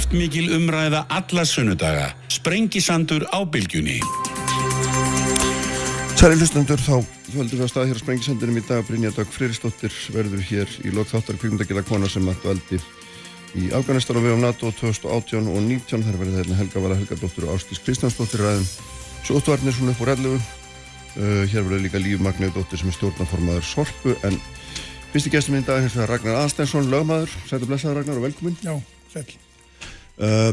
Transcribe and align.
Kraftmikil 0.00 0.54
umræða 0.56 1.02
alla 1.12 1.42
sunnudaga. 1.44 2.06
Sprengisandur 2.32 3.26
á 3.36 3.44
bylgjunni. 3.44 3.98
Særi 6.16 6.38
hlustendur, 6.40 6.80
þá 6.80 7.04
höldum 7.34 7.58
við 7.60 7.64
að 7.66 7.68
stað 7.68 7.90
hér 7.90 8.00
á 8.00 8.02
Sprengisandunum 8.06 8.56
í 8.56 8.62
dag. 8.64 8.86
Brynja 8.88 9.10
Dag 9.12 9.28
Friristóttir 9.28 9.92
verður 10.14 10.40
hér 10.48 10.72
í 10.88 10.94
lok 10.96 11.10
þáttar 11.10 11.36
kvíkmyndagila 11.42 11.82
kona 11.84 12.08
sem 12.08 12.24
að 12.32 12.40
dvaldi 12.46 12.78
í 13.60 13.66
Afganistan 13.76 14.22
og 14.22 14.24
við 14.24 14.38
á 14.40 14.44
NATO 14.46 14.70
2018 14.78 15.52
og 15.52 15.60
19. 15.68 16.06
Þar 16.08 16.18
verður 16.22 16.40
þetta 16.40 16.58
Helga 16.62 16.84
Vala 16.86 16.96
Helgadóttir 17.02 17.48
og 17.50 17.58
Ástís 17.58 17.84
Kristjánsdóttir 17.84 18.40
ræðum 18.46 18.64
sjóttvarnir 19.28 19.76
svona 19.76 19.92
upp 19.92 20.02
úr 20.06 20.14
ellu. 20.14 20.32
Uh, 21.18 21.44
hér 21.44 21.68
verður 21.68 21.84
líka 21.84 22.00
Líf 22.00 22.24
Magniðdóttir 22.24 22.80
sem 22.80 22.88
er 22.88 22.96
stjórnaformaður 22.96 23.68
Sorpu 23.68 24.16
en 24.24 24.40
fyrsti 25.12 25.36
gestur 25.36 25.58
minn 25.58 25.68
í 25.68 25.68
dag 25.68 25.84
er 25.84 26.08
Ragnar 26.08 26.40
Aðsteinsson, 26.46 26.88
lögmaður. 26.88 27.36
Sætu 27.52 27.68
blessaður 27.68 28.00
Ragnar 28.00 28.24
og 28.24 28.28
velkomin. 28.30 28.56
Já, 28.64 28.78
sæl. 29.12 29.28
Uh, 30.20 30.52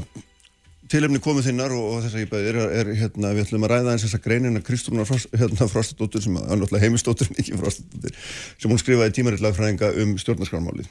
tilefni 0.91 1.20
komið 1.23 1.49
þinnar 1.49 1.73
og, 1.75 1.88
og 1.91 2.05
þess 2.05 2.16
að 2.16 2.23
ég 2.23 2.30
bæði 2.31 2.52
er, 2.52 2.59
er 2.80 2.91
hérna, 3.02 3.34
við 3.35 3.44
ætlum 3.48 3.66
að 3.67 3.73
ræða 3.73 3.94
eins 3.94 4.05
þessa 4.05 4.21
greinina 4.23 4.62
Kristúna 4.63 5.05
Frost, 5.08 5.27
hérna, 5.35 5.67
Frostadóttur 5.71 6.23
sem 6.23 6.38
er 6.39 6.48
náttúrulega 6.48 6.85
heimistóttur 6.85 7.27
en 7.31 7.38
ekki 7.41 7.59
Frostadóttur 7.59 8.16
sem 8.61 8.72
hún 8.72 8.81
skrifaði 8.81 9.17
tímarittlagfræðinga 9.17 9.91
um 10.03 10.16
stjórnarskrarmálið 10.22 10.88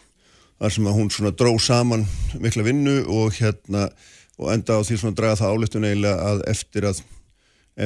þar 0.60 0.76
sem 0.76 0.88
að 0.90 0.98
hún 0.98 1.10
svona 1.12 1.32
dró 1.36 1.54
saman 1.60 2.04
mikla 2.42 2.66
vinnu 2.66 2.98
og 3.12 3.36
hérna 3.38 3.88
og 4.36 4.52
enda 4.52 4.76
á 4.76 4.84
því 4.84 5.00
svona 5.00 5.16
draga 5.16 5.40
það 5.40 5.56
álittun 5.56 5.88
eiginlega 5.88 6.30
að 6.30 6.45
eftir 6.52 6.90
að 6.90 7.02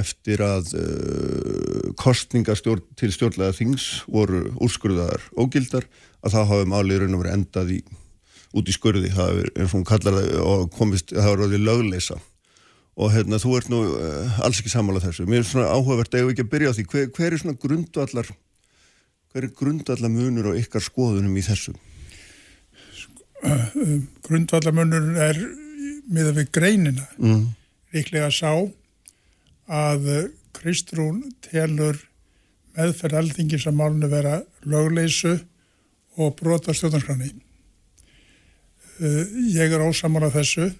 eftir 0.01 0.43
að 0.47 0.75
uh, 0.79 1.87
kostningar 1.99 2.59
stjórn, 2.59 2.83
til 2.99 3.11
stjórnlega 3.15 3.57
þings 3.59 3.89
voru 4.11 4.45
úrskurðaðar 4.63 5.25
ógildar 5.35 5.87
að 6.23 6.37
það 6.37 6.53
hafa 6.53 6.71
málið 6.71 7.03
raun 7.03 7.17
og 7.17 7.25
verið 7.25 7.37
endað 7.39 7.75
í 7.75 7.81
út 8.57 8.69
í 8.71 8.75
skurði, 8.75 9.13
það 9.15 9.43
er 9.45 9.49
eins 9.55 9.71
og 9.71 9.79
hún 9.79 9.87
kallar 9.87 10.17
það 10.17 10.43
og 10.43 10.67
komist, 10.75 11.13
það 11.15 11.29
var 11.29 11.43
ráðið 11.45 11.67
lögleisa 11.69 12.19
og 13.01 13.13
hérna, 13.15 13.39
þú 13.41 13.53
ert 13.57 13.71
nú 13.71 13.81
uh, 13.95 14.41
alls 14.45 14.61
ekki 14.61 14.73
samála 14.73 15.03
þessu, 15.03 15.27
mér 15.31 15.45
er 15.45 15.49
svona 15.49 15.71
áhugavert 15.71 16.15
að 16.15 16.25
ég 16.25 16.33
ekki 16.35 16.47
að 16.47 16.51
byrja 16.55 16.73
á 16.73 16.77
því, 16.77 16.87
hver, 16.91 17.07
hver 17.17 17.37
er 17.37 17.43
svona 17.43 17.61
grundvallar 17.63 18.33
hver 19.31 19.47
er 19.47 19.55
grundvallar 19.55 20.11
munur 20.11 20.51
á 20.51 20.59
ykkar 20.59 20.83
skoðunum 20.83 21.39
í 21.39 21.45
þessu? 21.47 21.77
Grundvallar 24.27 24.75
munur 24.75 25.07
er 25.23 25.39
miða 26.11 26.35
við 26.37 26.51
greinina 26.53 27.07
mm. 27.21 27.45
líklega 27.95 28.33
sá 28.35 28.51
að 29.71 30.09
Kristrún 30.59 31.23
telur 31.47 32.01
meðferð 32.75 33.21
alþingis 33.21 33.69
að 33.71 33.79
málunu 33.79 34.11
vera 34.11 34.41
lögleysu 34.67 35.37
og 36.19 36.35
brota 36.41 36.75
stjórnarskrani 36.75 37.31
Uh, 37.31 37.50
ég 39.01 39.73
er 39.73 39.83
ósamála 39.85 40.31
þessu 40.35 40.71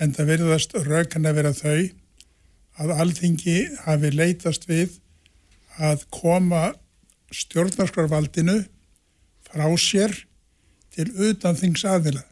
en 0.00 0.12
það 0.12 0.30
verðast 0.32 0.76
raukan 0.84 1.28
að 1.28 1.38
vera 1.40 1.52
þau 1.56 1.78
að 2.76 2.94
alþingi 3.00 3.58
hafi 3.86 4.12
leitast 4.12 4.66
við 4.68 4.98
að 5.80 6.04
koma 6.12 6.74
stjórnarskarvaldinu 7.34 8.62
frá 9.48 9.68
sér 9.80 10.12
til 10.96 11.08
utan 11.28 11.56
þings 11.56 11.84
aðila 11.88 12.24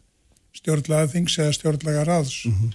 stjórnlaga 0.55 1.11
þings 1.13 1.37
eða 1.41 1.55
stjórnlaga 1.57 2.05
ráðs 2.07 2.45
mm 2.45 2.53
-hmm. 2.53 2.73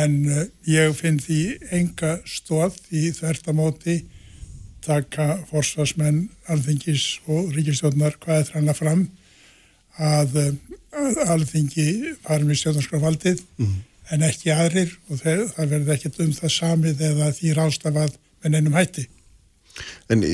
en 0.00 0.14
uh, 0.28 0.44
ég 0.66 0.94
finn 0.96 1.20
því 1.20 1.42
enga 1.70 2.18
stóð 2.24 2.76
í 2.90 3.10
þvertamóti 3.16 4.02
taka 4.84 5.40
forsvarsmenn 5.50 6.28
alþingis 6.48 7.20
og 7.26 7.52
ríkistjórnar 7.56 8.16
hvað 8.20 8.38
er 8.40 8.48
þranna 8.52 8.74
fram 8.76 9.08
að 9.98 10.36
uh, 10.36 10.54
alþingi 10.90 12.16
farum 12.24 12.50
í 12.50 12.58
stjórnarskrafaldið 12.58 13.40
mm. 13.60 13.78
en 14.14 14.26
ekki 14.26 14.52
aðrir 14.54 14.92
og 15.08 15.22
þeir, 15.22 15.46
það 15.54 15.72
verður 15.74 15.94
ekkert 15.96 16.20
um 16.24 16.34
það 16.36 16.54
samið 16.56 17.02
eða 17.10 17.32
því 17.38 17.56
rástafað 17.58 18.14
með 18.42 18.54
neinum 18.56 18.78
hætti. 18.78 19.06
En 20.10 20.24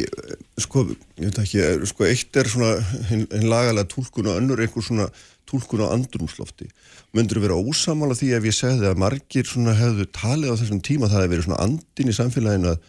sko, 0.62 0.86
ég 1.20 1.28
veit 1.28 1.40
ekki, 1.42 1.64
sko 1.90 2.06
eitt 2.08 2.38
er 2.40 2.48
svona 2.50 2.78
hinn 3.10 3.26
lagalega 3.44 3.86
tólkun 3.92 4.30
og 4.32 4.38
önnur 4.40 4.62
einhver 4.64 4.84
svona 4.84 5.10
tólkun 5.46 5.84
á 5.84 5.92
andrumslofti. 5.92 6.70
Möndur 7.14 7.42
vera 7.44 7.58
ósamála 7.58 8.16
því 8.16 8.32
ef 8.38 8.48
ég 8.48 8.56
segði 8.56 8.88
að 8.88 9.02
margir 9.04 9.46
svona 9.46 9.76
hefðu 9.76 10.08
talið 10.16 10.56
á 10.56 10.58
þessum 10.62 10.80
tíma 10.84 11.10
það 11.10 11.20
hefði 11.20 11.34
verið 11.34 11.46
svona 11.46 11.60
andin 11.66 12.10
í 12.10 12.16
samfélaginu 12.16 12.72
að 12.72 12.80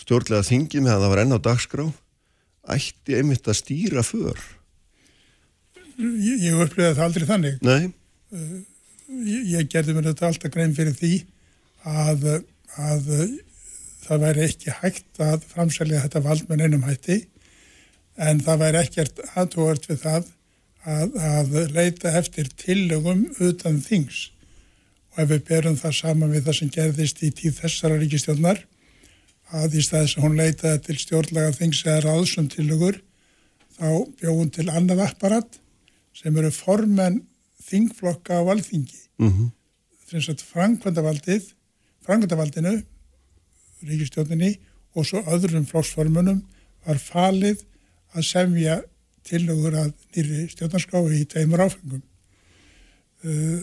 stjórnlega 0.00 0.46
þingi 0.46 0.84
með 0.84 0.94
að 0.94 1.04
það 1.04 1.12
var 1.12 1.22
enn 1.24 1.36
á 1.36 1.46
dagskrá 1.50 1.84
ætti 2.70 3.18
einmitt 3.18 3.50
að 3.50 3.60
stýra 3.60 4.06
för 4.06 4.40
Ég, 6.00 6.46
ég 6.46 6.64
upplýði 6.64 6.94
það 6.96 7.06
aldrei 7.06 7.28
þannig. 7.28 7.60
Nei. 7.66 7.90
Uh, 8.32 8.58
ég, 9.26 9.46
ég 9.56 9.70
gerði 9.72 9.96
mér 9.96 10.10
þetta 10.10 10.30
alltaf 10.30 10.54
grein 10.54 10.74
fyrir 10.76 10.96
því 10.96 11.12
að, 11.88 12.26
að 12.80 13.12
það 14.04 14.24
væri 14.24 14.46
ekki 14.48 14.74
hægt 14.80 15.22
að 15.22 15.44
framsælja 15.52 16.02
þetta 16.04 16.24
vald 16.24 16.48
með 16.48 16.62
neinum 16.62 16.86
hætti 16.88 17.20
en 18.20 18.42
það 18.44 18.62
væri 18.64 18.80
ekkert 18.84 19.22
aðtóðart 19.34 19.88
við 19.90 20.02
það 20.02 20.28
að, 20.84 21.14
að 21.16 21.54
leita 21.76 22.12
eftir 22.18 22.50
tillögum 22.58 23.26
utan 23.38 23.80
þings 23.84 24.30
og 25.12 25.22
ef 25.24 25.30
við 25.34 25.46
berum 25.50 25.78
það 25.78 25.96
saman 26.00 26.34
við 26.34 26.48
það 26.48 26.58
sem 26.58 26.72
gerðist 26.74 27.22
í 27.22 27.30
tíð 27.36 27.60
þessara 27.60 28.00
ríkistjórnar 28.00 28.64
að 29.60 29.78
í 29.78 29.84
staðis 29.84 30.16
að 30.16 30.26
hún 30.26 30.38
leitaði 30.38 30.82
til 30.86 30.98
stjórnlega 31.02 31.54
þings 31.56 31.84
eða 31.86 32.02
ráðsum 32.06 32.50
tillögur 32.50 33.00
þá 33.78 33.88
bjóðum 34.20 34.52
til 34.54 34.68
annað 34.70 35.04
apparat 35.08 35.59
sem 36.20 36.36
eru 36.36 36.50
formenn 36.54 37.22
þingflokka 37.70 38.40
á 38.40 38.42
alþingi 38.52 39.00
mm 39.20 39.30
-hmm. 39.30 39.50
þess 40.10 40.32
að 40.32 40.44
frangvöndavaldið 40.52 41.50
frangvöndavaldinu 42.06 42.74
ríkistjóninni 43.88 44.54
og 44.94 45.06
svo 45.06 45.22
öðrum 45.24 45.66
flokksformunum 45.66 46.42
var 46.86 46.98
falið 46.98 47.64
að 48.16 48.26
semja 48.26 48.80
tillögur 49.26 49.76
að 49.78 49.92
nýri 50.16 50.48
stjórnarskáfi 50.52 51.20
í 51.20 51.28
tveimur 51.28 51.62
áfengum 51.66 52.02
uh, 53.24 53.60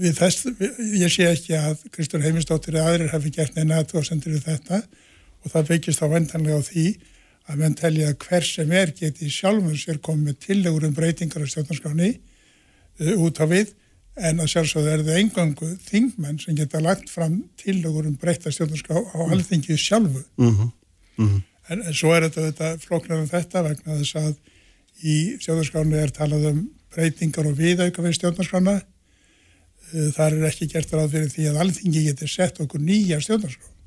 við 0.00 0.16
þess 0.16 0.48
ég 0.96 1.12
sé 1.12 1.28
ekki 1.28 1.56
að 1.58 1.84
Kristur 1.94 2.24
Heimistóttir 2.24 2.76
eða 2.76 2.94
aðrir 2.94 3.12
hafi 3.12 3.32
gert 3.34 3.56
neina 3.56 3.80
aðtóðsendur 3.80 4.36
við 4.36 4.46
þetta 4.48 4.82
og 5.44 5.52
það 5.52 5.72
veikist 5.74 6.02
á 6.04 6.06
vendanlega 6.08 6.60
á 6.60 6.62
því 6.64 6.86
að 7.50 7.58
menn 7.58 7.76
telja 7.78 8.10
að 8.12 8.18
hver 8.24 8.46
sem 8.46 8.72
er 8.72 8.92
geti 8.96 9.30
sjálfur 9.32 9.76
sér 9.78 9.98
komið 10.04 10.30
með 10.30 10.40
tillegur 10.46 10.86
um 10.86 10.94
breytingar 10.94 11.42
á 11.42 11.50
stjórnarskráni 11.50 12.10
uh, 12.14 13.14
út 13.24 13.40
á 13.42 13.46
við 13.50 13.72
en 14.20 14.42
að 14.42 14.50
sjálfsögðu 14.52 14.90
er 14.92 15.04
það 15.06 15.20
engangu 15.22 15.68
þingmenn 15.86 16.40
sem 16.42 16.56
geta 16.58 16.82
lagt 16.82 17.10
fram 17.12 17.40
tillegur 17.60 18.08
um 18.08 18.16
breyta 18.20 18.52
stjórnarskrá 18.52 18.98
á 19.00 19.18
mm. 19.22 19.32
alþingi 19.34 19.76
sjálfu. 19.78 20.22
Mm 20.36 20.50
-hmm. 20.50 20.70
Mm 21.16 21.28
-hmm. 21.28 21.42
en, 21.68 21.82
en 21.82 21.94
svo 21.94 22.12
er 22.14 22.28
þetta, 22.28 22.46
þetta 22.50 22.78
floknar 22.84 23.22
um 23.22 23.28
þetta 23.28 23.62
vegna 23.62 23.98
þess 23.98 24.14
að 24.16 24.34
í 25.02 25.16
stjórnarskráni 25.40 25.96
er 25.96 26.10
talað 26.10 26.46
um 26.52 26.62
breytingar 26.94 27.46
og 27.46 27.56
viðauka 27.56 28.02
við 28.02 28.16
stjórnarskrána. 28.18 28.80
Uh, 29.92 30.10
þar 30.12 30.32
er 30.32 30.48
ekki 30.50 30.66
gert 30.66 30.92
ráð 30.92 31.10
fyrir 31.10 31.30
því 31.30 31.48
að 31.50 31.60
alþingi 31.64 32.04
geti 32.04 32.28
sett 32.28 32.60
okkur 32.60 32.80
nýja 32.80 33.20
stjórnarskrá 33.20 33.79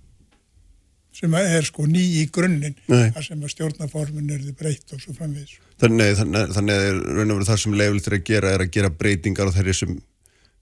sem 1.13 1.35
er 1.40 1.68
sko 1.68 1.85
ný 1.90 2.03
í 2.22 2.24
grunninn 2.34 2.78
þar 2.88 3.25
sem 3.25 3.44
að 3.44 3.53
stjórnaformin 3.53 4.31
er 4.34 4.41
þið 4.46 4.56
breytt 4.59 4.96
og 4.96 5.03
svo 5.03 5.13
framvegis. 5.18 5.59
Þannig, 5.81 6.16
þannig, 6.19 6.56
þannig 6.56 6.79
að 6.79 7.00
raun 7.18 7.34
og 7.34 7.38
veru 7.38 7.50
það 7.50 7.62
sem 7.63 7.78
leifilegt 7.78 8.09
er 8.09 8.18
að 8.18 8.25
gera 8.29 8.56
er 8.56 8.66
að 8.66 8.74
gera 8.78 8.91
breytingar 9.03 9.52
á 9.52 9.56
þeirri 9.57 9.78
sem 9.78 10.02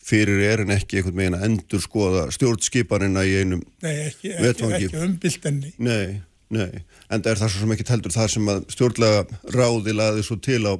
fyrir 0.01 0.41
er 0.47 0.63
en 0.63 0.73
ekki 0.73 0.99
einhvern 0.99 1.19
veginn 1.19 1.37
að 1.37 1.47
endur 1.47 1.83
skoða 1.83 2.27
stjórnskipanina 2.33 3.25
í 3.27 3.35
einum 3.43 3.61
Nei, 3.83 3.95
ekki, 4.07 4.31
ekki, 4.33 4.69
ekki 4.77 5.01
umbildenni. 5.05 5.73
Nei, 5.77 6.21
nei, 6.49 6.83
en 7.07 7.21
það 7.21 7.33
er 7.35 7.41
það 7.43 7.57
sem 7.57 7.75
ekki 7.75 7.89
teldur 7.91 8.15
það 8.15 8.31
sem 8.35 8.49
að 8.55 8.63
stjórnlega 8.73 9.41
ráði 9.53 9.95
laði 9.97 10.25
svo 10.25 10.39
til 10.41 10.63
á 10.65 10.73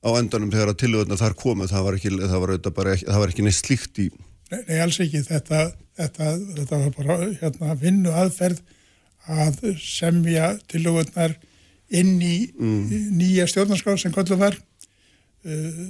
á 0.00 0.10
endanum 0.16 0.52
þegar 0.52 0.72
að 0.72 0.80
tilvöðna 0.80 1.20
þar 1.20 1.36
komið 1.40 1.72
það 1.72 1.86
var 1.86 1.96
ekki, 1.98 2.12
það 2.20 2.42
var 2.44 2.52
bara, 2.72 2.96
það 3.00 3.22
var 3.22 3.32
ekki 3.32 3.46
neitt 3.46 3.58
slíkt 3.58 4.00
í 4.04 4.10
Nei, 4.50 4.80
alls 4.82 4.98
ekki. 5.02 5.22
Þetta, 5.26 5.70
þetta, 5.98 6.32
þetta 6.56 6.80
var 6.82 6.94
bara 6.96 7.18
hérna, 7.40 7.76
vinnu 7.78 8.14
aðferð 8.14 8.62
að 9.30 9.60
semja 9.78 10.54
tilugurnar 10.70 11.36
inn 11.90 12.16
í 12.22 12.50
mm. 12.54 13.14
nýja 13.18 13.46
stjórnarskáð 13.50 14.00
sem 14.04 14.14
kollu 14.14 14.38
var. 14.40 14.56
Uh, 15.46 15.82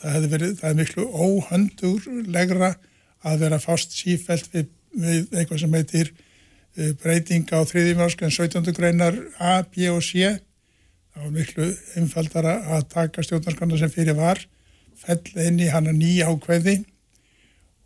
það 0.00 0.16
hefði 0.16 0.32
verið, 0.34 0.56
það 0.60 0.70
er 0.70 0.78
miklu 0.80 1.06
óhandurlegra 1.08 2.72
að 3.26 3.44
vera 3.44 3.60
fást 3.62 3.94
sífælt 3.96 4.50
við, 4.52 4.66
við 4.92 5.30
eitthvað 5.32 5.62
sem 5.62 5.78
heitir 5.78 6.10
uh, 6.12 6.90
breyting 7.02 7.54
á 7.54 7.60
þriðjumáskan 7.70 8.34
17. 8.34 8.74
greinar 8.76 9.16
A, 9.38 9.62
B 9.62 9.88
og 9.92 10.02
C. 10.04 10.34
Það 11.14 11.22
var 11.22 11.32
miklu 11.38 11.70
einfaldara 11.96 12.58
að 12.76 12.90
taka 12.92 13.24
stjórnarskána 13.24 13.80
sem 13.80 13.94
fyrir 13.94 14.18
var, 14.18 14.42
fell 15.00 15.22
inn 15.46 15.62
í 15.62 15.70
hana 15.72 15.94
nýja 15.96 16.28
ákveði 16.32 16.80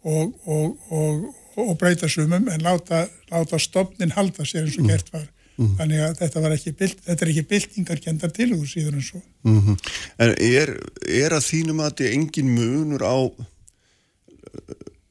og, 0.05 0.32
og, 0.47 0.79
og, 0.91 1.26
og 1.61 1.76
breyta 1.79 2.08
sumum 2.08 2.49
en 2.49 2.64
láta, 2.64 3.06
láta 3.32 3.58
stopnin 3.58 4.14
halda 4.17 4.47
sér 4.49 4.64
eins 4.64 4.79
og 4.79 4.87
mm. 4.87 4.91
gert 4.94 5.12
var 5.12 5.29
Mm. 5.61 5.75
Þannig 5.76 5.99
að 6.00 6.12
þetta, 6.23 6.41
ekki 6.55 6.73
þetta 6.88 7.25
er 7.25 7.31
ekki 7.35 7.43
byltingarkendar 7.50 8.31
til 8.32 8.47
úr 8.56 8.69
síður 8.69 8.94
en 8.97 9.02
svo. 9.05 9.19
Mm 9.44 9.58
-hmm. 9.61 9.91
En 10.25 10.31
er, 10.41 10.70
er 11.05 11.35
að 11.37 11.44
þínum 11.50 11.82
að 11.82 11.91
þetta 11.91 12.05
er 12.06 12.14
engin 12.17 12.55
munur 12.55 13.05
á 13.05 13.17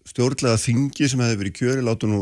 stjórnlega 0.09 0.57
þingi 0.57 1.09
sem 1.09 1.21
hefði 1.21 1.39
verið 1.43 1.55
kjöri 1.59 1.85
látum, 1.85 2.15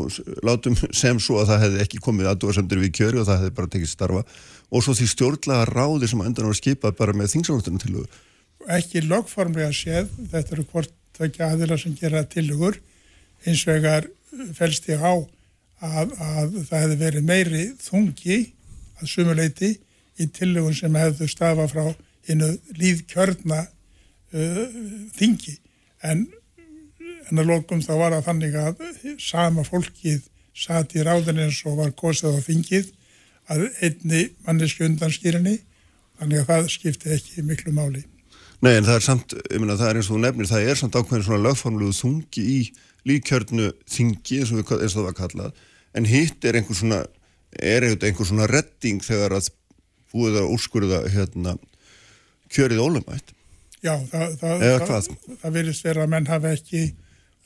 látum 0.44 0.76
sem 0.92 1.20
svo 1.20 1.40
að 1.40 1.48
það 1.52 1.62
hefði 1.64 1.82
ekki 1.86 2.02
komið 2.04 2.30
aðdóðasemdur 2.32 2.82
við 2.84 2.92
kjöri 3.00 3.18
og 3.18 3.26
það 3.28 3.40
hefði 3.40 3.56
bara 3.56 3.72
tekið 3.72 3.92
starfa 3.94 4.22
og 4.68 4.84
svo 4.84 4.94
því 4.98 5.06
stjórnlega 5.14 5.64
ráði 5.72 6.10
sem 6.10 6.20
endan 6.20 6.50
var 6.50 6.58
skipað 6.58 6.98
bara 7.00 7.16
með 7.16 7.32
þingsalóttunum 7.32 7.80
til 7.80 7.94
þau 7.96 8.06
Ekki 8.76 9.00
logformlega 9.06 9.72
séð 9.72 10.12
þetta 10.28 10.56
eru 10.58 10.66
hvort 10.68 10.92
ekki 11.26 11.44
aðila 11.46 11.78
sem 11.80 11.96
gera 11.98 12.24
tilugur 12.28 12.78
eins 13.46 13.64
vegar 13.66 14.08
fælst 14.54 14.88
ég 14.90 15.02
á 15.02 15.14
að, 15.14 16.14
að 16.14 16.56
það 16.68 16.82
hefði 16.82 16.98
verið 17.02 17.28
meiri 17.28 17.64
þungi 17.82 18.38
að 18.98 19.12
sumuleiti 19.12 19.72
í 20.18 20.26
tilugun 20.34 20.76
sem 20.76 20.98
hefðu 20.98 21.28
stafa 21.30 21.68
frá 21.70 21.86
innu 22.28 22.50
líðkjörna 22.76 23.60
uh, 23.64 24.64
þingi. 25.16 25.58
En 26.02 26.26
en 27.28 27.42
að 27.42 27.50
lokum 27.52 27.80
þá 27.84 27.92
var 28.00 28.14
það 28.16 28.28
þannig 28.28 28.58
að 28.58 28.84
sama 29.20 29.64
fólkið 29.66 30.28
satt 30.58 30.94
í 30.96 31.04
ráðin 31.06 31.42
eins 31.44 31.60
og 31.68 31.78
var 31.82 31.94
kosið 31.96 32.38
á 32.40 32.46
þingið 32.46 32.92
að 33.52 33.64
einni 33.84 34.22
manneski 34.46 34.86
undan 34.86 35.12
skýrinni 35.14 35.58
þannig 36.18 36.42
að 36.42 36.48
það 36.52 36.70
skipti 36.74 37.12
ekki 37.14 37.44
miklu 37.46 37.74
máli. 37.76 38.02
Nei 38.66 38.72
en 38.74 38.86
það 38.86 38.96
er 38.98 39.04
samt, 39.06 39.34
ég 39.38 39.62
meina 39.62 39.78
það 39.78 39.92
er 39.92 40.00
eins 40.00 40.08
og 40.08 40.16
þú 40.16 40.20
nefnir, 40.24 40.50
það 40.50 40.68
er 40.72 40.80
samt 40.80 40.96
ákveðin 40.98 41.26
svona 41.28 41.44
lögformluðu 41.44 41.94
þungi 42.00 42.42
í 42.42 42.58
líkjörnu 43.06 43.68
þingi 43.86 44.40
eins 44.42 44.50
og, 44.52 44.58
við, 44.58 44.72
eins 44.82 44.96
og 44.96 44.98
það 44.98 45.08
var 45.08 45.18
kallað 45.20 45.64
en 45.98 46.08
hitt 46.08 46.44
er 46.44 46.58
einhver 46.58 46.78
svona, 46.78 47.00
er 47.54 47.86
einhver 47.86 48.28
svona 48.28 48.48
redding 48.50 49.02
þegar 49.04 49.38
að 49.38 49.50
búið 50.12 50.40
að 50.40 50.54
úrskurða 50.54 51.02
hérna 51.12 51.54
kjörið 52.52 52.80
ólumætt. 52.80 53.34
Já, 53.84 53.94
það, 54.10 54.32
það, 54.40 54.64
það, 54.88 55.08
það 55.42 55.54
virðist 55.58 55.86
vera 55.86 56.04
að 56.04 56.12
menn 56.14 56.28
hafa 56.28 56.54
ekki 56.56 56.82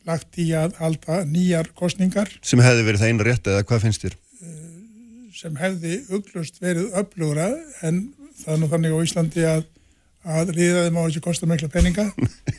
lagt 0.08 0.38
í 0.41 0.49
að 0.56 0.79
halda 0.81 1.23
nýjar 1.29 1.70
kostningar. 1.79 2.31
Sem 2.43 2.62
hefði 2.65 2.87
verið 2.87 3.03
það 3.03 3.12
einu 3.12 3.26
rétt 3.29 3.50
eða 3.53 3.67
hvað 3.69 3.85
finnst 3.85 4.06
þér? 4.06 4.17
Eh, 4.43 4.62
sem 5.37 5.58
hefði 5.61 5.99
uglust 6.17 6.62
verið 6.62 6.97
öflugra 7.03 7.50
en 7.87 8.03
það 8.41 8.55
er 8.55 8.62
nú 8.62 8.70
þannig 8.73 8.97
á 8.97 8.99
Íslandi 9.06 9.47
að, 9.50 9.67
að 10.23 10.55
líðaði 10.57 10.93
má 10.95 11.03
ekki 11.05 11.23
kosta 11.25 11.49
mikla 11.51 11.71
peninga 11.73 12.07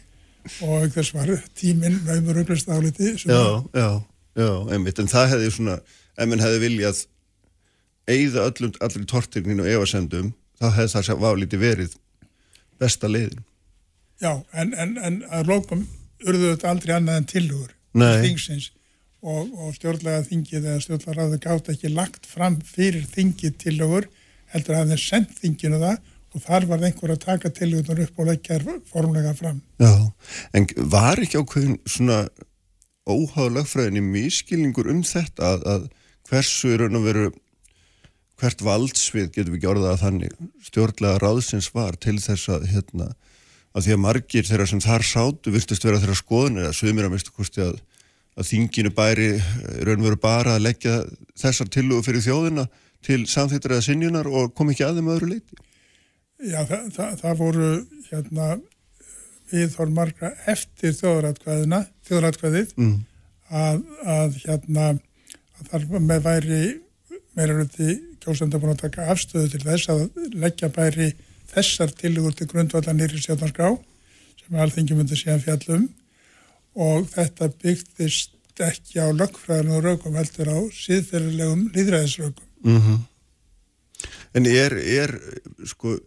og 0.68 0.90
þess 0.94 1.14
var 1.16 1.32
tíminn 1.58 2.02
meðmur 2.08 2.42
uglust 2.44 2.70
áliti. 2.70 3.14
Já, 3.24 3.64
já, 3.76 3.90
já, 4.36 4.52
einmitt, 4.74 5.00
en 5.00 5.12
það 5.12 5.34
hefði 5.36 5.52
svona, 5.58 5.80
ef 6.18 6.30
mann 6.30 6.44
hefði 6.44 6.62
viljað 6.66 7.02
eigða 8.12 8.48
öllum, 8.50 8.74
allir 8.84 9.08
tortirninu 9.08 9.64
og 9.64 9.74
evasendum, 9.78 10.34
þá 10.60 10.68
hefði 10.78 11.08
það 11.08 11.24
válíti 11.24 11.60
verið 11.62 11.98
besta 12.82 13.08
leiðin. 13.08 13.44
Já, 14.24 14.34
en, 14.52 14.74
en, 14.80 14.98
en 15.00 15.22
að 15.32 15.52
lókum 15.52 15.86
urðu 16.24 16.54
þetta 16.54 16.72
aldrei 16.72 16.96
annað 16.96 17.20
en 17.20 17.30
tilugur 17.32 17.72
þingsins 17.94 18.70
og, 19.24 19.50
og 19.56 19.74
stjórnlega 19.78 20.24
þingið 20.28 20.68
eða 20.68 20.84
stjórnlega 20.84 21.16
ráðu 21.18 21.40
gátt 21.44 21.72
ekki 21.74 21.92
lagt 21.92 22.28
fram 22.30 22.60
fyrir 22.68 23.06
þingið 23.12 23.58
tilugur 23.64 24.08
heldur 24.54 24.78
að 24.78 24.94
það 24.94 25.04
sendt 25.04 25.36
þinginu 25.42 25.80
það 25.82 25.98
og 26.34 26.44
þar 26.44 26.68
var 26.70 26.84
einhver 26.88 27.14
að 27.14 27.22
taka 27.28 27.52
tilugunar 27.54 28.02
upp 28.06 28.20
og 28.20 28.30
leggja 28.30 28.60
formlega 28.90 29.34
fram. 29.38 29.62
Já, 29.82 29.94
en 30.54 30.68
var 30.92 31.22
ekki 31.22 31.42
ákveðin 31.42 31.78
svona 31.86 32.24
óháðu 33.06 33.58
lögfræðinni 33.58 34.04
miskilningur 34.06 34.90
um 34.92 35.04
þetta 35.06 35.54
að, 35.54 35.66
að 35.68 35.88
hversu 36.30 36.74
er 36.74 36.84
raun 36.84 37.00
og 37.00 37.08
veru 37.08 37.26
hvert 38.42 38.64
valdsvið 38.66 39.30
getur 39.32 39.52
við 39.54 39.60
ekki 39.60 39.72
orðað 39.72 39.92
að 39.92 40.04
þannig 40.04 40.38
stjórnlega 40.68 41.20
ráðsins 41.22 41.70
var 41.76 41.98
til 42.02 42.18
þess 42.24 42.50
að 42.52 42.70
hérna 42.72 43.12
að 43.74 43.88
því 43.88 43.96
að 43.96 44.02
margir 44.04 44.48
þeirra 44.48 44.70
sem 44.70 44.82
þar 44.84 45.06
sátu 45.08 45.54
virtust 45.54 45.86
vera 45.86 46.00
þeirra 46.02 46.18
skoðunir 46.18 46.70
að 46.70 46.78
sögumir 46.78 47.08
að 47.08 47.14
mestu 47.16 47.34
kosti 47.34 47.64
að, 47.66 47.78
að 48.38 48.50
þinginu 48.50 48.94
bæri 48.96 49.30
raunveru 49.86 50.20
bara 50.22 50.58
að 50.58 50.66
leggja 50.68 50.98
þessar 51.40 51.72
tilugu 51.74 52.06
fyrir 52.08 52.26
þjóðina 52.26 52.68
til 53.04 53.24
samþýttir 53.28 53.76
eða 53.76 53.86
sinjunar 53.88 54.30
og 54.30 54.54
kom 54.58 54.72
ekki 54.72 54.86
að 54.88 55.00
þeim 55.00 55.14
öðru 55.16 55.32
leiti. 55.34 55.64
Já, 56.44 56.60
það, 56.68 56.88
það, 56.96 57.18
það 57.22 57.40
voru 57.40 57.72
hérna 58.10 58.48
við 59.54 59.68
þór 59.76 59.92
margra 59.96 60.32
eftir 60.50 60.96
þjóðratkvæðið 60.98 62.74
mm. 62.76 62.96
að, 63.54 63.84
að 64.04 64.40
hérna 64.44 64.88
að 64.94 65.70
þar 65.70 65.86
með 66.00 66.26
væri 66.26 66.64
meira 67.38 67.58
röndi 67.60 67.96
kjósenda 68.24 68.60
búin 68.62 68.74
að 68.74 68.84
taka 68.86 69.08
afstöðu 69.14 69.54
til 69.54 69.64
þess 69.64 69.92
að 69.94 70.04
leggja 70.40 70.70
bæri 70.74 71.12
þessar 71.54 71.94
tilugur 71.98 72.36
til 72.38 72.48
grundvallar 72.52 72.96
nýri 72.98 73.22
stjórnarskrá 73.22 73.74
sem 74.42 74.60
alþengi 74.66 74.98
myndi 74.98 75.20
síðan 75.20 75.44
fjallum 75.44 75.88
og 76.74 77.08
þetta 77.14 77.50
byggt 77.62 78.04
ekki 78.64 79.02
á 79.02 79.08
lögfræðinu 79.14 79.82
rökum 79.82 80.18
heldur 80.18 80.50
á 80.50 80.60
síðferðilegum 80.78 81.68
líðræðisrökum. 81.74 82.46
Mm 82.64 82.82
-hmm. 82.82 83.00
En 84.34 84.46
er, 84.46 84.74
er 84.78 85.14
sko 85.66 85.98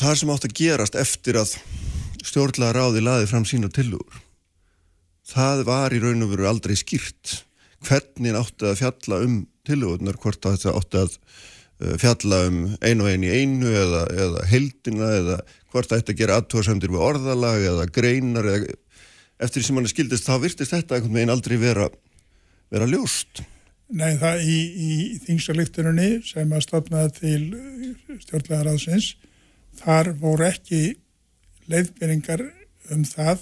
það 0.00 0.16
sem 0.20 0.32
átt 0.34 0.48
að 0.48 0.56
gerast 0.62 0.98
eftir 0.98 1.38
að 1.40 1.54
stjórnlega 2.24 2.76
ráði 2.76 3.04
laði 3.04 3.30
fram 3.30 3.46
sína 3.48 3.70
tilugur 3.72 4.20
það 5.30 5.64
var 5.68 5.94
í 5.94 6.02
raun 6.02 6.26
og 6.26 6.34
veru 6.34 6.50
aldrei 6.50 6.76
skýrt 6.78 7.40
hvernig 7.86 8.36
átti 8.36 8.68
að 8.68 8.82
fjalla 8.82 9.22
um 9.24 9.40
tilugurnar 9.68 10.18
hvort 10.20 10.42
þetta 10.44 10.74
átti 10.76 11.04
að 11.04 11.16
Eh, 11.80 11.96
fjalla 11.96 12.42
um 12.44 12.58
einu 12.84 13.06
og 13.06 13.08
einu 13.08 13.28
í 13.28 13.36
einu 13.40 13.70
eða, 13.72 14.02
eða 14.12 14.42
heldina 14.50 15.06
eða 15.16 15.36
hvort 15.72 15.94
að 15.96 16.10
gera 16.18 16.36
aðtóðsendir 16.36 16.92
við 16.92 17.04
orðalag 17.06 17.64
eða 17.70 17.86
greinar 17.88 18.48
eða 18.50 18.74
eftir 19.40 19.64
sem 19.64 19.78
hann 19.78 19.88
er 19.88 19.92
skildist 19.94 20.28
þá 20.28 20.34
virtist 20.42 20.74
þetta 20.74 20.98
einhvern 20.98 21.16
veginn 21.16 21.32
aldrei 21.32 21.56
vera, 21.56 21.86
vera 22.68 22.88
ljóst. 22.90 23.40
Nei 23.96 24.12
það 24.20 24.44
í, 24.44 24.58
í 24.60 24.90
þingsalíkturinni 25.24 26.10
sem 26.28 26.52
að 26.52 26.66
stopnaði 26.66 27.14
til 27.16 28.18
stjórnlega 28.26 28.66
ráðsins 28.68 29.14
þar 29.80 30.12
voru 30.20 30.46
ekki 30.48 30.82
leiðbyrningar 31.70 32.44
um 32.94 33.04
það 33.06 33.38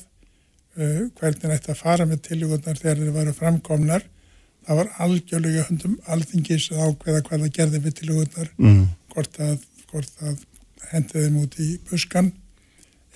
uh, 0.78 1.02
hvernig 1.18 1.44
þetta 1.44 1.76
fara 1.78 2.06
með 2.08 2.24
tilugurnar 2.28 2.80
þegar 2.80 3.02
þeir 3.02 3.14
varu 3.16 3.34
framkomnar 3.36 4.06
það 4.66 4.80
var 4.82 4.90
algjörlega 5.04 5.66
hundum 5.70 5.96
alþingis 6.12 6.68
að 6.74 6.84
ákveða 6.84 7.24
hvað 7.28 7.46
það 7.46 7.54
gerði 7.60 7.82
við 7.86 7.96
tilugunar 8.02 8.50
mm. 8.58 8.82
hvort 9.14 9.40
að, 9.44 9.56
að 10.28 10.44
hendið 10.92 11.24
þeim 11.24 11.40
út 11.42 11.58
í 11.64 11.70
buskan 11.88 12.32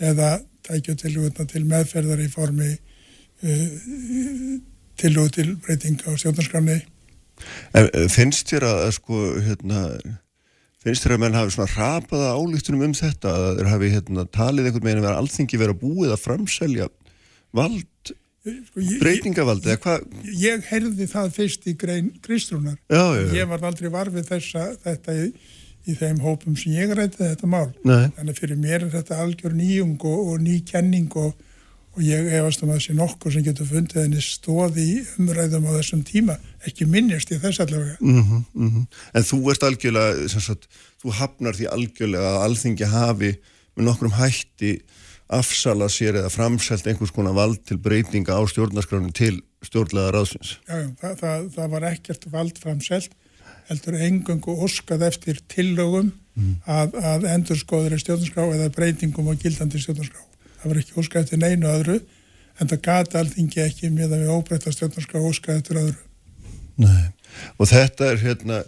eða 0.03 0.33
tækja 0.67 0.97
tilugunar 1.05 1.51
til 1.51 1.65
meðferðar 1.69 2.25
í 2.25 2.31
formi 2.33 2.73
uh, 2.73 4.57
tilugu 5.01 5.37
til 5.37 5.53
breytinga 5.67 6.15
á 6.15 6.17
stjórnarskrafni 6.17 6.81
Finnst 8.13 8.53
þér 8.53 8.69
að 8.69 8.85
sko 8.95 9.21
hérna 9.43 9.81
finnst 10.83 11.07
þér 11.07 11.17
að 11.17 11.23
menn 11.23 11.39
hafi 11.39 11.55
svona 11.55 11.75
rapaða 11.77 12.33
álíktunum 12.35 12.87
um 12.89 12.97
þetta 12.97 13.37
að 13.37 13.61
þeir 13.61 13.71
hafi 13.71 13.93
hérna 13.93 14.27
talið 14.35 14.69
einhvern 14.69 14.89
veginn 14.89 15.03
að 15.03 15.09
vera 15.09 15.23
alþingi 15.23 15.61
verið 15.61 15.77
að 15.77 15.83
búið 15.85 16.15
að 16.17 16.23
framselja 16.25 16.91
vald 17.55 18.15
Sko, 18.43 18.83
breytingavald 18.99 19.67
eða 19.69 19.79
hvað? 19.85 20.07
Ég 20.35 20.65
heyrði 20.67 21.07
það 21.07 21.29
fyrst 21.37 21.67
í 21.71 21.77
grein 21.79 22.09
Kristrúnar 22.25 22.75
ég 23.37 23.47
var 23.47 23.63
aldrei 23.69 23.87
varfið 23.93 24.27
þessa 24.33 24.65
þetta 24.83 25.15
í, 25.15 25.29
í 25.87 25.95
þeim 26.01 26.19
hópum 26.25 26.57
sem 26.59 26.75
ég 26.75 26.91
rætti 26.99 27.23
þetta 27.23 27.51
mál 27.53 27.69
Nei. 27.87 28.11
þannig 28.17 28.41
fyrir 28.41 28.59
mér 28.59 28.81
er 28.81 28.91
þetta 28.97 29.21
algjör 29.23 29.55
nýjung 29.55 29.95
og, 30.11 30.33
og 30.33 30.43
ný 30.43 30.57
kenning 30.67 31.15
og, 31.23 31.37
og 31.93 32.01
ég 32.07 32.31
efast 32.39 32.63
um 32.65 32.71
að 32.71 32.79
það 32.79 32.85
sé 32.87 32.97
nokkur 32.97 33.35
sem 33.35 33.45
getur 33.45 33.69
fundið 33.69 34.03
henni 34.03 34.23
stóði 34.25 34.85
í 34.89 34.97
umræðum 35.21 35.69
á 35.69 35.77
þessum 35.77 36.05
tíma 36.09 36.39
ekki 36.65 36.87
minnist 36.89 37.33
í 37.35 37.41
þess 37.43 37.61
allavega 37.65 37.97
mm 38.01 38.23
-hmm, 38.23 38.45
mm 38.55 38.71
-hmm. 38.71 38.87
En 39.15 39.23
þú 39.23 39.39
ert 39.53 39.63
algjörlega 39.63 40.29
sagt, 40.29 40.69
þú 41.03 41.13
hafnar 41.21 41.55
því 41.55 41.67
algjörlega 41.69 42.29
að 42.33 42.43
alþingi 42.47 42.85
hafi 42.85 43.33
með 43.77 43.85
nokkrum 43.85 44.17
hætti 44.17 44.81
afsala 45.33 45.89
sér 45.89 46.19
eða 46.21 46.31
framselt 46.33 46.87
einhvers 46.87 47.13
konar 47.15 47.37
vald 47.37 47.63
til 47.69 47.79
breytinga 47.81 48.37
á 48.37 48.43
stjórnarskránu 48.49 49.13
til 49.13 49.41
stjórnlega 49.65 50.13
ráðsins. 50.13 50.59
Já, 50.69 50.77
já 50.77 50.89
það, 51.01 51.15
það, 51.23 51.47
það 51.57 51.71
var 51.75 51.87
ekkert 51.93 52.27
vald 52.33 52.59
framselt, 52.59 53.15
heldur 53.71 53.97
engungu 54.09 54.57
óskað 54.67 55.07
eftir 55.09 55.41
tillögum 55.49 56.13
mm. 56.35 56.55
að, 56.67 56.99
að 57.13 57.29
endur 57.33 57.61
skoður 57.61 57.97
í 57.97 58.03
stjórnarskrá 58.03 58.49
eða 58.57 58.69
breytingum 58.77 59.31
á 59.33 59.35
gildandi 59.41 59.81
stjórnarskrá. 59.81 60.32
Það 60.63 60.71
var 60.71 60.81
ekki 60.83 61.01
óskað 61.03 61.25
eftir 61.25 61.43
neinu 61.43 61.71
öðru, 61.73 61.99
en 62.61 62.71
það 62.71 62.85
gata 62.87 63.21
alltingi 63.23 63.65
ekki 63.65 63.91
með 63.91 64.15
að 64.15 64.25
við 64.25 64.33
óbreyta 64.37 64.73
stjórnarskrá 64.75 65.25
óskað 65.27 65.59
eftir 65.59 65.83
öðru. 65.83 65.99
Nei, 66.83 67.11
og 67.59 67.69
þetta 67.69 68.09
er 68.13 68.23
hérna, 68.23 68.63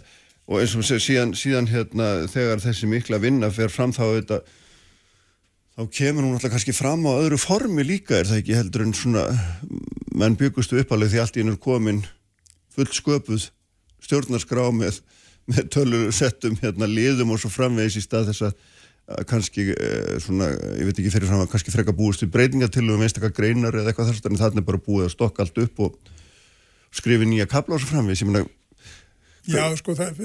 og 0.45 0.61
eins 0.61 0.75
og 0.77 0.85
síðan, 0.85 1.33
síðan 1.37 1.71
hérna 1.71 2.11
þegar 2.31 2.61
þessi 2.63 2.89
mikla 2.91 3.21
vinna 3.23 3.49
fer 3.53 3.71
fram 3.73 3.95
þá 3.95 4.03
þetta 4.19 4.41
þá 5.75 5.87
kemur 5.91 6.23
hún 6.23 6.35
alltaf 6.37 6.53
kannski 6.53 6.75
fram 6.75 7.03
á 7.03 7.19
öðru 7.19 7.39
formi 7.41 7.83
líka 7.83 8.19
er 8.19 8.29
það 8.29 8.41
ekki 8.41 8.55
heldur 8.55 8.85
en 8.85 8.93
svona 8.95 9.25
menn 10.15 10.37
byggustu 10.39 10.79
uppalið 10.79 11.11
því 11.11 11.21
allt 11.23 11.35
í 11.35 11.43
hennur 11.43 11.59
komin 11.59 12.05
full 12.75 12.87
sköpuð 12.95 13.49
stjórnarskrá 14.05 14.69
með, 14.75 15.01
með 15.51 15.67
tölur 15.75 16.13
settum 16.15 16.55
hérna 16.61 16.87
liðum 16.87 17.33
og 17.35 17.41
svo 17.41 17.51
framvegis 17.51 17.99
í 17.99 18.05
stað 18.05 18.31
þess 18.31 18.47
að 18.47 18.55
kannski 19.29 19.69
eh, 19.69 20.17
svona, 20.23 20.49
ég 20.79 20.87
veit 20.87 20.97
ekki 20.97 21.13
fyrir 21.13 21.29
fram 21.29 21.43
að 21.43 21.51
kannski 21.51 21.73
freka 21.73 21.93
búist 21.93 22.23
við 22.23 22.31
breytingatillu 22.33 22.95
um 22.95 23.03
einstakar 23.05 23.33
greinar 23.37 23.75
eða 23.77 23.91
eitthvað 23.91 24.11
þess 24.11 24.25
en 24.25 24.39
þannig 24.39 24.63
er 24.63 24.69
bara 24.71 24.81
búið 24.81 25.05
að 25.05 25.13
stokka 25.13 25.45
allt 25.45 25.59
upp 25.61 25.83
og 25.85 26.13
skrifi 26.95 27.27
nýja 27.29 27.45
kapla 27.49 27.77
og 27.77 27.83
svo 27.83 27.91
framvegis. 27.91 28.23
Ég 28.23 28.31
meina 28.31 28.45
Já, 29.45 29.61
sko, 29.77 29.93
það, 29.93 30.23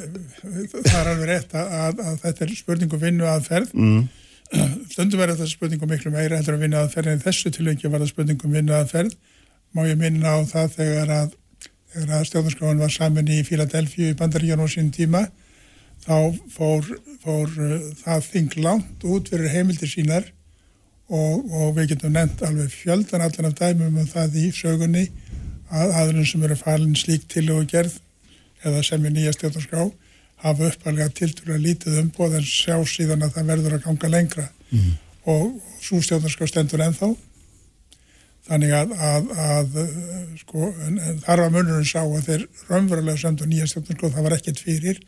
það 0.72 0.94
er 0.96 1.08
alveg 1.10 1.26
rétt 1.28 1.50
að, 1.52 1.74
að, 1.76 1.98
að 2.08 2.14
þetta 2.22 2.44
er 2.46 2.54
spurningu 2.56 3.00
vinnu 3.02 3.26
aðferð. 3.28 3.74
Mm. 3.76 4.06
stundum 4.94 5.20
verður 5.20 5.36
þetta 5.42 5.52
spurningu 5.52 5.88
miklu 5.90 6.12
meira 6.14 6.38
heldur 6.38 6.56
að 6.56 6.64
vinnu 6.64 6.78
aðferð 6.80 7.12
en 7.12 7.20
þessu 7.26 7.52
tilvægi 7.52 7.90
var 7.92 8.00
það 8.00 8.12
spurningu 8.14 8.52
vinnu 8.54 8.74
aðferð. 8.78 9.12
Má 9.76 9.84
ég 9.90 10.00
minna 10.00 10.32
á 10.34 10.48
það 10.48 10.72
þegar 10.78 11.12
að, 11.18 11.36
að 12.00 12.24
stjórnarskráin 12.30 12.80
var 12.80 12.96
saman 12.96 13.28
í 13.28 13.42
Fíladelfíu 13.44 14.14
í 14.14 14.16
Bandaríjan 14.18 14.64
og 14.64 14.72
sín 14.72 14.88
tíma 14.94 15.26
þá 16.04 16.36
fór, 16.52 16.86
fór 17.22 17.56
uh, 17.60 17.88
það 18.02 18.28
þing 18.32 18.60
langt 18.64 19.08
út 19.08 19.32
fyrir 19.32 19.52
heimildir 19.54 19.92
sínar 19.92 20.28
og, 21.10 21.48
og 21.50 21.74
við 21.78 21.94
getum 21.94 22.14
nefnt 22.14 22.44
alveg 22.46 22.70
fjöldan 22.74 23.24
allan 23.26 23.50
af 23.50 23.58
dæmum 23.58 23.98
um 23.98 24.08
það 24.08 24.38
í 24.40 24.50
sögunni 24.54 25.08
að 25.70 25.96
aðrun 26.02 26.26
sem 26.26 26.46
eru 26.46 26.58
falin 26.58 26.96
slík 26.98 27.26
til 27.30 27.48
og 27.54 27.66
gerð 27.70 27.98
eða 28.66 28.82
sem 28.86 29.04
er 29.06 29.14
nýja 29.14 29.34
stjórnarskrá 29.34 29.88
hafa 30.44 30.70
uppalega 30.70 31.10
tiltur 31.14 31.54
að 31.54 31.64
lítið 31.66 31.98
umbóð 32.02 32.38
en 32.38 32.46
sjá 32.48 32.76
síðan 32.88 33.24
að 33.26 33.34
það 33.36 33.50
verður 33.52 33.76
að 33.76 33.86
ganga 33.86 34.12
lengra. 34.14 34.46
Mm. 34.70 34.92
og, 35.26 35.48
og 35.50 35.82
svo 35.84 36.00
stjórnarskrá 36.04 36.48
stendur 36.48 36.84
ennþá. 36.84 37.10
Þannig 38.50 38.72
að, 38.74 38.92
að, 38.96 39.32
að 39.46 39.74
sko, 40.40 40.70
en, 40.86 40.96
en 40.98 41.18
þar 41.24 41.44
var 41.44 41.52
munurinn 41.54 41.86
sá 41.86 42.00
að 42.02 42.28
þeir 42.28 42.46
raunverulega 42.70 43.20
sendu 43.20 43.48
nýja 43.48 43.68
stjórnarskrá 43.70 44.12
það 44.14 44.26
var 44.26 44.36
ekkert 44.38 44.62
fyrir 44.64 45.02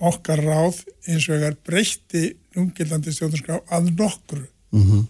okkar 0.00 0.42
ráð 0.44 0.82
eins 1.08 1.28
og 1.28 1.36
egar 1.38 1.56
breytti 1.66 2.30
umgildandi 2.56 3.12
stjórnarskrá 3.14 3.60
að 3.72 3.92
nokkru. 3.96 4.46
Mm 4.72 4.82
-hmm. 4.82 5.04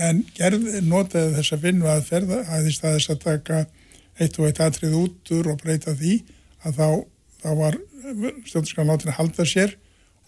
en 0.00 0.24
gerð 0.34 0.80
notaði 0.82 1.34
þess 1.36 1.52
að 1.52 1.62
vinna 1.62 1.92
að 1.94 2.08
ferða 2.08 2.38
að 2.42 2.64
því 2.64 2.72
staðis 2.74 3.10
að 3.10 3.22
taka 3.22 3.66
eitt 4.18 4.38
og 4.38 4.46
eitt 4.46 4.60
atrið 4.60 4.94
út 4.94 5.30
úr 5.30 5.52
og 5.52 5.60
breyta 5.62 5.94
því 5.94 6.22
að 6.64 6.74
þá, 6.74 6.88
þá 7.42 7.50
var 7.56 7.78
stjórnarskrá 8.46 8.84
látin 8.84 9.12
að 9.12 9.18
halda 9.20 9.46
sér 9.46 9.76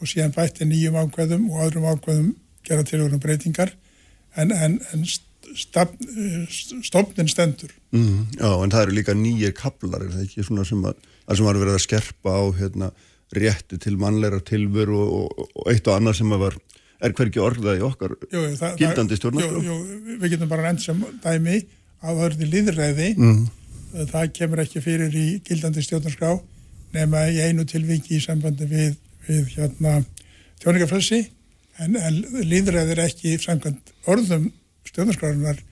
og 0.00 0.08
síðan 0.08 0.34
bætti 0.34 0.64
nýjum 0.64 0.98
ákveðum 0.98 1.50
og 1.50 1.66
öðrum 1.66 1.88
ákveðum 1.90 2.34
gera 2.66 2.86
tilvægum 2.86 3.20
breytingar 3.20 3.74
en, 4.36 4.52
en, 4.52 4.80
en 4.92 5.04
stofnin 6.82 7.28
stendur. 7.28 7.72
Mm, 7.92 8.28
Já, 8.38 8.48
en 8.48 8.72
það 8.72 8.84
eru 8.86 8.96
líka 8.96 9.14
nýjir 9.16 9.54
kaplar 9.56 10.04
er 10.06 10.12
það 10.14 10.26
ekki 10.26 10.46
svona 10.46 10.64
sem 10.64 10.84
að, 10.86 11.00
að 11.26 11.38
sem 11.38 11.48
var 11.48 11.60
verið 11.60 11.78
að 11.78 11.84
skerpa 11.86 12.36
á 12.38 12.42
hérna 12.58 12.90
rétti 13.36 13.78
til 13.80 13.98
mannleira 14.00 14.40
tilveru 14.44 14.98
og, 15.00 15.32
og, 15.38 15.50
og 15.56 15.72
eitt 15.72 15.88
og 15.88 15.96
annað 15.96 16.20
sem 16.20 16.34
var 16.42 16.56
er 17.02 17.14
hverki 17.18 17.42
orðað 17.42 17.80
í 17.80 17.84
okkar 17.86 18.14
jú, 18.28 18.44
jú, 18.44 18.54
það, 18.60 18.76
gildandi 18.78 19.18
stjórnarskrá 19.18 19.76
Við 20.22 20.34
getum 20.34 20.50
bara 20.52 20.70
enn 20.70 20.80
sem 20.82 21.02
dæmi 21.24 21.58
að 22.02 22.24
eru 22.28 22.48
liðræði 22.52 23.08
mm. 23.16 23.42
það 24.12 24.32
kemur 24.38 24.62
ekki 24.64 24.82
fyrir 24.84 25.16
í 25.18 25.26
gildandi 25.46 25.84
stjórnarskrá 25.86 26.36
nema 26.94 27.26
í 27.32 27.40
einu 27.42 27.66
tilviki 27.68 28.18
í 28.18 28.22
sambandi 28.22 28.68
við, 28.68 28.96
við 29.26 29.54
hérna, 29.56 30.00
tjóningaflössi 30.62 31.22
en, 31.82 31.96
en 31.96 32.22
liðræði 32.46 32.96
er 32.96 33.04
ekki 33.08 33.36
samkvæmt 33.40 33.94
orðum 34.12 34.50
stjórnarskrárunar 34.90 35.62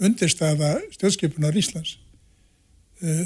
undirstaða 0.00 0.78
stjórnskipunar 0.94 1.56
Íslands. 1.60 1.98
Eh, 3.00 3.20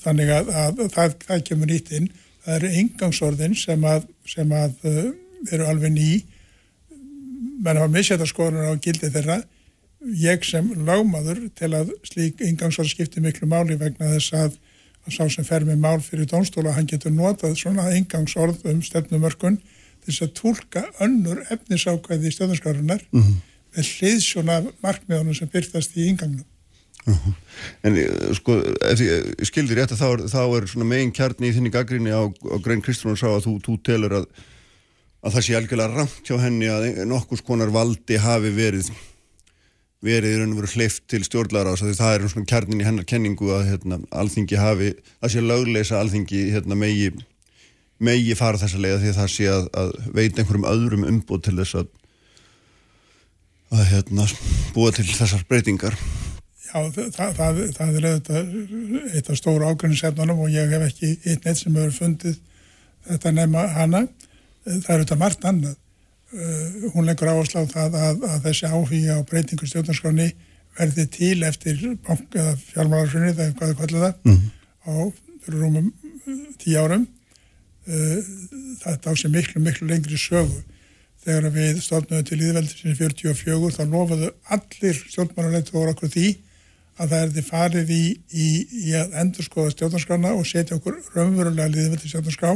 þannig 0.00 0.30
að, 0.32 0.50
að, 0.50 0.82
að 0.84 0.92
það, 0.94 1.16
það 1.28 1.42
kemur 1.48 1.70
nýtt 1.70 1.90
inn 1.96 2.10
það 2.44 2.56
eru 2.58 2.70
engangsorðin 2.80 3.56
sem 3.58 3.84
að, 3.88 4.06
sem 4.28 4.52
að 4.54 4.86
uh, 4.88 5.10
eru 5.52 5.66
alveg 5.68 5.94
ný. 5.94 6.10
Menn 7.64 7.80
hafa 7.80 7.92
misjæta 7.92 8.28
skoðunar 8.28 8.74
á 8.76 8.82
gildi 8.84 9.10
þeirra. 9.14 9.40
Ég 10.20 10.44
sem 10.44 10.68
lágmaður 10.84 11.46
til 11.56 11.72
að 11.76 11.94
slík 12.04 12.42
engangsorð 12.44 12.92
skipti 12.92 13.22
miklu 13.24 13.48
máli 13.48 13.78
vegna 13.80 14.12
þess 14.12 14.36
að, 14.36 14.58
að 15.06 15.16
sá 15.16 15.24
sem 15.32 15.46
fer 15.48 15.64
með 15.64 15.80
mál 15.80 16.00
fyrir 16.04 16.28
dónstóla 16.28 16.74
hann 16.76 16.88
getur 16.90 17.14
notað 17.14 17.56
svona 17.60 17.88
engangsorð 17.96 18.66
um 18.68 18.82
stefnumörkun 18.84 19.56
til 20.04 20.10
þess 20.10 20.26
að 20.26 20.34
tólka 20.40 20.82
önnur 21.04 21.40
efnisákvæði 21.54 22.28
í 22.28 22.34
stjórnarskarunar 22.36 23.06
mm 23.08 23.22
-hmm. 23.22 23.38
með 23.76 23.92
hliðsjona 23.94 24.58
markmiðunum 24.84 25.38
sem 25.38 25.48
byrtast 25.48 25.96
í 25.96 26.10
engangnum 26.10 26.44
Uh 27.04 27.14
-huh. 27.14 27.32
En 27.82 27.96
eh, 27.96 28.34
sko, 28.34 28.58
ef 28.80 29.00
ég 29.00 29.44
skildi 29.44 29.74
rétt 29.76 29.92
að 29.92 30.00
þá 30.00 30.08
er, 30.12 30.20
þá 30.32 30.42
er 30.56 30.66
svona 30.66 30.88
megin 30.88 31.12
kjarni 31.12 31.50
í 31.50 31.52
þinni 31.52 31.70
gaggrinni 31.70 32.10
á, 32.10 32.24
á 32.24 32.56
Grein 32.64 32.80
Kristján 32.80 33.16
sá 33.16 33.28
að 33.28 33.44
þú, 33.44 33.60
þú 33.60 33.74
telur 33.84 34.12
að, 34.12 34.24
að 35.20 35.32
það 35.34 35.44
sé 35.44 35.56
algjörlega 35.56 35.96
ramt 35.96 36.24
hjá 36.24 36.38
henni 36.40 36.68
að 36.68 37.04
nokkus 37.04 37.44
konar 37.44 37.68
valdi 37.68 38.16
hafi 38.16 38.50
verið 38.56 38.88
verið 40.04 40.34
í 40.34 40.38
raun 40.40 40.52
og 40.52 40.60
veru 40.60 40.72
hleyft 40.74 41.06
til 41.08 41.22
stjórnlara 41.24 41.74
og 41.74 41.80
það 41.80 42.14
er 42.14 42.26
svona 42.28 42.48
kjarnin 42.48 42.80
í 42.82 42.86
hennar 42.88 43.06
kenningu 43.08 43.52
að 43.56 43.68
hérna, 43.70 44.00
alþingi 44.12 44.60
hafi, 44.60 44.90
það 45.20 45.32
sé 45.32 45.44
lögleisa 45.44 46.00
alþingi 46.00 46.42
hérna, 46.52 46.76
megi, 46.76 47.10
megi 47.98 48.36
fara 48.36 48.60
þessa 48.60 48.80
leiða 48.80 49.00
því 49.00 49.14
það 49.20 49.30
sé 49.36 49.48
að, 49.52 49.70
að 49.72 49.94
veit 50.16 50.38
einhverjum 50.38 50.68
öðrum 50.72 51.08
umbúð 51.08 51.46
til 51.48 51.56
þess 51.60 51.80
að 51.80 51.92
að 53.74 53.88
hérna, 53.90 54.28
búa 54.74 54.92
til 54.94 55.08
þessar 55.08 55.42
breytingar 55.48 55.96
Já, 56.74 56.80
það, 56.90 57.10
það, 57.14 57.58
það 57.76 57.96
er 57.98 58.06
auðvitað 58.08 59.10
eitt 59.14 59.28
af 59.30 59.36
stóru 59.38 59.66
ágrænsefnunum 59.68 60.40
og 60.42 60.50
ég 60.50 60.72
hef 60.74 60.82
ekki 60.88 61.10
einn 61.22 61.44
eitt 61.46 61.60
sem 61.60 61.76
hefur 61.78 61.92
fundið 61.94 62.38
þetta 63.06 63.32
nefna 63.36 63.60
hana. 63.76 64.00
Það 64.64 64.88
er 64.88 64.96
auðvitað 64.96 65.20
margt 65.20 65.44
annað. 65.46 65.76
Uh, 66.34 66.88
hún 66.96 67.06
leggur 67.06 67.28
áherslu 67.30 67.62
á 67.62 67.70
það 67.70 67.94
að, 68.00 68.24
að 68.26 68.40
þessi 68.48 68.70
áhuga 68.72 69.18
á 69.22 69.26
breytingu 69.28 69.68
stjórnarskráni 69.70 70.26
verði 70.74 71.04
til 71.14 71.36
eftir 71.46 71.84
bank 72.02 72.34
eða 72.34 72.56
fjármálarsunni, 72.72 73.36
það 73.36 73.44
er 73.44 73.52
hvað 73.60 73.70
það 73.70 73.78
kallar 73.82 74.02
það, 74.02 74.16
mm 74.24 74.32
-hmm. 74.34 74.48
á 74.90 74.94
rúmum 75.54 75.92
uh, 75.92 76.40
tíu 76.58 76.80
árum. 76.82 77.04
Uh, 77.86 78.18
þetta 78.82 79.06
á 79.06 79.12
sig 79.14 79.30
miklu, 79.30 79.62
miklu 79.62 79.86
lengri 79.86 80.18
sögu. 80.18 80.58
Þegar 81.22 81.54
við 81.54 81.78
stofnum 81.86 82.26
til 82.26 82.40
íðveldisins 82.40 82.98
44 82.98 83.70
þá 83.78 83.84
lofaðu 83.86 84.32
allir 84.50 84.98
stjórnmálarleitt 85.06 85.70
voru 85.70 85.94
okkur 85.94 86.10
því 86.10 86.34
að 86.94 87.10
það 87.10 87.20
er 87.20 87.32
því 87.34 87.44
farið 87.48 87.90
í, 87.90 88.02
í, 88.30 88.48
í 88.88 88.92
að 88.98 89.16
endur 89.22 89.46
skoða 89.46 89.72
stjórnarskrána 89.74 90.34
og 90.38 90.46
setja 90.46 90.76
okkur 90.78 91.00
raunverulega 91.14 91.72
liðveldi 91.72 92.10
stjórnarskrá 92.10 92.52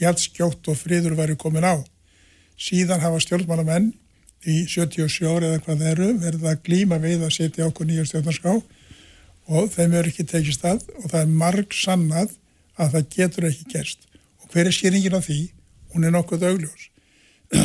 hjálp 0.00 0.20
skjótt 0.22 0.70
og 0.70 0.78
friður 0.78 1.16
væri 1.18 1.36
komin 1.38 1.66
á. 1.66 1.74
Síðan 2.60 3.02
hafa 3.02 3.20
stjórnmálamenn 3.24 3.90
í 4.48 4.62
77 4.70 5.26
ári 5.28 5.50
eða 5.50 5.62
hvað 5.64 5.82
þeir 5.82 5.90
eru 5.92 6.10
verið 6.22 6.46
að 6.48 6.62
glýma 6.68 7.00
við 7.02 7.24
að 7.26 7.34
setja 7.36 7.66
okkur 7.66 7.88
nýja 7.88 8.06
stjórnarskrá 8.08 8.54
og 9.50 9.72
þeim 9.74 9.96
eru 9.98 10.12
ekki 10.12 10.28
tekist 10.28 10.64
að 10.64 10.84
og 11.00 11.10
það 11.10 11.20
er 11.24 11.34
marg 11.42 11.74
sannað 11.74 12.36
að 12.80 12.94
það 12.94 13.08
getur 13.16 13.48
ekki 13.50 13.68
gerst. 13.74 14.06
Og 14.40 14.54
hver 14.54 14.70
er 14.70 14.76
skýringin 14.76 15.18
á 15.18 15.20
því? 15.20 15.40
Hún 15.92 16.06
er 16.06 16.14
nokkuð 16.14 16.46
augljós. 16.46 16.86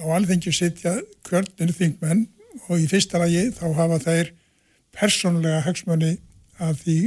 á 0.00 0.06
alþengi 0.16 0.54
setja 0.56 0.94
kvörnir 1.26 1.74
þingmenn 1.76 2.24
og 2.68 2.80
í 2.80 2.86
fyrsta 2.88 3.20
lagi 3.20 3.50
þá 3.52 3.66
hafa 3.76 3.98
þeir 4.00 4.32
persónulega 4.96 5.62
hagsmunni 5.66 6.16
af 6.58 6.82
því 6.82 6.98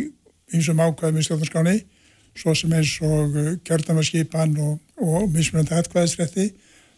eins 0.54 0.70
og 0.70 0.82
ákvæðum 0.82 1.20
í 1.20 1.26
stjórnarskáni 1.26 1.76
svo 2.36 2.54
sem 2.58 2.74
eins 2.76 2.94
og 3.06 3.36
uh, 3.36 3.52
kjördamarskipan 3.66 4.56
og, 4.60 4.80
og 5.00 5.30
mismunandi 5.32 5.76
atkvæðisrætti 5.78 6.50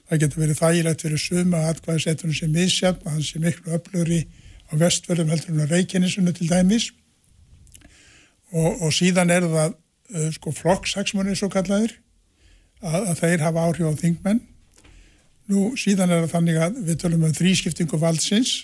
það 0.08 0.22
getur 0.24 0.44
verið 0.44 0.62
þægilegt 0.62 1.03
fyrir 1.06 1.22
suma 1.22 1.63
atkvæðisrættunum 1.72 2.38
sem 2.38 2.53
misjafn 2.53 3.06
að 3.06 3.17
hans 3.17 3.34
er 3.36 3.44
miklu 3.44 3.75
öflugri 3.77 4.22
á 4.67 4.74
vestfjörðum 4.82 5.32
heldur 5.32 5.53
en 5.53 5.67
á 5.67 5.72
reikinnisunni 5.72 6.34
til 6.36 6.50
dæmis. 6.50 6.89
Og, 8.51 8.82
og 8.88 8.94
síðan 8.96 9.32
er 9.32 9.48
það 9.48 9.75
uh, 9.75 10.29
sko 10.36 10.53
flokkshagsmunni 10.56 11.36
svo 11.36 11.51
kallaðir 11.51 11.98
að, 12.82 13.01
að 13.12 13.20
þeir 13.22 13.44
hafa 13.44 13.67
áhrif 13.67 13.91
á 13.91 14.01
þingmenn. 14.01 14.41
Nú 15.51 15.70
síðan 15.79 16.12
er 16.12 16.25
það 16.25 16.34
þannig 16.36 16.62
að 16.63 16.82
við 16.88 17.00
tölum 17.03 17.27
um 17.27 17.36
þrískiptingu 17.36 18.00
valdsins 18.01 18.56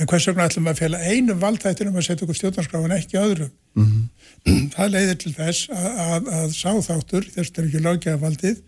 en 0.00 0.08
hvers 0.08 0.26
vegna 0.28 0.48
ætlum 0.48 0.70
að 0.70 0.80
fjalla 0.80 1.00
einu 1.04 1.36
valdhættinum 1.42 1.98
að 1.98 2.06
setja 2.06 2.26
okkur 2.26 2.38
stjórnarskráin 2.38 2.96
ekki 2.96 3.20
öðrum? 3.20 3.52
Mm 3.76 3.86
-hmm. 3.86 4.68
það 4.74 4.92
leiðir 4.94 5.18
til 5.22 5.32
þess 5.36 5.70
að, 5.70 5.88
að, 6.06 6.30
að 6.40 6.54
sáþáttur, 6.56 7.28
þess 7.34 7.50
að 7.50 7.54
það 7.54 7.62
er 7.62 7.68
ekki 7.68 7.86
lögjafaldið 7.86 8.62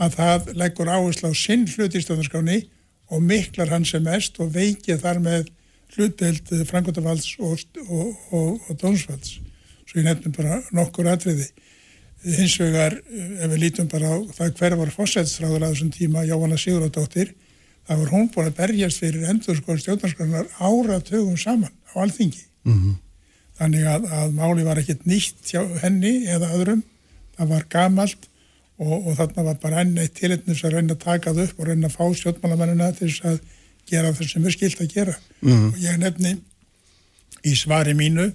að 0.00 0.16
það 0.16 0.52
leggur 0.62 0.92
áherslu 0.94 1.30
á 1.30 1.34
sinn 1.36 1.66
hlut 1.68 1.94
í 1.94 2.02
stjórnarskráni 2.04 2.58
og 3.10 3.22
miklar 3.22 3.68
hann 3.68 3.84
sem 3.84 4.02
mest 4.02 4.40
og 4.40 4.54
veikið 4.54 5.02
þar 5.04 5.20
með 5.20 5.48
hlutdeild 5.94 6.52
frangotafalds 6.70 7.36
og, 7.38 7.58
og, 7.88 8.16
og, 8.30 8.60
og 8.68 8.76
dónsfalds 8.80 9.40
svo 9.90 9.98
ég 9.98 10.06
nefnum 10.06 10.34
bara 10.36 10.60
nokkur 10.76 11.08
atriði. 11.10 11.48
Hins 12.20 12.58
vegar 12.60 12.94
ef 13.00 13.46
við 13.48 13.60
lítum 13.64 13.88
bara 13.90 14.12
á 14.12 14.16
það 14.36 14.52
hver 14.58 14.76
var 14.78 14.92
fósætsráður 14.94 15.64
að 15.64 15.72
þessum 15.72 15.92
tíma 15.94 16.26
Jóhanna 16.28 16.58
Sigurðardóttir 16.60 17.32
það 17.90 18.02
var 18.04 18.12
hún 18.14 18.28
búin 18.30 18.48
að 18.48 18.58
berjast 18.60 19.02
fyrir 19.02 19.28
endur 19.32 19.56
sko 19.58 19.74
stjórnarskránar 19.74 20.50
áratögum 20.62 21.38
saman 21.40 21.72
á 21.90 21.94
alþingi. 22.04 22.44
Mm 22.62 22.76
-hmm. 22.78 22.98
þannig 23.58 23.86
að, 23.90 24.04
að 24.14 24.34
máli 24.36 24.64
var 24.64 24.78
ekkert 24.78 25.06
nýtt 25.06 25.50
hjá 25.50 25.62
henni 25.82 26.26
eða 26.30 26.52
öðrum. 26.54 26.82
Það 27.36 27.48
var 27.48 27.64
gamalt 27.68 28.28
og, 28.78 29.06
og 29.06 29.16
þarna 29.16 29.42
var 29.42 29.58
bara 29.62 29.80
enn 29.80 29.98
eitt 29.98 30.14
tilitnus 30.14 30.62
að 30.64 30.76
reyna 30.76 30.94
að 30.94 31.02
taka 31.02 31.34
það 31.34 31.48
upp 31.48 31.58
og 31.58 31.66
reyna 31.66 31.88
að 31.88 31.96
fá 31.96 32.04
stjórnmálamennina 32.14 32.92
til 32.92 33.08
þess 33.08 33.24
að 33.24 33.40
gera 33.90 34.12
það 34.14 34.30
sem 34.30 34.46
er 34.46 34.54
skilt 34.54 34.80
að 34.80 34.94
gera. 34.94 35.16
Mm. 35.42 35.66
og 35.72 35.82
ég 35.82 35.98
nefni 35.98 36.36
í 37.42 37.56
svari 37.56 37.94
mínu 37.96 38.30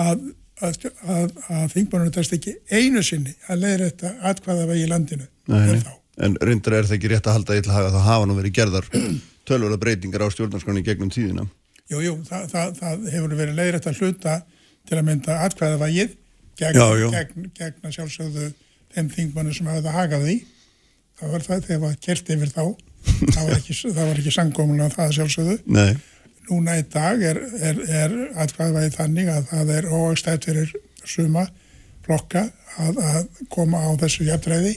að, 0.00 0.26
að, 0.60 0.90
að, 1.04 1.32
að 1.48 1.72
þingmannur 1.76 2.12
tæst 2.14 2.34
ekki 2.34 2.56
einu 2.72 3.02
sinni 3.06 3.36
að 3.46 3.64
leiðra 3.64 3.90
þetta 3.90 4.14
atkvaða 4.32 4.68
vegi 4.72 4.86
í 4.86 4.90
landinu 4.90 5.26
Nei, 5.50 5.60
en 5.60 5.82
reyndar 6.20 6.76
er 6.76 6.88
það 6.88 6.96
ekki 6.98 7.10
rétt 7.12 7.28
að 7.28 7.36
halda 7.38 7.56
í 7.58 7.64
til 7.64 7.72
að 7.72 7.90
það 7.94 8.06
hafa 8.06 8.28
nú 8.28 8.36
verið 8.38 8.56
gerðar 8.58 8.88
tölvöla 9.48 9.78
breytingar 9.80 10.24
á 10.26 10.28
stjórnarskráni 10.32 10.84
gegnum 10.86 11.12
tíðina. 11.12 11.46
Jú, 11.90 12.02
jú, 12.04 12.16
það, 12.28 12.46
það, 12.52 12.74
það 12.78 13.06
hefur 13.14 13.36
verið 13.38 13.56
leiðrætt 13.58 13.88
að 13.90 14.02
hluta 14.02 14.36
til 14.88 14.98
að 14.98 15.06
mynda 15.08 15.38
atkvæða 15.46 15.80
vægið 15.80 16.12
gegn, 16.60 16.78
gegn, 17.14 17.48
gegn 17.56 17.94
sjálfsögðu 17.96 18.50
þeim 18.94 19.10
þingmannu 19.14 19.56
sem 19.56 19.70
hafa 19.70 19.82
það 19.86 19.98
hagað 19.98 20.28
því. 20.28 20.36
Það 21.20 21.34
var 21.34 21.46
það 21.46 21.66
þegar 21.66 21.82
það 21.84 21.98
kert 22.06 22.32
yfir 22.34 22.52
þá 22.54 22.62
það 23.30 23.42
var 23.48 23.56
ekki, 23.56 23.76
ekki 24.04 24.34
sangómulega 24.34 24.94
það 24.94 25.16
sjálfsögðu. 25.18 25.56
Nei. 25.72 25.98
núna 26.50 26.76
í 26.80 26.84
dag 26.90 27.20
er, 27.22 27.38
er, 27.62 27.82
er 28.02 28.14
atkvæða 28.42 28.76
vægið 28.76 28.94
þannig 28.96 29.28
að 29.30 29.50
það 29.50 29.74
er 29.76 29.90
óagstætt 29.94 30.46
fyrir 30.48 30.72
suma 31.06 31.44
flokka 32.06 32.48
að, 32.82 32.98
að 32.98 33.44
koma 33.52 33.82
á 33.86 33.90
þessu 34.00 34.26
jæftræði 34.26 34.72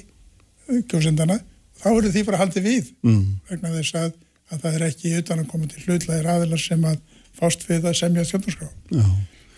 kjósindana, 0.90 1.40
þá 1.80 1.88
eru 1.94 2.12
því 2.14 2.26
bara 2.28 2.42
haldið 2.44 2.68
við 2.68 2.92
mm. 3.04 3.24
vegna 3.50 3.74
þess 3.78 3.98
að 4.00 4.14
að 4.52 4.64
það 4.64 4.78
er 4.78 4.86
ekki 4.90 5.14
utan 5.20 5.42
að 5.42 5.50
koma 5.52 5.70
til 5.70 5.84
hlutlæðir 5.86 6.30
aðilar 6.34 6.62
sem 6.62 6.84
að 6.88 7.00
fást 7.38 7.66
við 7.70 7.88
að 7.90 7.98
semja 8.00 8.26
stjórnarskrá. 8.28 8.70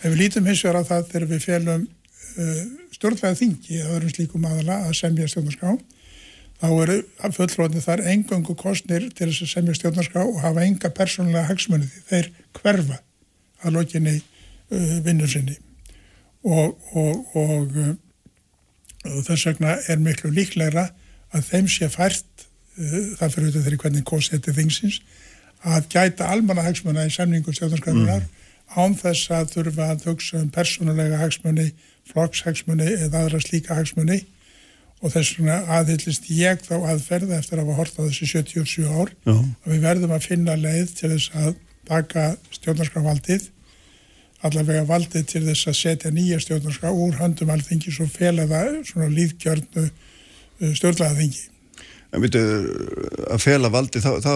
Ef 0.01 0.05
við 0.05 0.19
lítum 0.21 0.47
hins 0.47 0.61
vegar 0.63 0.79
á 0.79 0.89
það 0.89 1.09
þegar 1.11 1.27
við 1.31 1.43
félum 1.43 1.83
uh, 1.85 2.61
stjórnlega 2.95 3.39
þingi 3.41 3.81
að 3.81 3.91
öðrum 3.97 4.13
slíkum 4.13 4.47
aðala 4.47 4.77
að 4.85 4.95
semja 5.01 5.27
stjórnarskrá, 5.31 5.75
þá 6.61 6.67
eru 6.85 6.97
fullróðinu 7.35 7.83
þar 7.83 8.05
engöngu 8.13 8.55
kostnir 8.59 9.09
til 9.11 9.29
þess 9.31 9.43
að 9.43 9.51
semja 9.51 9.77
stjórnarskrá 9.79 10.23
og 10.23 10.39
hafa 10.43 10.63
enga 10.63 10.93
persónulega 10.95 11.49
hagsmunni 11.49 11.89
því 11.91 12.05
þeir 12.11 12.31
hverfa 12.61 13.01
að 13.65 13.77
lokinni 13.79 14.15
uh, 14.21 14.97
vinnur 15.05 15.31
sinni. 15.31 15.57
Og, 16.45 16.77
og, 16.93 17.35
og, 17.35 17.75
uh, 17.75 17.91
og 17.91 18.04
þess 19.05 19.47
vegna 19.51 19.77
er 19.91 20.01
miklu 20.01 20.31
líklegra 20.33 20.89
að 21.35 21.49
þeim 21.51 21.69
sé 21.71 21.89
fært 21.91 22.35
Eh, 22.75 23.13
það 23.15 23.29
fyrir 23.31 23.45
auðvitað 23.45 23.65
þeirri 23.65 23.77
hvernig 23.79 24.07
kostið 24.09 24.55
þingsins 24.57 24.95
að 25.65 25.85
gæta 25.93 26.27
almanna 26.27 26.65
hagsmuna 26.65 27.05
í 27.07 27.11
samningu 27.13 27.53
stjórnarskræðunar 27.55 28.25
mm. 28.25 28.41
án 28.75 28.95
þess 28.99 29.31
að 29.31 29.53
þurfa 29.53 29.85
að 29.93 30.07
hugsa 30.09 30.41
um 30.41 30.49
persónulega 30.51 31.21
hagsmunni, 31.21 31.69
flokkshagsmunni 32.11 32.89
eða 32.97 33.21
aðra 33.21 33.39
slíka 33.45 33.77
hagsmunni 33.79 34.19
og 34.99 35.13
þess 35.13 35.37
vegna 35.37 35.61
aðhyllist 35.77 36.27
ég 36.35 36.67
þá 36.67 36.75
aðferða 36.81 37.39
eftir 37.39 37.61
að 37.61 37.69
hafa 37.69 37.79
hort 37.79 37.95
á 37.95 38.01
þessi 38.09 38.27
77 38.33 38.91
ár 38.91 39.13
Já. 39.23 39.35
og 39.39 39.71
við 39.71 39.87
verðum 39.87 40.15
að 40.17 40.27
finna 40.27 40.59
leið 40.59 40.91
til 40.99 41.13
þess 41.15 41.31
að 41.45 41.55
taka 41.87 42.27
stjórnarskræðvaldið 42.59 43.49
allavega 44.43 44.83
valdið 44.89 45.27
til 45.31 45.43
þess 45.47 45.71
að 45.71 45.79
setja 45.79 46.11
nýja 46.13 46.39
stjórnarskrá 46.43 46.91
úr 46.91 47.15
höndum 47.21 47.53
alþingi 47.53 47.93
svo 47.93 48.07
fel 48.11 48.35
að 48.39 48.51
það 48.51 48.79
svona 48.89 49.11
líðgjörnu 49.15 49.85
eh, 49.85 50.73
stjórnlaðaþingi 50.75 51.45
En 52.15 52.23
veitu, 52.23 52.39
að 53.27 53.43
fela 53.43 53.71
valdi 53.73 53.99
þá... 54.03 54.13
Þá, 54.23 54.31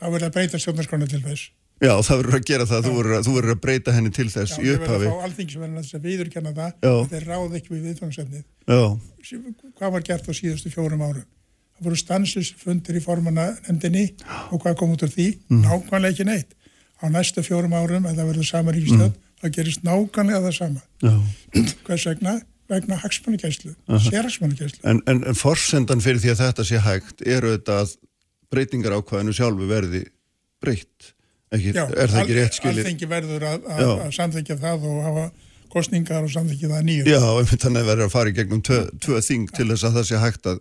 þá 0.00 0.06
verður 0.08 0.26
að 0.28 0.34
breyta 0.34 0.60
stjórnarskránu 0.60 1.06
til 1.10 1.22
þess. 1.22 1.52
Já, 1.84 1.92
það 2.00 2.20
verður 2.22 2.38
að 2.38 2.44
gera 2.48 2.66
það, 2.66 2.86
verður, 2.88 3.22
þú 3.26 3.32
verður 3.36 3.52
að 3.52 3.62
breyta 3.66 3.92
henni 3.92 4.12
til 4.16 4.26
þess 4.32 4.56
Já, 4.56 4.62
í 4.64 4.70
upphafi. 4.72 4.80
Já, 4.80 4.80
við 4.80 4.90
verðum 4.96 5.12
að 5.12 5.20
fá 5.20 5.26
allþingisverðin 5.28 5.80
að 5.98 6.06
viðurkenna 6.06 6.52
það, 6.56 6.76
að 6.88 7.00
þeir 7.12 7.26
ráð 7.28 7.56
ekki 7.58 7.74
við 7.74 7.88
viðfangsefnið. 7.90 8.44
Já. 8.72 8.82
Hvað 9.76 9.92
var 9.96 10.06
gert 10.08 10.30
á 10.30 10.32
síðustu 10.40 10.72
fjórum 10.72 11.04
árum? 11.04 11.26
Það 11.76 11.88
voru 11.90 12.00
stansus 12.00 12.52
fundir 12.56 12.96
í 12.96 13.02
formana 13.04 13.50
nefndinni 13.66 14.06
og 14.48 14.62
hvað 14.64 14.78
kom 14.80 14.94
út 14.94 15.04
úr 15.04 15.12
því? 15.12 15.26
Mm. 15.52 15.66
Nákvæmlega 15.66 16.16
ekki 16.16 16.26
neitt. 16.30 16.56
Á 16.96 17.06
næstu 17.12 17.44
fjórum 17.44 17.74
árum, 17.76 18.06
að 18.08 18.20
það 18.20 18.30
verður 18.32 18.48
sama 18.48 18.74
ríkistöð, 18.74 19.08
mm. 19.10 19.32
það 19.42 19.56
gerist 19.58 19.86
nákvæmlega 19.86 20.44
það 20.46 20.54
sama. 20.56 20.84
Hvers 21.86 22.06
vegna? 22.10 22.38
vegna 22.66 22.96
hagsmannigæslu, 22.98 23.74
sérhagsmannigæslu. 23.86 24.80
En, 24.90 25.02
en, 25.06 25.22
en 25.30 25.36
forsendan 25.38 26.02
fyrir 26.02 26.18
því 26.22 26.32
að 26.32 26.40
þetta 26.40 26.64
sé 26.66 26.80
hægt 26.82 27.22
eru 27.22 27.52
þetta 27.54 27.76
að 27.84 27.92
breytingar 28.50 28.96
ákvæðinu 28.98 29.34
sjálfu 29.36 29.68
verði 29.70 30.02
breytt? 30.62 31.12
Ekki, 31.54 31.72
Já, 31.76 31.84
er 31.86 32.10
það 32.10 32.22
ekki 32.24 32.38
rétt 32.40 32.58
skilir? 32.58 32.80
Já, 32.80 32.82
allþengi 32.82 33.08
verður 33.10 33.46
að, 33.46 33.68
að, 33.70 33.90
að 34.08 34.14
samþykja 34.16 34.56
það 34.64 34.88
og 34.90 34.96
hafa 35.06 35.26
kostningar 35.76 36.24
og 36.24 36.32
samþykja 36.32 36.70
það 36.72 36.86
nýjum. 36.88 37.10
Já, 37.12 37.20
þannig 37.52 37.82
að 37.82 37.90
verður 37.90 38.06
að 38.06 38.14
fara 38.14 38.32
í 38.32 38.36
gegnum 38.36 38.62
tvö 38.64 39.20
þing 39.26 39.52
til 39.52 39.68
þess 39.70 39.86
að 39.86 39.98
það 39.98 40.08
sé 40.08 40.20
hægt 40.22 40.48
að, 40.50 40.58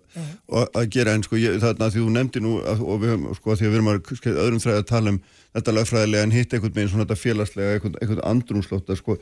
að 0.65 0.91
gera 0.95 1.15
en 1.15 1.25
sko 1.25 1.39
þarna 1.63 1.89
því 1.93 2.03
þú 2.03 2.13
nefndi 2.17 2.43
nú 2.43 2.53
og 2.75 3.01
við 3.01 3.25
sko 3.39 3.55
því 3.55 3.65
að 3.65 3.73
við 3.73 3.79
erum 3.79 3.91
að 3.93 4.29
öðrum 4.45 4.63
fræði 4.63 4.83
að 4.83 4.87
tala 4.91 5.15
um 5.15 5.19
þetta 5.55 5.75
lagfræðilega 5.79 6.27
en 6.27 6.35
hitt 6.35 6.53
einhvern 6.53 6.75
veginn 6.75 6.93
svona 6.93 7.07
þetta 7.07 7.21
félagslega, 7.23 7.75
einhvern, 7.77 7.99
einhvern 8.01 8.25
andrumslótt 8.31 8.91
að 8.91 9.01
sko. 9.01 9.19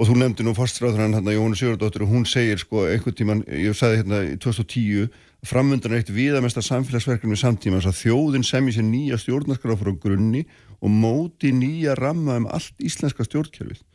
Og 0.00 0.08
þú 0.08 0.14
nefndi 0.16 0.44
nú 0.46 0.54
faststráðurann 0.56 1.12
hérna 1.18 1.34
Jónu 1.34 1.56
Sigurdóttir 1.58 2.06
og 2.06 2.12
hún 2.14 2.24
segir 2.28 2.60
sko 2.60 2.86
einhvern 2.88 3.16
tíman, 3.16 3.42
ég 3.52 3.76
sagði 3.76 4.00
hérna 4.00 4.22
í 4.24 4.38
2010 4.40 5.10
framöndan 5.44 5.96
eitt 5.98 6.08
viðamesta 6.14 6.62
samfélagsverkefni 6.64 7.36
samtíma 7.36 7.82
að 7.82 7.98
þjóðin 7.98 8.46
semji 8.46 8.76
sér 8.76 8.86
nýja 8.88 9.18
stjórnarskraf 9.20 9.82
frá 9.82 9.92
grunni 10.00 10.46
og 10.80 10.92
móti 10.94 11.52
nýja 11.52 11.96
ramma 11.98 12.38
um 12.40 12.48
allt 12.48 12.72
íslenska 12.80 13.26
stjórnkjörfið 13.26 13.82
Já 13.82 13.91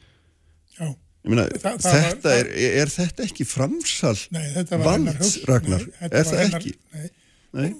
Meina, 1.27 1.47
Þa, 1.59 1.73
þetta 1.83 2.33
var, 2.33 2.51
er, 2.51 2.75
er 2.81 2.91
þetta 2.91 3.25
ekki 3.27 3.47
framsal 3.47 4.15
nei, 4.35 4.45
valds, 4.71 5.33
Ragnar? 5.47 5.83
Nei, 5.87 6.11
er 6.11 6.27
það 6.27 6.43
hennar, 6.43 6.61
ekki? 6.61 6.75
Nei. 6.95 7.09
Nei. 7.57 7.71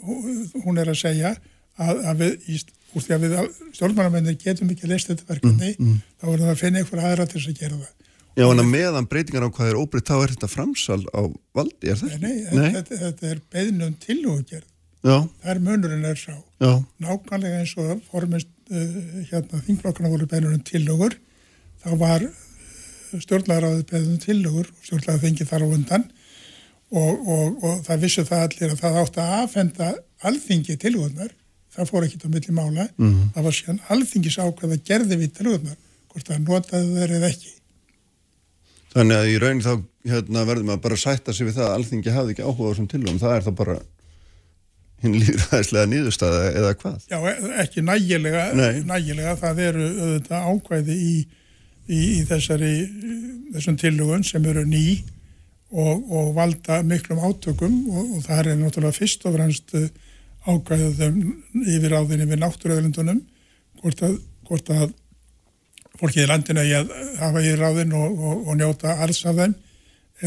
Hún 0.63 0.81
er 0.81 0.91
að 0.91 0.99
segja 0.99 1.36
að, 1.77 2.01
að 2.10 2.23
við, 2.23 2.65
úr 2.93 3.05
því 3.05 3.15
að 3.15 3.25
við 3.25 3.36
stjórnmannamenni 3.77 4.36
getum 4.41 4.71
ekki 4.73 4.88
að 4.88 4.93
lesta 4.95 5.13
þetta 5.13 5.29
verkefni, 5.33 5.73
mm, 5.75 5.91
mm. 5.91 6.01
þá 6.17 6.25
verðum 6.29 6.47
við 6.47 6.53
að 6.53 6.63
finna 6.63 6.81
einhverja 6.81 7.12
aðra 7.12 7.27
til 7.27 7.39
þess 7.39 7.51
að 7.51 7.62
gera 7.62 7.81
það. 7.81 7.93
Já, 8.38 8.45
en 8.45 8.62
að 8.62 8.67
meðan 8.69 9.07
breytingar 9.10 9.45
á 9.49 9.55
hvað 9.57 9.69
er 9.71 9.77
óbreytt, 9.81 10.10
þá 10.10 10.17
er 10.17 10.33
þetta 10.36 10.49
framsal 10.51 10.99
á 11.10 11.21
valdi, 11.57 11.89
er 11.89 12.01
það? 12.01 12.17
Nei, 12.21 12.33
nei, 12.53 12.67
Þetta, 12.75 12.99
þetta 13.03 13.29
er 13.31 13.39
beðnum 13.53 13.95
tilhuggerð. 14.03 14.67
Já. 15.07 15.15
Það 15.41 15.53
er 15.53 15.62
munurinn 15.65 16.05
er 16.05 16.19
sá. 16.19 16.36
Já. 16.62 16.71
Nákvæmlega 17.01 17.62
eins 17.62 17.73
og 17.81 18.03
formist 18.12 18.51
uh, 18.69 18.99
hérna 19.31 19.62
þingflokkana 19.65 20.12
voru 20.12 20.29
beðnum 20.29 20.62
tilhugur, 20.67 21.17
þá 21.81 21.89
var 22.01 22.27
uh, 23.17 23.23
stjórnlegaráðið 23.25 23.84
beðnum 23.91 24.21
tilhugur, 24.23 24.69
stjórnlega 24.86 25.23
þingið 25.25 25.51
þar 25.51 25.65
á 25.65 25.67
undan 25.67 26.08
og, 26.91 27.27
og, 27.27 27.58
og 27.63 27.84
það 27.88 28.06
vissu 28.06 28.25
það 28.27 28.45
allir 28.45 28.73
að 28.75 28.82
það 28.86 29.01
átti 29.01 29.23
að 29.23 29.36
aðfenda 29.41 29.91
alþingi 30.27 30.77
tilhugurnar, 30.82 31.36
það 31.75 31.91
fór 31.91 32.08
ekki 32.08 32.23
á 32.23 32.30
milli 32.32 32.56
mála, 32.56 32.88
mm 32.95 33.12
-hmm. 33.12 33.30
það 33.36 33.49
var 33.49 33.58
síðan 33.60 33.84
alþingis 33.93 34.39
ákveð 34.39 34.77
að 34.77 34.88
gerði 34.88 35.19
við 35.21 35.36
tilhugurnar, 35.41 35.77
hvort 36.13 36.32
það 36.32 36.47
notaði 36.47 36.95
þeir 36.95 37.15
eða 37.19 37.30
ekki. 37.34 37.53
Þannig 38.97 39.19
að 39.19 39.30
í 39.30 39.38
raun 39.43 39.62
þá 39.62 39.73
hérna, 40.08 40.45
verðum 40.47 40.73
að 40.73 40.82
bara 40.86 40.97
sætta 40.97 41.34
sig 41.36 41.47
við 41.47 41.60
það 41.60 41.67
að 41.67 41.75
alþingi 41.77 42.13
hafði 42.15 42.34
ekki 42.34 42.45
áhuga 42.47 42.65
á 42.65 42.71
þessum 42.71 42.89
tilvægum. 42.91 43.19
Það 43.21 43.36
er 43.36 43.45
þá 43.45 43.51
bara 43.60 43.75
hinn 45.03 45.17
líðræðislega 45.21 45.89
nýðustæða 45.91 46.45
eða 46.51 46.71
hvað? 46.82 46.95
Já, 47.12 47.17
e, 47.30 47.34
ekki 47.63 47.84
nægilega. 47.86 48.45
Nægilega. 48.88 49.36
Það 49.41 49.62
eru 49.67 49.89
auðvitað 49.91 50.47
ákvæði 50.53 50.97
í, 50.97 51.13
í, 51.88 52.02
í 52.19 52.23
þessari, 52.28 52.73
þessum 53.56 53.80
tilvægum 53.80 54.26
sem 54.28 54.45
eru 54.50 54.65
ný 54.67 54.86
og, 55.71 56.04
og 56.08 56.34
valda 56.38 56.82
miklum 56.88 57.23
átökum 57.23 57.80
og, 57.91 58.17
og 58.17 58.23
það 58.28 58.54
er 58.54 58.62
náttúrulega 58.62 58.95
fyrst 58.95 59.26
og 59.28 59.36
fremst 59.36 59.76
uh, 59.76 59.89
ákvæðum 60.47 61.19
yfir 61.65 61.97
áðinni 61.97 62.30
við 62.30 62.41
náttúruöðlundunum 62.43 63.21
hvort 63.82 64.04
að, 64.08 64.17
hvort 64.47 64.71
að 64.73 64.91
fólkið 65.97 66.23
í 66.23 66.28
landinu 66.30 66.65
að 66.78 66.91
hafa 67.19 67.43
í 67.43 67.56
ráðin 67.58 67.95
og, 67.97 68.19
og, 68.19 68.43
og 68.47 68.60
njóta 68.60 69.00
alls 69.04 69.23
af 69.28 69.39
þeim 69.39 69.56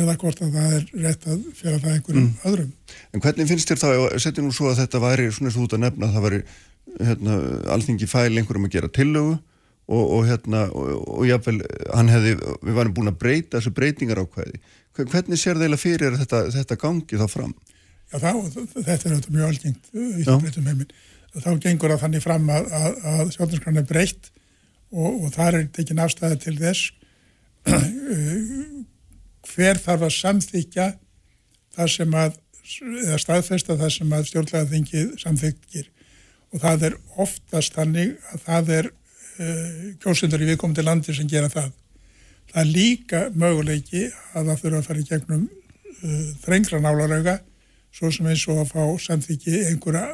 eða 0.00 0.16
hvort 0.20 0.42
að 0.44 0.56
það 0.56 0.74
er 0.76 0.82
rétt 1.04 1.24
að 1.26 1.46
fjara 1.58 1.78
það 1.82 1.94
einhverjum 1.96 2.26
mm. 2.26 2.42
öðrum. 2.46 2.72
En 3.10 3.22
hvernig 3.24 3.48
finnst 3.50 3.70
þér 3.70 3.80
þá, 3.80 3.88
setjum 4.22 4.46
nú 4.46 4.54
svo 4.54 4.68
að 4.70 4.82
þetta 4.84 5.00
væri 5.02 5.30
svona 5.34 5.54
svo 5.54 5.64
út 5.66 5.74
að 5.74 5.82
nefna 5.86 6.06
að 6.06 6.16
það 6.16 6.26
væri 6.26 6.42
hérna, 7.00 7.38
alþingi 7.74 8.10
fæl 8.10 8.28
einhverjum 8.28 8.68
að 8.68 8.76
gera 8.76 8.92
tillögu 8.94 9.38
og, 9.90 10.04
og 10.16 10.26
hérna 10.28 10.66
og 10.72 11.24
jáfnvel, 11.26 11.60
hann 11.90 12.12
hefði, 12.12 12.36
við 12.62 12.76
varum 12.78 12.94
búin 12.96 13.10
að 13.10 13.18
breyta 13.22 13.58
þessu 13.58 13.74
breytingar 13.74 14.22
ákvæði. 14.22 14.60
Hvernig 15.00 15.40
sér 15.40 15.60
þeila 15.60 15.78
fyrir 15.80 16.18
þetta, 16.20 16.44
þetta 16.54 16.78
gangi 16.80 17.20
þá 17.20 17.26
fram? 17.30 17.54
Já, 18.10 18.18
þá, 18.22 18.30
þetta 18.74 18.96
er 18.96 19.14
auðvitað 19.14 19.34
mjög 19.36 19.48
algengt 19.48 19.90
í 19.94 20.26
það 20.26 20.44
breytum 20.44 20.70
heiminn. 20.70 20.94
Þá 21.30 21.50
gengur 21.62 21.94
það 21.94 22.04
þannig 22.04 22.24
fram 22.24 22.48
að, 22.50 22.70
að, 22.74 23.02
að 23.12 23.34
sjálfnarskran 23.36 23.80
er 23.80 23.86
breytt 23.90 24.30
og, 24.90 25.10
og 25.10 25.28
þar 25.34 25.60
er 25.60 25.68
tekin 25.74 26.02
afstæða 26.02 26.40
til 26.42 26.56
þess 26.58 26.90
hver 29.50 29.78
þarf 29.80 30.06
að 30.08 30.16
samþykja 30.16 30.86
það 31.76 31.92
sem 31.94 32.16
að 32.18 32.38
eða 33.04 33.18
staðfesta 33.20 33.76
það 33.78 33.92
sem 33.94 34.14
að 34.14 34.28
stjórnlega 34.30 34.70
þingið 34.70 35.12
samþykir 35.22 35.90
og 36.50 36.62
það 36.64 36.86
er 36.88 36.96
oftast 37.22 37.76
þannig 37.76 38.16
að 38.32 38.44
það 38.46 38.72
er 38.76 38.90
uh, 39.38 39.84
kjósundur 40.02 40.42
í 40.42 40.50
viðkomandi 40.50 40.84
landi 40.86 41.14
sem 41.16 41.28
gera 41.30 41.50
það. 41.52 41.70
Það 42.50 42.62
er 42.62 42.70
líka 42.74 43.20
möguleiki 43.34 44.06
að 44.34 44.50
það 44.50 44.62
þurfa 44.62 44.80
að 44.80 44.88
fara 44.88 45.02
í 45.02 45.08
gegnum 45.10 45.44
uh, 45.46 46.30
þrengra 46.44 46.82
nálarauga 46.82 47.36
svo 47.94 48.10
sem 48.14 48.26
eins 48.30 48.46
og 48.50 48.62
að 48.62 48.72
fá 48.72 48.82
samþyggi 49.06 49.64
einhverja 49.70 50.06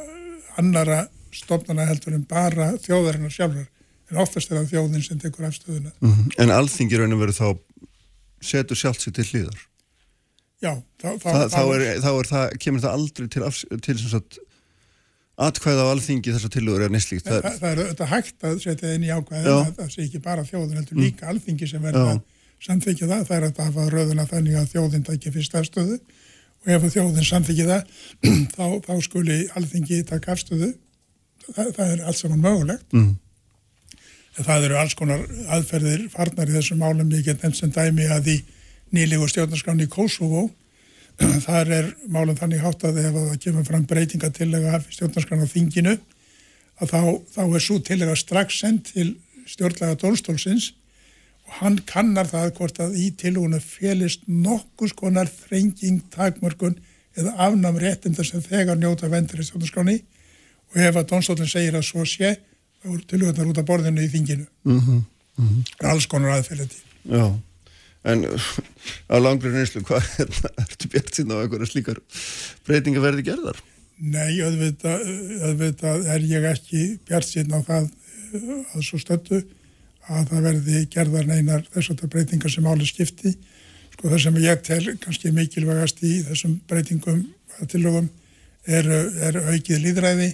annara 0.60 1.06
stofnana 1.36 1.86
heldur 1.88 2.16
en 2.16 2.24
bara 2.28 2.72
þjóðarinnar 2.80 3.32
sjálfur 3.32 3.66
en 4.10 4.20
oftast 4.22 4.50
er 4.50 4.60
það 4.60 4.72
þjóðin 4.72 5.04
sem 5.04 5.20
tekur 5.20 5.48
afstöðuna. 5.48 5.92
Mm 6.00 6.12
-hmm. 6.12 6.34
En 6.42 6.52
alþingi 6.54 6.98
raun 6.98 7.16
og 7.16 7.22
veru 7.24 7.34
þá 7.34 7.48
setur 8.40 8.78
sjálft 8.78 9.02
sér 9.02 9.16
til 9.16 9.26
hlýðar? 9.30 9.58
Já, 10.62 10.72
þá, 11.02 11.08
þá, 11.20 11.28
Þa, 11.30 11.48
þá, 11.52 11.62
er, 11.74 11.82
þá 12.00 12.10
er 12.10 12.28
það, 12.30 12.44
kemur 12.62 12.82
það 12.84 12.96
aldrei 12.96 13.28
til, 13.28 13.42
til 13.84 13.98
sem 13.98 14.12
sagt 14.14 14.38
atkvæða 15.36 15.84
á 15.84 15.92
alþingi 15.92 16.32
þessar 16.32 16.52
tilögur 16.54 16.86
er 16.86 16.92
neslíkt. 16.92 17.26
Það, 17.26 17.42
það, 17.44 17.58
það 17.60 17.70
er 17.70 17.80
auðvitað 17.82 18.12
hægt 18.12 18.46
að 18.48 18.56
setja 18.62 18.94
inn 18.96 19.04
í 19.04 19.12
ákvæði 19.12 19.52
að 19.52 19.74
það 19.76 19.90
sé 19.92 20.06
ekki 20.06 20.20
bara 20.24 20.46
þjóðin 20.48 20.80
heldur 20.80 21.02
líka 21.02 21.28
alþingi 21.32 21.68
sem 21.68 21.84
verður 21.84 22.12
að 22.14 22.22
samþykja 22.66 23.10
það. 23.10 23.26
Það 23.28 23.36
er 23.36 23.46
að 23.50 23.60
hafa 23.66 23.86
rauðuna 23.92 24.26
þannig 24.30 24.56
að 24.56 24.72
þjóðin 24.72 25.06
takja 25.10 25.34
fyrst 25.34 25.58
afstöðu 25.60 26.00
og 26.00 26.72
ef 26.72 26.88
þjóðin 26.96 27.28
samþykja 27.28 27.68
það 27.68 27.82
þá, 28.56 28.66
þá 28.88 28.94
skuli 29.04 29.38
alþingi 29.60 30.02
taka 30.08 30.34
afstöðu. 30.36 30.72
Það, 31.52 31.72
það 31.76 31.92
er 31.92 32.04
allt 32.08 32.22
saman 32.22 32.44
mögulegt. 32.44 32.88
Mm. 32.96 33.14
Það 34.36 34.66
eru 34.66 34.76
alls 34.80 34.96
konar 34.96 35.22
aðferðir 35.52 36.08
farnar 36.12 36.48
í 36.48 36.56
þessum 36.56 36.80
málum. 36.80 37.12
Ég 37.12 37.28
get 37.28 37.44
nefnt 37.44 37.60
sem 37.60 37.72
dæmi 37.72 38.08
að 38.12 38.32
í 38.34 38.42
nýlegu 38.96 39.28
stjórnarskrán 39.28 39.84
í 39.84 39.88
Kosovo 39.90 40.48
þar 41.46 41.72
er 41.78 41.92
málum 42.12 42.36
þannig 42.38 42.64
hátt 42.64 42.84
að 42.84 43.00
ef 43.02 43.14
það 43.16 43.38
kemur 43.44 43.68
fram 43.68 43.86
breytingatillega 43.88 44.74
af 44.78 44.88
stjórnarskrán 44.92 45.44
á 45.44 45.48
þinginu 45.48 45.94
að 46.80 46.90
þá, 46.92 47.00
þá 47.34 47.42
er 47.46 47.64
svo 47.64 47.78
tillega 47.80 48.16
strax 48.18 48.60
sendt 48.60 48.92
til 48.92 49.14
stjórnlega 49.48 49.96
dólstólsins 50.02 50.72
og 51.46 51.60
hann 51.60 51.78
kannar 51.86 52.28
það 52.28 52.52
hvort 52.58 52.80
að 52.82 52.98
í 53.00 53.06
tilhúinu 53.16 53.60
félist 53.62 54.26
nokkus 54.26 54.92
konar 54.98 55.30
þrenging, 55.30 56.02
takmörkun 56.12 56.76
eða 57.16 57.32
afnam 57.46 57.78
réttinda 57.80 58.26
sem 58.26 58.42
þegar 58.44 58.78
njóta 58.80 59.08
vendur 59.12 59.40
í 59.40 59.46
stjórnarskráni 59.46 60.00
og 60.72 60.80
ef 60.82 60.98
að 60.98 61.10
dólstólinn 61.12 61.50
segir 61.50 61.78
að 61.78 61.86
svo 61.88 62.04
sé 62.04 62.34
þá 62.82 62.88
eru 62.92 63.04
tilhúinar 63.08 63.52
út 63.52 63.60
af 63.62 63.68
borðinu 63.68 64.04
í 64.04 64.10
þinginu. 64.12 64.46
Mm 64.66 64.80
-hmm. 64.80 65.04
Mm 65.36 65.48
-hmm. 65.48 65.88
Alls 65.90 66.06
konar 66.06 66.36
aðferðið. 66.36 66.74
Já. 67.04 67.38
En 68.06 68.22
á 69.12 69.16
langri 69.18 69.50
reynslu, 69.50 69.82
hvað 69.86 70.06
þetta? 70.14 70.52
Ertu 70.64 70.90
bjart 70.92 71.16
síðan 71.16 71.34
á 71.34 71.42
einhverja 71.42 71.70
slíkar 71.70 72.02
breytinga 72.68 73.02
verði 73.02 73.26
gerðar? 73.26 73.60
Nei, 73.96 74.36
auðvitað, 74.44 75.06
auðvitað 75.48 76.08
er 76.12 76.26
ég 76.28 76.46
ekki 76.50 76.82
bjart 77.08 77.28
síðan 77.30 77.56
á 77.56 77.60
það 77.66 77.86
að 78.76 78.82
svo 78.84 79.00
stöldu 79.00 79.40
að 80.06 80.30
það 80.30 80.46
verði 80.50 80.82
gerðar 80.92 81.30
neinar 81.30 81.64
þess 81.72 81.92
að 81.92 82.02
það 82.02 82.12
breytingar 82.14 82.52
sem 82.52 82.68
áli 82.68 82.86
skipti. 82.86 83.32
Sko 83.96 84.10
það 84.12 84.22
sem 84.26 84.38
ég 84.44 84.62
tel 84.66 84.82
kannski 85.02 85.32
mikilvægast 85.34 86.02
í 86.04 86.12
þessum 86.26 86.58
breytingum 86.68 87.24
tilögum 87.72 88.10
er, 88.68 88.86
er 89.24 89.38
aukið 89.54 89.82
líðræði, 89.86 90.30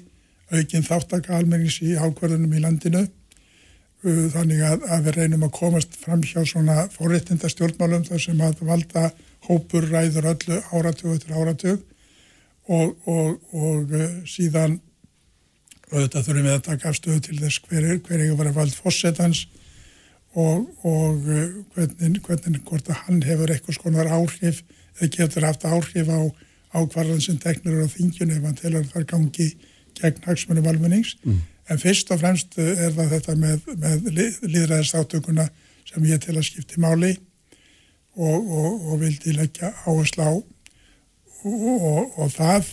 aukið 0.52 0.88
þáttaka 0.88 1.36
almennings 1.38 1.78
í 1.84 1.94
ákvarðunum 1.94 2.56
í 2.58 2.62
landinu 2.64 3.04
þannig 4.02 4.62
að, 4.66 4.86
að 4.90 5.04
við 5.06 5.18
reynum 5.18 5.46
að 5.46 5.54
komast 5.58 5.96
fram 6.00 6.22
hjá 6.26 6.40
svona 6.48 6.86
fórréttinda 6.90 7.50
stjórnmálum 7.52 8.06
þar 8.08 8.22
sem 8.24 8.40
að 8.42 8.62
valda 8.66 9.10
hópur 9.46 9.86
ræður 9.90 10.32
öllu 10.32 10.58
áratug 10.72 11.14
eftir 11.14 11.36
áratug 11.36 11.84
og, 12.66 12.96
og, 13.06 13.38
og 13.54 13.94
síðan 14.28 14.80
auðvitað 15.92 16.26
þurfum 16.26 16.46
við 16.46 16.54
að 16.54 16.64
taka 16.68 16.90
afstöðu 16.90 17.24
til 17.26 17.38
þess 17.40 17.62
hver 17.66 17.84
er, 17.84 17.98
hver 18.02 18.22
er 18.24 18.36
vera 18.38 18.54
vald 18.56 18.74
fósettans 18.74 19.44
og, 20.32 20.68
og 20.88 21.26
hvernig, 21.74 22.22
hvernig 22.24 22.62
hvort 22.66 22.88
að 22.88 23.02
hann 23.06 23.20
hefur 23.26 23.52
eitthvað 23.52 23.78
skonar 23.78 24.10
áhrif 24.10 24.62
eða 24.98 25.10
getur 25.16 25.46
haft 25.46 25.66
áhrif 25.68 26.08
á 26.08 26.20
ákvarðan 26.72 27.20
sem 27.20 27.38
teknur 27.40 27.84
á 27.84 27.88
þingjun 27.92 28.32
ef 28.32 28.46
hann 28.46 28.58
telur 28.58 28.86
þar 28.88 29.08
gangi 29.10 29.48
gegn 29.98 30.22
hagsmunum 30.24 30.68
almennings 30.70 31.16
mm. 31.22 31.42
En 31.70 31.78
fyrst 31.78 32.10
og 32.10 32.20
fremst 32.22 32.56
er 32.58 32.90
það 32.94 33.12
þetta 33.16 33.36
með, 33.38 33.68
með 33.78 34.08
líðræðisáttökuna 34.16 35.46
sem 35.88 36.08
ég 36.08 36.22
til 36.22 36.34
að 36.36 36.46
skipti 36.48 36.80
máli 36.82 37.12
og, 38.16 38.38
og, 38.38 38.88
og 38.92 39.02
vildi 39.02 39.36
leggja 39.36 39.72
áherslu 39.86 40.26
á. 40.26 40.32
Og, 41.42 42.18
og 42.18 42.28
það 42.34 42.68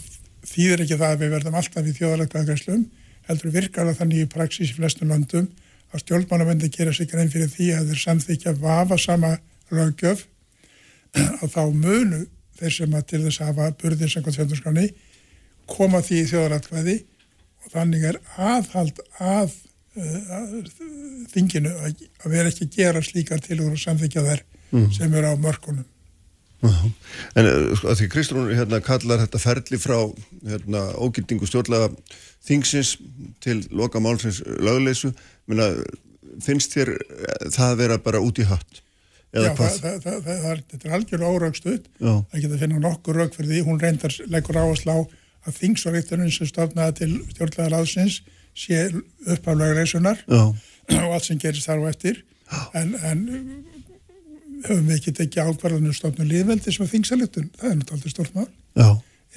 þýðir 0.50 0.84
ekki 0.86 0.98
það 0.98 1.14
að 1.14 1.22
við 1.24 1.34
verðum 1.36 1.60
alltaf 1.60 1.88
í 1.90 1.96
þjóðalega 1.98 2.42
aðgræslum, 2.42 2.84
heldur 3.30 3.54
virkar 3.54 3.90
það 3.90 4.02
þannig 4.02 4.24
í 4.24 4.32
praxis 4.34 4.74
í 4.74 4.78
flestum 4.78 5.14
landum 5.14 5.48
að 5.90 6.04
stjórnmánamendi 6.04 6.70
gera 6.74 6.94
sig 6.94 7.10
grein 7.10 7.32
fyrir 7.34 7.50
því 7.50 7.70
að 7.78 7.92
þeir 7.92 8.02
samþykja 8.04 8.56
vafa 8.62 8.98
sama 9.02 9.36
lögjöf 9.74 10.26
að 11.18 11.48
þá 11.54 11.64
munu 11.74 12.26
þeir 12.60 12.76
sem 12.76 12.98
að 12.98 13.08
til 13.12 13.22
þess 13.26 13.42
að 13.42 13.52
hafa 13.52 13.70
burðir 13.82 14.12
sem 14.12 14.26
hvað 14.26 14.38
þjóðnarskrani 14.38 14.86
koma 15.70 16.02
því 16.06 16.22
í 16.22 16.28
þjóðaratkvæði 16.34 16.98
og 17.00 17.19
þannig 17.74 18.08
er 18.12 18.20
aðhald 18.38 19.02
að, 19.20 19.54
að 20.00 20.58
þinginu 21.34 21.76
að, 21.76 22.04
að 22.24 22.34
vera 22.36 22.52
ekki 22.52 22.68
að 22.68 22.76
gera 22.80 23.06
slíkar 23.06 23.46
tilur 23.46 23.76
og 23.76 23.82
samþykja 23.82 24.26
þær 24.26 24.44
mm. 24.72 24.92
sem 24.96 25.14
eru 25.14 25.34
á 25.34 25.36
mörkunum. 25.40 25.88
-huh. 26.62 26.92
En 27.36 27.48
að 27.48 27.96
því 28.02 28.10
Kristrún 28.12 28.52
hérna, 28.56 28.82
kallar 28.84 29.24
þetta 29.24 29.40
ferli 29.40 29.80
frá 29.80 29.98
hérna, 30.44 30.84
ógildingu 31.00 31.48
stjórnlega 31.48 31.90
þingsins 32.46 32.98
til 33.44 33.64
loka 33.72 34.00
málsins 34.00 34.42
lögleysu, 34.42 35.14
Minna, 35.48 35.72
finnst 36.44 36.76
þér 36.76 36.94
það 37.52 37.76
vera 37.84 37.98
bara 37.98 38.22
út 38.22 38.40
í 38.40 38.48
hatt? 38.48 38.84
Já, 39.30 39.54
það, 39.54 39.74
það, 39.78 39.98
það, 40.04 40.20
það 40.26 40.46
er, 40.50 40.62
er 40.80 40.94
algjörlega 40.98 41.34
óraugstöð, 41.36 41.82
það 42.02 42.40
getur 42.42 42.56
að 42.56 42.62
finna 42.64 42.80
nokkur 42.82 43.20
raug 43.20 43.36
fyrir 43.36 43.52
því, 43.52 43.60
hún 43.68 43.82
reyndar 43.82 44.16
leggur 44.26 44.58
á 44.58 44.66
að 44.66 45.04
þingsvarriðtunum 45.56 46.32
sem 46.34 46.50
stofnaði 46.50 46.96
til 47.00 47.12
stjórnlega 47.34 47.72
ráðsins 47.74 48.20
sé 48.58 48.88
uppaflega 49.26 49.78
reysunar 49.78 50.24
og 50.30 51.14
allt 51.14 51.28
sem 51.28 51.40
gerist 51.42 51.70
þar 51.70 51.84
og 51.84 51.92
eftir. 51.92 52.24
En, 52.76 52.96
en 53.06 53.24
höfum 54.66 54.88
við 54.90 54.96
ekki 54.98 55.16
tekið 55.20 55.52
ákvarðanum 55.52 55.96
stofnum 55.96 56.30
líðveldi 56.30 56.74
sem 56.74 56.86
er 56.86 56.92
þingsalutun, 56.94 57.50
það 57.60 57.72
er 57.72 57.80
náttúrulega 57.80 58.14
stort 58.16 58.36
mál. 58.36 58.48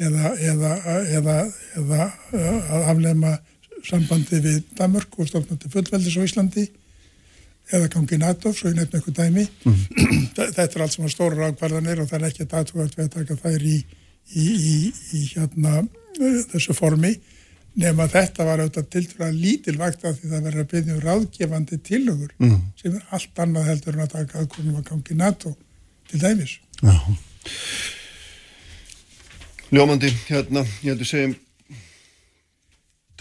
Eða, 0.02 0.30
eða, 0.40 0.70
eða, 1.18 1.34
eða 1.76 2.04
að 2.32 2.86
aflema 2.94 3.32
sambandi 3.84 4.40
við 4.40 4.62
Danmörk 4.78 5.18
og 5.20 5.28
stofna 5.28 5.58
til 5.60 5.70
fullveldis 5.74 6.16
á 6.16 6.22
Íslandi 6.24 6.68
eða 7.72 7.90
gangi 7.92 8.18
NATO, 8.20 8.52
svo 8.56 8.70
ég 8.70 8.78
nefn 8.78 8.98
eitthvað 8.98 9.18
dæmi. 9.20 9.44
Mm. 9.64 9.82
þetta 10.36 10.64
er 10.64 10.84
allt 10.84 10.96
sem 10.96 11.06
að 11.06 11.14
stóra 11.14 11.50
ákvarðanir 11.52 12.02
og 12.02 12.08
það 12.10 12.18
er 12.18 12.30
ekki 12.30 12.46
að 12.46 12.56
aðtúast 12.60 12.96
við 12.98 13.04
að 13.04 13.12
taka 13.18 13.38
þær 13.44 13.66
í 13.68 13.76
í, 14.30 14.46
í, 14.46 14.76
í 15.16 15.22
hérna 15.34 15.82
þessu 16.18 16.76
formi 16.76 17.14
nema 17.78 18.06
þetta 18.10 18.44
var 18.46 18.62
auðvitað 18.62 18.88
til 18.92 19.04
dæra 19.08 19.28
lítilvægt 19.32 20.04
af 20.04 20.18
því 20.18 20.32
það 20.32 20.46
verður 20.46 20.64
að 20.64 20.72
byrja 20.72 20.94
um 20.94 21.04
ráðgefandi 21.06 21.78
tilögur 21.86 22.34
mm. 22.38 22.58
sem 22.80 22.96
er 22.98 23.06
allt 23.16 23.44
annað 23.44 23.70
heldur 23.70 23.96
en 23.96 24.04
að 24.04 24.16
taka 24.16 24.42
aðkonum 24.42 24.80
að 24.80 24.88
gangi 24.90 25.16
NATO 25.16 25.54
til 26.10 26.20
dæmis. 26.20 26.58
Já. 26.82 26.96
Ljómandi, 29.72 30.12
hérna, 30.28 30.66
ég 30.84 30.92
heldur 30.92 31.08
segjum 31.08 31.38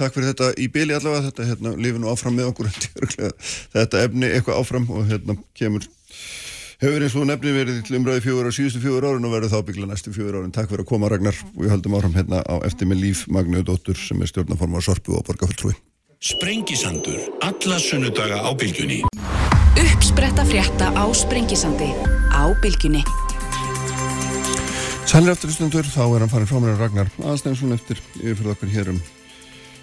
takk 0.01 0.15
fyrir 0.15 0.31
þetta 0.31 0.51
í 0.59 0.67
byli 0.73 0.95
allavega. 0.97 1.29
Þetta, 1.29 1.47
hérna, 1.51 1.73
lifinu 1.79 2.11
áfram 2.11 2.35
með 2.35 2.51
okkur 2.51 2.71
þetta 3.75 4.03
efni 4.03 4.31
eitthvað 4.31 4.59
áfram 4.59 4.89
og 4.91 5.07
hérna 5.07 5.37
kemur 5.57 5.87
hefur 6.81 7.03
eins 7.05 7.15
og 7.15 7.27
nefni 7.29 7.51
verið 7.53 7.83
til 7.85 7.99
umræði 7.99 8.23
fjögur 8.25 8.49
á 8.49 8.51
síðustu 8.55 8.81
fjögur 8.81 9.05
árun 9.05 9.27
og 9.27 9.35
verður 9.35 9.51
þá 9.53 9.65
byggla 9.67 9.89
næstu 9.91 10.13
fjögur 10.15 10.39
árun. 10.39 10.53
Takk 10.55 10.71
fyrir 10.71 10.81
að 10.81 10.89
koma 10.89 11.11
Ragnar 11.11 11.37
og 11.53 11.59
við 11.61 11.73
höldum 11.75 11.97
áfram 11.97 12.15
hérna 12.17 12.41
á 12.41 12.55
eftir 12.65 12.89
með 12.89 13.03
líf 13.05 13.25
Magniður 13.29 13.67
Dóttur 13.69 13.99
sem 14.01 14.21
er 14.21 14.31
stjórnaformar 14.31 14.81
Sorpu 14.81 15.13
og 15.13 15.25
Borgafulltrúi. 15.27 15.75
Sprengisandur, 16.21 17.19
alla 17.45 17.77
sunnudaga 17.81 18.41
á 18.41 18.49
bylgjunni. 18.57 19.01
Uppspretta 19.77 20.45
frétta 20.45 20.89
á 20.97 21.05
Sprengisandi 21.13 21.89
á 22.33 22.49
bylgjunni. 22.61 23.03
Sælir 25.05 25.33
eftir 25.35 25.53
stundur, 25.53 25.85
þá 25.85 26.05
er 26.07 26.23
hann 26.23 26.31
farin 26.31 26.49
frá 26.49 26.61
mér 26.63 26.77
Ragnar 26.79 27.09
Aðstæðinsson 27.19 27.75
eftir 27.75 27.99
yfirfyrða 28.21 28.53
okkur 28.55 28.71
hér 28.71 28.91
um, 28.93 28.99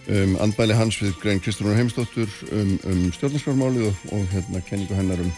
um 0.09 0.35
andbæli 0.47 0.75
hans 0.79 0.99
við 1.03 1.19
Grein 1.23 1.43
Kristrúnar 1.43 1.77
Heimstóttur 1.79 2.33
um, 2.49 2.79
um 2.89 3.03
stjórnarskrármálið 3.13 3.91
og, 3.91 4.07
og 4.17 4.25
hérna 4.33 4.63
kenningu 4.65 4.97
hennar 4.97 5.21
um 5.23 5.31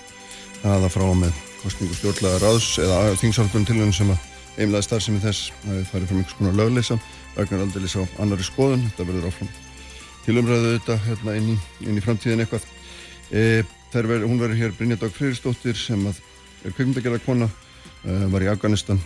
aða 0.66 0.90
frá 0.92 1.06
með 1.16 1.38
kostningu 1.62 1.96
stjórnlega 1.96 2.40
ráðs 2.42 2.74
eða 2.80 3.16
þingsálfum 3.20 3.64
til 3.68 3.78
henni 3.78 3.96
sem 3.96 4.12
að 4.12 4.28
einlega 4.60 4.84
starfsemi 4.84 5.22
þess 5.22 5.52
að 5.64 5.76
við 5.78 5.88
farum 5.90 6.08
frá 6.08 6.16
einhvers 6.16 6.38
konar 6.38 6.56
lögleysa 6.58 6.98
Ragnar 7.36 7.62
aldrei 7.64 7.88
sá 7.88 8.00
annari 8.20 8.44
skoðun. 8.44 8.82
Þetta 8.90 9.06
verður 9.08 9.28
áfram 9.30 9.50
til 10.24 10.36
umræðu 10.40 10.72
þetta 10.74 10.96
hérna 11.06 11.36
inn 11.38 11.52
í, 11.54 11.56
inn 11.86 12.00
í 12.00 12.02
framtíðin 12.04 12.42
eitthvað. 12.44 12.66
E, 13.30 13.62
ver, 13.94 14.26
hún 14.26 14.40
verður 14.40 14.58
hér 14.58 14.74
Brynjardag 14.76 15.14
Freyristóttir 15.14 15.78
sem 15.78 16.02
að 16.10 16.18
er 16.66 16.74
kveikmyndagerða 16.74 17.22
kona 17.24 17.48
e, 17.48 18.18
var 18.32 18.44
í 18.44 18.50
Afganistan 18.50 19.00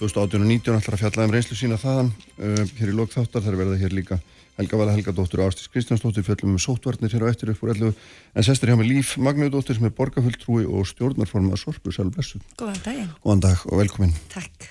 2018 0.00 0.40
og 0.40 0.48
19 0.48 0.80
ætlar 0.80 0.96
að 0.96 1.02
fjalla 1.04 1.26
um 1.28 1.34
reynslu 1.36 1.58
sína 1.58 1.78
þaðan 1.80 2.10
e, 2.40 2.52
hér 2.80 2.92
í 2.92 2.96
lókþáttar 2.96 3.44
þar 3.44 3.60
verða 3.60 3.80
hér 3.82 3.94
líka 3.94 4.18
Helga 4.58 4.76
Vala 4.80 4.92
Helgadóttur 4.96 5.40
og 5.40 5.52
Ástís 5.52 5.70
Kristjánsdóttir 5.72 6.24
fjöllum 6.26 6.56
með 6.56 6.64
sótvarnir 6.66 7.12
hér 7.14 7.24
á 7.24 7.30
eftir 7.30 7.52
upp 7.52 7.62
úr 7.64 7.72
11 7.74 7.94
en 8.34 8.46
sestur 8.46 8.68
hjá 8.72 8.76
með 8.76 8.90
Líf 8.90 9.14
Magniðdóttir 9.22 9.78
sem 9.78 9.86
er 9.88 9.94
borgarfulltrúi 9.96 10.66
og 10.68 10.88
stjórnarformað 10.90 11.62
Sorpu 11.62 11.94
Sælblessu. 11.94 12.42
Góðan 12.60 12.82
dag. 12.84 13.00
Góðan 13.24 13.44
dag 13.46 13.58
og 13.70 13.80
velkomin. 13.80 14.12
Takk. 14.34 14.68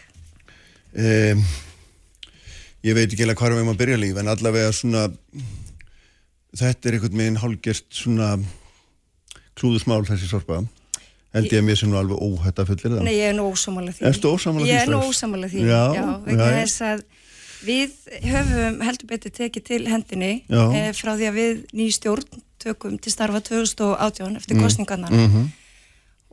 um, 0.94 1.44
ég 2.86 2.96
veit 2.96 3.12
ekki 3.12 3.26
alveg 3.26 3.38
hvað 3.39 3.56
við 3.56 3.62
erum 3.62 3.74
að 3.74 3.82
byrja 3.82 4.02
líf 4.02 4.20
en 4.22 4.32
allavega 4.32 4.72
svona 4.76 5.08
þetta 6.58 6.89
er 6.89 6.94
einhvern 6.98 7.20
veginn 7.22 7.42
hálgert 7.42 7.88
svona 7.94 8.30
klúðusmál 9.60 10.06
þessi 10.08 10.30
sorpa 10.30 10.62
held 11.36 11.52
ég 11.52 11.60
að 11.62 11.68
mér 11.68 11.78
sem 11.78 11.92
nú 11.92 11.98
alveg 12.00 12.18
óhætt 12.24 12.62
að 12.62 12.72
fullir 12.72 12.94
það 12.96 13.04
Nei, 13.06 13.15
ég 13.20 13.28
er 13.30 13.36
nú 13.38 13.44
ósamála 13.52 13.92
við 17.65 17.91
höfum 18.24 18.82
heldur 18.86 19.08
betur 19.10 19.32
tekið 19.36 19.63
til 19.67 19.82
hendinni 19.91 20.43
Já. 20.50 20.63
e, 20.76 20.93
frá 20.95 21.15
því 21.17 21.26
að 21.30 21.38
við 21.39 21.65
ný 21.76 21.88
stjórn 21.91 22.43
tökum 22.60 22.98
til 23.00 23.12
starfa 23.12 23.41
2018 23.41 24.36
eftir 24.39 24.56
Mm. 24.56 24.63
kostningarnar 24.63 25.12
Mhm. 25.12 25.52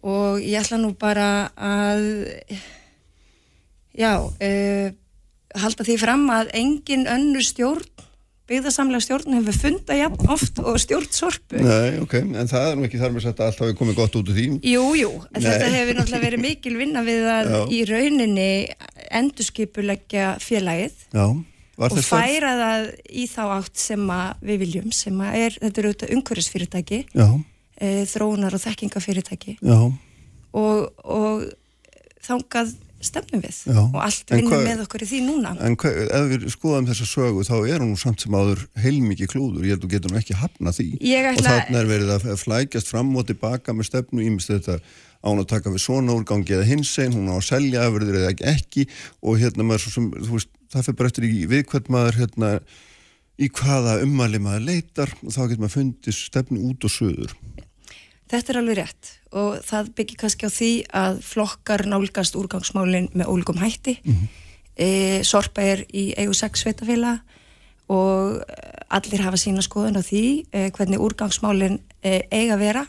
og 0.02 0.38
ég 0.40 0.60
ætla 0.60 0.78
nú 0.78 0.94
bara 0.98 1.50
að 1.56 2.30
já, 3.96 4.12
e, 4.40 4.92
halda 5.54 5.84
því 5.84 5.98
fram 5.98 6.26
að 6.30 6.50
engin 6.54 7.06
önnur 7.06 7.42
stjórn 7.44 7.84
byggðarsamlega 8.46 9.02
stjórn 9.02 9.34
hefur 9.40 9.56
fundað 9.58 9.98
jafn 10.00 10.30
oft 10.30 10.60
og 10.62 10.78
stjórn 10.78 11.08
sorpu 11.14 11.62
Nei, 11.62 11.98
ok, 12.02 12.14
en 12.22 12.50
það 12.50 12.68
er 12.68 12.78
nú 12.78 12.86
ekki 12.86 13.00
þar 13.00 13.14
með 13.16 13.26
að 13.32 13.42
allt 13.46 13.62
hafi 13.64 13.76
komið 13.80 13.98
gott 13.98 14.18
út 14.20 14.30
úr 14.30 14.36
því. 14.36 14.46
Jú, 14.70 14.84
jú, 15.00 15.10
Nei. 15.32 15.40
þetta 15.46 15.72
hefur 15.74 15.98
náttúrulega 15.98 16.26
verið 16.26 16.44
mikil 16.44 16.74
vinna 16.78 17.02
við 17.06 17.26
að 17.32 17.50
Já. 17.50 17.58
í 17.66 17.80
rauninni 17.90 18.48
endurskipuleggja 19.20 20.30
félagið 20.42 21.04
Já, 21.10 21.26
og 21.88 22.00
færa 22.06 22.54
það 22.62 22.88
í 23.10 23.26
þá 23.34 23.42
átt 23.58 23.82
sem 23.82 24.08
við 24.46 24.64
viljum, 24.64 24.88
sem 24.94 25.20
er, 25.26 25.58
þetta 25.60 25.82
eru 25.82 25.92
auðvitað 25.92 26.16
umhverfisfyrirtæki, 26.16 27.02
e, 27.16 27.92
þróunar 28.14 28.56
og 28.56 28.62
þekkingafyrirtæki. 28.62 29.58
Og, 30.56 30.86
og 31.02 31.48
þangað 32.24 32.76
stefnum 33.08 33.42
við 33.44 33.58
Já. 33.70 33.78
og 33.86 33.96
allt 34.04 34.32
vinnum 34.34 34.64
með 34.66 34.82
okkur 34.84 35.04
í 35.04 35.08
því 35.10 35.20
núna. 35.26 35.52
en 35.64 35.76
hva, 35.80 35.92
ef 36.18 36.26
við 36.32 36.46
skoðum 36.52 36.88
þessa 36.90 37.06
sögu 37.10 37.44
þá 37.48 37.54
er 37.72 37.84
hún 37.84 37.96
samt 38.00 38.20
sem 38.24 38.36
áður 38.36 38.62
heilmikið 38.82 39.30
klúður, 39.32 39.64
ég 39.66 39.76
held 39.76 39.82
að 39.82 39.86
þú 39.86 39.92
getur 39.96 40.12
nú 40.14 40.20
ekki 40.20 40.38
hafna 40.40 40.72
því. 40.76 40.88
Ég 41.00 41.26
og 41.30 41.36
ætla- 41.40 41.52
þarna 41.56 41.80
er 41.82 41.90
verið 41.92 42.14
að 42.16 42.26
flækjast 42.44 42.90
fram 42.92 43.14
og 43.16 43.26
tilbaka 43.30 43.72
með 43.76 43.88
stefnu 43.90 44.26
ímest 44.26 44.50
þetta 44.52 44.80
án 45.26 45.40
að 45.42 45.48
taka 45.50 45.70
við 45.74 45.82
svona 45.82 46.14
úrgangi 46.14 46.54
eða 46.54 46.66
hins 46.68 46.92
einn, 47.02 47.12
hún 47.16 47.30
á 47.32 47.36
að 47.40 47.46
selja 47.48 47.86
afurður 47.88 48.20
eða 48.20 48.34
ekki, 48.54 48.86
og 49.22 49.38
hérna 49.40 49.64
maður 49.66 49.86
svo 49.86 49.94
sem, 49.96 50.10
þú 50.22 50.36
veist, 50.36 50.52
það 50.70 50.84
fyrir 50.86 50.96
bara 51.00 51.10
eftir 51.10 51.24
í 51.26 51.46
við 51.50 51.64
hvert 51.70 51.88
maður 51.90 52.20
hérna 52.20 52.50
í 53.36 53.48
hvaða 53.52 53.98
ummæli 54.04 54.38
maður 54.40 54.64
leitar. 54.70 55.10
Og 55.24 55.32
þá 55.34 55.40
getur 55.50 55.64
maður 55.64 55.74
fundið 55.76 56.14
stefnu 56.16 56.62
út 56.70 56.86
og 56.86 56.92
söður 56.94 57.34
Þetta 58.26 58.52
er 58.52 58.58
alveg 58.60 58.78
rétt 58.80 59.12
og 59.36 59.60
það 59.66 59.90
byggir 59.98 60.18
kannski 60.22 60.48
á 60.48 60.50
því 60.50 60.70
að 60.98 61.18
flokkar 61.26 61.84
nálgast 61.86 62.36
úrgangsmálinn 62.38 63.10
með 63.14 63.30
ólíkum 63.30 63.60
hætti. 63.62 63.98
e, 64.74 65.22
Sorpa 65.22 65.62
er 65.62 65.84
í 65.94 66.08
eigu 66.18 66.34
6 66.34 66.64
sveitafélag 66.64 67.20
og 67.92 68.42
allir 68.90 69.22
hafa 69.22 69.38
sína 69.38 69.62
skoðun 69.62 70.00
á 70.00 70.02
því 70.02 70.24
e, 70.50 70.70
hvernig 70.74 71.02
úrgangsmálinn 71.02 71.78
e, 72.02 72.26
eiga 72.30 72.56
að 72.56 72.64
vera 72.64 72.84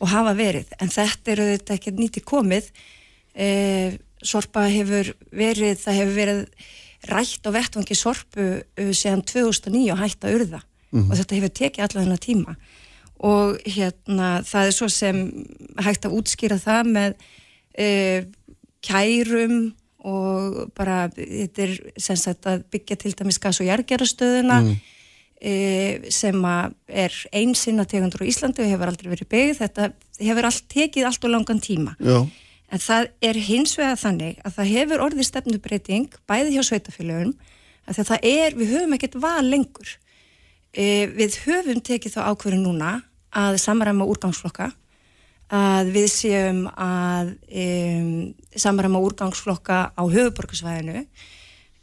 og 0.00 0.08
hafa 0.08 0.32
verið. 0.38 0.72
En 0.80 0.88
þetta 0.88 1.34
eru 1.34 1.48
þetta 1.52 1.74
ekki 1.74 1.94
nýtti 1.98 2.24
komið. 2.24 2.70
E, 3.34 3.98
sorpa 4.24 4.64
hefur 4.72 5.12
verið, 5.30 5.76
það 5.82 6.00
hefur 6.00 6.16
verið 6.16 6.40
rætt 7.12 7.44
á 7.44 7.50
vettvangi 7.54 7.94
sorpu 7.94 8.48
síðan 8.74 9.22
2009 9.22 9.92
og 9.92 10.00
hætt 10.00 10.24
að 10.24 10.40
urða 10.40 10.64
og 10.96 11.12
þetta 11.12 11.36
hefur 11.36 11.52
tekið 11.54 11.84
alla 11.84 12.02
þennan 12.02 12.22
tíma 12.24 12.54
og 13.24 13.58
hérna 13.66 14.38
það 14.46 14.68
er 14.68 14.76
svo 14.76 14.88
sem 14.92 15.22
hægt 15.82 16.06
að 16.06 16.16
útskýra 16.18 16.58
það 16.62 16.92
með 16.94 17.16
e, 17.74 17.88
kærum 18.84 19.72
og 20.06 20.68
bara 20.78 21.08
þetta 21.10 21.64
er 21.64 21.74
sem 21.98 22.18
sagt 22.18 22.46
að 22.46 22.62
byggja 22.70 23.00
til 23.02 23.14
dæmis 23.18 23.40
gas- 23.42 23.58
og 23.58 23.66
jargerastöðuna 23.66 24.60
mm. 24.62 24.76
e, 25.42 25.54
sem 26.14 26.38
að 26.46 26.76
er 26.86 27.16
einsinna 27.34 27.88
tegundur 27.90 28.22
á 28.22 28.30
Íslandi 28.30 28.62
og 28.62 28.70
hefur 28.70 28.92
aldrei 28.92 29.10
verið 29.10 29.32
byggð 29.34 29.64
þetta 29.64 29.90
hefur 30.22 30.50
allt 30.50 30.68
tekið 30.70 31.10
allt 31.10 31.26
og 31.26 31.34
langan 31.34 31.62
tíma 31.62 31.96
Já, 31.98 32.22
En 32.68 32.82
það 32.82 33.06
er 33.24 33.38
hins 33.48 33.72
vegar 33.78 33.96
þannig 33.96 34.40
að 34.44 34.56
það 34.58 34.72
hefur 34.74 35.02
orðið 35.06 35.28
stefnubreiting 35.30 36.16
bæði 36.28 36.56
hjá 36.56 36.66
sveitafélögum 36.68 37.32
að 37.88 38.00
að 38.02 38.10
það 38.10 38.26
er, 38.28 38.56
við 38.58 38.72
höfum 38.74 38.96
ekkert 38.98 39.16
val 39.22 39.44
lengur. 39.46 39.92
E, 40.76 41.08
við 41.08 41.38
höfum 41.46 41.80
tekið 41.80 42.18
þá 42.18 42.20
ákvörðu 42.28 42.60
núna 42.60 42.90
að 43.36 43.58
samræma 43.62 44.06
úrgangsflokka, 44.08 44.70
að 45.48 45.92
við 45.94 46.08
séum 46.12 46.64
að 46.72 47.34
e, 47.48 47.66
samræma 48.56 49.00
úrgangsflokka 49.04 49.78
á 49.96 50.02
höfuborgarsvæðinu. 50.04 51.06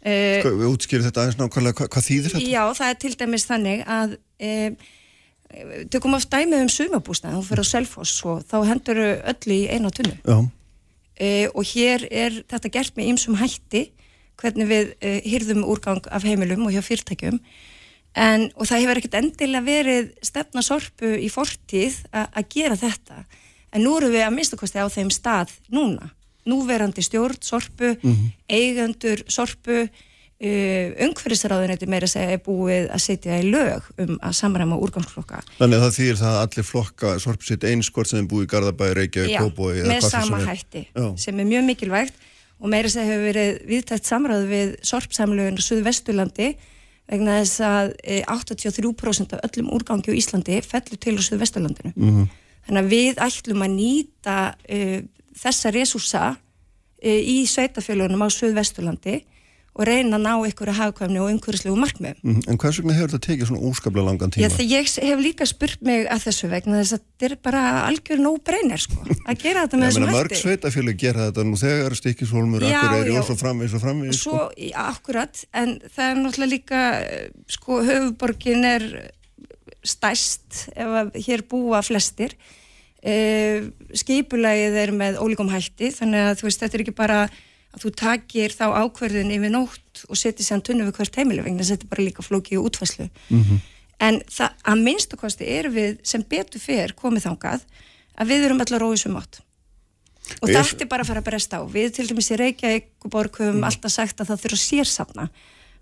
E, 0.06 0.42
Hvað- 0.46 0.60
við 0.62 0.70
útskýrum 0.70 1.08
þetta 1.08 1.24
aðeins 1.24 1.40
nákvæmlega, 1.40 1.80
hvað, 1.80 1.90
hvað 1.96 2.08
þýðir 2.10 2.36
þetta? 2.36 2.52
já, 2.52 2.64
það 2.78 2.92
er 2.92 3.00
til 3.02 3.16
dæmis 3.22 3.48
þannig 3.50 3.88
að 3.90 4.18
e, 4.40 4.52
tökum 5.94 6.18
oft 6.18 6.30
dæmið 6.34 6.66
um 6.66 6.70
sumabústæð, 6.70 7.38
þú 7.38 7.42
fyrir 7.48 7.66
á 7.66 7.72
Selfoss 7.72 8.20
og 8.26 8.46
þá 8.50 8.58
hendur 8.70 9.02
öllu 9.02 9.56
í 9.56 9.68
eina 9.72 9.92
tunnu. 9.94 10.18
Uh, 11.16 11.48
og 11.56 11.64
hér 11.70 12.04
er 12.12 12.42
þetta 12.44 12.72
gert 12.74 12.98
með 12.98 13.14
ýmsum 13.14 13.38
hætti 13.40 13.86
hvernig 14.36 14.68
við 14.68 14.90
uh, 15.00 15.22
hýrðum 15.24 15.62
úrgang 15.64 16.04
af 16.12 16.26
heimilum 16.28 16.66
og 16.68 16.76
hjá 16.76 16.82
fyrirtækjum 16.84 17.38
en, 18.16 18.50
og 18.56 18.70
það 18.70 18.84
hefur 18.84 19.02
ekkert 19.02 19.20
endilega 19.22 19.66
verið 19.66 20.12
stefna 20.24 20.64
sorpu 20.66 21.14
í 21.20 21.30
fortíð 21.32 22.02
að 22.16 22.50
gera 22.56 22.80
þetta. 22.80 23.24
En 23.76 23.84
nú 23.84 23.98
erum 24.00 24.14
við 24.14 24.24
að 24.24 24.36
minnstakosti 24.38 24.80
á 24.80 24.88
þeim 24.88 25.12
stað 25.12 25.52
núna, 25.74 26.12
núverandi 26.48 27.04
stjórn 27.04 27.42
sorpu, 27.44 27.96
eigendur 28.48 29.24
sorpu 29.28 29.84
uh, 29.84 31.08
umhverfisráðuneti 31.08 31.88
meira 31.90 32.08
segja 32.10 32.36
er 32.36 32.44
búið 32.44 32.90
að 32.94 33.04
setja 33.04 33.40
í 33.40 33.50
lög 33.50 33.88
um 34.02 34.16
að 34.20 34.38
samræma 34.40 34.78
úrgangsflokka. 34.84 35.42
Þannig 35.60 35.80
að 35.80 35.86
það 35.86 35.98
þýðir 35.98 36.22
það 36.22 36.36
að 36.36 36.44
allir 36.46 36.70
flokka 36.70 37.16
sorp 37.24 37.44
sitt 37.48 37.68
eins 37.68 37.90
hvort 37.92 38.12
sem 38.12 38.22
þeim 38.22 38.30
búið 38.32 38.48
í 38.48 38.52
Garðabæði, 38.54 38.96
Reykjavík, 39.00 39.34
Já, 39.36 39.42
Kópói 39.44 39.74
eða 39.80 39.90
með 39.92 40.00
hvað 40.06 40.16
sama 40.16 40.26
sem 40.26 40.38
er. 40.40 40.48
hætti 40.52 40.86
Já. 40.88 41.08
sem 41.26 41.40
er 41.40 41.52
mjög 41.52 41.68
mikilvægt. 41.72 42.24
Og 42.56 42.72
meira 42.72 42.88
að 42.88 43.10
hefur 43.10 43.26
verið 43.28 43.58
viðtækt 43.68 44.08
samráð 44.08 44.46
við 44.48 44.70
sorpsamlögun 44.88 45.60
Suðvesturlandi 45.60 46.54
vegna 47.10 47.40
þess 47.42 47.62
að 47.62 47.94
e, 48.04 48.22
83% 48.26 49.36
af 49.38 49.44
öllum 49.50 49.70
úrgangi 49.76 50.10
á 50.14 50.20
Íslandi 50.20 50.62
fellur 50.66 50.98
til 50.98 51.18
á 51.18 51.22
Suðvesturlandinu 51.22 51.94
Mhm. 51.96 52.26
þannig 52.68 52.82
að 52.84 52.90
við 52.96 53.22
ætlum 53.28 53.62
að 53.66 53.76
nýta 53.76 54.38
e, 54.70 55.02
þessa 55.38 55.72
resúsa 55.76 56.24
e, 57.02 57.20
í 57.22 57.46
sveitafélagunum 57.46 58.26
á 58.26 58.30
Suðvesturlandi 58.34 59.24
og 59.76 59.84
reyna 59.90 60.16
að 60.16 60.24
ná 60.24 60.34
ykkur 60.48 60.70
að 60.72 60.78
hafkvæmni 60.80 61.20
og 61.20 61.30
umhverfislegu 61.34 61.76
markmiðum 61.76 62.20
Mhm, 62.24 62.44
En 62.48 62.58
hvers 62.58 62.78
vegna 62.80 62.94
hefur 62.96 63.12
þetta 63.12 63.26
tekið 63.28 63.50
svona 63.50 63.66
óskaplega 63.70 64.06
langan 64.08 64.32
tíma? 64.32 64.48
Já, 64.48 64.64
ég 64.64 64.94
hef 65.04 65.20
líka 65.20 65.46
spurt 65.46 65.82
mig 65.82 66.08
að 66.08 66.24
þessu 66.30 66.48
vegna 66.50 66.80
þess 66.80 66.94
að 66.96 67.02
þetta 67.20 67.26
er 67.32 67.36
bara 67.44 67.64
algjör 67.90 68.20
no-brainer 68.24 68.80
sko, 68.80 69.02
að 69.28 69.42
gera 69.44 69.66
þetta 69.66 69.78
með 69.82 69.90
þessum 69.90 70.06
hætti. 70.08 70.16
mörg 70.16 70.36
sveitafjölu 70.40 70.94
gera 70.98 71.28
þetta 71.32 71.44
nú 71.50 71.56
þegar 71.60 71.96
stikkishólmur, 72.00 72.62
Já, 72.64 72.80
akkureyri 72.80 73.12
já. 73.14 73.20
og 73.20 73.26
svo 73.28 73.36
framvegis 73.44 73.74
og 73.76 73.82
framvegis 73.84 74.22
Svo, 74.24 74.40
í- 74.58 74.72
akkurat, 74.74 75.44
en 75.54 75.80
það 75.96 76.06
er 76.12 76.16
náttúrulega 76.24 76.54
líka, 76.56 76.82
eh, 77.04 77.28
sko, 77.48 77.82
höfuborgin 77.84 78.64
er 78.66 79.12
stæst 79.86 80.70
ef 80.76 80.88
að 80.88 81.12
hér 81.28 81.44
búa 81.50 81.82
flestir. 81.86 82.32
E, 83.06 83.70
skipulagið 83.94 84.78
er 84.82 84.92
með 84.98 85.20
ólíkum 85.22 85.52
hætti, 85.54 85.92
þannig 85.94 86.24
að 86.32 86.40
þú 86.40 86.48
veist, 86.48 86.64
þetta 86.64 86.74
er 86.80 86.84
ekki 86.86 86.96
bara 86.98 87.20
að 87.76 87.86
þú 87.86 87.92
takir 88.02 88.56
þá 88.56 88.66
ákverðin 88.82 89.34
yfir 89.36 89.52
nótt 89.54 90.04
og 90.10 90.20
setir 90.20 90.48
sér 90.48 90.64
tunnu 90.64 90.88
við 90.88 91.00
hvert 91.00 91.20
heimilu 91.20 91.44
vegna 91.46 91.64
þetta 91.68 91.86
er 91.88 91.92
bara 91.92 92.06
líka 92.08 92.24
flókið 92.26 92.64
útfæslu. 92.64 93.10
Mhm. 93.30 93.64
En 94.00 94.20
það, 94.28 94.56
að 94.68 94.82
minnstakosti 94.84 95.48
er 95.48 95.70
við 95.72 96.00
sem 96.04 96.24
betur 96.24 96.60
fer 96.60 96.92
komið 96.94 97.30
þangað 97.30 97.62
að 98.20 98.32
við 98.32 98.46
erum 98.48 98.62
allar 98.64 98.84
róið 98.84 99.16
átt. 99.16 99.40
Og 100.42 100.50
Er- 100.50 100.64
þetta 100.64 100.82
er 100.82 100.90
bara 100.90 101.04
að 101.04 101.08
fara 101.12 101.22
að 101.22 101.28
bresta 101.30 101.60
á. 101.62 101.64
Við 101.70 101.94
til 101.96 102.08
dæmis 102.10 102.32
í 102.32 102.38
Reykjavík 102.40 102.88
og 103.06 103.12
Borg 103.12 103.38
höfum 103.38 103.64
alltaf 103.64 103.92
sagt 103.94 104.20
að 104.20 104.32
það 104.32 104.42
þurfa 104.44 104.58
að 104.58 104.66
sérsafna. 104.66 105.30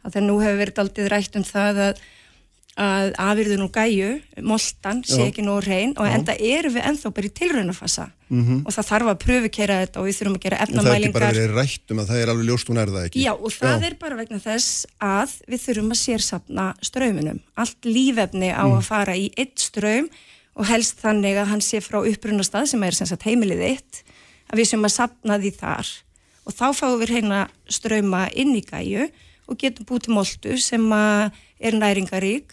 Að 0.03 0.11
þegar 0.13 0.27
nú 0.27 0.35
hefur 0.43 0.59
verið 0.59 0.81
aldrei 0.83 1.07
rætt 1.09 1.35
um 1.39 1.43
það 1.47 1.79
að, 1.87 2.01
að 2.77 3.11
afyrðun 3.21 3.63
og 3.67 3.71
gæju, 3.75 4.07
moltan, 4.41 5.03
sé 5.05 5.19
Já. 5.19 5.25
ekki 5.29 5.43
nóg 5.45 5.59
reyn 5.67 5.91
og 6.01 6.07
enda 6.09 6.33
erum 6.33 6.73
við 6.73 6.85
ennþá 6.89 7.11
bara 7.13 7.27
í 7.27 7.33
tilraunafassa 7.37 8.05
Mhm. 8.33 8.63
og 8.65 8.73
það 8.73 8.87
þarf 8.89 9.07
að 9.11 9.19
pröfukera 9.21 9.75
þetta 9.85 9.97
og 10.01 10.05
við 10.07 10.15
þurfum 10.17 10.35
að 10.37 10.41
gera 10.41 10.57
En 10.59 10.67
það 10.67 10.87
er 10.87 10.93
ekki 11.03 11.11
bara 11.13 11.27
efnamælingar. 11.29 11.33
verið 11.37 11.53
rætt 11.59 11.91
um 11.91 11.99
að 11.99 12.07
það 12.09 12.21
er 12.23 12.27
alveg 12.33 12.45
ljóst 12.49 12.67
hún 12.71 12.77
er 12.81 12.87
það 12.89 13.05
ekki 13.05 13.23
Já, 13.23 13.31
og 13.33 13.51
það 13.53 13.83
er 13.83 13.93
bara 13.99 14.15
vegna 14.15 14.39
þess 14.41 14.85
að 14.99 15.29
við 15.47 15.59
þurfum 15.67 15.91
að 15.93 16.01
sérsafna 16.01 16.65
ströminum. 16.81 17.39
Allt 17.57 17.81
lífefni 17.85 18.49
á 18.49 18.63
Mm. 18.65 18.77
að 18.79 18.83
fara 18.83 19.13
í 19.13 19.29
eitt 19.37 19.55
ströym 19.61 20.09
og 20.57 20.65
helst 20.65 20.97
þannig 21.01 21.35
að 21.37 21.45
hann 21.47 21.61
sé 21.61 21.77
frá 21.79 22.01
upprunastað 22.01 22.67
sem 22.67 22.83
er 22.83 22.91
sem 22.91 23.05
sagt 23.07 23.21
heimilið 23.23 23.61
eitt, 23.69 24.03
að 24.51 24.57
við 24.59 24.67
sem 24.67 24.81
að 24.81 24.91
safna 24.97 25.37
því 25.39 25.51
þar. 25.57 25.87
Og 26.47 26.53
þá 26.53 26.73
fáum 26.73 26.99
við 27.05 27.09
hérna 27.21 27.47
ströyma 27.69 28.33
inn 28.33 28.55
í 28.55 28.65
gæju 28.65 29.11
og 29.47 29.57
getum 29.59 29.85
búið 29.85 30.01
til 30.03 30.13
moltu 30.15 30.57
sem 30.59 30.91
er 30.91 31.71
næringarík 31.71 32.49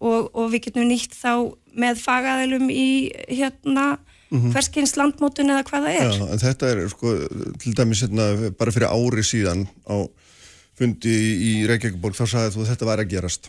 og, 0.00 0.28
og 0.34 0.50
við 0.52 0.68
getum 0.68 0.86
nýtt 0.88 1.16
þá 1.18 1.32
með 1.78 2.00
fagaðilum 2.04 2.70
í 2.70 2.86
hérna 3.28 3.96
mm 4.28 4.50
hverskins 4.52 4.92
landmótun 5.00 5.48
eða 5.48 5.62
hvað 5.64 5.86
það 5.86 5.94
er. 5.96 6.10
Já, 6.12 6.36
þetta 6.42 6.66
er 6.68 6.80
sko 6.92 7.12
til 7.62 7.70
dæmis 7.78 8.02
hérna, 8.04 8.26
bara 8.60 8.74
fyrir 8.74 8.90
ári 8.92 9.22
síðan 9.24 9.62
á 9.88 10.04
fundi 10.76 11.14
í 11.48 11.52
Reykjavíkborg 11.68 12.12
þá 12.18 12.26
sagði 12.34 12.52
þú 12.52 12.60
að 12.60 12.68
þetta 12.74 12.88
væri 12.90 13.06
að 13.06 13.14
gerast. 13.14 13.48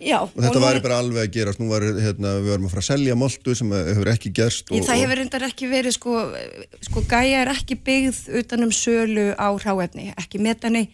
Já, 0.00 0.22
og 0.24 0.32
þetta 0.32 0.56
nú- 0.56 0.64
væri 0.64 0.80
bara 0.86 0.98
alveg 1.02 1.26
að 1.26 1.34
gerast. 1.34 1.60
Nú 1.60 1.68
var 1.68 1.84
hérna, 1.84 2.32
við 2.40 2.48
varum 2.54 2.64
að 2.64 2.72
fara 2.72 2.80
að 2.86 2.88
selja 2.88 3.18
moltu 3.20 3.54
sem 3.60 3.74
hefur 3.76 4.08
ekki 4.14 4.32
gerst 4.40 4.72
Í, 4.72 4.80
það 4.80 5.02
hefur 5.02 5.20
reyndar 5.20 5.44
ekki 5.50 5.68
verið 5.68 5.96
sko, 5.98 6.14
sko 6.88 7.02
gæja 7.12 7.42
er 7.44 7.52
ekki 7.52 7.76
byggð 7.84 8.22
utanum 8.40 8.72
sölu 8.72 9.26
á 9.36 9.48
ráefni, 9.60 10.14
ekki 10.16 10.40
metani 10.40 10.86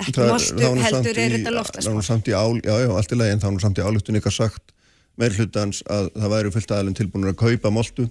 ekki 0.00 0.12
Það 0.18 0.32
er- 0.34 0.74
nú 0.74 0.82
heldur 0.82 1.18
er 1.18 1.36
þetta 1.38 2.02
samt 2.02 2.26
í 2.28 2.34
ál, 2.34 2.58
já, 2.64 2.74
já, 2.82 2.88
allt 2.96 3.12
í 3.12 3.18
lagi 3.20 3.30
en 3.36 3.40
það 3.40 3.50
var 3.50 3.56
nú 3.58 3.60
samt 3.66 3.78
í 3.78 3.86
álutun 3.86 4.18
ykkar 4.20 4.32
sagt 4.34 4.72
meir 5.16 5.30
hlutans 5.38 5.82
að 5.86 6.10
það 6.18 6.32
væri 6.34 6.50
fullt 6.56 6.70
aðalinn 6.74 6.96
tilbúinur 6.98 7.32
að 7.34 7.40
kaupa 7.44 7.70
moltu 7.70 8.08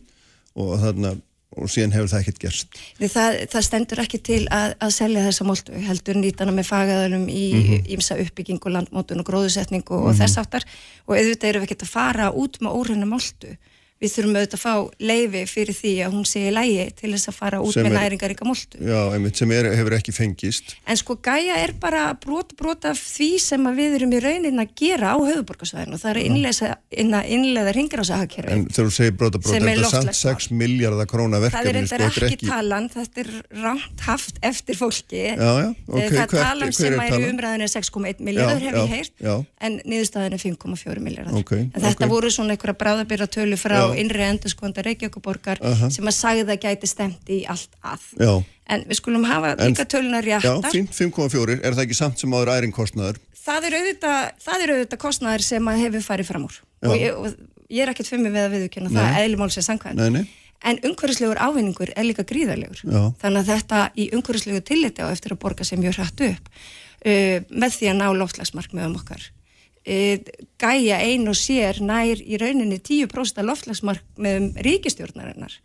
og 0.55 0.79
þarna 0.79 1.15
og 1.53 1.67
síðan 1.69 1.91
hefur 1.93 2.07
það 2.09 2.21
ekkert 2.23 2.39
gerst 2.41 2.77
það, 3.13 3.35
það 3.51 3.65
stendur 3.67 3.99
ekki 4.01 4.19
til 4.25 4.39
að, 4.49 4.71
að 4.81 4.93
selja 4.95 5.25
þessa 5.27 5.45
moltu, 5.45 5.73
heldur 5.85 6.17
nýtana 6.17 6.55
með 6.55 6.65
fagaðalum 6.71 7.27
í 7.29 7.43
Mhm. 7.53 7.83
ímsa 7.93 8.17
uppbyggingu, 8.23 8.71
landmótun 8.73 9.19
og 9.21 9.27
gróðusetningu 9.27 9.99
og 10.07 10.15
þess 10.17 10.39
áttar 10.41 10.63
og 11.07 11.13
auðvitað 11.19 11.49
erum 11.51 11.61
við 11.61 11.69
ekki 11.75 11.85
að 11.85 11.91
fara 11.93 12.31
út 12.31 12.57
með 12.63 12.73
óhrenna 12.79 13.05
moltu. 13.05 13.53
Við 14.03 14.11
þurfum 14.17 14.35
auðvitað 14.35 14.57
að 14.57 14.63
fá 14.63 14.73
leifi 14.99 15.41
fyrir 15.47 15.75
því 15.77 15.91
að 16.03 16.15
hún 16.17 16.25
sé 16.27 16.41
í 16.49 16.51
lægi 16.51 16.85
til 16.99 17.11
þess 17.13 17.29
að 17.31 17.37
fara 17.39 17.61
út 17.63 17.71
Sem 17.77 17.85
með 17.87 17.93
næringaríka 17.95 18.47
moltu. 18.47 18.81
Já, 18.83 18.99
einmitt 19.15 19.39
sem 19.39 19.51
er, 19.55 19.69
hefur 19.77 19.95
ekki 19.95 20.11
fengist 20.15 20.73
En 20.91 20.99
sko 20.99 21.15
gæja 21.23 21.55
er 21.63 21.71
bara 21.79 22.01
brot 22.19 22.51
brot 22.59 22.83
af 22.89 22.99
því 22.99 23.29
sem 23.39 23.63
að 23.69 23.79
við 23.79 23.95
erum 24.01 24.11
í 24.17 24.19
raunin 24.23 24.59
að 24.59 24.73
gera 24.83 25.13
á 25.15 25.17
höfuborgarsvæðinu 25.23 25.95
og 25.95 26.01
það 26.03 26.11
er 26.11 26.19
að 26.19 26.27
innlega, 26.27 26.69
inna, 27.03 27.21
innlega 27.37 27.73
ringrásahakerfi. 27.77 28.51
en 28.51 28.65
þegar 28.67 28.89
þú 28.89 28.95
segir 28.97 29.15
brota 29.17 29.39
brota, 29.39 29.53
Sem 29.55 29.67
er 29.71 29.77
þetta 29.79 29.91
samt 29.93 30.09
loftslagsmál. 30.11 30.43
6 30.43 30.51
miljardar 30.63 31.07
króna 31.13 31.39
Það 31.39 31.47
er 31.47 31.53
verkefni 31.53 31.73
reyndar 31.79 32.03
sko, 32.11 32.25
ekki 32.27 32.49
talan, 32.49 32.89
þetta 32.93 33.23
er 33.23 33.31
rámt 33.63 34.03
haft 34.07 34.39
eftir 34.43 34.75
fólki. 34.79 35.23
Já, 35.31 35.51
já, 35.63 35.69
ok, 35.87 35.99
Eh, 36.03 36.09
það 36.09 36.17
hvert- 36.17 36.43
talan 36.43 36.73
sem 36.73 36.99
er 36.99 37.13
í 37.13 37.29
umræðinu 37.31 37.63
er 37.63 37.71
6,1 37.71 38.19
miljardur 38.19 38.59
Já, 38.59 38.65
hef 38.67 38.75
ég 38.75 38.93
heyrt, 38.93 39.47
en 39.61 39.79
niðurstaðin 39.85 40.33
er 40.33 40.41
5,4 40.43 40.99
miljardur. 40.99 41.39
Ok, 41.39 41.51
en 41.53 41.71
þetta 41.81 42.05
ok. 42.05 42.11
voru 42.11 42.29
svona 42.33 42.55
einhverja 42.57 42.77
bráðabyrra 42.83 43.27
tölu 43.29 43.57
frá 43.93 44.01
innri 44.03 44.25
endurskónda 44.27 44.83
Reykjavíkuborgar 44.87 45.61
Aha. 45.63 45.89
sem 45.93 46.09
að 46.09 46.17
sagði 46.17 46.47
að 46.57 46.63
gæti 46.67 46.89
stemt 46.89 47.29
í 47.29 47.43
allt 47.49 47.77
að. 47.83 48.09
Já, 48.19 48.33
En 48.73 48.85
við 48.87 48.95
skulum 48.95 49.25
hafa 49.27 49.55
líka 49.59 49.83
töluna 49.91 50.21
já, 50.23 50.39
réttar. 50.39 50.71
fínt, 50.71 50.93
5,4 50.95 51.57
er 51.59 51.73
það 51.75 51.81
ekki 51.83 51.97
samt 51.97 52.21
sem 52.21 52.31
áður 52.31 52.51
æringkostnaður 52.55 53.17
það 53.43 53.65
er 53.67 53.75
auðvitað, 53.79 54.29
það 54.45 54.61
er 54.63 54.71
auðvitað 54.71 55.01
kostnæður 55.03 55.43
sem 55.43 55.67
að 55.67 55.81
hefur 55.83 56.05
farið 56.05 56.29
fram 56.29 56.45
úr 56.47 56.55
og 56.87 56.95
ég, 56.95 57.17
og 57.17 57.27
ég 57.67 57.83
er 57.83 57.91
ekkert 57.91 58.07
fyrir 58.07 58.23
mig 58.23 58.31
við 58.37 58.45
að 58.45 58.55
viðurkenna 58.55 58.93
það 58.95 59.19
eðlumál 59.25 59.49
sem 59.51 59.65
sangkvæðin 59.67 59.99
Nei, 59.99 60.09
nei. 60.15 60.23
en 60.71 60.79
umhverfislegur 60.87 61.41
ávinningur 61.43 61.91
er 61.91 62.07
líka 62.07 62.23
gríðarlegur 62.23 62.79
Já. 62.87 63.01
þannig 63.19 63.41
að 63.43 63.51
þetta 63.51 63.81
í 63.99 64.07
umhverfislegu 64.15 64.63
tilliti 64.71 65.03
á 65.03 65.11
eftir 65.11 65.35
að 65.35 65.41
borga 65.43 65.67
sem 65.67 65.83
mjög 65.83 65.99
hrætt 65.99 66.23
upp 66.29 66.47
uh, 66.55 67.37
með 67.51 67.75
því 67.81 67.91
að 67.91 67.99
ná 67.99 68.07
loftlagsmarkmiðum 68.23 68.95
okkar 69.01 69.27
uh, 69.27 69.42
gæja 69.85 70.97
ein 71.03 71.27
og 71.27 71.35
sér 71.35 71.81
nær 71.83 72.19
í 72.21 72.37
rauninni 72.39 72.79
10% 72.79 73.41
af 73.41 73.47
loftlagsmarkmiðum 73.49 74.53
ríkistjórnarinnar 74.63 75.57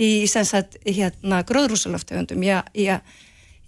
í 0.00 0.26
sagt 0.30 0.78
hérna 0.86 1.42
gróðrúsaloftegundum 1.44 2.40
í 2.42 2.52
að- 2.56 2.70
í 2.74 2.86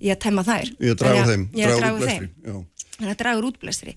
í 0.02 0.10
temma 0.18 0.42
þær. 0.42 0.70
Ég 0.80 0.94
að 0.94 0.98
draga 1.02 1.24
þeim, 1.28 1.44
draga 1.52 1.78
draga 1.78 2.06
þeim. 2.06 2.28
þannig 2.96 3.12
að 3.12 3.20
dragur 3.22 3.48
útblæstri. 3.50 3.96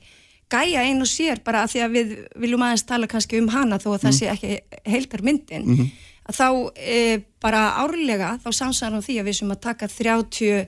Gæja 0.49 0.81
ein 0.85 1.01
og 1.01 1.07
sér 1.09 1.43
bara 1.43 1.63
að 1.65 1.71
því 1.73 1.79
að 1.85 1.95
við 1.95 2.11
viljum 2.43 2.61
aðeins 2.61 2.85
tala 2.85 3.07
kannski 3.07 3.39
um 3.41 3.47
hana 3.49 3.79
þó 3.81 3.95
að 3.95 4.03
það 4.05 4.13
sé 4.19 4.27
ekki 4.29 4.59
heildar 4.85 5.21
myndin 5.25 5.91
að 6.29 6.35
þá 6.37 6.47
e, 6.77 7.23
bara 7.41 7.63
árlega 7.81 8.39
þá 8.43 8.49
samsæðan 8.53 8.99
á 9.01 9.05
því 9.07 9.15
að 9.21 9.25
við 9.29 9.35
sem 9.39 9.51
að 9.55 9.61
taka 9.61 9.87
30 9.87 10.67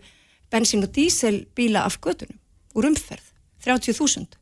bensín 0.52 0.84
og 0.84 0.92
dísel 0.94 1.46
bíla 1.56 1.86
af 1.86 2.00
götunum 2.02 2.40
úr 2.74 2.90
umferð 2.90 3.22
30.000 3.66 4.37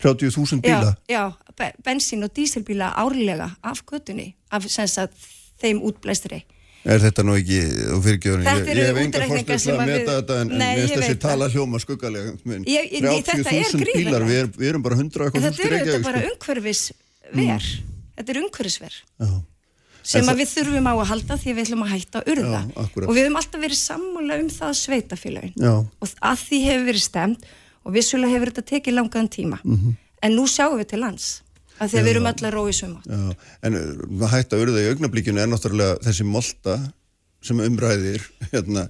30.000 0.00 0.60
já, 0.64 0.80
bíla. 0.80 0.94
já, 1.08 1.24
be- 1.56 1.74
bensín 1.84 2.24
og 2.24 2.32
díselbíla 2.34 2.92
árlega 2.96 3.50
af 3.62 3.82
götunni 3.86 4.34
af 4.50 4.64
sagt 4.70 5.12
þeim 5.60 5.82
útblæstri. 5.84 6.42
Er 6.84 6.96
þetta 6.98 7.22
nú 7.28 7.34
ekki, 7.36 7.58
þú 7.92 7.98
fyrirgjöður 8.06 8.40
ég, 8.40 8.68
ég 8.72 8.86
hef 8.88 8.96
enga 8.96 9.18
útreikningar 9.18 9.58
fórstu 9.58 9.58
sem 9.60 9.76
að 9.76 9.90
meta 9.90 10.14
þetta 10.16 10.36
en, 10.40 10.52
finnst 10.78 10.94
þessi 10.96 11.16
tala 11.20 11.48
hljóma 11.52 11.80
skuggalega 11.82 12.32
Men 12.48 12.64
Ég- 12.64 12.88
ég- 12.88 13.02
nei, 13.04 13.20
þetta 13.20 13.36
er 13.36 13.68
30.000 13.68 13.92
bílar, 13.98 14.24
við 14.24 14.38
erum, 14.40 14.52
við 14.56 14.68
erum 14.70 14.82
bara 14.82 14.96
100 14.96 15.20
og 15.20 15.36
en 15.36 15.42
eitthvað 15.42 15.52
þetta 15.52 15.66
eru 15.66 15.84
þetta 15.84 16.02
bara 16.08 16.20
sko. 16.22 16.30
umhverfisver. 16.32 17.64
Þetta 18.16 18.30
er 18.32 18.40
umhverfisver. 18.40 18.94
Já. 19.20 19.30
sem 20.02 20.24
að 20.24 20.38
við 20.40 20.48
þurfum 20.56 20.86
á 20.88 20.92
að 20.96 21.08
halda 21.10 21.36
því 21.36 21.52
við 21.54 21.62
ætlum 21.66 21.82
að 21.84 21.90
hætta 21.92 22.20
að 22.22 22.28
urða. 22.32 22.60
Já, 22.64 22.80
og 23.04 23.12
við 23.14 23.20
höfum 23.20 23.36
alltaf 23.36 23.60
verið 23.60 23.78
sammála 23.84 24.38
um 24.40 24.48
það 24.48 24.72
sveitafélagin 24.80 25.52
Já. 25.60 25.74
og 26.00 26.08
að 26.32 26.38
því 26.48 26.58
hefur 26.64 26.86
verið 26.88 27.04
stemt 27.04 27.44
og 27.84 27.94
vissulega 27.96 28.34
hefur 28.36 28.52
þetta 28.52 28.66
tekið 28.74 28.96
langaðan 28.98 29.30
tíma 29.36 29.58
Mhm. 29.64 29.94
en 30.22 30.32
nú 30.36 30.46
sjáum 30.50 30.78
við 30.80 30.88
til 30.94 31.00
lands 31.00 31.28
að 31.80 31.88
því 31.94 31.98
að 32.00 32.04
við 32.04 32.10
erum 32.14 32.26
öll 32.30 32.44
að 32.48 32.56
rói 32.56 32.72
sumátt 32.76 33.06
Já, 33.08 33.36
en 33.62 33.74
uh, 33.74 34.24
að 34.26 34.32
hætta 34.34 34.58
urða 34.60 34.82
í 34.84 34.90
augnablíkinu 34.92 35.40
er 35.40 35.48
náttúrulega 35.48 36.00
þessi 36.04 36.24
molta 36.28 36.78
sem 37.42 37.56
umræðir, 37.64 38.20
hérna, 38.52 38.82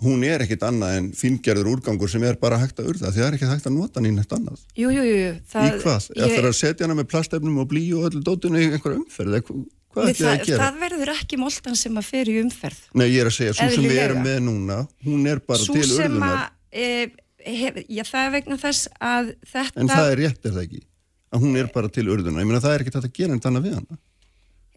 hún 0.00 0.22
er 0.24 0.40
ekkit 0.46 0.62
annað 0.64 0.94
en 0.96 1.08
fíngerður 1.12 1.66
úrgangur 1.74 2.08
sem 2.08 2.22
er 2.24 2.38
bara 2.40 2.56
hægt 2.62 2.78
að 2.80 2.88
urða, 2.94 3.10
því 3.12 3.20
það 3.20 3.26
er 3.26 3.34
ekkit 3.36 3.50
hægt 3.52 3.66
að 3.68 3.74
nota 3.76 3.98
hann 4.00 4.06
í 4.08 4.12
neitt 4.16 4.32
annað. 4.32 4.62
Jú, 4.78 4.88
jú, 4.94 5.02
jú, 5.04 5.16
jú 5.18 5.32
í 5.34 5.72
hvað? 5.82 6.06
Ég... 6.16 6.22
Eftir 6.24 6.46
að 6.48 6.54
setja 6.56 6.86
hana 6.86 6.96
með 6.96 7.08
plastefnum 7.12 7.58
og 7.60 7.68
blí 7.68 7.82
og 7.98 8.06
öllu 8.08 8.22
dótinu 8.24 8.62
í 8.62 8.70
einhverja 8.70 9.02
umferð, 9.02 9.36
ætti 9.42 9.58
það 9.92 10.14
það, 10.14 10.32
að 10.32 10.44
gera? 10.48 10.58
það 10.62 10.80
verður 10.86 11.12
ekki 11.18 11.38
moltan 11.42 11.76
sem 11.76 12.00
að 12.00 12.06
fer 12.08 12.30
í 12.32 12.36
umferð 12.40 12.80
Nei, 12.94 13.06
ég 13.10 13.20
er 13.24 13.28
að 13.28 13.36
segja, 13.36 13.56
svo 13.58 13.68
sem 13.74 13.88
við 13.90 14.00
erum 14.06 14.22
með 14.24 14.38
núna, 14.46 14.78
hún 15.04 15.26
er 15.34 15.40
bara 15.44 15.60
Sú 15.66 15.76
til 15.76 15.84
sem 15.90 16.16
urðunar, 16.16 16.46
að 16.46 16.80
e, 16.80 17.10
hef, 17.56 17.80
já, 17.88 18.02
það 18.04 18.26
er 18.26 18.30
vegna 18.36 18.56
þess 18.60 18.88
að 19.00 19.32
þetta 19.52 19.80
en 19.80 19.88
það 19.88 20.10
er 20.12 20.20
rétt, 20.24 20.44
er 20.44 20.52
það 20.56 20.66
ekki? 20.66 20.82
Að 21.28 21.42
hún 21.44 21.56
er 21.60 21.66
bara 21.74 21.88
til 21.92 22.06
urðunar, 22.08 22.40
ég 22.40 22.48
meina 22.48 22.60
það 22.64 22.74
er 22.74 22.84
hægt 22.84 22.96
að 23.00 23.10
gera 23.12 23.32
en 23.36 23.40
þannig 23.44 23.64
við 23.66 23.74
hana. 23.78 23.98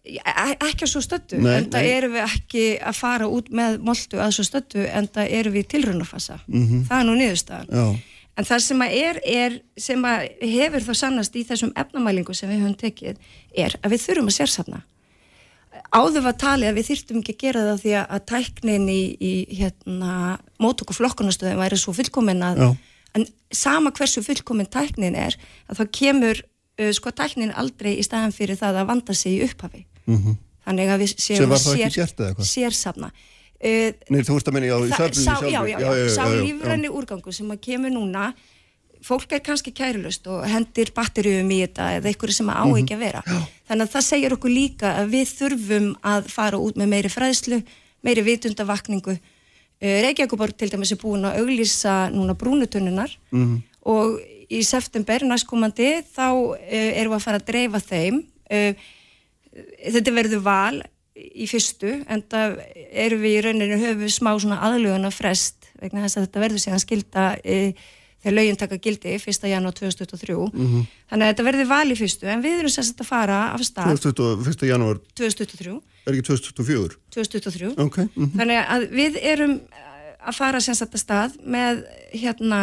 E- 0.02 0.58
ekki 0.66 0.82
að 0.82 0.90
svo 0.90 1.02
Nei, 1.38 1.52
en 1.60 1.68
það 1.70 1.84
erum 1.86 2.12
við 2.16 2.24
ekki 2.26 2.62
að 2.82 2.96
fara 2.98 3.28
út 3.30 3.50
með 3.54 3.76
moltu 3.86 4.18
að 4.18 4.32
svo 4.34 4.44
stöttu 4.48 4.82
en 4.90 5.06
það 5.06 5.30
erum 5.38 5.52
við 5.54 5.62
í 5.62 5.68
tilraunafasa 5.76 6.40
Mhm. 6.48 6.80
það 6.88 6.98
er 7.00 7.06
nú 7.06 7.14
niðurstaðan 7.20 7.68
Já, 7.70 7.84
en 8.36 8.44
það 8.44 8.60
sem 8.66 8.78
að 8.82 8.96
er, 8.98 9.20
er 9.24 9.60
sem 9.78 10.02
að 10.02 10.28
hefur 10.42 10.80
þá 10.88 10.92
sannast 10.94 11.36
í 11.38 11.44
þessum 11.46 11.72
efnamælingu 11.76 12.34
sem 12.34 12.50
við 12.50 12.64
höfum 12.64 12.76
tekið 12.82 13.16
er 13.54 13.76
að 13.82 13.90
við 13.94 14.02
þurfum 14.08 14.26
að 14.32 14.36
sérsafna 14.40 14.82
áður 15.92 16.24
var 16.26 16.36
talið 16.40 16.70
að 16.70 16.78
við 16.78 16.88
þyrftum 16.90 17.20
ekki 17.20 17.34
að 17.34 17.42
gera 17.42 17.64
það 17.66 17.82
því 17.82 17.92
að, 18.00 18.22
tæknin 18.30 18.86
í, 18.88 19.00
í 19.20 19.32
hérna, 19.58 20.14
mótök 20.62 20.92
og 20.92 20.98
flokkunastöðum 20.98 21.60
væri 21.62 21.80
svo 21.80 21.94
fullkomin 21.96 22.46
að 22.46 22.62
Já. 22.62 22.68
en 23.18 23.26
sama 23.52 23.92
hversu 23.96 24.24
fullkomin 24.24 24.70
tæknin 24.72 25.18
er 25.18 25.36
að 25.68 25.82
þá 25.82 25.84
kemur 25.98 26.40
uh, 26.42 26.92
sko 26.96 27.12
tæknin 27.16 27.52
aldrei 27.58 27.94
í 27.98 28.06
staðan 28.06 28.34
fyrir 28.36 28.60
það 28.60 28.80
að 28.82 28.88
vanda 28.92 29.16
sig 29.16 29.36
í 29.36 29.44
upphafi 29.48 29.84
-hmm. 30.06 30.40
þannig 30.66 30.94
að 30.94 31.04
við 31.04 31.14
séum 31.18 31.52
hvað? 31.52 32.48
sérsafna 32.48 33.12
uh, 33.12 33.90
Nei, 34.08 34.22
þú 34.24 34.38
veist 34.38 34.48
að 34.48 34.56
menna, 34.56 34.72
já, 34.72 34.78
söfnunni 34.96 35.26
sá, 35.26 35.36
sjálfur. 35.36 35.52
já, 35.52 35.60
já, 35.68 35.78
já, 35.92 36.08
sá 36.16 36.24
lífræni 36.32 36.88
úrgangur 36.88 37.36
sem 37.36 37.52
að 37.52 37.60
kemur 37.68 37.92
núna 37.92 38.32
fólk 39.02 39.34
er 39.34 39.42
kannski 39.44 39.72
kærulust 39.74 40.26
og 40.30 40.44
hendir 40.48 40.92
batterjum 40.94 41.50
í 41.50 41.60
þetta 41.64 41.88
eða 41.98 42.10
einhverju 42.10 42.36
sem 42.36 42.50
á 42.52 42.62
ekki 42.64 42.96
að 42.96 43.04
vera. 43.04 43.22
Þannig 43.68 43.86
að 43.86 43.94
það 43.94 44.06
segir 44.08 44.36
okkur 44.36 44.52
líka 44.52 44.94
að 45.00 45.14
við 45.16 45.32
þurfum 45.38 45.88
að 46.12 46.28
fara 46.32 46.60
út 46.62 46.78
með 46.80 46.92
meiri 46.94 47.12
fræðslu 47.12 47.62
meiri 48.02 48.24
vitundavakningu 48.26 49.14
uh, 49.14 49.98
Reykjavíkuborg 50.06 50.56
til 50.58 50.70
dæmis 50.72 50.94
er 50.94 51.00
búin 51.02 51.26
að 51.28 51.42
auglýsa 51.42 51.96
núna 52.14 52.34
brúnutunnunar 52.38 53.12
-hmm. 53.30 53.60
og 53.82 54.20
í 54.50 54.62
september 54.62 55.24
næstkomandi 55.24 56.02
þá 56.14 56.28
uh, 56.32 56.56
erum 56.70 57.12
við 57.12 57.18
að 57.18 57.26
fara 57.26 57.38
að 57.38 57.46
dreifa 57.46 57.80
þeim. 57.80 58.24
Uh, 58.50 58.74
þetta 59.92 60.12
verður 60.12 60.42
val 60.42 60.82
í 61.14 61.46
fyrstu 61.50 62.04
en 62.08 62.22
það 62.30 62.60
erum 62.90 63.20
við 63.20 63.36
í 63.36 63.40
rauninu 63.44 63.78
höfum 63.80 64.00
við 64.00 64.14
smá 64.14 64.32
svona 64.40 64.62
aðluguna 64.64 65.10
frest 65.12 65.68
vegna 65.80 66.04
þess 66.04 66.18
að 66.18 66.26
þetta 66.26 66.42
verður 66.44 66.62
síðan 66.62 66.82
skilda 66.82 67.24
e, 67.44 67.56
þegar 68.22 68.36
lögin 68.38 68.60
taka 68.60 68.78
gildi 68.82 69.16
1. 69.18 69.48
janúar 69.50 69.76
2023 69.76 70.38
þannig 71.10 71.26
að 71.26 71.32
þetta 71.32 71.46
verður 71.48 71.70
val 71.72 71.86
í 71.90 71.98
fyrstu 71.98 72.30
en 72.30 72.44
við 72.44 72.62
erum 72.62 72.74
sagt 72.74 73.02
að 73.02 73.10
fara 73.10 73.42
af 73.52 73.66
stað 73.66 73.92
21. 73.98 74.66
janúar, 74.70 75.02
2023 75.18 75.76
er 76.06 76.16
ekki 76.16 76.26
2024? 76.30 76.98
2023 77.14 77.74
Ok, 77.82 78.02
mhm. 78.06 78.32
þannig 78.38 78.62
að 78.62 78.88
við 78.94 79.20
erum 79.20 79.58
eh, 79.60 79.86
að 80.22 80.38
fara 80.38 80.62
sagt 80.62 80.86
að 80.86 81.02
stað 81.02 81.38
með 81.42 81.84
hérna 82.14 82.62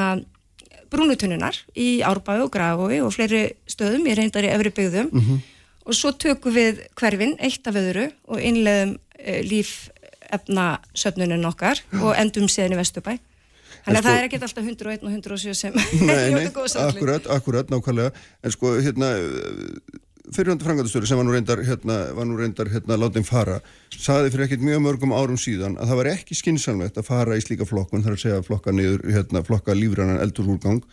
brúnutunnunar 0.90 1.58
í 1.78 2.00
Árbæu 2.06 2.48
og 2.48 2.54
Grafói 2.54 3.00
og 3.06 3.14
fleiri 3.14 3.44
stöðum, 3.70 4.08
ég 4.10 4.18
reyndar 4.18 4.48
í 4.48 4.54
öfri 4.56 4.72
byggðum 4.74 5.12
og 5.86 5.98
svo 5.98 6.16
tökum 6.18 6.56
við 6.56 6.82
hverfin 6.98 7.36
eitt 7.38 7.68
af 7.70 7.78
öðru 7.78 8.10
og 8.30 8.42
innleðum 8.42 8.96
uh, 8.98 9.42
lífefnasöfnunin 9.46 11.50
okkar 11.50 11.82
og 12.02 12.16
endum 12.18 12.50
síðan 12.50 12.78
í 12.78 12.82
Vesturbæ 12.82 13.20
þannig 13.86 13.98
að 13.98 14.04
sko- 14.04 14.10
það 14.10 14.20
er 14.20 14.28
ekkert 14.28 14.46
alltaf 14.50 14.70
101 14.74 15.04
og 15.04 15.16
107 15.16 15.58
sem 15.60 15.80
Nei, 16.06 16.30
nei, 16.36 16.46
akkurat, 16.90 17.28
akkurat, 17.38 17.74
nákvæmlega. 17.74 18.14
En 18.44 18.56
sko, 18.56 18.76
hérna 18.84 19.10
fyrirhandi 20.30 20.66
frangatastöru 20.66 21.08
sem 21.10 21.18
var 21.18 21.26
nú 21.26 21.34
reyndar 21.34 21.62
hérna, 21.66 21.96
var 22.14 22.28
nú 22.30 22.36
reyndar 22.38 22.70
hérna 22.70 22.98
látið 23.02 23.26
fara 23.26 23.60
saði 23.96 24.30
fyrir 24.34 24.46
ekkert 24.46 24.66
mjög 24.66 24.84
mörgum 24.86 25.14
árum 25.18 25.40
síðan 25.42 25.78
að 25.82 25.90
það 25.90 26.00
var 26.02 26.10
ekki 26.12 26.38
skinsanlegt 26.38 27.00
að 27.02 27.08
fara 27.08 27.38
í 27.40 27.42
slíka 27.42 27.66
flokkun 27.66 28.04
þar 28.06 28.18
að 28.18 28.22
segja 28.26 28.44
flokka 28.46 28.74
niður, 28.76 29.06
hérna, 29.10 29.42
flokka 29.48 29.74
lífrannan 29.78 30.22
eldurúrgang. 30.22 30.84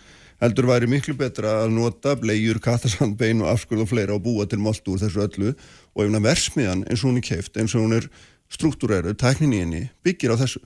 Heldur 0.40 0.66
væri 0.68 0.88
miklu 0.88 1.14
betra 1.16 1.62
að 1.62 1.70
nota 1.72 2.12
blegjur, 2.20 2.58
katasandbein 2.64 3.40
og 3.44 3.48
afskurð 3.54 3.86
og 3.86 3.90
fleira 3.92 4.16
og 4.16 4.24
búa 4.24 4.44
til 4.48 4.60
molt 4.60 4.88
úr 4.92 5.00
þessu 5.00 5.22
öllu 5.24 5.52
og 5.52 6.02
ef 6.04 6.10
það 6.12 6.26
versmiðan 6.26 6.82
eins 6.90 7.04
og 7.04 7.08
hún 7.10 7.20
er 7.20 7.24
keift, 7.28 7.56
eins 7.56 7.72
og 7.76 7.86
hún 7.86 7.96
er 7.96 8.08
struktúræru, 8.52 9.14
tæknin 9.16 9.54
í 9.56 9.62
henni, 9.64 9.82
byggir 10.04 10.32
á 10.36 10.40
þessu. 10.42 10.60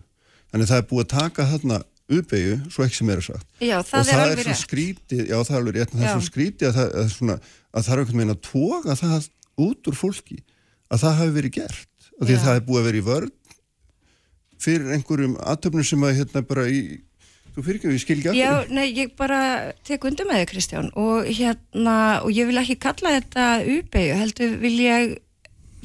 Þannig 0.50 0.70
það 0.72 0.82
er 0.82 0.88
búið 0.90 1.04
að 1.04 1.12
taka 1.14 1.46
þarna 1.52 1.78
uppeyju, 2.10 2.56
svo 2.74 2.84
ekki 2.86 2.98
sem 2.98 3.10
er 3.12 3.20
að 3.20 3.26
sagt. 3.28 3.46
Já, 3.62 3.76
og 3.78 3.88
það 3.88 4.12
er 4.12 4.22
alveg 4.24 4.38
er 4.38 4.46
svo 4.46 4.54
rétt. 4.54 4.62
skrítið, 4.64 5.22
já 5.26 5.36
það 5.38 5.52
er 5.52 5.60
alveg 5.60 5.76
rétt 5.76 5.92
en 5.92 6.00
það 6.00 6.06
er 6.08 6.16
svo 6.16 6.26
skrítið 6.26 6.70
að 6.70 6.78
það, 6.78 6.94
að, 7.02 7.12
svona, 7.14 7.36
að 7.70 7.86
það 7.86 7.94
er 7.94 8.02
einhvern 8.02 8.22
veginn 8.22 8.34
að 8.34 8.42
toga 8.48 8.96
það 9.00 9.28
út 9.66 9.90
úr 9.90 9.98
fólki 10.00 10.40
að 10.90 11.04
það 11.04 11.20
hafi 11.20 11.36
verið 11.36 11.54
gert. 11.58 12.08
Og 12.20 12.26
því 12.26 12.36
að 12.36 12.42
það 12.46 12.58
er 12.58 12.66
búið 12.66 12.80
að 12.80 12.88
vera 12.90 13.00
í 13.00 13.06
vörn 13.06 13.36
fyrir 14.60 14.92
einhverjum 14.96 15.38
aðtöfnum 15.40 15.86
sem 15.88 16.04
að 16.04 16.18
hérna 16.18 16.42
bara 16.44 16.66
í 16.68 16.82
þú 17.54 17.64
fyrir 17.64 17.78
ekki 17.78 17.88
að 17.88 17.94
ég 17.94 18.02
skil 18.04 18.16
ekki 18.18 18.34
Já, 18.36 18.50
alveg 18.50 18.74
nei, 18.76 18.86
ég 18.98 19.14
bara 19.18 19.40
tek 19.86 20.04
undir 20.06 20.28
með 20.28 20.42
þig 20.42 20.52
Kristján. 20.52 20.90
Og 21.00 21.28
hérna, 21.30 21.96
og 22.24 22.30
ég 22.34 22.48
vil 22.50 22.60
ekki 22.60 22.78
kalla 22.82 23.16
þetta 23.16 23.48
uppeyju, 23.76 24.16
heldur 24.20 24.56
vil 24.62 24.76
ég 24.84 25.16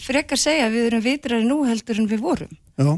frekar 0.06 0.40
segja 0.40 0.68
að 0.68 0.76
við 0.76 0.88
erum 0.90 1.06
vitrari 1.06 1.48
nú 1.48 1.62
heldur 1.68 2.02
en 2.02 2.10
við 2.12 2.24
vorum. 2.26 2.58
Já, 2.76 2.90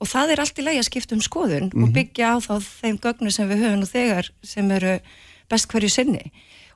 og 0.00 0.08
það 0.08 0.32
er 0.32 0.40
allt 0.40 0.58
í 0.58 0.64
lagi 0.64 0.80
að 0.80 0.88
skipta 0.88 1.14
um 1.16 1.20
skoðun 1.24 1.70
Mhm. 1.74 1.82
og 1.84 1.92
byggja 1.92 2.26
á 2.32 2.36
þá 2.40 2.54
þeim 2.82 2.98
gögnu 3.00 3.30
sem 3.32 3.48
við 3.48 3.62
höfum 3.64 3.82
og 3.84 3.90
þegar 3.92 4.30
sem 4.42 4.70
eru 4.70 5.00
best 5.50 5.68
hverju 5.68 5.90
sinni. 5.90 6.30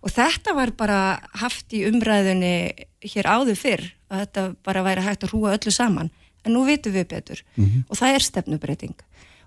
Og 0.04 0.10
þetta 0.12 0.54
var 0.54 0.70
bara 0.76 1.20
haft 1.40 1.72
í 1.72 1.84
umræðunni 1.88 2.72
hér 3.00 3.24
áður 3.24 3.56
fyrr 3.56 3.84
að 4.10 4.20
þetta 4.26 4.42
bara 4.62 4.82
væri 4.84 5.00
hægt 5.06 5.24
að 5.24 5.30
hrúa 5.32 5.54
öllu 5.56 5.72
saman. 5.72 6.10
En 6.44 6.52
nú 6.52 6.66
vitum 6.66 6.92
við 6.92 7.06
betur. 7.08 7.40
Og 7.88 7.96
það 7.96 8.14
er 8.14 8.20
stefnubreiting 8.20 8.94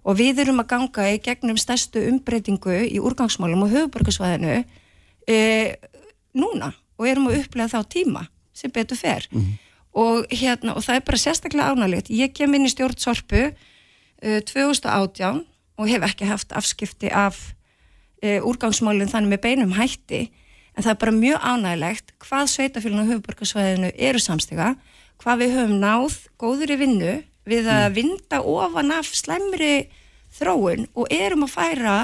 og 0.07 0.15
við 0.17 0.39
erum 0.39 0.59
að 0.63 0.67
ganga 0.71 1.03
í 1.13 1.19
gegnum 1.21 1.57
stærstu 1.59 1.99
umbreytingu 2.09 2.73
í 2.89 2.97
úrgangsmálum 2.97 3.61
og 3.63 3.69
höfuborgarsvæðinu 3.75 4.63
e, 5.27 5.75
núna. 6.33 6.73
Og 6.97 7.07
erum 7.07 7.27
að 7.29 7.41
upplega 7.43 7.69
þá 7.75 7.81
tíma 7.91 8.27
sem 8.55 8.71
betur 8.73 8.97
fer. 8.97 9.27
Og, 9.97 10.25
hérna, 10.31 10.75
og 10.77 10.81
það 10.85 10.95
er 10.95 11.05
bara 11.05 11.17
sérstaklega 11.21 11.69
ánægilegt 11.73 12.09
ég 12.13 12.33
kem 12.33 12.53
inn 12.53 12.65
í 12.65 12.71
stjórn 12.71 12.97
Sorpu 13.01 13.47
uh, 13.49 13.51
2018 14.23 15.43
og 15.77 15.89
hef 15.91 16.05
ekki 16.07 16.27
haft 16.29 16.53
afskipti 16.57 17.11
af 17.13 17.37
uh, 18.23 18.39
úrgangsmálinn 18.41 19.11
þannig 19.11 19.35
með 19.35 19.43
beinum 19.45 19.75
hætti. 19.77 20.27
En 20.77 20.85
það 20.85 20.93
er 20.93 21.01
bara 21.01 21.15
mjög 21.17 21.45
ánægilegt 21.51 22.13
hvað 22.21 22.51
sveitafélaginu 22.53 23.05
á 23.05 23.09
höfuborgarsvæðinu 23.11 23.91
eru 24.09 24.21
samstiga, 24.21 24.73
hvað 25.21 25.41
við 25.41 25.55
höfum 25.57 25.79
náð 25.81 26.19
góður 26.37 26.73
í 26.75 26.79
vinnu 26.81 27.13
við 27.47 27.69
að 27.71 27.87
vinda 27.97 28.41
ofan 28.43 28.93
af 28.93 29.09
slemri 29.15 29.87
þróun 30.37 30.87
og 30.93 31.13
erum 31.13 31.45
að 31.47 31.53
færa 31.55 31.97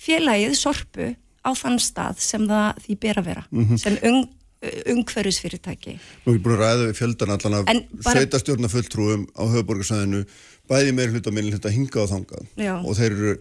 félagið 0.00 0.56
sorpu 0.58 1.10
á 1.44 1.50
þann 1.56 1.78
stað 1.80 2.20
sem 2.24 2.46
það 2.48 2.82
því 2.84 2.96
ber 3.04 3.20
að 3.20 3.28
vera 3.30 3.44
sem 3.80 3.98
ung, 4.08 4.24
ungferðisfyrirtæki 4.60 5.94
nú 6.26 6.32
er 6.34 6.36
ég 6.36 6.42
búin 6.44 6.56
að 6.56 6.62
ræða 6.64 6.88
við 6.90 6.98
fjöldan 7.00 7.32
allan 7.36 7.58
af 7.60 7.64
bara- 7.70 8.12
sveitastjórna 8.16 8.68
fulltrúum 8.72 9.24
á 9.32 9.42
höfuborgarsæðinu 9.48 10.24
bæði 10.70 10.92
meir 10.94 11.14
hluta 11.14 11.30
og 11.32 11.34
minni 11.38 11.54
hluta 11.54 11.72
hinga 11.72 12.02
og 12.04 12.10
þangað 12.12 12.46
Já. 12.60 12.74
og 12.84 12.92
þeir 12.98 13.16
eru 13.16 13.32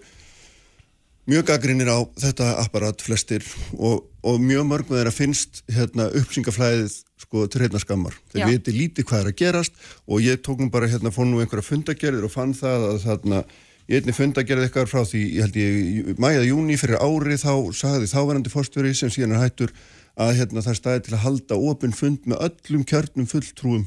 mjög 1.30 1.46
gaggrinir 1.46 1.92
á 1.94 2.00
þetta 2.18 2.48
apparat 2.64 3.04
flestir 3.06 3.44
og, 3.78 4.08
og 4.26 4.40
mjög 4.42 4.66
mörgum 4.66 4.98
þeirra 4.98 5.14
finnst 5.14 5.62
hérna, 5.70 6.08
uppsingaflæðið 6.18 6.96
sko, 7.22 7.44
til 7.52 7.62
hérna 7.62 7.82
skammar. 7.84 8.16
Þeir 8.34 8.42
Já. 8.42 8.48
viti 8.50 8.74
lítið 8.74 9.06
hvað 9.12 9.22
er 9.22 9.30
að 9.30 9.38
gerast 9.44 9.74
og 10.08 10.24
ég 10.26 10.42
tók 10.42 10.64
nú 10.64 10.72
bara 10.74 10.90
hérna, 10.90 11.12
fór 11.14 11.28
nú 11.30 11.44
einhverja 11.44 11.68
fundagerðir 11.68 12.26
og 12.26 12.34
fann 12.34 12.56
það 12.58 12.88
að 12.88 12.98
þarna 13.06 13.44
í 13.90 14.00
einni 14.00 14.14
fundagerð 14.18 14.66
eitthvað 14.66 14.90
frá 14.90 15.04
því, 15.06 15.22
ég 15.36 15.46
held 15.46 15.56
ég, 15.62 16.10
mæða 16.22 16.48
júni 16.50 16.78
fyrir 16.82 16.98
ári 17.02 17.38
þá 17.42 17.54
sagði 17.78 18.10
þáverandi 18.10 18.54
fórstjóri 18.54 18.96
sem 18.98 19.14
síðan 19.14 19.38
er 19.38 19.44
hættur 19.46 19.74
að 20.20 20.36
hérna, 20.42 20.64
það 20.66 20.74
er 20.74 20.80
staðið 20.82 21.06
til 21.06 21.16
að 21.16 21.24
halda 21.26 21.62
opinn 21.70 21.96
fund 21.96 22.28
með 22.28 22.44
öllum 22.50 22.84
kjörnum 22.88 23.30
fulltrúum 23.30 23.86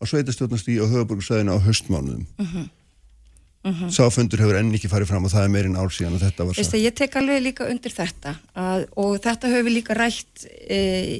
á 0.00 0.02
sveitastjórnastíði 0.08 0.84
og 0.84 0.92
höfuborgarsæðina 0.94 1.56
á 1.56 1.58
haustmánuðum. 1.64 2.28
Sá 3.92 4.06
fundur 4.08 4.40
hefur 4.40 4.56
enn 4.56 4.72
ekki 4.72 4.88
farið 4.88 5.10
fram 5.10 5.26
og 5.28 5.32
það 5.34 5.42
er 5.44 5.50
meirinn 5.52 5.76
ár 5.76 5.90
síðan 5.92 6.14
að 6.16 6.22
þetta 6.24 6.44
var 6.48 6.56
sagt. 6.56 6.76
ég 6.80 6.94
tek 6.96 7.16
alveg 7.20 7.42
líka 7.44 7.66
undir 7.68 7.92
þetta 7.92 8.32
að, 8.56 8.86
og 9.02 9.18
þetta 9.20 9.50
höfum 9.52 9.66
við 9.68 9.74
líka 9.74 9.96
rætt 9.98 10.46
e, 10.48 10.78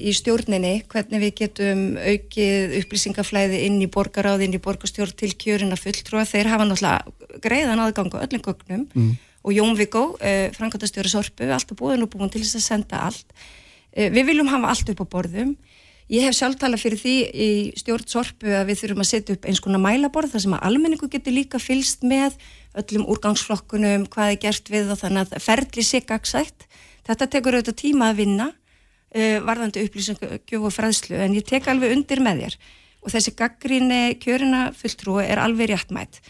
í 0.09 0.15
stjórninni 0.17 0.71
hvernig 0.89 1.21
við 1.27 1.35
getum 1.43 1.83
aukið 2.01 2.79
upplýsingaflæði 2.79 3.61
inn 3.67 3.77
í 3.85 3.91
borgaráði, 3.93 4.49
inn 4.49 4.57
í 4.57 4.63
borgarstjórn 4.65 5.19
til 5.21 5.35
kjörina 5.37 5.77
fulltrúa. 5.77 6.25
Þeir 6.25 6.49
hafa 6.55 6.71
náttúrulega 6.71 7.37
greiðan 7.45 7.85
aðgang 7.85 8.17
á 8.17 8.25
öllum 8.25 8.47
gögnum 8.49 8.89
mm. 8.89 9.15
og 9.45 9.57
Jón 9.59 9.77
Vigó, 9.77 10.07
e, 10.25 10.49
framkvæmtastjóri 10.57 11.13
Sorpu, 11.13 11.45
alltaf 11.45 11.77
búin 11.77 12.09
og 12.09 12.15
búin 12.15 12.33
til 12.33 12.41
þess 12.41 12.63
að 12.63 12.69
senda 12.71 13.05
allt. 13.11 13.37
E, 13.93 14.09
við 14.13 14.33
viljum 14.33 14.51
hafa 14.53 14.73
allt 14.73 14.93
upp 14.93 15.03
á 15.03 15.07
borðum. 15.17 15.57
Ég 16.11 16.27
hef 16.27 16.35
sjálf 16.35 16.59
talað 16.59 16.83
fyrir 16.83 16.99
því 16.99 17.17
í 17.31 17.51
stjórn 17.79 18.09
Sorpu 18.11 18.51
að 18.51 18.73
við 18.73 18.81
þurfum 18.81 19.05
að 19.05 19.11
setja 19.13 19.35
upp 19.37 19.45
eins 19.47 19.61
konar 19.63 19.83
mælaborð 19.83 20.33
þar 20.33 20.43
sem 20.43 20.57
að 20.57 20.65
almenningu 20.67 21.09
getur 21.11 21.37
líka 21.37 21.61
fylst 21.63 22.03
með 22.03 22.35
öllum 22.81 23.07
úrgangsflokkunum, 23.15 24.09
hvað 24.11 24.33
er 24.33 24.41
gert 24.43 24.73
við 24.73 24.91
og 24.91 24.99
þannig 25.05 25.31
að 25.31 25.45
ferli 25.45 25.85
sé 25.87 26.03
gagsætt. 26.03 26.67
Þetta 27.07 27.31
tekur 27.31 27.59
auðvitað 27.59 27.79
tíma 27.79 28.11
að 28.11 28.25
vinna 28.25 28.49
uh, 28.51 29.39
varðandi 29.47 29.87
upplýsingugjöf 29.87 30.67
og 30.67 30.75
fræðslu 30.75 31.19
en 31.23 31.35
ég 31.39 31.47
tek 31.47 31.71
alveg 31.71 31.95
undir 31.95 32.23
með 32.25 32.45
þér 32.45 32.59
og 33.01 33.15
þessi 33.15 33.35
gaggríni 33.39 34.03
kjörina 34.21 34.69
fulltrúi 34.77 35.25
er 35.25 35.41
alveg 35.41 35.73
réttmætt 35.73 36.21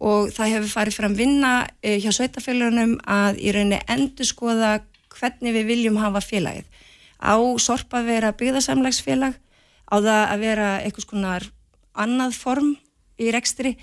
og 0.00 0.30
það 0.34 0.54
hefur 0.56 0.74
farið 0.74 0.98
fram 0.98 1.16
vinna 1.16 1.54
uh, 1.64 1.96
hjá 1.96 2.10
sveitafélagunum 2.12 2.98
að 3.06 3.40
í 3.40 3.54
rauninni 3.56 3.80
endur 3.90 4.28
skoða 4.28 4.78
hvernig 5.10 5.56
við 5.56 5.70
viljum 5.72 6.00
hafa 6.00 6.22
félagið 6.24 6.79
á 7.20 7.36
sorpa 7.60 8.00
að 8.00 8.10
vera 8.14 8.34
byggðasamlagsfélag, 8.40 9.36
á 9.90 9.94
það 10.00 10.22
að 10.24 10.44
vera 10.44 10.68
eitthvað 10.80 11.06
skonar 11.06 11.48
annað 12.00 12.36
form 12.40 12.74
í 13.20 13.30
rekstri, 13.34 13.76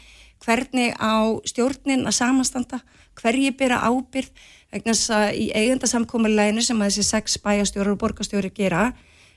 hvernig 0.43 0.93
á 0.97 1.37
stjórnin 1.45 2.07
að 2.07 2.17
samanstanda, 2.17 2.81
hverji 3.17 3.53
byrja 3.57 3.81
ábyrð, 3.85 4.29
vegna 4.73 4.93
þess 4.93 5.13
að 5.13 5.27
í 5.39 5.45
eigendasamkomuleginu 5.55 6.63
sem 6.65 6.81
að 6.81 6.91
þessi 6.91 7.07
sex 7.07 7.37
bæjastjórar 7.43 7.95
og 7.95 8.01
borgastjóri 8.01 8.51
gera 8.53 8.91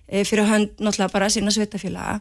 e, 0.08 0.24
fyrir 0.26 0.48
hönd 0.48 0.80
náttúrulega 0.80 1.14
bara 1.14 1.30
sína 1.32 1.52
sveitafélaga, 1.54 2.18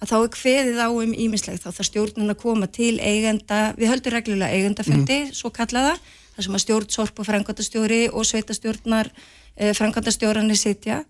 að 0.00 0.10
þá 0.10 0.16
er 0.18 0.32
kveðið 0.36 0.80
á 0.80 0.88
um 0.90 1.14
ímislegt, 1.26 1.64
þá 1.64 1.70
þarf 1.70 1.88
stjórnin 1.90 2.32
að 2.32 2.40
koma 2.40 2.68
til 2.70 2.96
eigenda, 3.00 3.60
við 3.78 3.92
höldum 3.92 4.14
reglulega 4.14 4.56
eigendafundi, 4.56 5.18
svo 5.36 5.52
kallaða, 5.54 5.96
þar 6.34 6.46
sem 6.48 6.56
að 6.56 6.64
stjórn, 6.64 6.90
sorp 6.90 7.20
og 7.20 7.28
frangandastjóri 7.28 8.02
og 8.10 8.26
sveitastjórnar 8.26 9.12
eh, 9.56 9.72
framkvæmdastjóranir 9.76 10.58
sitja 10.58 11.02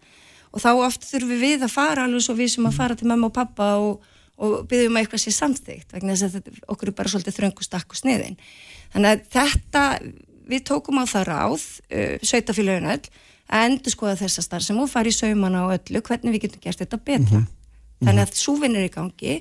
og 0.55 0.62
þá 0.62 0.70
oft 0.86 1.07
þurfum 1.09 1.40
við 1.40 1.64
að 1.66 1.72
fara 1.74 2.05
alveg 2.07 2.24
svo 2.24 2.36
við 2.38 2.53
sem 2.55 2.68
að 2.68 2.78
fara 2.78 2.99
til 2.99 3.09
mamma 3.11 3.30
og 3.30 3.34
pappa 3.34 3.72
og, 3.82 4.05
og 4.38 4.68
byggjum 4.70 4.95
að 4.97 5.05
eitthvað 5.05 5.24
sé 5.24 5.34
samþygt 5.34 5.97
vegna 5.97 6.14
þess 6.14 6.28
að 6.28 6.36
þetta, 6.38 6.64
okkur 6.74 6.92
er 6.92 6.97
bara 7.01 7.12
svolítið 7.12 7.38
þröng 7.38 7.59
og 7.59 7.66
stakk 7.66 7.95
og 7.95 8.01
sniðin. 8.01 8.38
Þannig 8.95 9.11
að 9.11 9.24
þetta, 9.34 9.84
við 10.53 10.64
tókum 10.70 11.01
á 11.03 11.05
það 11.11 11.26
ráð, 11.32 11.66
uh, 11.90 12.14
sveitafélagin 12.22 12.92
öll, 12.95 13.11
að 13.51 13.66
endur 13.68 13.95
skoða 13.95 14.20
þessa 14.22 14.45
starf 14.47 14.66
sem 14.66 14.78
og 14.78 14.88
fara 14.90 15.11
í 15.11 15.16
saumana 15.16 15.66
og 15.66 15.74
öllu, 15.74 16.03
hvernig 16.07 16.36
við 16.36 16.47
getum 16.47 16.62
gert 16.64 16.80
þetta 16.84 17.03
betra. 17.03 17.42
Þannig 18.05 18.22
að 18.24 18.38
súvinn 18.38 18.78
er 18.78 18.86
í 18.86 18.95
gangi 18.95 19.36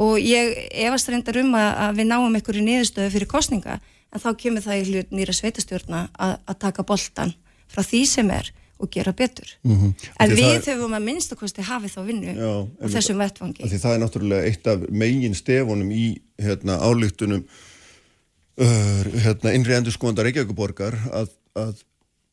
og 0.00 0.16
ég 0.22 0.56
efast 0.86 1.10
reyndar 1.10 1.40
um 1.42 1.54
að, 1.58 1.70
að 1.84 2.00
við 2.00 2.08
náum 2.08 2.36
einhverju 2.38 2.64
niðurstöðu 2.64 3.12
fyrir 3.14 3.30
kostninga 3.30 3.78
en 4.10 4.22
þá 4.22 4.28
kemur 4.38 4.64
það 4.64 4.80
í 4.80 4.84
hlut 4.88 5.14
nýra 5.14 5.34
sveitastjórna 5.36 6.02
að, 6.14 6.36
að 6.46 6.60
taka 6.64 6.86
boltan 6.86 7.34
frá 7.70 7.84
því 7.86 8.02
sem 8.10 8.32
er 8.34 8.50
og 8.80 8.88
gera 8.90 9.12
betur. 9.12 9.48
Mhm. 9.62 9.94
En 10.20 10.30
Því 10.30 10.36
við 10.40 10.60
það 10.64 10.70
höfum 10.72 10.96
að 10.96 11.06
minnstakosti 11.08 11.64
hafið 11.68 11.94
þá 11.94 12.00
vinnu 12.06 12.34
Já, 12.34 12.52
og 12.64 12.94
þessum 12.94 13.20
vettvangi. 13.20 13.68
Það 13.68 13.94
er 13.94 14.00
náttúrulega 14.04 14.46
eitt 14.48 14.70
af 14.72 14.86
megin 14.88 15.36
stefunum 15.36 15.90
í 15.92 16.06
hérna, 16.40 16.78
álíktunum 16.80 17.44
uh, 17.44 19.04
hérna, 19.20 19.52
innri 19.52 19.76
endur 19.76 19.92
skoðanda 19.92 20.24
Reykjavíkuborgar 20.24 20.96
að, 21.12 21.34
að 21.60 21.82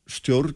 stjórn 0.08 0.56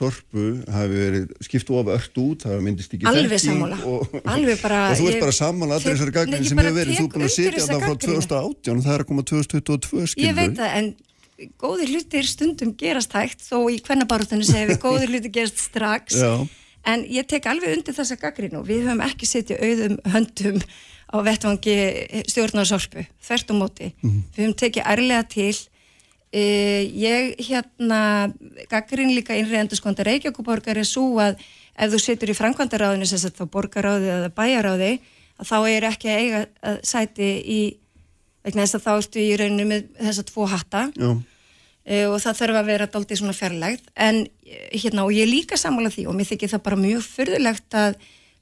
sorpu 0.00 0.46
hafi 0.70 0.96
verið 0.96 1.32
skipt 1.44 1.70
of 1.76 1.90
ört 1.92 2.20
út, 2.22 2.46
það 2.46 2.62
myndist 2.64 2.94
ekki 2.96 3.08
Alveg 3.10 3.34
þekking 3.34 3.50
sammála. 3.50 3.78
og, 3.84 4.14
Alveg 4.24 4.62
bara, 4.62 4.78
og 4.94 5.00
þú 5.00 5.10
ert 5.10 5.24
bara 5.26 5.34
saman 5.36 5.74
allir 5.74 5.90
þessari 5.90 6.14
ég 6.30 6.48
sem 6.48 6.60
bara 6.60 6.70
hefur 6.70 6.80
verið, 6.80 6.96
þú 6.96 7.04
er 7.04 7.12
búin 7.16 7.26
að 7.26 7.34
sitja 7.34 7.52
þessa 7.58 7.66
þarna 7.66 7.82
frá 7.82 7.92
gagnrýni. 7.92 8.24
2018 8.30 8.78
og 8.78 8.86
það 8.86 8.94
er 8.94 9.04
að 9.04 9.08
koma 9.10 9.24
2022 9.30 10.06
skilur 10.14 10.28
Ég 10.30 10.38
veit 10.38 10.56
það, 10.56 10.76
en 10.78 10.88
góðir 11.60 11.94
hlutir 11.94 12.26
stundum 12.28 12.72
gerast 12.78 13.14
hægt 13.16 13.42
þó 13.44 13.68
í 13.72 13.78
kvennabaróttunni 13.84 14.46
segir 14.46 14.72
við 14.72 14.82
góðir 14.82 15.10
hlutir 15.14 15.34
gerast 15.34 15.62
strax. 15.62 16.18
Já. 16.20 16.46
en 16.90 17.04
ég 17.12 17.26
tek 17.28 17.46
alveg 17.50 17.76
undir 17.76 17.96
þessa 17.96 18.16
gaggrinu 18.20 18.62
við 18.64 18.86
höfum 18.86 19.02
ekki 19.04 19.28
setið 19.28 19.64
auðum 19.66 19.98
höndum 20.14 20.62
á 21.10 21.16
vettvangi 21.26 21.76
stjórnarsorpu 22.30 23.04
þvert 23.20 23.52
og 23.52 23.58
móti, 23.58 23.90
við 24.00 24.44
höfum 24.44 24.56
tekið 24.62 24.88
ærlega 24.94 25.26
til. 25.28 25.54
Uh, 26.30 26.86
ég 26.94 27.40
hérna 27.42 28.30
gaggrin 28.70 29.10
líka 29.16 29.34
innri 29.34 29.58
endur 29.58 29.80
skondar 29.80 30.06
Reykjavíkuborgar 30.06 30.78
er 30.78 30.86
svo 30.86 31.16
að 31.18 31.40
ef 31.74 31.90
þú 31.90 31.98
situr 32.04 32.30
í 32.30 32.36
framkvæmdaráðinu 32.38 33.08
sem 33.10 33.18
sagt 33.18 33.40
þá 33.40 33.48
borgaráði 33.50 34.12
eða 34.14 34.28
bæjaráði 34.36 34.92
að 35.40 35.48
þá 35.50 35.56
er 35.72 35.86
ekki 35.88 36.12
að 36.12 36.20
eiga 36.20 36.42
að 36.70 36.78
sæti 36.86 37.30
í 37.42 37.60
vegna 38.44 38.64
þess 38.64 38.78
að 38.78 38.84
þá 38.84 38.92
ertu 38.94 39.22
í 39.22 39.32
rauninu 39.40 39.66
með 39.68 39.88
þessa 39.98 40.24
tvo 40.30 40.46
hatta. 40.50 40.84
Já, 40.94 41.10
og 42.10 42.18
það 42.22 42.40
þarf 42.40 42.58
að 42.60 42.70
vera 42.70 42.88
daldið 42.92 43.20
svona 43.22 43.36
fjarlægð. 43.36 43.86
En 43.96 44.22
eh, 44.46 44.66
hérna 44.76 45.06
og 45.06 45.14
ég 45.16 45.30
líka 45.30 45.56
sammála 45.60 45.92
því 45.92 46.06
og 46.10 46.18
mér 46.18 46.28
þykir 46.30 46.52
það 46.54 46.64
bara 46.68 46.80
mjög 46.80 47.06
fyrðulegt 47.08 47.78
að 47.80 48.00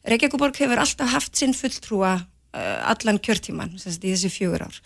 Reykjavíkuborg 0.09 0.57
hefur 0.63 0.81
alltaf 0.81 1.11
haft 1.13 1.37
sinn 1.37 1.53
fulltrúa 1.53 2.13
uh, 2.23 2.79
allan 2.89 3.19
kjörtíman 3.21 3.75
í 3.77 3.81
þessi 3.83 4.31
fjögur 4.33 4.63
ár. 4.69 4.77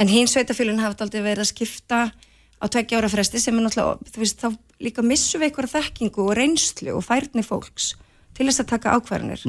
En 0.00 0.08
hinn 0.08 0.28
sveitafélun 0.30 0.80
hafa 0.80 1.02
daldið 1.02 1.26
verið 1.26 1.44
að 1.44 1.50
skipta 1.50 1.98
á 2.56 2.64
tveggja 2.72 3.00
ára 3.02 3.10
fresti 3.12 3.40
sem 3.42 3.58
er 3.58 3.66
náttúrulega 3.66 4.12
þú 4.14 4.22
veist 4.22 4.40
þá 4.40 4.48
líka 4.86 5.04
missum 5.04 5.42
við 5.42 5.50
einhverja 5.50 5.72
þekkingu 5.74 6.24
og 6.24 6.36
reynslu 6.38 6.94
og 6.96 7.04
færni 7.04 7.44
fólks 7.44 7.90
til 8.36 8.46
þess 8.48 8.62
að 8.64 8.70
taka 8.70 8.94
ákvarðanir. 8.96 9.44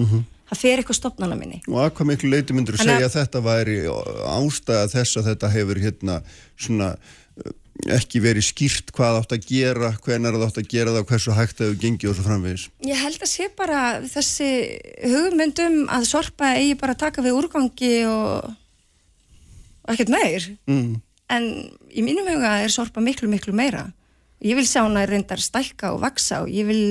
Það 0.47 0.59
fer 0.61 0.81
eitthvað 0.81 0.99
stopnana 0.99 1.35
minni. 1.39 1.61
Og 1.67 1.79
að 1.83 1.89
hvað 1.97 2.09
miklu 2.11 2.29
leiti 2.31 2.55
myndur 2.55 2.77
að- 2.77 2.87
segja 2.87 3.07
að 3.07 3.15
þetta 3.17 3.41
væri 3.43 3.77
ástæða 3.87 4.91
þess 4.95 5.17
að 5.19 5.27
þetta 5.31 5.53
hefur 5.55 5.81
hérna 5.83 6.19
svona 6.55 6.91
ekki 7.85 8.21
verið 8.23 8.45
skýrt 8.47 8.91
hvað 8.95 9.19
átt 9.21 9.33
að 9.35 9.47
gera, 9.49 9.91
hvenar 10.03 10.35
það 10.35 10.45
átt 10.47 10.59
að 10.61 10.69
gera 10.71 10.93
það 10.93 11.01
og 11.03 11.11
hversu 11.11 11.35
hægt 11.37 11.57
það 11.57 11.67
hefur 11.67 11.81
gengið 11.83 12.11
og 12.11 12.15
svo 12.17 12.25
framvegis. 12.25 12.63
Ég 12.87 13.01
held 13.03 13.19
að 13.21 13.31
sé 13.31 13.49
bara 13.57 13.81
þessi 14.07 14.49
hugmyndum 15.03 15.77
að 15.93 16.07
sorpa 16.09 16.53
eigi 16.57 16.77
bara 16.79 16.95
að 16.97 17.03
taka 17.05 17.25
við 17.25 17.37
úrgangi 17.37 17.91
og, 18.09 18.49
og 19.85 19.93
ekkert 19.93 20.13
meir. 20.13 20.49
Mm. 20.69 20.97
En 21.37 21.47
í 21.91 22.03
mínum 22.05 22.27
huga 22.31 22.57
er 22.63 22.73
sorpa 22.73 23.03
miklu, 23.03 23.29
miklu 23.31 23.53
meira. 23.55 23.85
Ég 24.43 24.57
vil 24.57 24.67
sjá 24.69 24.83
hana 24.83 25.05
reyndar 25.09 25.41
stækka 25.41 25.93
og 25.95 26.01
vaksa 26.03 26.43
og 26.45 26.51
ég 26.53 26.67
vil, 26.69 26.81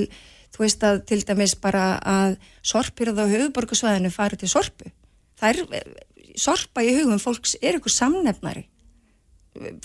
þú 0.55 0.63
veist 0.63 0.83
að 0.87 1.03
til 1.09 1.21
dæmis 1.27 1.55
bara 1.59 1.97
að 1.99 2.37
sorpirða 2.65 3.27
á 3.27 3.31
höfuborgarsvæðinu 3.31 4.11
fari 4.13 4.39
til 4.39 4.51
sorpu. 4.51 4.91
Það 5.37 5.53
er, 5.53 5.85
sorpa 6.37 6.83
í 6.85 6.95
hugum 6.97 7.21
fólks 7.21 7.55
er 7.61 7.79
ykkur 7.79 7.93
samnefnari. 7.93 8.67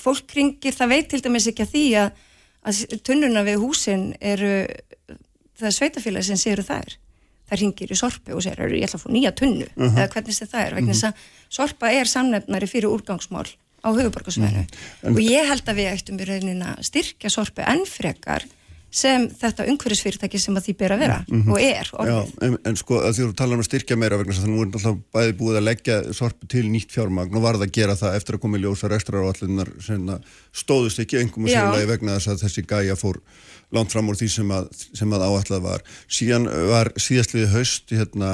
Fólk 0.00 0.26
kringir, 0.30 0.74
það 0.76 0.88
veit 0.94 1.08
til 1.12 1.20
dæmis 1.24 1.46
ekki 1.50 1.64
að 1.66 1.72
því 1.74 1.84
að, 2.02 2.10
að 2.68 2.82
tunnuna 3.08 3.42
við 3.46 3.60
húsin 3.62 4.04
eru, 4.20 4.52
það 5.58 5.68
er 5.70 5.76
sveitafélag 5.78 6.26
sem 6.28 6.40
séu 6.40 6.62
þær. 6.66 6.96
Það 7.52 7.60
ringir 7.60 7.90
í 7.92 7.98
sorpu 7.98 8.32
og 8.36 8.42
segir, 8.44 8.62
ég 8.78 8.86
ætla 8.86 8.96
að 8.98 9.02
fá 9.04 9.10
nýja 9.12 9.32
tunnu, 9.36 9.66
eða 9.76 10.08
hvernig 10.14 10.38
það 10.40 10.62
er, 10.62 10.74
vegna 10.78 10.94
þess 10.94 11.08
að 11.10 11.26
sorpa 11.52 11.90
er 11.92 12.08
samnefnari 12.08 12.68
fyrir 12.70 12.88
úrgangsmál 12.94 13.44
á 13.82 13.88
höfuborgarsvæðinu. 13.92 14.62
En- 15.02 15.12
Og 15.16 15.20
ég 15.20 15.48
held 15.50 15.66
að 15.68 15.78
við 15.82 15.90
ættum 15.92 16.20
í 16.22 16.28
rauninna 16.30 16.76
að 16.78 16.86
styrkja 16.88 17.30
sorpu 17.34 17.64
enn 17.66 17.82
frekar 17.84 18.46
sem 18.92 19.24
þetta 19.40 19.66
umhverfisfyrirtæki 19.72 20.40
sem 20.40 20.56
að 20.58 20.66
því 20.66 20.74
ber 20.82 20.94
að 20.94 21.02
vera 21.06 21.18
og 21.40 21.56
er 21.56 21.88
Já, 21.88 21.94
orðið. 22.02 22.32
en, 22.46 22.56
en 22.68 22.76
sko 22.76 22.98
að 23.00 23.14
því 23.16 23.28
þú 23.28 23.36
talar 23.38 23.56
um 23.56 23.62
að 23.62 23.68
styrkja 23.70 23.96
meira 24.00 24.18
vegna 24.20 24.36
þess 24.36 24.44
að 24.44 24.52
nú 24.52 24.58
er 24.60 24.68
alltaf 24.68 24.98
bæði 25.16 25.36
búið 25.38 25.60
að 25.60 25.66
leggja 25.70 25.96
sorpu 26.18 26.50
til 26.52 26.66
nýtt 26.68 26.92
fjármagn 26.92 27.38
og 27.38 27.46
varð 27.46 27.64
að 27.64 27.72
gera 27.78 27.96
það 27.96 28.18
eftir 28.18 28.36
að 28.36 28.42
koma 28.44 28.60
í 28.60 28.64
ljósa 28.66 28.90
rekstrar 28.92 29.24
og 29.24 29.32
allir 29.32 29.72
sem 29.80 30.12
að 30.12 30.36
stóðust 30.62 31.00
ekki 31.02 31.22
engum 31.22 31.48
og 31.48 31.54
Já. 31.54 31.62
sérlega 31.62 31.90
vegna 31.94 32.18
þess 32.18 32.34
að 32.34 32.44
þessi 32.44 32.66
gæja 32.68 32.98
fór 33.00 33.22
langt 33.72 33.94
fram 33.94 34.10
úr 34.12 34.18
því 34.20 34.28
sem 34.28 34.52
að, 34.52 34.68
sem 34.92 35.14
að 35.16 35.24
áætlað 35.24 35.64
var. 35.64 35.84
Síðan 36.12 36.44
var 36.68 36.92
síðastliði 37.00 37.48
haust 37.54 37.94
hérna, 37.96 38.32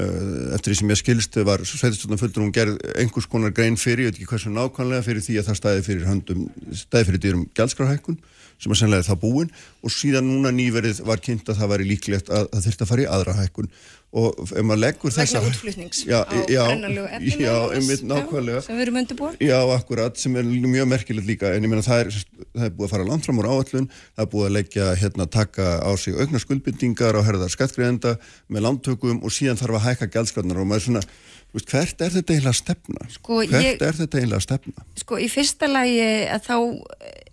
uh, 0.00 0.54
eftir 0.56 0.72
því 0.72 0.78
sem 0.80 0.92
ég 0.94 1.00
skilst 1.02 1.38
var 1.44 1.64
sveitistöndum 1.68 2.22
fullur 2.22 2.46
hún 2.46 2.54
gerð 2.56 2.80
einhvers 2.96 3.28
konar 3.28 3.52
grein 3.52 3.76
fyrir, 3.76 4.06
ég 4.06 4.14
veit 4.14 4.22
ekki 4.22 4.30
hversu 4.32 4.54
nákvæmlega 4.54 5.04
fyrir 5.04 5.24
því 5.26 5.36
að 5.42 5.50
það 5.50 5.60
stæði 5.60 5.84
fyrir 5.90 6.08
höndum, 6.08 6.48
stæði 6.72 7.10
fyrir 7.10 8.16
sem 8.58 8.72
að 8.74 8.96
er 8.98 9.06
það 9.06 9.20
búin 9.22 9.52
og 9.86 9.92
síðan 9.94 10.26
núna 10.28 10.50
nýverið 10.54 11.04
var 11.06 11.20
kynnt 11.22 11.48
að 11.48 11.60
það 11.62 11.72
væri 11.74 11.88
líklegt 11.92 12.28
að 12.34 12.48
það 12.52 12.66
þurfti 12.66 12.84
að 12.84 12.90
fara 12.92 13.04
í 13.04 13.08
aðra 13.14 13.36
hækkun 13.38 13.70
og 14.18 14.38
ef 14.40 14.64
maður 14.64 14.80
leggur 14.80 15.12
þessa 15.12 15.40
Vegna 15.42 15.50
útflutnings 15.52 15.98
já, 16.08 16.18
á 16.24 16.32
brennanlegu 16.64 17.08
efni. 17.12 17.32
já, 17.44 17.56
einmitt 17.76 18.04
nákvæmlega 18.08 18.62
Sem 18.64 18.78
við 18.78 18.84
erum 18.86 18.96
undirbúin. 19.02 19.34
Já, 19.44 19.58
akkurat, 19.74 20.16
sem 20.16 20.38
er 20.40 20.48
mjög 20.48 20.88
merkilegt 20.88 21.28
líka 21.28 21.50
en 21.52 21.66
ég 21.66 21.68
meina 21.68 21.84
það 21.84 22.00
er, 22.06 22.10
það 22.56 22.64
er 22.64 22.72
búið 22.78 22.86
að 22.88 22.94
fara 22.94 23.06
langt 23.10 23.28
fram 23.28 23.42
úr 23.42 23.50
áallun, 23.52 23.90
það 24.16 24.24
er 24.24 24.30
búið 24.32 24.48
að 24.48 24.54
leggja 24.56 24.86
hérna 25.02 25.28
taka 25.28 25.66
á 25.84 25.90
sig 26.00 26.16
aukna 26.16 26.40
skuldbindingar 26.40 27.20
á 27.20 27.22
herðar 27.28 27.52
skattgreðenda 27.52 28.16
með 28.48 28.64
landtökum 28.64 29.20
og 29.20 29.36
síðan 29.36 29.60
þarf 29.60 29.76
að 29.76 29.86
hækka 29.90 30.10
gælskratnar 30.16 30.62
og 30.64 30.70
maður 30.72 30.80
er 30.80 30.86
svona, 30.88 31.04
veist, 31.52 31.68
hvert 31.68 32.00
er 32.08 32.16
þetta 32.16 32.32
eiginlega 32.38 32.56
að 32.56 32.60
stefna? 32.64 33.08
Sko, 33.12 33.42
hvert 33.44 33.68
ég- 33.68 33.82
er 33.92 34.00
þetta 34.00 34.22
eiginlega 34.22 34.40
að 34.40 34.48
stefna? 34.48 34.88
Sko 35.04 35.20
í 35.20 35.28
fyrsta 35.36 35.68
lagi 35.68 36.00
að 36.32 36.48
þá 36.48 36.56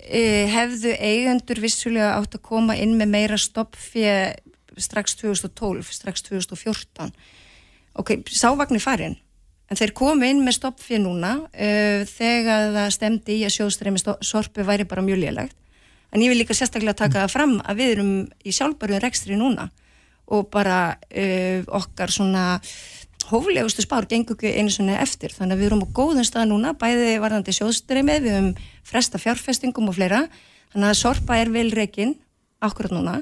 hefðu 0.05 0.91
eigendur 1.01 1.59
vissulega 1.63 2.15
átt 2.19 2.37
að 2.37 2.43
koma 2.45 2.75
inn 2.77 2.93
með 2.99 3.11
meira 3.13 3.37
stoppfjö 3.41 4.15
strax 4.77 5.15
2012, 5.15 5.91
strax 5.91 6.23
2014. 6.27 7.11
Ok, 7.95 8.11
sávagnir 8.27 8.83
farin, 8.83 9.15
en 9.71 9.79
þeir 9.79 9.93
komu 9.95 10.27
inn 10.27 10.43
með 10.43 10.59
stoppfjö 10.59 10.99
núna 10.99 11.37
uh, 11.45 12.01
þegar 12.09 12.73
það 12.75 12.89
stemdi 12.97 13.39
í 13.39 13.45
að 13.47 13.55
sjóðstreymi 13.55 14.03
sorpu 14.25 14.65
væri 14.67 14.87
bara 14.89 15.05
mjög 15.05 15.23
lélegt. 15.23 15.55
En 16.11 16.23
ég 16.23 16.31
vil 16.31 16.39
líka 16.39 16.55
sérstaklega 16.55 17.05
taka 17.05 17.25
það 17.25 17.33
fram 17.33 17.55
að 17.63 17.81
við 17.81 17.95
erum 17.95 18.11
í 18.43 18.53
sjálfbæruðin 18.55 19.03
rekstri 19.03 19.39
núna 19.39 19.69
og 20.31 20.47
bara 20.53 20.95
uh, 20.95 21.63
okkar 21.79 22.13
svona 22.13 22.45
hóflegustu 23.29 23.83
spár 23.85 24.07
gengur 24.09 24.37
ekki 24.37 24.53
einu 24.59 24.71
svona 24.73 24.99
eftir. 25.03 25.33
Þannig 25.33 25.55
að 25.55 25.61
við 25.61 25.69
erum 25.69 25.83
á 25.85 25.95
góðum 25.97 26.27
stað 26.27 26.49
núna 26.51 26.73
bæði 26.79 27.17
varðandi 27.23 27.55
sjóðstreymi, 27.55 28.19
við 28.23 28.35
höfum 28.35 28.51
fresta 28.85 29.21
fjárfestingum 29.21 29.91
og 29.91 29.97
fleira. 29.97 30.25
Þannig 30.73 30.91
að 30.91 31.01
sorpa 31.01 31.39
er 31.41 31.51
vel 31.53 31.67
rekin 31.75 32.15
akkurat 32.63 32.95
núna. 32.95 33.19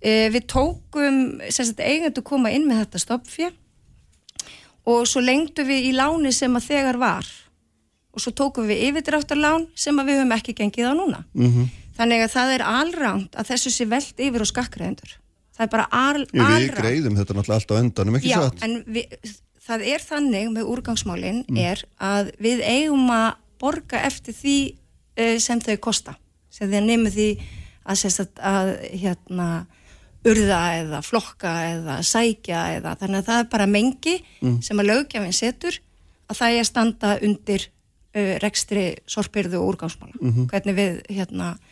E, 0.00 0.28
við 0.34 0.46
tókum 0.50 1.40
eigendur 1.42 2.26
koma 2.26 2.52
inn 2.54 2.68
með 2.68 2.84
þetta 2.84 3.02
stoppfjö 3.02 3.50
og 4.88 5.02
svo 5.10 5.20
lengdu 5.20 5.66
við 5.68 5.90
í 5.90 5.96
láni 5.96 6.32
sem 6.32 6.54
að 6.56 6.70
þegar 6.70 7.00
var. 7.02 7.26
Og 8.14 8.22
svo 8.22 8.32
tókum 8.32 8.66
við 8.70 8.86
yfirdráttarlán 8.88 9.68
sem 9.76 9.98
að 9.98 10.10
við 10.10 10.20
höfum 10.22 10.38
ekki 10.38 10.56
gengið 10.62 10.90
á 10.90 10.94
núna. 10.96 11.26
Mm 11.34 11.68
þannig 11.98 12.24
að 12.24 12.34
það 12.34 12.52
er 12.54 12.64
alránt 12.66 13.38
að 13.38 13.50
þessu 13.52 13.72
sé 13.74 13.86
velt 13.90 14.22
yfir 14.22 14.44
á 14.44 14.46
skakkræðendur 14.52 15.16
það 15.58 15.66
er 15.66 15.70
bara 15.74 15.88
al, 15.90 16.24
Við 16.30 16.44
alránt 16.46 16.78
greiðum 16.78 17.18
þetta 17.18 17.34
náttúrulega 17.36 17.58
alltaf 17.60 17.76
á 17.76 17.82
endanum, 17.82 18.16
ekki 18.20 18.30
Já, 18.32 18.40
satt? 18.46 18.62
en 18.64 18.76
við, 18.86 19.16
það 19.68 19.86
er 19.92 20.04
þannig 20.08 20.50
með 20.54 20.70
úrgangsmálin 20.72 21.40
Mm. 21.48 21.58
er 21.72 21.82
að 22.00 22.30
við 22.40 22.62
eigum 22.64 23.08
að 23.12 23.32
borga 23.58 24.00
eftir 24.06 24.34
því 24.38 24.56
uh, 25.18 25.38
sem 25.42 25.60
þau 25.60 25.76
kosta 25.82 26.14
sem 26.50 26.70
þeir 26.70 26.86
nefnum 26.86 27.10
því 27.12 27.28
að, 27.88 27.96
sagt, 28.06 28.38
að 28.38 28.70
hérna 29.02 29.48
urða 30.28 30.60
eða 30.82 30.98
flokka 31.06 31.50
eða 31.72 31.98
sækja 32.04 32.62
eða 32.78 32.94
þannig 33.00 33.20
að 33.22 33.28
það 33.28 33.42
er 33.44 33.50
bara 33.52 33.66
mengi 33.70 34.16
Mm. 34.42 34.60
sem 34.62 34.78
að 34.78 34.88
lögjafinn 34.92 35.34
setur 35.36 35.78
að 36.28 36.36
það 36.38 36.52
er 36.54 36.60
að 36.62 36.68
standa 36.70 37.10
undir 37.24 37.62
uh, 38.14 38.34
rekstri 38.42 38.84
sorpirðu 39.08 39.58
og 39.62 39.72
úrgangsmála 39.74 40.46
hvernig 40.50 40.74
við 40.78 40.98
hérna 41.16 41.52
þau. 41.56 41.67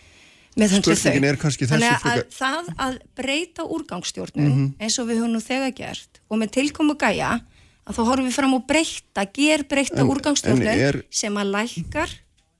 Spurningin 0.56 1.24
er 1.28 1.36
kannski 1.36 1.66
þessi 1.68 1.90
að 2.00 2.22
það 2.32 2.68
að 2.80 2.94
breyta 3.18 3.62
úrgangsstjórnun 3.68 4.46
Mhm. 4.48 4.68
eins 4.80 4.98
og 4.98 5.08
við 5.10 5.18
höfum 5.20 5.34
nú 5.36 5.42
þegar 5.44 5.74
gert 5.76 6.20
og 6.30 6.38
með 6.40 6.50
tilkomu 6.56 6.96
gæja 6.96 7.40
að 7.86 7.94
þá 7.94 8.02
horfum 8.08 8.26
við 8.28 8.32
fram 8.38 8.54
á 8.56 8.60
breyta, 8.66 9.26
ger 9.32 9.62
breyta 9.68 10.00
en 10.00 10.62
er- 10.80 11.02
sem 11.10 11.34
að 11.34 11.52
lækkar 11.52 12.10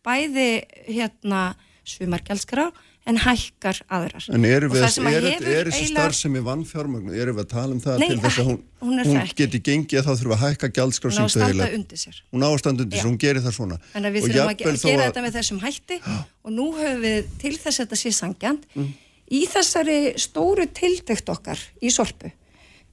bæði 0.05 0.65
hérna 0.89 1.55
svumargjaldskra 1.85 2.71
en 3.07 3.19
hækkar 3.23 3.79
aðrar. 3.97 4.25
En 4.35 4.45
eru 4.49 4.69
sem 4.91 5.07
er, 5.07 5.27
er 5.39 5.69
þessi 5.71 5.89
starfsemi 5.93 6.41
vannfjármagnu, 6.47 7.13
eru 7.15 7.35
við 7.37 7.45
að 7.45 7.51
tala 7.53 7.77
um 7.77 7.81
það 7.85 8.01
Nei, 8.03 8.07
til 8.11 8.19
þess 8.25 8.41
að 8.43 8.49
hún. 8.51 8.57
Hún 8.83 9.03
ekki. 9.23 9.37
geti 9.41 9.61
gengið 9.69 10.01
að 10.01 10.09
þá 10.09 10.21
þurfa 10.23 10.37
að 10.37 10.43
hækka 10.45 10.71
gjaldskrá 10.79 11.11
Hún 11.11 11.17
á 11.17 11.23
að 11.23 11.29
sín 11.29 11.35
standa 11.37 11.49
eiginlega. 11.53 11.79
undir 11.79 12.01
sér. 12.03 12.17
Hún 12.35 12.47
á 12.47 12.49
að 12.51 12.59
standa 12.65 12.87
undir 12.87 12.99
sér, 12.99 13.09
hún 13.09 13.19
gerir 13.23 13.45
það 13.47 13.55
svona. 13.61 13.79
Þannig 13.93 14.11
að 14.11 14.17
við 14.17 14.27
þurfum 14.27 14.51
að, 14.51 14.81
þó 14.83 14.89
gera 14.91 15.07
þetta 15.07 15.25
með 15.27 15.37
þessum 15.39 15.61
hætti 15.63 15.99
og 16.47 16.51
nú 16.59 16.67
höfum 16.77 17.05
við 17.07 17.31
til 17.45 17.55
þess 17.57 17.77
að 17.77 17.85
þetta 17.87 18.01
sé 18.03 18.13
sangjant 18.19 18.67
Mm. 18.77 18.91
í 19.33 19.41
þessari 19.51 19.99
stóru 20.23 20.67
tildökt 20.77 21.29
okkar 21.33 21.63
í 21.83 21.91
sorpu 21.95 22.31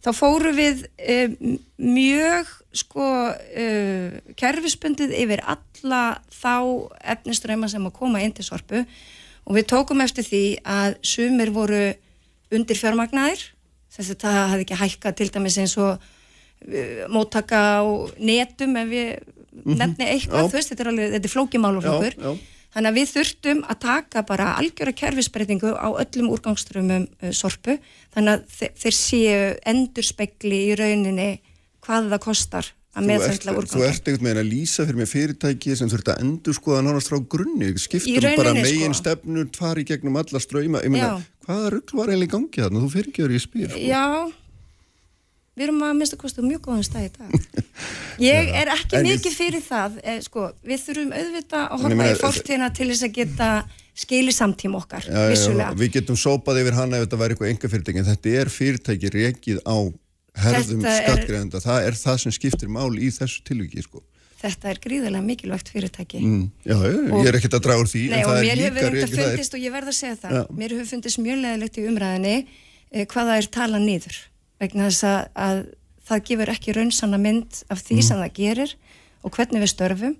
þá 0.03 0.09
fóru 0.17 0.49
við 0.55 0.85
um, 0.99 1.57
mjög 1.77 2.49
sko 2.75 3.05
uh, 3.31 4.15
kerfisbundið 4.39 5.13
yfir 5.15 5.43
alla 5.45 5.99
þá 6.33 6.55
efniströyma 7.15 7.69
sem 7.71 7.85
að 7.87 7.93
koma 7.99 8.21
inn 8.25 8.33
til 8.35 8.43
sorpu 8.47 8.81
og 9.43 9.57
við 9.57 9.67
tókum 9.73 10.03
eftir 10.03 10.25
því 10.27 10.43
að 10.63 10.97
sumir 11.05 11.51
voru 11.55 11.83
undir 12.53 12.79
fjármagnaðir 12.79 13.43
þess 13.93 14.13
að 14.15 14.23
það 14.23 14.39
hafði 14.53 14.65
ekki 14.65 14.79
hækkað 14.81 15.17
til 15.19 15.29
dæmis 15.35 15.59
eins 15.61 15.75
og 15.81 15.93
uh, 15.93 17.05
móttaka 17.13 17.61
á 17.79 17.83
netum 18.17 18.77
ef 18.81 18.93
ég 18.95 19.31
nefni 19.53 20.07
eitthvað, 20.09 20.49
þú 20.49 20.57
veist, 20.57 20.73
þetta 20.73 20.83
er 20.83 20.91
alveg, 20.91 21.11
þetta 21.13 21.29
er 21.29 21.33
flókimáluflokkur 21.35 22.15
Já, 22.17 22.25
já. 22.25 22.67
þannig 22.73 22.89
að 22.89 22.97
við 22.97 23.11
þurftum 23.11 23.59
að 23.69 23.81
taka 23.83 24.23
bara 24.25 24.47
algjöra 24.57 24.95
kerfisbreytingu 24.97 25.73
á 25.77 25.87
öllum 25.91 26.31
úrgangströmmum 26.33 27.05
uh, 27.05 27.33
sorpu, 27.35 27.77
þannig 28.15 28.37
að 28.39 28.47
þe 28.57 28.71
þeir 28.81 28.97
séu 28.97 29.43
endurspegli 29.73 30.63
í 30.71 30.77
rauninni 30.79 31.29
hvað 31.83 32.09
það 32.15 32.23
kostar 32.25 32.71
Þú 32.93 33.13
ert, 33.25 33.45
þú 33.71 33.81
ert 33.87 34.09
einhvern 34.09 34.27
veginn 34.27 34.39
að 34.43 34.49
lýsa 34.51 34.83
fyrir 34.85 34.99
mér 34.99 35.07
fyrirtæki 35.09 35.73
sem 35.79 35.89
þurft 35.89 36.11
að 36.13 36.19
endur 36.21 36.53
skoða 36.53 36.83
nánast 36.85 37.09
frá 37.09 37.17
grunni. 37.25 37.71
Skiptum 37.81 38.27
bara 38.37 38.51
sko. 38.53 38.65
megin 38.67 38.93
stefnur 38.93 39.47
tvar 39.55 39.81
í 39.81 39.85
gegnum 39.89 40.19
alla 40.21 40.41
ströyma 40.43 40.83
hvaða 40.83 41.71
rugl 41.73 41.97
var 41.97 42.11
eiginlega 42.13 42.29
í 42.29 42.33
gangi 42.35 42.61
þarna? 42.61 42.83
Þú 42.83 42.91
fyrir 42.93 43.09
ekki 43.09 43.25
verið 43.25 43.39
í 43.39 43.43
spyr 43.43 43.71
sko. 43.73 43.81
Já, 43.89 44.03
við 45.57 45.65
erum 45.65 45.81
að 45.87 45.95
mista 46.03 46.19
kostu 46.21 46.45
mjög 46.45 46.61
góðan 46.67 46.85
stað 46.85 47.07
í 47.07 47.11
dag. 47.17 47.33
Ég 48.29 48.51
er 48.61 48.69
ekki 48.75 49.01
mikið 49.07 49.35
fyrir 49.39 49.65
það, 49.65 49.97
eh, 50.05 50.19
sko, 50.21 50.51
við 50.61 50.85
þurfum 50.85 51.15
auðvitað 51.17 51.63
að 51.65 51.83
horfa 51.87 52.11
í 52.11 52.19
fortíðina 52.21 52.69
til 52.77 52.89
þess 52.91 53.07
að 53.07 53.15
geta 53.17 53.49
skilið 54.03 54.37
samtíma 54.37 54.79
okkar, 54.79 55.05
Já, 55.05 55.33
já, 55.33 55.67
við 55.77 55.97
getum 55.97 56.17
sópað 56.17 56.61
yfir 56.63 56.77
hana 56.77 56.97
ef 56.97 57.07
þetta 57.07 57.19
væri 57.21 57.35
eitthvað 57.35 57.51
enga 57.51 57.69
fyrirtæki 57.73 58.01
en 58.01 58.07
þetta 58.07 58.31
er 58.39 58.49
fyrirtæki 58.53 59.11
rekið 59.13 59.59
á 59.65 59.77
herðum 60.35 60.81
Þetta 60.81 60.93
er- 60.93 61.03
skattgreðenda 61.07 61.59
það 61.63 61.87
er 61.87 61.97
það 61.99 62.17
sem 62.23 62.31
skiptir 62.31 62.69
mál 62.73 62.89
í 62.97 63.09
þessu 63.13 63.43
tilviki 63.45 63.83
sko. 63.85 64.01
Þetta 64.43 64.69
er 64.73 64.79
gríðarlega 64.83 65.23
mikilvægt 65.23 65.69
fyrirtæki. 65.71 66.19
mm, 66.19 66.51
já, 66.65 66.75
já, 66.75 66.97
ég 67.23 67.27
er 67.29 67.37
ekkert 67.39 67.53
að 67.55 67.61
draga 67.63 67.79
úr 67.83 67.87
því 67.87 68.01
Nei, 68.09 68.23
og 68.25 68.33
er 68.35 68.43
mér 68.43 68.61
hefur 68.65 68.89
rekið 68.91 69.13
það 69.13 69.23
er- 69.23 69.29
fundist, 69.29 69.53
og 69.53 69.59
ég 69.63 69.71
verð 69.71 69.87
að 69.87 69.97
segja 69.99 70.17
það, 70.19 70.33
Já. 70.33 70.43
mér 70.57 70.69
hefur 70.75 70.89
fundist 70.91 71.19
mjög 71.23 71.37
leðilegt 71.43 71.77
í 71.79 71.85
umræðinni 71.87 72.47
eh, 72.91 73.05
hvað 73.05 73.29
það 73.29 73.37
er 73.37 73.47
talað 73.55 73.85
niður, 73.87 74.17
vegna 74.59 74.89
þess 74.89 75.03
að, 75.03 75.27
að 75.35 75.61
það 76.09 76.23
gefur 76.27 76.49
ekki 76.57 76.75
raunsanna 76.75 77.17
mynd 77.23 77.63
af 77.69 77.79
því 77.83 77.95
Mhm. 77.95 78.03
sem 78.03 78.17
það 78.17 78.33
gerir 78.33 78.73
og 79.23 79.31
hvernig 79.31 79.61
við 79.63 79.71
störfum 79.71 80.15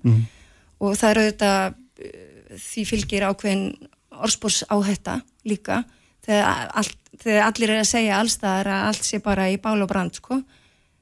og 0.80 0.96
það 0.98 1.10
er 1.12 1.20
auðvitað, 1.20 1.76
eh, 2.00 2.56
því 2.56 2.82
fylgir 2.88 3.22
ákveðin 3.28 3.88
orspórs 4.24 4.64
áhætta 4.72 5.22
líka, 5.46 5.84
þegar, 6.26 6.68
all, 6.80 6.92
þegar 7.24 7.48
allir 7.50 7.74
er 7.76 7.80
að 7.84 7.90
segja 7.94 8.20
allstaðar 8.22 8.70
að 8.74 8.86
allt 8.92 9.08
sé 9.10 9.20
bara 9.24 9.50
í 9.52 9.58
bál 9.62 9.80
og 9.84 9.90
brand, 9.92 10.16
sko, 10.20 10.42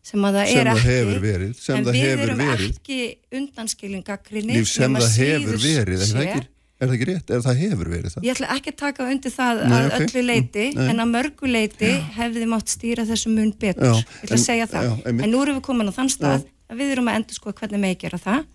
sem 0.02 0.24
að 0.26 0.40
það 0.40 0.48
Sem 0.52 0.58
er 0.62 0.70
það 0.72 0.80
ekki. 0.82 1.20
verið, 1.28 1.52
sem 1.62 1.76
en 1.78 1.86
það 1.86 1.98
við 2.00 2.24
erum 2.26 2.40
verið. 2.42 2.72
ekki 2.72 3.00
undanskilin 3.38 4.04
gaggrinni 4.08 4.56
líf 4.58 4.72
sem 4.72 4.96
það 4.98 5.20
hefur 5.22 5.60
verið 5.62 6.02
er 6.02 6.10
það, 6.10 6.24
ekki, 6.26 6.48
er 6.82 6.88
það 6.90 6.96
ekki 6.96 7.08
rétt, 7.12 7.30
er 7.38 7.44
það 7.46 7.60
hefur 7.62 7.92
verið 7.94 8.16
það 8.16 8.26
Ég 8.26 8.34
ætla 8.40 8.50
ekki 8.56 8.72
að 8.74 8.80
taka 8.82 9.06
undir 9.14 9.36
það 9.36 9.62
Nei, 9.62 9.76
að 9.78 9.86
ok. 9.92 10.02
öllu 10.08 10.24
leiti, 10.26 10.66
Nei. 10.74 10.88
en 10.90 11.04
að 11.06 11.12
mörgu 11.14 11.52
leiti 11.54 11.92
hefði 12.18 12.48
mátt 12.50 12.74
stýra 12.74 13.06
þessu 13.06 13.30
mun 13.36 13.54
betur. 13.62 13.86
Já, 13.86 13.94
ég 13.94 14.26
ætla 14.26 14.34
en- 14.34 14.42
að 14.42 14.46
segja 14.48 14.68
það. 14.74 14.90
já, 14.90 15.08
en 15.14 15.30
nú 15.32 15.42
erum 15.46 15.60
við 15.62 15.66
komin 15.70 15.92
á 15.92 15.94
þann 16.00 16.10
stað 16.18 16.46
að 16.72 16.82
við 16.82 16.92
erum 16.96 17.12
að 17.14 17.20
endur 17.22 17.38
skoða 17.38 17.60
hvernig 17.62 17.80
megi 17.86 18.00
gera 18.08 18.18
það 18.18 18.46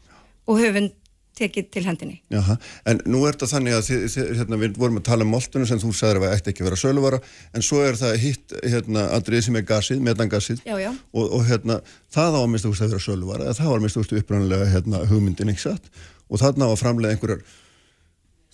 og 0.50 0.58
höfum 0.66 0.90
tekið 1.36 1.68
til 1.74 1.82
hendinni. 1.86 2.16
Jaha, 2.32 2.56
en 2.88 3.00
nú 3.08 3.22
er 3.26 3.36
þetta 3.36 3.48
þannig 3.50 3.76
að 3.76 3.84
þið, 3.90 4.16
hérna, 4.40 4.58
við 4.62 4.80
vorum 4.80 5.00
að 5.00 5.06
tala 5.10 5.26
um 5.26 5.32
moltuna 5.34 5.68
sem 5.68 5.80
þú 5.82 5.92
sagðir 5.96 6.20
að 6.20 6.26
það 6.26 6.36
ætti 6.38 6.52
ekki 6.52 6.64
að 6.64 6.68
vera 6.70 6.80
söluvara 6.80 7.20
en 7.52 7.66
svo 7.66 7.82
er 7.84 8.00
það 8.00 8.16
hitt 8.24 8.56
hérna, 8.64 9.06
atrið 9.18 9.46
sem 9.46 9.60
er 9.60 9.66
gasið, 9.68 10.02
metangasið 10.06 10.64
Já, 10.64 10.74
já. 10.80 10.90
og, 11.12 11.26
og 11.38 11.46
hérna, 11.50 11.78
það 12.16 12.38
á 12.38 12.40
að 12.40 12.50
mista 12.54 12.72
úrst 12.72 12.86
að 12.86 12.94
vera 12.94 13.06
söluvara 13.06 13.56
það 13.56 13.72
var 13.72 13.80
að 13.80 13.86
mista 13.86 14.02
úrst 14.02 14.16
uppræðanlega 14.20 14.70
hérna, 14.72 15.04
hugmyndin 15.10 15.54
satt 15.60 15.90
og 16.26 16.42
þarna 16.42 16.70
að 16.72 16.80
framlega 16.80 17.16
einhverjar 17.16 17.44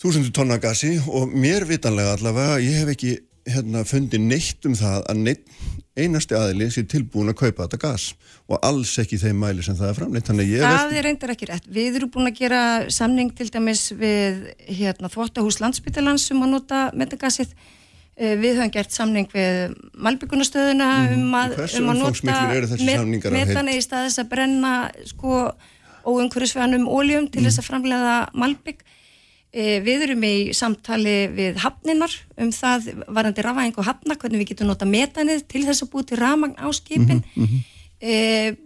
þúsundu 0.03 0.33
tonna 0.35 0.59
gasi 0.63 0.97
og 1.07 1.31
mér 1.31 1.67
vitanlega 1.69 2.17
allavega, 2.17 2.59
ég 2.65 2.83
hef 2.83 2.93
ekki 2.97 3.15
hérna, 3.49 3.87
fundið 3.87 4.27
neitt 4.27 4.69
um 4.69 4.75
það 4.79 5.07
að 5.11 5.23
neitt 5.27 5.47
einasti 5.97 6.35
aðili 6.39 6.71
sé 6.73 6.83
tilbúin 6.89 7.29
að 7.29 7.37
kaupa 7.43 7.67
þetta 7.67 7.79
gas 7.83 8.05
og 8.49 8.59
alls 8.65 8.95
ekki 9.03 9.19
þeim 9.21 9.37
mæli 9.43 9.63
sem 9.65 9.77
það 9.77 9.91
er 9.91 9.99
framleitt 9.99 10.31
Það 10.31 10.95
er 10.97 11.05
reyndar 11.09 11.33
ekki 11.35 11.49
rétt. 11.51 11.67
Við 11.69 11.99
erum 12.01 12.11
búin 12.15 12.31
að 12.31 12.39
gera 12.39 12.63
samning 12.91 13.35
til 13.37 13.49
dæmis 13.53 13.83
við 13.93 14.55
hérna, 14.69 15.11
þvóttahús 15.13 15.61
landsbyttalans 15.61 16.31
um 16.33 16.43
að 16.47 16.53
nota 16.57 16.81
metagassið. 16.97 17.53
Eh, 18.17 18.37
Við 18.37 18.57
höfum 18.61 18.73
gert 18.73 18.93
samning 18.93 19.29
við 19.33 19.77
Malbyggunastöðuna 19.97 20.89
um 21.15 21.33
að, 21.33 21.55
um 21.81 21.89
að 21.89 22.03
heild? 22.85 23.31
metana 23.33 23.73
í 23.73 23.81
stað 23.85 24.09
þess 24.09 24.21
að 24.21 24.29
brenna 24.35 24.73
sko 25.09 25.53
óumhverfisveganum 26.05 26.89
óljum 26.89 27.31
til 27.31 27.41
Mhm. 27.43 27.49
þess 27.49 27.59
að 27.63 27.69
framlega 27.71 28.29
Malbygg. 28.35 28.81
Eh, 29.53 29.81
Við 29.85 30.03
erum 30.07 30.23
í 30.25 30.35
samtali 30.57 31.29
við 31.29 31.59
hafninar 31.61 32.13
um 32.41 32.49
það 32.57 32.87
varandi 33.13 33.43
rafæðing 33.45 33.77
og 33.77 33.85
hafna, 33.85 34.17
hvernig 34.17 34.41
við 34.41 34.49
getum 34.55 34.71
nota 34.71 34.87
metanið 34.89 35.43
til 35.53 35.67
þess 35.67 35.85
að 35.85 35.91
búi 35.93 36.07
til 36.09 36.17
rafmagn 36.23 36.57
á 36.57 36.69
skipin. 36.73 37.23
Mhm, 37.37 37.59
Eh, 38.03 38.57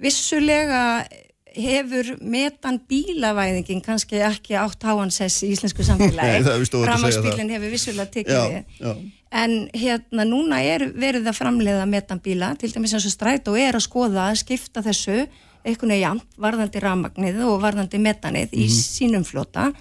vissulega 0.00 1.04
hefur 1.52 2.14
metan 2.22 2.78
bílavæðingin 2.88 3.82
kannski 3.84 4.20
ekki 4.24 4.54
átt 4.56 4.80
háansess 4.86 5.42
í 5.44 5.50
íslensku 5.52 5.84
samfélagi. 5.84 6.46
Rafmagnsbílinn 6.88 7.50
hefur 7.52 7.72
vissulega 7.74 8.06
tekið 8.14 8.32
Já, 8.32 8.44
við. 8.54 8.64
já. 8.80 8.94
En 9.42 9.68
hérna 9.74 10.24
núna 10.26 10.62
er 10.64 10.86
verið 10.96 11.28
að 11.28 11.36
framleiða 11.42 11.84
metanbíla, 11.90 12.54
til 12.58 12.70
dæmis 12.72 12.94
eins 12.96 13.04
og 13.06 13.12
strætó 13.12 13.52
er 13.58 13.76
að 13.78 13.84
skoða 13.84 14.30
að 14.30 14.40
skipta 14.46 14.80
þessu 14.86 15.26
veginn 15.66 15.92
jafnt, 16.00 16.24
varðandi 16.40 16.80
rafmagnið 16.82 17.42
og 17.44 17.60
varðandi 17.62 18.00
metanið 18.00 18.54
í 18.56 18.64
Mhm. 18.64 18.80
sínum 18.80 19.26
flota. 19.28 19.72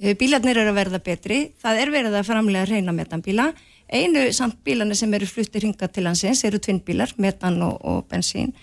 Eh, 0.00 0.16
Bílarnir 0.16 0.56
eru 0.56 0.72
að 0.72 0.78
verða 0.78 0.98
betri, 1.04 1.38
það 1.60 1.82
er 1.82 1.90
verið 1.92 2.14
að 2.16 2.28
framlega 2.30 2.68
reyna 2.70 2.92
metanbíla. 2.96 3.50
Einu 3.92 4.22
samt 4.32 4.62
bílarnir 4.64 4.96
sem 4.96 5.12
eru 5.12 5.26
fluttir 5.28 5.66
hingað 5.66 5.92
til 5.92 6.06
landsins 6.06 6.40
eru 6.48 6.60
tvinnbílar, 6.62 7.12
metan 7.20 7.58
og, 7.66 7.76
og 7.84 8.06
bensín. 8.08 8.54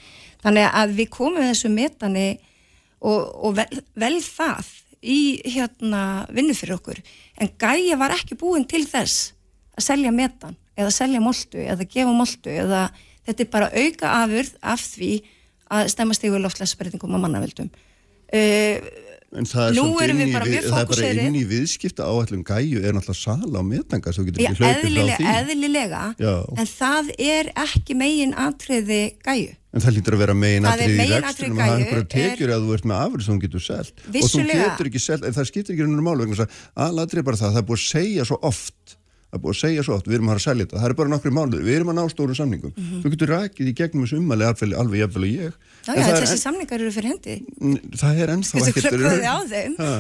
Þannig 0.42 0.66
að 0.72 0.96
við 0.98 1.10
komum 1.14 1.46
þessu 1.46 1.70
metani 1.70 2.28
og, 3.06 3.22
og 3.46 3.58
vel, 3.60 3.82
vel 3.94 4.18
það 4.24 4.72
í 5.06 5.20
hérna 5.46 6.02
vinnu 6.34 6.56
fyrir 6.58 6.80
okkur. 6.80 7.02
En 7.38 7.54
gæja 7.60 8.00
var 8.02 8.16
ekki 8.16 8.40
búin 8.40 8.66
til 8.66 8.88
þess 8.90 9.34
að 9.78 9.90
selja 9.92 10.14
metan 10.16 10.58
eða 10.78 10.94
selja 10.96 11.22
moltu 11.22 11.62
eða 11.62 11.86
gefa 11.86 12.14
moltu 12.16 12.54
eða 12.54 12.88
þetta 13.28 13.44
er 13.44 13.52
bara 13.54 13.70
auka 13.76 14.14
afurð 14.24 14.56
af 14.74 14.86
því 14.96 15.12
að 15.78 15.92
stemmast 15.94 16.26
yfir 16.26 16.42
loftlæsbreytingum 16.42 17.14
og 17.14 17.28
mannavöldum. 17.28 17.70
Uh, 18.28 18.82
En 19.36 19.44
það 19.44 19.66
er, 19.68 19.76
erum 20.06 20.20
inn 20.24 20.30
við 20.32 20.46
við- 20.48 20.66
það 20.72 21.02
er 21.04 21.18
inn 21.26 21.36
í 21.36 21.44
viðskipta 21.50 22.06
áætlum 22.08 22.44
gæju 22.48 22.80
er 22.80 22.94
náttúrulega 22.96 23.20
sala 23.20 23.60
á 23.60 23.64
metangas 23.68 24.16
þú 24.16 24.24
getur 24.30 24.44
ekki 24.48 24.62
hlaupið 24.62 24.94
frá 24.96 25.18
því. 25.18 25.26
eðlilega 25.36 26.04
en 26.64 26.70
það 26.72 27.10
er 27.20 27.50
ekki 27.66 27.98
megin 28.00 28.32
atriði 28.40 29.02
gæju. 29.28 29.50
en 29.74 29.82
það 29.84 29.96
lítur 29.98 30.16
að 30.16 30.22
vera 30.24 30.34
megin 30.34 30.64
Það 30.64 30.72
er 30.72 30.80
atrið 30.80 30.94
í 30.94 30.98
meginatriði 31.02 31.28
rekstunum 31.28 31.58
að 31.58 31.68
hafa 31.68 31.76
gæju 31.76 31.84
einhverja 31.84 32.08
tekjur 32.16 32.54
að 32.56 32.62
þú 32.64 32.74
ert 32.78 32.86
með 32.88 33.02
afrið 33.04 33.26
sem 33.28 33.36
þú 33.36 33.42
getur 33.44 33.64
selt. 33.68 33.94
Og 34.08 34.30
þú 34.32 34.46
getur 34.48 34.88
ekki 34.88 35.02
selt, 35.04 35.26
en 35.28 35.34
það 35.36 35.50
skiptir 35.52 35.76
ekki 35.76 35.84
rauninu 35.84 36.06
málu 36.08 36.28
þess 36.32 36.46
að 36.48 36.88
aðlatrið 36.88 37.20
er 37.20 37.28
bara 37.28 37.38
það, 37.44 37.52
það 37.52 37.62
er 37.62 37.68
búið 37.68 37.82
að 37.84 37.90
segja 37.92 38.24
svo 38.32 38.40
oft 38.48 38.87
það 39.28 39.38
er 39.38 39.42
búið 39.44 39.56
að 39.56 39.62
segja 39.62 39.84
svo 39.88 39.96
oft, 39.98 40.08
við 40.08 40.18
erum 40.18 40.30
að 40.32 40.38
að 40.40 40.44
selja 40.48 40.66
þetta 40.68 40.80
það 40.82 40.90
er 40.90 40.98
bara 41.02 41.12
nokkri 41.14 41.32
mánuði, 41.36 41.64
við 41.68 41.76
erum 41.82 41.92
að 41.92 41.98
ná 42.00 42.04
stórum 42.14 42.38
samningum 42.38 42.76
þú 43.04 43.12
getur 43.14 43.34
rakið 43.34 43.72
í 43.72 43.74
gegnum 43.76 44.06
þessu 44.06 44.22
umæli 44.22 44.48
alveg, 44.48 45.02
jafnvel 45.02 45.26
og 45.28 45.34
ég 45.34 45.58
Já, 45.88 45.94
En 45.94 46.00
já, 46.00 46.04
það 46.04 46.14
er 46.18 46.24
þessi 46.26 46.40
samningar 46.44 46.82
eru 46.84 46.92
fyrir 46.92 47.12
hendi. 47.14 47.36
en, 47.64 47.76
það 47.96 48.18
er 48.24 48.32
ennþá 48.34 48.56
Þú 48.58 48.64
getur 48.66 48.82
ekkert- 48.82 48.98
glöggvaði 48.98 49.28
á 49.28 49.38
þeim. 49.52 49.76
Ha. 49.80 49.92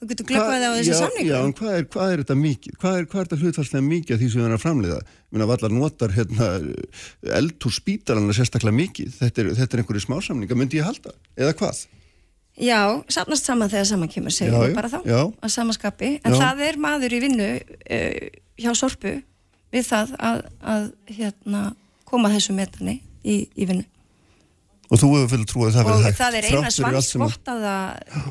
Þú 0.00 0.08
getur 0.10 0.26
glöggvaði 0.30 0.64
á 0.66 0.72
þessi 0.74 0.90
já, 0.90 0.96
samningum. 0.98 1.30
Já, 1.30 1.38
en 1.44 1.52
hvað 1.60 1.76
er, 1.76 1.84
hvað 1.94 2.10
er 2.14 2.22
þetta 2.24 2.36
mikið? 2.40 2.74
Hvað 2.80 2.98
er, 2.98 3.06
hvað 3.12 3.20
er 3.20 3.28
þetta 3.28 3.38
hlutfarslega 3.44 3.84
mikið 3.86 4.18
því 4.22 4.30
sem 4.32 4.40
við 4.40 4.46
erum 4.48 4.56
að 4.58 4.64
framleiða? 4.64 4.98
Ég 5.04 5.36
meina, 5.36 5.48
vallar 5.52 5.74
notar 5.76 6.14
hérna, 6.16 6.48
eldúr 7.38 7.74
spítalana 7.76 8.34
sérstaklega 8.40 8.74
mikið. 8.80 9.14
Þetta 9.20 9.42
er, 9.44 9.50
þetta 9.60 9.76
er 9.76 9.82
einhverju 9.84 10.04
smásamninga, 10.06 10.58
myndi 10.58 10.80
ég 10.80 10.88
halda? 10.88 11.14
Eða 11.38 11.54
hvað? 11.60 11.82
Já, 12.60 12.80
safnast 13.08 13.46
saman 13.46 13.70
þegar 13.70 13.86
saman 13.88 14.10
kemur, 14.10 14.34
segjum 14.34 14.64
við 14.66 14.74
bara 14.76 14.90
þá, 14.90 14.98
að 15.06 15.52
samaskapi. 15.54 16.10
En 16.26 16.34
Já. 16.34 16.40
það 16.42 16.64
er 16.66 16.80
maður 16.82 17.14
í 17.14 17.20
vinnu 17.22 17.50
uh, 17.60 18.18
hjá 18.60 18.72
Sorpu 18.78 19.14
við 19.72 19.86
það 19.86 20.12
að, 20.18 20.42
að 20.74 20.84
hérna, 21.16 21.62
koma 22.10 22.30
þessu 22.32 22.54
metani 22.56 22.98
í, 23.22 23.44
í 23.54 23.66
vinnu. 23.70 23.86
Og 24.90 24.98
þú 24.98 25.08
hefur 25.14 25.28
fyrir 25.30 25.46
trúið 25.46 25.68
að 25.68 25.74
það 25.76 25.84
Og 25.84 25.90
verið 25.92 26.06
hægt. 26.08 26.18
það 26.18 26.36
er 26.40 26.46
eina 26.50 26.70
svansvottaða 26.74 27.74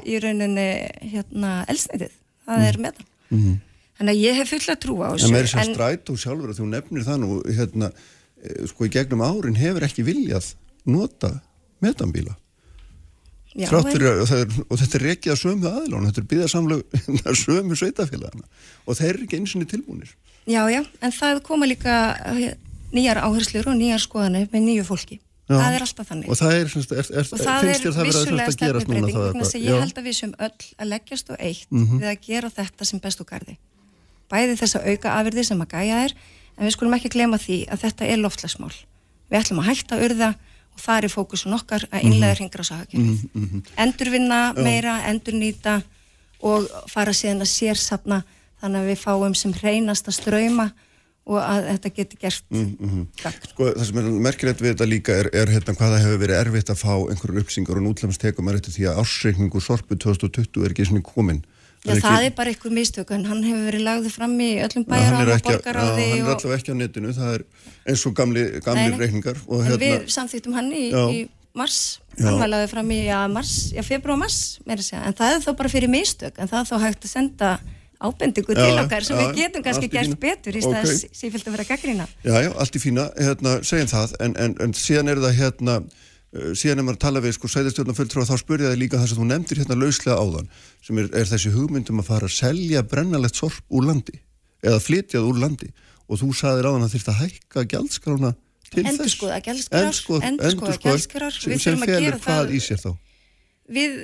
í 0.04 0.18
rauninni 0.20 0.66
hérna, 1.14 1.52
elsnitið. 1.72 2.16
Það 2.50 2.66
er 2.68 2.80
metan. 2.84 3.06
Mhm. 3.32 3.54
Þannig 4.00 4.16
að 4.16 4.24
ég 4.24 4.38
hef 4.40 4.50
fulla 4.54 4.76
trú 4.80 4.94
á 5.04 5.08
þessu. 5.12 5.28
En 5.28 5.34
meiri 5.36 5.50
sem 5.52 5.72
strætó 5.74 6.14
sjálfur 6.20 6.52
að 6.54 6.60
þú 6.62 6.68
nefnir 6.72 7.04
það 7.08 7.18
nú, 7.24 7.30
hérna, 7.58 7.90
eh, 8.44 8.62
sko 8.72 8.86
í 8.88 8.92
gegnum 8.94 9.24
árin 9.24 9.58
hefur 9.60 9.84
ekki 9.88 10.06
viljað 10.08 10.54
nota 10.88 11.32
metanbíla. 11.84 12.36
Já, 13.60 13.68
Þrátt 13.70 13.86
en- 13.90 13.94
fyrir 13.94 14.10
að, 14.10 14.58
og, 14.70 14.80
þetta 14.82 14.98
er 15.00 15.06
rekið 15.10 15.34
að 15.36 15.40
sömu 15.44 15.70
aðilónu, 15.70 16.10
þetta 16.10 16.22
er 16.24 16.28
byggðarsamlega 16.34 17.36
sömu 17.44 17.78
sveitafélagana 17.80 18.46
og 18.88 18.98
þeir 19.00 19.10
eru 19.14 19.26
ekki 19.28 19.40
eins 19.42 19.56
og 19.60 19.68
tilbúinir. 19.76 20.12
Já, 20.50 20.62
já, 20.72 20.82
en 21.06 21.12
það 21.14 21.42
koma 21.46 21.68
líka 21.70 21.96
eh, 22.34 22.54
nýjar 22.96 23.20
áherslur 23.26 23.68
og 23.70 23.76
nýjar 23.78 24.02
skoðanir 24.02 24.48
með 24.54 24.64
nýju 24.70 24.86
fólki. 24.88 25.20
Já. 25.50 25.56
Það 25.58 25.76
er 25.76 25.84
alltaf 25.86 26.08
þannig. 26.12 26.28
Og 26.30 26.38
það 26.38 26.52
er, 26.54 26.68
er, 26.70 27.08
er, 27.10 27.28
og 27.34 27.40
það 27.42 27.64
er 27.70 27.80
það 27.82 28.04
vissulega 28.06 28.50
að 28.70 28.76
vegna 28.78 29.32
þess 29.34 29.56
að 29.58 29.64
ég 29.66 29.80
held 29.82 29.96
að 29.98 30.06
við 30.06 30.16
sem 30.20 30.34
öll 30.46 30.66
að 30.78 30.90
leggjast 30.94 31.32
og 31.34 31.40
eitt 31.42 31.72
Mhm. 31.74 31.96
við 32.04 32.10
að 32.12 32.20
gera 32.28 32.52
þetta 32.54 32.86
sem 32.86 33.00
best 33.02 33.22
úr 33.24 33.26
gardi 33.32 33.56
bæði 34.30 34.58
þess 34.62 34.78
að 34.78 34.86
auka 34.94 35.16
afyrði 35.18 35.44
sem 35.48 35.64
að 35.66 35.72
gæja 35.74 36.04
er 36.06 36.14
en 36.60 36.68
við 36.68 36.76
skulum 36.76 36.94
ekki 37.00 37.10
glema 37.16 37.40
því 37.42 37.58
að 37.66 37.82
þetta 37.82 38.10
er 38.14 38.22
loftlagsmál 38.22 38.76
við 39.32 39.40
ætlum 39.42 39.62
að 39.64 39.70
hætta 39.72 39.98
að 39.98 40.06
urða 40.06 40.30
og 40.80 40.86
það 40.88 41.04
er 41.04 41.14
fókusun 41.14 41.56
okkar 41.60 41.86
að 41.92 42.04
innlega 42.08 42.34
Mhm. 42.34 42.40
hringra 42.40 42.64
mm 42.94 43.64
endurvinna 43.78 44.54
meira, 44.56 45.00
endurnýta 45.12 45.82
og 46.42 46.68
fara 46.88 47.12
síðan 47.12 47.44
að 47.44 47.52
sérsafna 47.52 48.24
þannig 48.62 48.80
að 48.86 48.90
við 48.94 49.02
fáum 49.04 49.36
sem 49.36 49.54
reynast 49.54 50.08
að 50.08 50.16
ströyma 50.22 50.72
og 51.30 51.38
að 51.44 51.68
þetta 51.70 51.90
geti 51.96 52.18
gert 52.20 52.44
Mm, 52.50 52.78
mhm. 52.80 53.02
gagn. 53.22 53.50
Sko, 53.52 53.64
það 53.76 53.86
sem 53.86 53.98
er 53.98 54.04
merkilegt 54.26 54.62
við 54.62 54.74
þetta 54.74 54.88
líka 54.90 55.14
er, 55.20 55.30
er 55.34 55.48
hérna, 55.48 55.76
hvað 55.76 55.92
það 55.94 56.04
hefur 56.06 56.22
verið 56.24 56.40
erfitt 56.40 56.70
að 56.74 56.80
fá 56.82 56.94
einhverjum 57.12 57.42
uppsingar 57.44 57.78
og 57.78 57.84
nútlemst 57.86 58.20
tekum 58.24 58.50
er 58.50 58.56
eftir 58.58 58.74
því 58.74 58.88
að 58.90 58.98
ársreikningu 59.04 59.62
sorpu 59.62 59.96
2020 59.96 60.66
er 60.66 60.72
ekki 60.74 60.88
svona 60.90 61.04
komin. 61.06 61.44
Já, 61.80 61.94
það 62.04 62.26
er 62.28 62.34
bara 62.36 62.52
eitthvað 62.52 62.74
mistök 62.76 63.12
en 63.16 63.22
hann 63.30 63.44
hefur 63.46 63.68
verið 63.70 63.84
lagðið 63.88 64.16
fram 64.18 64.34
í 64.44 64.50
öllum 64.66 64.84
Já, 64.84 64.98
hann 65.00 65.16
er 65.16 65.16
bæjar 65.16 65.30
og 65.30 65.34
ekki, 65.38 65.54
já, 65.54 65.56
borgaráði 65.56 66.08
hann 66.10 66.20
er 66.20 66.32
allavega 66.34 66.58
ekki 66.60 66.74
á 66.76 66.78
netinu, 66.80 67.14
það 67.16 67.34
er 67.38 67.46
eins 67.88 68.06
og 68.10 68.16
gamli, 68.20 68.44
gamli 68.66 69.00
reikningar 69.00 69.40
og 69.48 69.64
hérna, 69.64 69.80
við 69.86 70.08
samþýttum 70.12 70.58
hann 70.60 70.70
í, 70.76 70.86
Já. 70.92 71.04
í 71.16 71.22
mars, 71.56 71.80
Já. 72.18 72.26
hann 72.26 72.40
var 72.44 72.52
lagðið 72.52 72.74
fram 72.76 72.92
í 72.92 73.00
ja, 73.06 73.22
mars, 73.32 73.54
já, 73.72 73.84
februar 73.88 74.18
og 74.18 74.24
mars, 74.26 74.40
meira 74.68 74.84
að 74.84 74.90
segja 74.90 75.04
en 75.08 75.18
það 75.22 75.36
er 75.38 75.46
þá 75.48 75.52
bara 75.62 75.72
fyrir 75.72 75.94
mistök, 75.96 76.36
en 76.36 76.52
það 76.52 76.60
er 76.60 76.70
þá 76.70 76.76
hægt 76.84 77.08
að 77.08 77.14
senda 77.16 77.54
ábendingu 78.00 78.56
Já, 78.56 78.60
til 78.60 78.84
okkar 78.84 79.08
sem 79.08 79.18
já, 79.18 79.24
við 79.24 79.40
getum 79.40 79.64
kannski 79.64 79.90
gert 79.92 80.12
fína. 80.12 80.20
betur 80.24 80.56
í 80.56 80.62
Ok. 80.64 80.68
stað 80.68 80.92
okay. 80.92 81.16
sífilt 81.20 81.48
að 81.48 81.56
vera 81.58 81.68
gaggrína. 81.68 82.06
já, 82.24 82.36
já, 82.44 82.52
allt 82.56 82.76
í 82.76 82.80
fína, 82.84 83.08
hérna, 83.20 83.56
segjum 83.64 83.90
það, 83.92 84.14
en, 84.24 84.36
en, 84.40 84.56
en 84.64 84.76
síðan 84.76 85.12
er 85.12 85.24
það 85.24 85.36
hérna, 85.42 85.76
síðan 86.30 86.80
er 86.82 86.86
maður 86.86 86.98
að 87.00 87.04
tala 87.06 87.22
við, 87.26 87.34
sko, 87.38 87.50
sæðistjórna 87.50 87.96
fulltrú 87.98 88.26
þá 88.30 88.36
spurði 88.38 88.66
ég 88.68 88.74
það 88.74 88.82
líka 88.84 89.00
það 89.02 89.08
sem 89.10 89.20
þú 89.22 89.28
nefndir 89.32 89.62
hérna 89.64 89.78
lauslega 89.82 90.18
áðan, 90.22 90.50
sem 90.86 91.00
er, 91.02 91.08
er 91.18 91.26
þessi 91.32 91.54
hugmyndum 91.56 92.02
að 92.04 92.10
fara 92.12 92.30
að 92.30 92.36
selja 92.38 92.84
brennalegt 92.86 93.40
sorp 93.40 93.64
úr 93.74 93.88
landi, 93.90 94.20
eða 94.62 94.80
flytjað 94.86 95.26
úr 95.32 95.42
landi, 95.42 95.72
og 96.10 96.22
þú 96.22 96.30
saðir 96.38 96.70
áðan 96.70 96.86
að 96.86 96.94
þurft 96.96 97.10
að 97.14 97.20
hækka 97.24 97.66
gjaldskrána 97.74 98.32
til 98.70 98.84
þess. 98.86 98.94
Endurskoða 98.94 100.78
gjaldskrár, 100.84 101.34
sem, 101.34 101.58
sem 101.60 101.82
felur 101.82 102.20
hvað 102.22 102.44
það- 102.46 102.54
í 102.54 102.60
sér 102.62 102.82
þá? 102.84 102.92
Við 103.70 103.96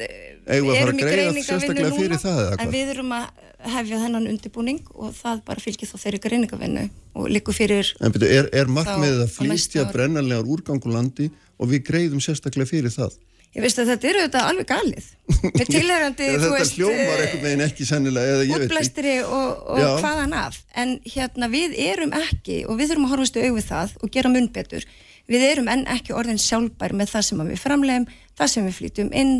erum 0.46 1.00
í 1.40 1.44
sérstaklega 1.46 1.90
núna, 1.90 2.20
það, 2.22 2.56
en 2.62 2.72
við 2.74 2.94
erum 2.96 3.14
að 3.18 3.28
hefja 3.66 4.00
þennan 4.04 4.28
undirbúning 4.30 4.82
og 4.94 5.14
það 5.18 5.40
bara 5.48 5.64
fylgir 5.64 5.90
þá 5.90 5.96
þeirri 6.04 6.20
greiningarvinnu 6.26 6.84
og 7.18 7.30
likur 7.34 7.56
fyrir 7.58 7.94
En 7.98 8.14
byrju, 8.14 8.28
er, 8.30 8.50
er 8.54 8.70
markmiðið 8.70 9.24
að 9.24 9.32
á 9.32 9.42
næsta 9.42 9.42
flytja 9.42 9.86
ári. 9.86 9.94
brennanlegar 9.96 10.52
úrgangu 10.56 10.92
landi 10.94 11.32
og 11.58 11.72
við 11.72 11.88
greiðum 11.88 12.22
sérstaklega 12.22 12.70
fyrir 12.70 12.94
það? 12.94 13.16
Ég 13.56 13.64
veist 13.64 13.80
að 13.80 13.94
þetta 13.94 14.08
eru 14.10 14.22
þetta 14.26 14.40
alveg 14.50 14.68
galið. 14.68 15.06
Með 15.46 15.70
tilherandi, 15.78 16.26
Eða 16.28 16.36
þú 16.36 16.44
þetta 16.44 16.58
veist 16.60 16.76
hljómar 16.76 17.22
einhvern 17.24 17.44
veginn 17.46 17.64
ekki 17.64 17.86
sennilega, 17.88 18.40
útblæstri 18.58 19.14
og, 19.24 19.62
og 19.72 20.02
hvaðan 20.04 20.36
af. 20.36 20.58
En 20.76 20.98
hérna 21.08 21.50
við 21.54 21.78
erum 21.86 22.12
ekki 22.20 22.58
og 22.68 22.76
við 22.82 22.92
þurfum 22.92 23.08
að 23.08 23.14
horfast 23.16 23.40
í 23.40 23.46
auðvið 23.48 23.70
það 23.70 23.94
og 24.02 24.12
gera 24.18 24.34
mun 24.34 24.50
betur. 24.60 24.88
Við 25.32 25.46
erum 25.48 25.72
enn 25.72 25.86
ekki 25.90 26.14
orðin 26.14 26.42
sjálfbær 26.42 26.98
með 27.00 27.14
það 27.16 27.28
sem 27.30 27.46
við 27.48 27.62
framlegum, 27.64 28.10
það 28.36 28.52
sem 28.52 28.68
við 28.68 28.78
flytjum 28.82 29.14
inn 29.24 29.34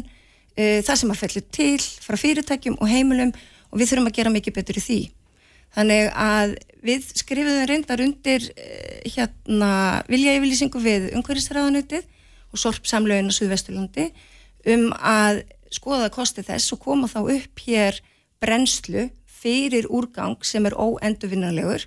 uh, 0.56 0.80
það 0.86 1.02
sem 1.02 1.14
að 1.14 1.22
fellur 1.24 1.46
til 1.60 1.84
frá 2.06 2.20
fyrirtækjum 2.20 2.80
og 2.80 2.92
heimilum 2.92 3.36
og 3.72 3.80
við 3.80 3.92
þurfum 3.92 4.10
að 4.12 4.18
gera 4.20 4.34
mikið 4.34 4.58
betur 4.60 4.80
í 4.80 4.86
því 4.86 5.00
þannig 5.76 6.10
að 6.16 6.56
við 6.86 7.08
skrifuðum 7.20 7.70
reyndar 7.70 8.04
undir 8.06 8.50
uh, 8.54 9.00
hérna 9.06 9.72
vilja 10.12 10.38
yfirlýsingu 10.38 10.82
við 10.84 11.10
umhverfisræðanutið 11.18 12.08
og 12.56 12.62
sorpsamlögin 12.62 13.32
á 13.32 13.36
Suðvesturlandi 13.36 14.10
um 14.72 14.90
að 14.96 15.44
skoða 15.74 16.12
kosti 16.14 16.46
þess 16.46 16.74
og 16.76 16.82
koma 16.86 17.10
þá 17.12 17.20
upp 17.26 17.66
hér 17.66 18.00
brennslu 18.44 19.10
fyrir 19.46 19.90
úrgang 19.92 20.40
sem 20.46 20.66
er 20.66 20.78
óendurvinnanlegur. 20.78 21.86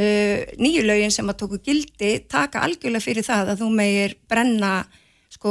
Uh, 0.00 0.46
nýju 0.62 0.84
lögin 0.86 1.12
sem 1.12 1.28
að 1.28 1.42
tóku 1.42 1.58
gildi 1.66 2.12
taka 2.30 2.62
algjörlega 2.64 3.04
fyrir 3.04 3.26
það 3.26 3.52
að 3.52 3.62
þú 3.64 3.70
megir 3.74 4.14
brenna 4.30 4.74
sko, 5.34 5.50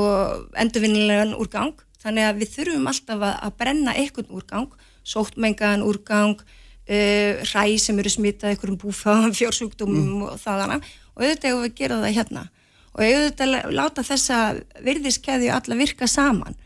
endurvinnanlegan 0.58 1.36
úrgang 1.38 1.76
þannig 2.04 2.28
að 2.28 2.40
við 2.42 2.54
þurfum 2.56 2.88
alltaf 2.92 3.26
að, 3.26 3.36
að 3.46 3.58
brenna 3.60 3.96
einhvern 3.98 4.32
úrgang, 4.38 4.72
sóttmengaðan 5.10 5.84
úrgang, 5.88 6.40
uh, 6.40 7.44
hræ 7.52 7.66
sem 7.82 8.00
eru 8.02 8.14
smitað 8.14 8.54
einhverjum 8.54 8.80
búfáðan, 8.86 9.36
fjórsjúkdómum 9.40 10.26
og 10.30 10.40
þaðana 10.42 10.80
og 10.80 11.26
auðvitað 11.26 11.50
eigum 11.52 11.62
við 11.66 11.70
að 11.70 11.78
gera 11.82 12.00
það 12.04 12.18
hérna. 12.18 12.46
Og 12.96 13.04
auðvitað 13.06 13.54
lá- 13.54 13.70
láta 13.76 14.06
þessa 14.08 14.40
virðiskeðju 14.86 15.54
alla 15.54 15.80
virka 15.80 16.08
saman. 16.10 16.58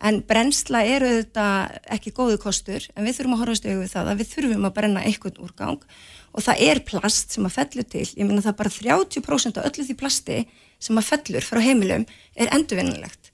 En 0.00 0.22
brennsla 0.24 0.80
er 0.88 1.04
auðvitað 1.04 1.74
ekki 1.96 2.14
góðu 2.16 2.38
kostur 2.40 2.86
en 2.96 3.04
við 3.04 3.18
þurfum 3.18 3.36
að 3.36 3.42
horfast 3.42 3.68
auðvitað 3.68 3.92
það 3.92 4.10
að 4.14 4.22
við 4.22 4.30
þurfum 4.32 4.64
að 4.68 4.76
brenna 4.78 5.04
einhvern 5.04 5.42
úrgang. 5.44 5.84
Og 6.30 6.44
það 6.46 6.62
er 6.70 6.80
plast 6.86 7.34
sem 7.34 7.44
að 7.44 7.56
fellur 7.58 7.88
til. 7.90 8.06
Ég 8.16 8.24
meina 8.24 8.44
það 8.44 8.56
bara 8.62 8.72
30% 8.72 9.60
af 9.60 9.68
öllu 9.68 9.84
því 9.84 9.96
plasti 10.00 10.38
sem 10.80 10.96
að 10.96 11.10
fellur 11.10 11.44
frá 11.44 11.60
heimilum 11.60 12.06
er 12.38 12.52
endurvinnulegt 12.54 13.29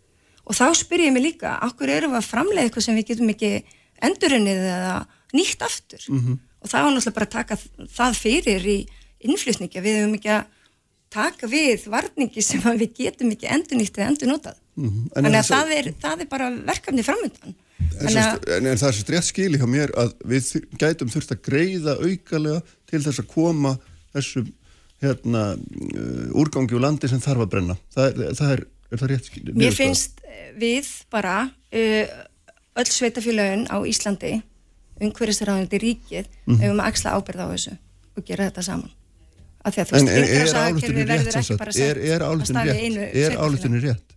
og 0.47 0.55
þá 0.55 0.67
spyr 0.79 1.07
ég 1.09 1.13
mig 1.13 1.23
líka, 1.27 1.57
okkur 1.67 1.93
erum 1.93 2.15
við 2.15 2.21
að 2.23 2.31
framleiða 2.31 2.67
eitthvað 2.69 2.87
sem 2.87 2.99
við 2.99 3.09
getum 3.13 3.33
ekki 3.35 3.53
endurunnið 4.07 4.61
eða 4.73 4.97
nýtt 5.35 5.63
aftur 5.67 6.03
-hmm. 6.07 6.39
og 6.63 6.69
það 6.71 6.83
var 6.85 6.93
náttúrulega 6.93 7.17
bara 7.19 7.27
að 7.27 7.37
taka 7.39 7.59
það 7.97 8.21
fyrir 8.21 8.67
í 8.67 8.79
innflutningi, 9.27 9.81
við 9.83 9.99
höfum 10.01 10.15
ekki 10.19 10.33
að 10.37 10.45
taka 11.11 11.47
við 11.47 11.87
varningi 11.89 12.43
sem 12.43 12.61
við 12.61 12.93
getum 12.95 13.31
ekki 13.33 13.47
endurnýtt 13.51 13.99
eða 13.99 14.11
endurnotað 14.13 14.57
Mhm. 14.77 15.09
En 15.17 15.25
þannig 15.25 15.39
er 15.39 15.41
að 15.41 15.49
það- 15.49 15.71
er, 15.73 15.95
það 16.03 16.21
er 16.21 16.27
bara 16.29 16.51
verkefni 16.51 17.03
framöndan 17.03 17.55
En, 18.01 18.07
en, 18.17 18.67
en 18.67 18.77
það 18.77 18.89
er 18.89 18.93
sérst 18.93 19.09
rétt 19.13 19.25
skili 19.25 19.59
hjá 19.59 19.67
mér 19.69 19.91
að 19.97 20.13
við 20.25 20.67
gætum 20.77 21.09
þurft 21.09 21.33
að 21.33 21.41
greiða 21.49 21.95
aukalega 21.97 22.61
til 22.87 23.01
þess 23.01 23.21
að 23.21 23.27
koma 23.33 23.79
þessum 24.15 24.53
hérna, 25.01 25.43
uh, 25.57 26.41
úrgangi 26.41 26.77
úr 26.77 26.81
landi 26.81 27.09
sem 27.09 27.21
þarf 27.21 27.45
að 27.45 27.51
brenna. 27.53 27.77
Það 27.95 28.07
er, 28.07 28.35
það 28.35 28.53
er, 28.53 28.63
er 28.91 29.01
það 29.01 29.13
rétt 29.13 29.31
mér 29.57 29.75
finnst 29.77 30.21
eh, 30.27 30.51
við 30.59 30.91
bara 31.13 31.39
uh, 31.47 32.15
öll 32.77 32.91
sveitafélögin 32.91 33.67
á 33.73 33.77
Íslandi 33.89 34.37
umhverfisræðandi 35.01 35.81
ríkið 35.83 36.29
mm. 36.47 36.61
hefum 36.63 36.81
að 36.81 36.93
axla 36.93 37.17
ábyrð 37.19 37.45
á 37.45 37.49
þessu 37.53 37.75
og 38.17 38.29
gera 38.29 38.49
þetta 38.49 38.65
saman 38.65 38.93
af 39.67 39.75
því 39.75 39.83
að 39.83 39.89
þú 39.89 39.97
veist, 39.97 40.13
innrásaðgerfi 40.13 40.67
álíktunin 40.67 41.11
verður 41.11 41.39
ekki 41.41 41.59
bara 41.61 41.73
Er, 41.73 41.79
sett 41.79 42.05
er 42.15 42.25
að 42.25 42.45
rétt? 42.69 42.85
einu 42.85 43.09
Er 43.25 43.37
álíktunin 43.41 43.83
rétt? 43.83 44.17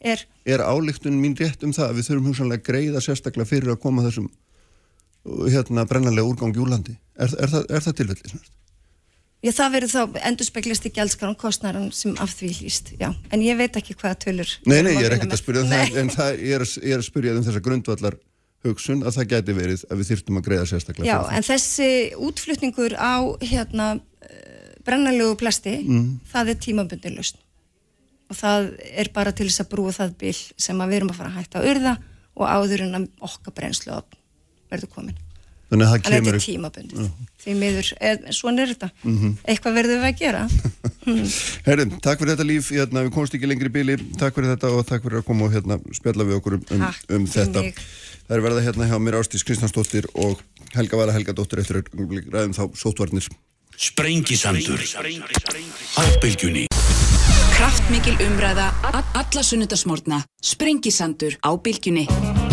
er, 0.00 0.24
Er 0.44 0.64
álíktunin 0.64 1.20
mín 1.22 1.36
rétt 1.38 1.64
um 1.66 1.74
það 1.76 1.88
að 1.88 1.98
við 1.98 2.08
þurfum 2.10 2.30
hugsanlega 2.30 2.66
greiða 2.66 3.02
sérstaklega 3.04 3.48
fyrir 3.48 3.74
að 3.74 3.80
koma 3.82 4.04
þessum 4.06 4.30
hérna 5.24 5.86
brennanlega 5.88 6.28
úrgangi 6.28 6.60
úr 6.62 6.72
landi? 6.72 6.96
Er, 7.16 7.32
er, 7.32 7.52
það, 7.52 7.66
er 7.68 7.86
það 7.86 7.98
tilfellis? 8.02 8.50
Já, 9.40 9.52
það 9.56 9.72
verður 9.76 9.92
þá 9.94 10.18
endurspeglist 10.28 10.84
í 10.84 10.92
gjaldskrán 10.92 11.36
kostnæran 11.40 11.86
sem 11.96 12.12
af 12.20 12.34
því 12.36 12.50
hlýst, 12.58 12.90
já. 13.00 13.08
En 13.32 13.40
ég 13.40 13.56
veit 13.56 13.78
ekki 13.80 13.96
hvaða 13.96 14.18
tölur. 14.26 14.50
Nei, 14.68 14.82
nei, 14.84 14.92
ég 14.98 15.06
er 15.08 15.16
ekkert 15.16 15.32
að 15.32 15.40
spyrja 15.40 15.62
um 15.64 15.70
það, 15.72 15.96
en 16.02 16.12
það, 16.12 16.42
ég, 16.44 16.52
er, 16.58 16.66
ég 16.84 16.92
er 16.96 17.00
að 17.00 17.08
spyrja 17.08 17.36
um 17.38 17.46
þessa 17.46 17.62
grundvallar 17.64 18.18
hugsun 18.66 19.00
að 19.08 19.16
það 19.16 19.30
gæti 19.32 19.56
verið 19.56 19.86
að 19.88 20.02
við 20.02 20.10
þyrftum 20.10 20.40
að 20.42 20.46
greiða 20.50 20.68
sérstaklega 20.68 21.08
Já, 21.08 21.18
en 21.32 21.46
þessi 21.46 21.90
útflutningur 22.28 22.96
á 23.00 23.16
hérna 23.40 23.86
brennalegu 24.84 25.36
plasti, 25.40 25.84
Mm. 25.84 26.20
það 26.32 26.48
er 26.50 26.60
tímabundin 26.64 27.16
lausn. 27.16 27.38
Og 28.30 28.36
það 28.36 28.68
er 28.94 29.10
bara 29.12 29.32
til 29.32 29.46
þess 29.48 29.64
að 29.64 29.70
brúa 29.72 29.92
það 29.92 30.16
bil 30.18 30.36
sem 30.56 30.78
við 30.78 30.96
erum 31.00 31.10
að 31.10 31.18
fara 31.18 31.30
að 31.30 31.38
hætta 31.40 31.60
að 31.60 31.68
urða 31.70 31.96
og 32.36 32.46
áður 32.46 32.84
en 32.86 33.08
okkar 33.20 33.54
brennslu 33.54 34.02
verður 34.70 34.92
komin. 34.94 35.16
Þannig 35.70 35.86
að 35.86 35.90
það 35.90 35.90
Þannig 35.90 35.90
að 35.90 35.92
þetta 35.94 36.10
kemur 36.16 36.36
er 36.36 36.42
tímabundið. 36.44 37.10
Því 37.40 37.52
miður, 37.60 37.90
svona 38.34 38.62
er 38.64 38.70
þetta. 38.72 38.88
Mhm. 39.06 39.34
Eitthvað 39.52 39.76
verður 39.78 40.00
við 40.00 40.08
að 40.08 40.16
gera. 40.18 40.40
Herri, 41.68 41.86
takk 42.02 42.20
fyrir 42.20 42.32
þetta 42.34 42.46
líf, 42.48 42.70
hérna, 42.74 43.04
við 43.06 43.14
komst 43.14 43.36
ekki 43.38 43.50
lengri 43.50 43.70
í 43.70 43.74
bíli, 43.78 43.96
takk 44.18 44.34
fyrir 44.34 44.50
þetta 44.56 44.72
og 44.74 44.82
takk 44.88 45.06
fyrir 45.06 45.22
að 45.22 45.28
koma 45.30 45.46
og 45.46 45.54
hérna, 45.54 45.78
spjalla 45.94 46.26
við 46.26 46.40
okkur 46.40 46.58
um, 46.58 46.64
um, 46.74 46.84
um 47.16 47.28
þetta. 47.30 47.62
mig. 47.68 47.78
Það 48.26 48.36
er 48.36 48.44
verða 48.48 48.66
hérna 48.66 48.90
hjá 48.90 48.98
mér 49.02 49.18
Ástís 49.22 49.46
Kristjánsdóttir 49.46 50.10
og 50.18 50.42
Helga 50.74 50.98
Vala 51.00 51.14
Helgadóttir 51.14 51.62
eftir 51.62 51.80
ræðum 51.86 52.54
þá 52.58 52.64
sótvarnir. 52.78 53.30
Sprengisandur 53.80 54.82
á 55.96 56.02
bylgjunni. 56.20 56.66
Kraftmikil 57.54 58.18
umræða, 58.26 58.70
alla 58.92 59.42
sunnudasmórna. 59.46 60.22
Sprengisandur 60.42 61.38
á 61.42 61.50
bylgjunni. 61.54 62.49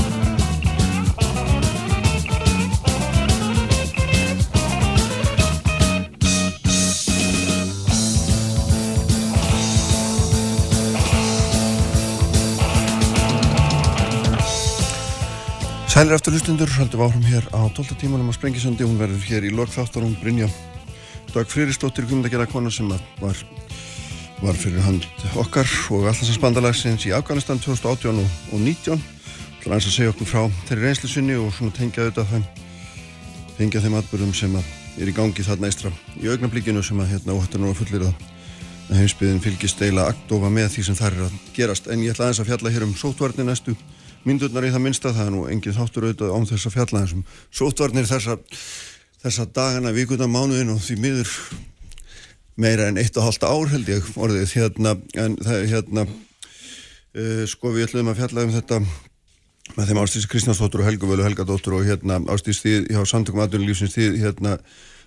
Sælir 15.97 16.13
aftur 16.13 16.35
hlustundur, 16.35 16.69
haldum 16.77 17.01
áfram 17.01 17.23
hér 17.25 17.45
á 17.57 17.65
12. 17.73 17.95
tímanum 17.97 18.29
á 18.29 18.33
Sprengisandi, 18.37 18.85
hún 18.85 18.99
verður 19.01 19.23
hér 19.25 19.47
í 19.47 19.49
lokþáttar 19.49 20.03
hún 20.05 20.13
Brynja. 20.21 20.45
Dag 21.33 21.49
Friristóttir 21.49 22.05
Guðmundagjara 22.05 22.45
kona 22.45 22.69
sem 22.69 22.85
var, 22.85 23.01
var 24.43 24.53
fyrir 24.53 24.85
hand 24.85 25.07
okkar 25.33 25.65
og 25.89 26.05
allarsans 26.05 27.07
í 27.09 27.15
Afganistan 27.17 27.57
2018 27.57 28.13
og, 28.13 28.29
og 28.53 28.61
19 28.61 29.01
til 29.63 29.73
að 29.73 29.89
segja 29.89 30.13
okkur 30.13 30.29
frá 30.29 30.45
þeirri 30.69 30.85
reynslu 30.85 31.09
sinni 31.09 31.33
og 31.33 31.49
svona 31.57 31.73
tengja 31.73 32.05
auðvitað 32.05 32.29
þeim 32.29 32.47
tengja 33.57 33.81
þeim 33.81 33.97
atbyrðum 33.97 34.37
sem 34.37 34.53
er 35.01 35.09
í 35.09 35.17
gangi 35.17 35.49
þarna 35.49 35.65
eistra 35.65 35.89
í 36.21 36.29
augnablíkinu 36.29 36.85
sem 36.85 37.01
að 37.01 37.15
hérna 37.15 37.33
óhættur 37.33 37.65
nú 37.65 37.73
að 37.73 37.81
fullir 37.81 38.05
það 38.05 38.25
að 38.91 38.99
heimsbyðin 39.01 39.45
fylgist 39.49 39.81
deila 39.81 40.11
aktofa 40.13 40.53
með 40.53 40.75
því 40.77 40.91
sem 40.91 41.01
þar 41.01 41.17
er 41.17 41.29
að 41.31 41.45
gerast. 41.57 41.89
En 41.89 42.05
ég 42.05 42.13
ætla 42.13 42.29
aðeins 42.29 42.45
að 42.45 42.51
fjalla 42.51 42.77
hér 42.77 42.85
um 42.85 42.93
sótvarnir 42.93 43.49
næstu 43.49 43.73
myndurnar 44.25 44.67
í 44.67 44.73
það 44.73 44.83
minnsta, 44.85 45.13
það 45.15 45.29
er 45.29 45.33
nú 45.35 45.45
engin 45.51 45.75
þáttur 45.75 46.07
auðvitað 46.07 46.35
án 46.35 46.47
þess 46.49 46.69
að 46.69 46.75
fjalla 46.77 47.01
þessum 47.03 47.25
sótvarnir 47.59 48.09
þessa, 48.09 48.37
þessa 49.23 49.47
dagana, 49.55 49.93
vikuna, 49.95 50.29
mánuðin 50.31 50.73
og 50.73 50.81
því 50.83 50.99
miður 51.03 51.33
meira 52.57 52.87
en 52.89 52.97
eitt 52.97 53.17
og 53.17 53.27
hálft 53.27 53.45
ár 53.45 53.69
held 53.69 53.89
ég 53.91 54.07
orðið 54.17 54.55
hérna, 54.57 54.95
en 55.21 55.37
það 55.45 55.67
hérna 55.73 56.07
uh, 56.07 57.43
sko 57.49 57.73
við 57.75 57.89
ætlum 57.89 58.11
að 58.11 58.23
fjalla 58.23 58.47
um 58.47 58.53
þetta 58.55 58.81
með 59.75 59.89
þeim 59.89 59.99
Ástís 60.01 60.27
Kristjánsdóttur 60.31 60.81
og 60.81 60.87
Helgu 60.87 61.09
Völu 61.09 61.25
Helgadóttur 61.27 61.77
og 61.77 61.87
hérna 61.87 62.21
Ástís 62.33 62.61
þið 62.63 62.87
hjá 62.93 63.01
samtökum 63.09 63.43
aðdunulífsins 63.43 63.97
þið 63.97 64.21
hérna 64.23 64.55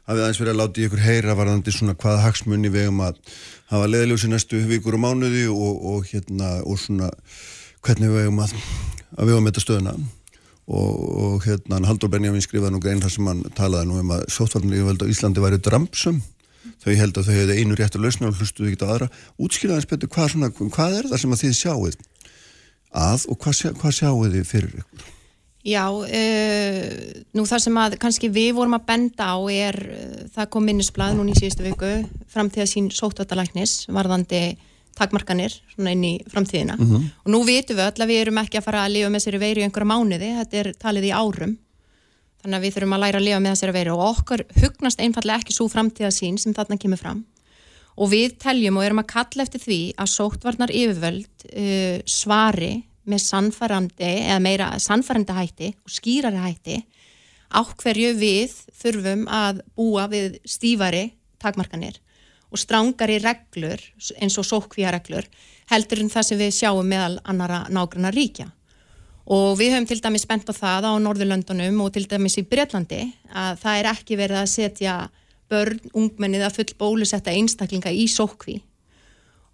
hafið 0.07 0.25
aðeins 0.25 0.41
verið 0.43 0.53
að 0.53 0.61
láta 0.61 0.81
í 0.81 0.87
ykkur 0.87 1.03
heyra 1.05 1.37
varðandi 1.39 1.75
svona 1.75 1.97
hvaða 1.99 2.25
hagsmunni 2.25 2.71
við 2.73 2.91
um 2.91 3.03
að 3.07 3.19
hafa 3.71 3.91
leðiljósi 3.91 4.31
næstu 4.31 4.61
vikur 4.69 4.97
og 4.99 5.05
mánuði 5.05 5.47
og, 5.53 5.85
og 5.95 6.09
hérna 6.11 6.57
og 6.67 6.81
svona 6.83 7.11
hvernig 7.87 8.13
við 8.13 8.31
um 8.31 8.43
að, 8.45 8.55
að 9.17 9.31
við 9.31 9.39
um 9.39 9.49
þetta 9.51 9.65
stöðuna. 9.65 9.95
Og, 10.71 10.99
og 11.25 11.47
hérna 11.47 11.81
Haldur 11.89 12.13
Benjamin 12.13 12.45
skrifaði 12.45 12.77
nú 12.77 12.83
grein 12.83 13.01
þar 13.03 13.15
sem 13.15 13.27
hann 13.27 13.41
talaði 13.59 13.89
nú 13.91 13.97
um 13.99 14.13
að 14.15 14.29
sóttvarnir 14.31 14.85
í 14.85 15.11
Íslandi 15.11 15.43
væri 15.43 15.59
dramsum 15.59 16.21
þau 16.81 16.93
held 16.97 17.19
að 17.19 17.29
þau 17.29 17.35
hefði 17.35 17.57
einu 17.59 17.79
réttu 17.79 18.01
lausna 18.01 18.31
og 18.31 18.39
hlustuðu 18.39 18.71
ekki 18.71 18.87
á 18.87 18.93
aðra. 18.93 19.09
Útskýraðins 19.41 19.89
betur 19.91 20.13
hvað, 20.13 20.35
svona, 20.35 20.51
hvað 20.53 20.99
er 20.99 21.09
það 21.11 21.23
sem 21.23 21.35
að 21.35 21.43
þið 21.43 21.57
sjáuð 21.59 21.97
að 22.91 23.25
og 23.31 23.41
hvað, 23.41 23.57
sjá, 23.59 23.71
hvað 23.81 23.97
sjáuð 23.99 24.37
þið 24.37 24.47
fyrir 24.49 24.77
ykkur? 24.83 25.09
Já, 25.61 25.85
uh, 25.93 26.87
nú 27.37 27.45
það 27.45 27.63
sem 27.67 27.79
að 27.83 27.99
kannski 28.01 28.31
við 28.33 28.55
vorum 28.57 28.79
að 28.79 28.87
benda 28.89 29.27
á 29.37 29.39
er 29.53 29.77
uh, 29.77 30.23
það 30.33 30.51
kom 30.55 30.65
minnisblad 30.65 31.19
núni 31.19 31.35
í 31.35 31.41
síðustu 31.41 31.67
viku 31.67 31.91
framtíða 32.33 32.69
sín 32.71 32.89
sóttvættalæknis 32.95 33.83
varðandi 33.93 34.55
takmarkanir 35.01 35.57
inn 35.81 36.05
í 36.05 36.13
framtíðina. 36.31 36.77
Mm 36.77 36.87
-hmm. 36.91 37.09
og 37.25 37.33
nú 37.33 37.41
vitum 37.47 37.77
við 37.77 37.89
öll 37.89 38.05
að 38.05 38.11
við 38.13 38.21
erum 38.21 38.39
ekki 38.45 38.61
að 38.61 38.67
fara 38.69 38.85
að 38.85 38.95
lifa 38.95 39.11
með 39.11 39.25
sér 39.25 39.39
veru 39.41 39.61
í 39.61 39.65
einhverja 39.65 39.93
mánuði, 39.93 40.31
þetta 40.39 40.57
er 40.61 40.73
talið 40.79 41.09
í 41.09 41.17
árum. 41.17 41.57
Þannig 42.41 42.57
að 42.57 42.65
við 42.65 42.75
þurfum 42.75 42.95
að 42.97 43.03
læra 43.05 43.19
að 43.19 43.27
lifa 43.27 43.41
með 43.41 43.53
þessari 43.55 43.73
veru 43.77 43.97
og 43.97 44.07
okkur 44.15 44.45
hugnast 44.63 45.01
einfallega 45.01 45.41
ekki 45.41 45.57
svo 45.57 45.69
framtíða 45.69 46.11
sín 46.11 46.39
sem 46.39 46.55
þarna 46.55 46.79
kemur 46.81 47.01
fram. 47.01 47.25
Og 48.01 48.09
við 48.09 48.39
teljum 48.41 48.79
og 48.79 48.85
erum 48.85 49.03
að 49.03 49.13
kalla 49.13 49.43
eftir 49.45 49.61
því 49.61 49.81
að 49.99 50.13
sóttvarnar 50.15 50.71
yfirvöld 50.73 51.45
uh, 51.53 51.99
svari 52.07 52.85
með 53.05 53.21
sannfærandi 53.25 54.13
eða 54.31 54.41
meira 54.41 54.79
sannfærandi 54.79 55.37
hætti 55.37 55.71
og 55.85 55.93
skýrari 55.93 56.41
hætti 56.41 56.79
á 57.51 57.61
hverju 57.67 58.13
við 58.19 58.55
þurfum 58.81 59.27
að 59.27 59.63
búa 59.77 60.07
við 60.11 60.39
stífari 60.49 61.11
takmarkanir 61.43 61.99
og 62.51 62.59
strángari 62.59 63.21
reglur 63.23 63.83
eins 64.21 64.39
og 64.39 64.49
sókvíareglur 64.49 65.29
heldur 65.71 66.03
en 66.03 66.11
það 66.11 66.27
sem 66.29 66.41
við 66.41 66.57
sjáum 66.59 66.89
meðal 66.91 67.21
annara 67.25 67.65
nágrunna 67.71 68.11
ríkja 68.15 68.51
og 69.31 69.59
við 69.61 69.77
höfum 69.77 69.87
til 69.87 70.01
dæmis 70.03 70.25
spennt 70.27 70.51
á 70.51 70.55
það 70.55 70.89
á 70.91 70.93
Norðurlöndunum 70.99 71.85
og 71.85 71.93
til 71.95 72.07
dæmis 72.11 72.39
í 72.41 72.47
Breitlandi 72.51 73.05
að 73.31 73.61
það 73.63 73.79
er 73.79 73.89
ekki 73.93 74.19
verið 74.19 74.41
að 74.41 74.51
setja 74.51 74.97
börn, 75.51 75.79
ungmennið 75.95 76.47
að 76.47 76.59
full 76.59 76.75
bólusetta 76.79 77.35
einstaklinga 77.35 77.93
í 77.95 78.07
sókví. 78.11 78.61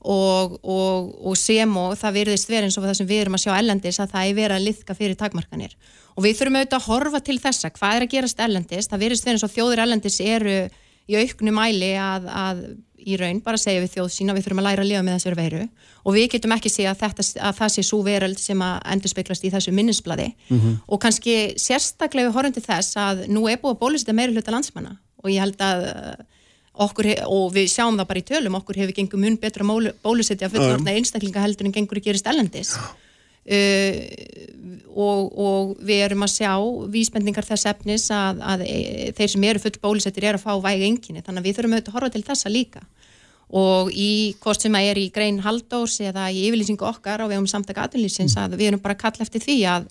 Og, 0.07 0.59
og, 0.63 1.07
og 1.27 1.35
sem 1.41 1.71
og 1.81 1.97
það 1.99 2.19
virðist 2.21 2.51
verið 2.51 2.69
eins 2.69 2.77
og 2.79 2.85
það 2.85 2.99
sem 3.01 3.09
við 3.09 3.23
erum 3.25 3.37
að 3.39 3.43
sjá 3.43 3.53
ellendis 3.57 3.99
að 3.99 4.13
það 4.13 4.29
er 4.29 4.37
verið 4.37 4.57
að 4.57 4.67
liðka 4.69 4.95
fyrir 4.95 5.19
takmarkanir. 5.19 5.73
Og 6.15 6.25
við 6.25 6.37
þurfum 6.39 6.59
auðvitað 6.61 6.77
að 6.79 6.87
horfa 6.87 7.21
til 7.27 7.39
þessa 7.43 7.71
hvað 7.75 7.97
er 7.97 8.05
að 8.07 8.13
gerast 8.13 8.43
ellendis, 8.45 8.89
það 8.93 9.03
virðist 9.03 9.27
verið 9.27 9.39
eins 9.41 9.47
og 9.49 9.55
þjóður 9.57 9.83
ellendis 9.83 10.19
eru 10.23 10.59
í 11.07 11.17
auknu 11.21 11.55
mæli 11.55 11.95
að, 12.01 12.29
að 12.31 12.63
í 13.07 13.17
raun 13.21 13.41
bara 13.45 13.59
segja 13.61 13.83
við 13.85 13.93
þjóð 13.95 14.09
sína 14.11 14.35
við 14.35 14.47
þurfum 14.47 14.61
að 14.63 14.67
læra 14.67 14.83
að 14.83 14.89
lifa 14.91 15.03
með 15.07 15.17
þessari 15.17 15.39
veiru. 15.39 15.65
Og 16.03 16.17
við 16.17 16.29
getum 16.35 16.55
ekki 16.57 16.73
segja 16.73 16.95
að, 16.95 17.03
þetta, 17.05 17.27
að 17.49 17.59
það 17.61 17.75
sé 17.75 17.85
svo 17.87 18.01
veröld 18.07 18.41
sem 18.43 18.63
að 18.67 18.79
endur 18.95 19.13
speiklast 19.13 19.47
í 19.47 19.53
þessu 19.53 19.75
minnisbladi 19.77 20.27
mm 20.33 20.57
-hmm. 20.59 20.79
og 20.87 21.03
kannski 21.03 21.37
sérstaklega 21.61 22.29
við 22.31 22.39
horfum 22.39 22.57
til 22.57 22.65
þess 22.67 22.99
að 22.99 23.27
nú 23.31 23.47
er 23.47 23.61
búið 23.63 23.77
að 23.77 23.83
bólusita 23.85 24.17
meira 24.17 24.35
hluta 24.35 24.55
landsmanna. 24.55 24.97
Og 25.23 25.31
ég 25.31 25.41
held 25.45 25.63
að 25.63 25.87
okkur, 26.77 27.09
og 27.31 27.55
við 27.55 27.71
sjáum 27.73 27.97
það 27.97 28.09
bara 28.11 28.21
í 28.21 28.27
tölum 28.27 28.59
okkur 28.59 28.81
hefur 28.83 28.97
gengum 28.99 29.23
mun 29.25 29.39
betra 29.41 29.65
bólusetja 30.05 30.51
fullorðna 30.53 30.97
einstaklinga 30.99 31.45
heldur 31.45 31.69
en 31.69 31.73
gengur 31.73 32.01
að 32.01 32.09
gerist 32.09 32.29
ellendis 32.29 32.75
uh, 32.77 32.91
og, 34.97 35.29
og 35.39 35.75
við 35.87 36.03
erum 36.07 36.25
að 36.27 36.33
sjá 36.33 36.53
vísbendingar 36.93 37.47
þess 37.47 37.69
efnis 37.71 38.09
að, 38.15 38.41
að 38.43 38.65
e, 38.67 38.79
þeir 39.17 39.33
sem 39.33 39.47
eru 39.51 39.63
full 39.63 39.77
bólusettir 39.83 40.27
er 40.27 40.39
að 40.39 40.47
fá 40.47 40.55
væg 40.65 40.87
enginni 40.89 41.23
þannig 41.23 41.43
að 41.43 41.49
við 41.49 41.59
þurfum 41.59 41.77
auðvitað 41.77 41.93
að 41.93 41.99
horfa 41.99 42.15
til 42.15 42.25
þessa 42.31 42.53
líka. 42.53 42.83
Og 43.57 43.93
í 43.95 44.11
hvort 44.43 44.65
sem 44.65 44.75
að 44.75 44.89
er 44.91 44.99
í 44.99 45.07
grein 45.15 45.39
haldós 45.45 46.01
eða 46.03 46.27
í 46.35 46.49
yfirlýsingu 46.49 46.89
okkar 46.89 47.23
á 47.23 47.31
vegum 47.31 47.47
samtaka 47.51 47.87
aðlýsins 47.87 48.35
mm. 48.35 48.43
að 48.43 48.59
við 48.59 48.73
erum 48.73 48.83
bara 48.83 48.97
að 48.97 49.05
kalla 49.05 49.27
eftir 49.29 49.45
því 49.45 49.61
að 49.77 49.87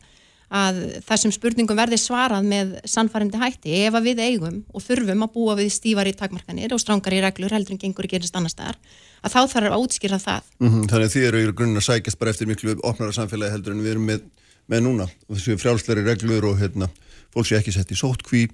að 0.56 0.78
þessum 1.08 1.34
spurningum 1.34 1.78
verði 1.78 1.98
svarað 2.00 2.46
með 2.46 2.76
sannfærandi 2.88 3.40
hætti. 3.42 3.74
Ef 3.88 3.96
að 3.98 4.10
við 4.12 4.22
eigum 4.26 4.60
og 4.70 4.84
þurfum 4.86 5.26
að 5.26 5.34
búa 5.34 5.56
við 5.58 5.72
stífari 5.74 6.14
takmarkanir 6.14 6.76
og 6.76 6.82
strángari 6.82 7.22
reglur 7.24 7.56
heldur 7.56 7.76
en 7.76 7.82
gengur 7.82 8.08
gerist 8.10 8.36
annar 8.38 8.54
staðar 8.54 8.78
að 9.26 9.34
þá 9.34 9.42
þarf 9.54 9.74
að 9.74 9.84
útskýra 9.86 10.20
það. 10.22 10.54
Mm 10.60 10.72
-hmm, 10.72 10.88
Þannig 10.92 11.10
að 11.10 11.16
þið 11.16 11.28
eru 11.30 11.42
í 11.42 11.52
grunninn 11.52 11.82
að 11.82 11.88
sækjast 11.90 12.20
bara 12.22 12.34
eftir 12.34 12.50
miklu 12.50 12.78
opnara 12.84 13.16
samfélagi 13.16 13.56
heldur 13.56 13.76
en 13.76 13.84
við 13.84 13.92
erum 13.96 14.08
með, 14.12 14.24
með 14.72 14.86
núna. 14.86 15.10
Og 15.28 15.38
þessu 15.38 15.58
frjálsleiri 15.62 16.06
reglur 16.06 16.50
og 16.52 16.60
hérna, 16.62 16.90
fólk 17.34 17.50
sé 17.50 17.60
ekki 17.60 17.74
sett 17.74 17.92
í 17.92 18.00
sótkví 18.00 18.48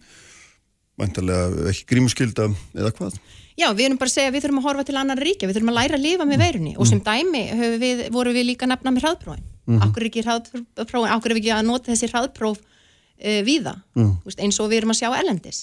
vantarlega 0.99 1.69
ekki 1.71 1.87
grímuskylda 1.89 2.49
eða 2.77 2.91
hvað. 2.95 3.19
Já, 3.59 3.67
við 3.75 3.85
erum 3.89 3.99
bara 3.99 4.09
að 4.09 4.15
segja 4.15 4.31
við 4.31 4.45
þurfum 4.45 4.61
að 4.61 4.67
horfa 4.69 4.83
til 4.87 4.97
annar 4.97 5.19
ríkja, 5.19 5.47
við 5.47 5.57
þurfum 5.57 5.71
að 5.73 5.77
læra 5.79 5.97
að 5.97 6.05
lifa 6.05 6.25
með 6.25 6.41
veirunni. 6.41 6.73
Mm. 6.73 6.79
og 6.79 6.87
sem 6.87 7.01
dæmi 7.03 7.43
við, 7.81 8.03
voru 8.15 8.33
við 8.35 8.47
líka 8.47 8.69
nefna 8.69 8.93
með 8.93 9.05
hraðprófin. 9.05 9.47
Mm 9.69 9.83
okkur 9.85 10.01
er 10.01 10.09
ekki 10.09 10.23
hraðpróf 10.25 11.11
okkur 11.15 11.31
er 11.31 11.37
ekki 11.37 11.51
að 11.53 11.67
nota 11.67 11.91
þessi 11.91 12.09
hraðpróf 12.11 12.57
uh, 12.57 13.41
víða, 13.45 13.75
mm. 13.95 14.15
eins 14.37 14.59
og 14.59 14.71
við 14.71 14.81
erum 14.81 14.93
að 14.95 15.01
sjá 15.03 15.09
elendis 15.19 15.59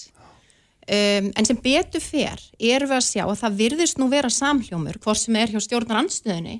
um, 0.89 1.29
en 1.37 1.47
sem 1.47 1.59
betur 1.61 2.03
fer 2.03 2.41
erum 2.57 2.89
við 2.89 2.97
að 2.97 3.07
sjá 3.07 3.23
að 3.27 3.39
það 3.43 3.61
virðist 3.61 4.01
nú 4.01 4.09
vera 4.11 4.31
samhljómur 4.33 4.99
hvort 5.03 5.21
sem 5.21 5.37
er 5.39 5.53
hjá 5.53 5.61
stjórnar 5.63 6.01
anstöðinni 6.01 6.59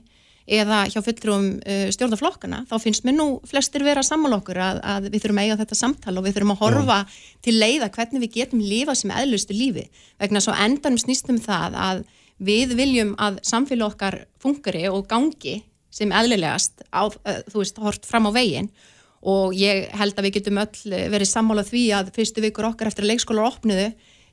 eða 0.49 0.83
hjá 0.89 0.99
fulltrúum 1.05 1.49
uh, 1.59 1.87
stjórnarflokkana 1.93 2.63
þá 2.69 2.75
finnst 2.81 3.05
mér 3.05 3.17
nú 3.19 3.27
flestir 3.49 3.85
vera 3.85 4.03
sammál 4.05 4.33
okkur 4.39 4.59
að, 4.65 4.81
að 4.81 5.09
við 5.09 5.25
þurfum 5.25 5.41
að 5.41 5.49
eiga 5.49 5.59
þetta 5.61 5.79
samtal 5.79 6.15
og 6.17 6.25
við 6.25 6.37
þurfum 6.37 6.53
að 6.55 6.61
horfa 6.63 6.99
ja. 7.03 7.17
til 7.45 7.55
leiða 7.57 7.91
hvernig 7.95 8.23
við 8.25 8.35
getum 8.39 8.63
lífa 8.63 8.95
sem 8.97 9.13
eðlustu 9.13 9.57
lífi 9.57 9.85
vegna 10.21 10.43
svo 10.43 10.55
endanum 10.57 11.01
snýstum 11.01 11.41
það 11.43 11.77
að 11.89 12.05
við 12.49 12.77
viljum 12.79 13.15
að 13.21 13.41
samfélag 13.45 13.93
okkar 13.93 14.21
fungari 14.41 14.85
og 14.89 15.03
gangi 15.09 15.59
sem 15.93 16.13
eðlilegast 16.13 16.85
á, 16.89 17.05
uh, 17.05 17.41
þú 17.49 17.61
veist, 17.61 17.83
hort 17.83 18.09
fram 18.09 18.29
á 18.29 18.31
veginn 18.33 18.71
og 19.19 19.53
ég 19.57 19.89
held 19.99 20.15
að 20.15 20.29
við 20.29 20.37
getum 20.39 20.61
öll 20.61 20.99
verið 21.11 21.27
sammálað 21.27 21.73
því 21.73 21.83
að 21.97 22.13
fyrstu 22.15 22.43
vikur 22.43 22.69
okkar 22.69 22.89
eftir 22.89 23.05
að 23.05 23.11
leikskólar 23.13 23.49
opniðu 23.51 23.89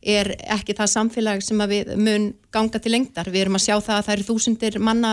er 0.06 0.32
ekki 0.54 0.76
það 0.78 0.92
samfélag 0.92 1.42
sem 1.42 1.62
við 1.70 1.92
mun 1.98 2.30
ganga 2.54 2.80
til 2.82 2.94
lengdar. 2.94 3.30
Við 3.32 3.46
erum 3.46 3.58
að 3.58 3.66
sjá 3.66 3.74
það 3.76 3.98
að 3.98 4.06
það 4.06 4.16
eru 4.16 4.26
þúsundir 4.30 4.78
manna 4.78 5.12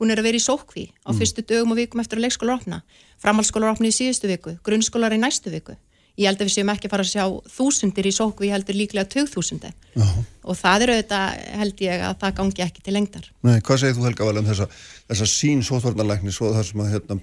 búin 0.00 0.14
að 0.14 0.24
vera 0.24 0.40
í 0.40 0.42
sókví 0.42 0.88
á 1.04 1.12
mm. 1.12 1.18
fyrstu 1.20 1.44
dögum 1.44 1.74
og 1.74 1.82
vikum 1.82 2.00
eftir 2.02 2.18
að 2.18 2.26
leikskólar 2.26 2.60
opna. 2.60 2.82
Framhaldsskólar 3.22 3.74
opni 3.74 3.92
í 3.92 3.96
síðustu 3.96 4.30
viku, 4.30 4.56
grunnskólar 4.64 5.14
í 5.14 5.20
næstu 5.20 5.52
viku 5.52 5.76
ég 6.18 6.28
held 6.28 6.42
að 6.42 6.48
við 6.48 6.54
séum 6.56 6.70
ekki 6.72 6.88
að 6.88 6.92
fara 6.92 7.04
að 7.06 7.12
sjá 7.12 7.24
þúsundir 7.54 8.08
í 8.08 8.12
sóku, 8.12 8.44
ég 8.44 8.54
heldur 8.54 8.76
líklega 8.76 9.08
tögþúsundir 9.12 9.72
og 9.96 10.58
það 10.58 10.84
eru 10.86 10.96
auðvitað 10.96 11.38
held 11.62 11.84
ég 11.86 12.04
að 12.08 12.16
það 12.20 12.34
gangi 12.40 12.64
ekki 12.66 12.84
til 12.84 12.94
lengdar 12.96 13.28
Nei, 13.46 13.54
hvað 13.64 13.80
segir 13.80 13.96
þú 13.96 14.06
Helga 14.08 14.28
vel 14.28 14.42
um 14.42 14.50
þessa, 14.50 14.66
þessa 15.08 15.28
sín 15.32 15.62
sótvarnarlækni 15.64 16.34
svo 16.34 16.52
þar 16.52 16.68
sem 16.68 16.84
að 16.84 16.90
hérna, 16.96 17.18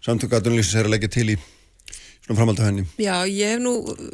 samtöku 0.00 0.38
aðunlýsins 0.38 0.80
er 0.80 0.88
að 0.88 0.96
leggja 0.96 1.12
til 1.18 1.26
í 1.34 1.36
svona 2.32 2.40
framhald 2.40 2.62
af 2.62 2.70
henni. 2.70 2.86
Já, 3.00 3.16
ég 3.28 3.54
hef 3.54 3.60
nú 3.62 3.74
uh, 3.80 4.06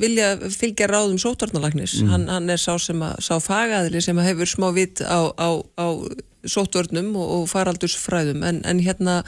vilja 0.00 0.34
fylgja 0.52 0.88
ráðum 0.90 1.18
sótvarnarlæknis 1.22 2.00
mm. 2.02 2.14
hann, 2.14 2.28
hann 2.32 2.52
er 2.52 2.62
sá 2.62 2.74
að, 2.76 3.04
sá 3.24 3.36
fagaðli 3.42 4.02
sem 4.04 4.18
hefur 4.24 4.50
smá 4.50 4.70
vitt 4.76 5.04
á, 5.04 5.30
á, 5.36 5.48
á 5.76 5.86
sótvarnum 6.46 7.12
og, 7.16 7.28
og 7.40 7.52
faraldursfræðum. 7.52 8.46
En, 8.46 8.64
en 8.66 8.82
hérna 8.84 9.22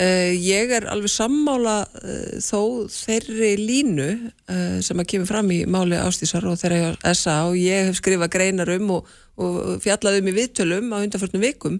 Uh, 0.00 0.32
ég 0.32 0.70
er 0.72 0.86
alveg 0.88 1.10
sammála 1.12 1.82
uh, 1.84 2.36
þó 2.40 2.86
þeirri 2.88 3.50
línu 3.58 4.06
uh, 4.14 4.78
sem 4.80 5.02
að 5.02 5.08
kemur 5.10 5.28
fram 5.28 5.50
í 5.52 5.58
máli 5.68 5.98
ástísar 5.98 6.46
og 6.48 6.56
þeirra 6.56 6.94
SA 7.12 7.34
og 7.50 7.58
ég 7.60 7.90
hef 7.90 7.98
skrifað 7.98 8.30
greinar 8.32 8.70
um 8.78 8.94
og, 8.94 9.10
og 9.36 9.82
fjallað 9.84 10.22
um 10.22 10.30
í 10.30 10.34
viðtölum 10.38 10.94
á 10.94 11.02
undanfjörnum 11.02 11.44
vikum 11.44 11.76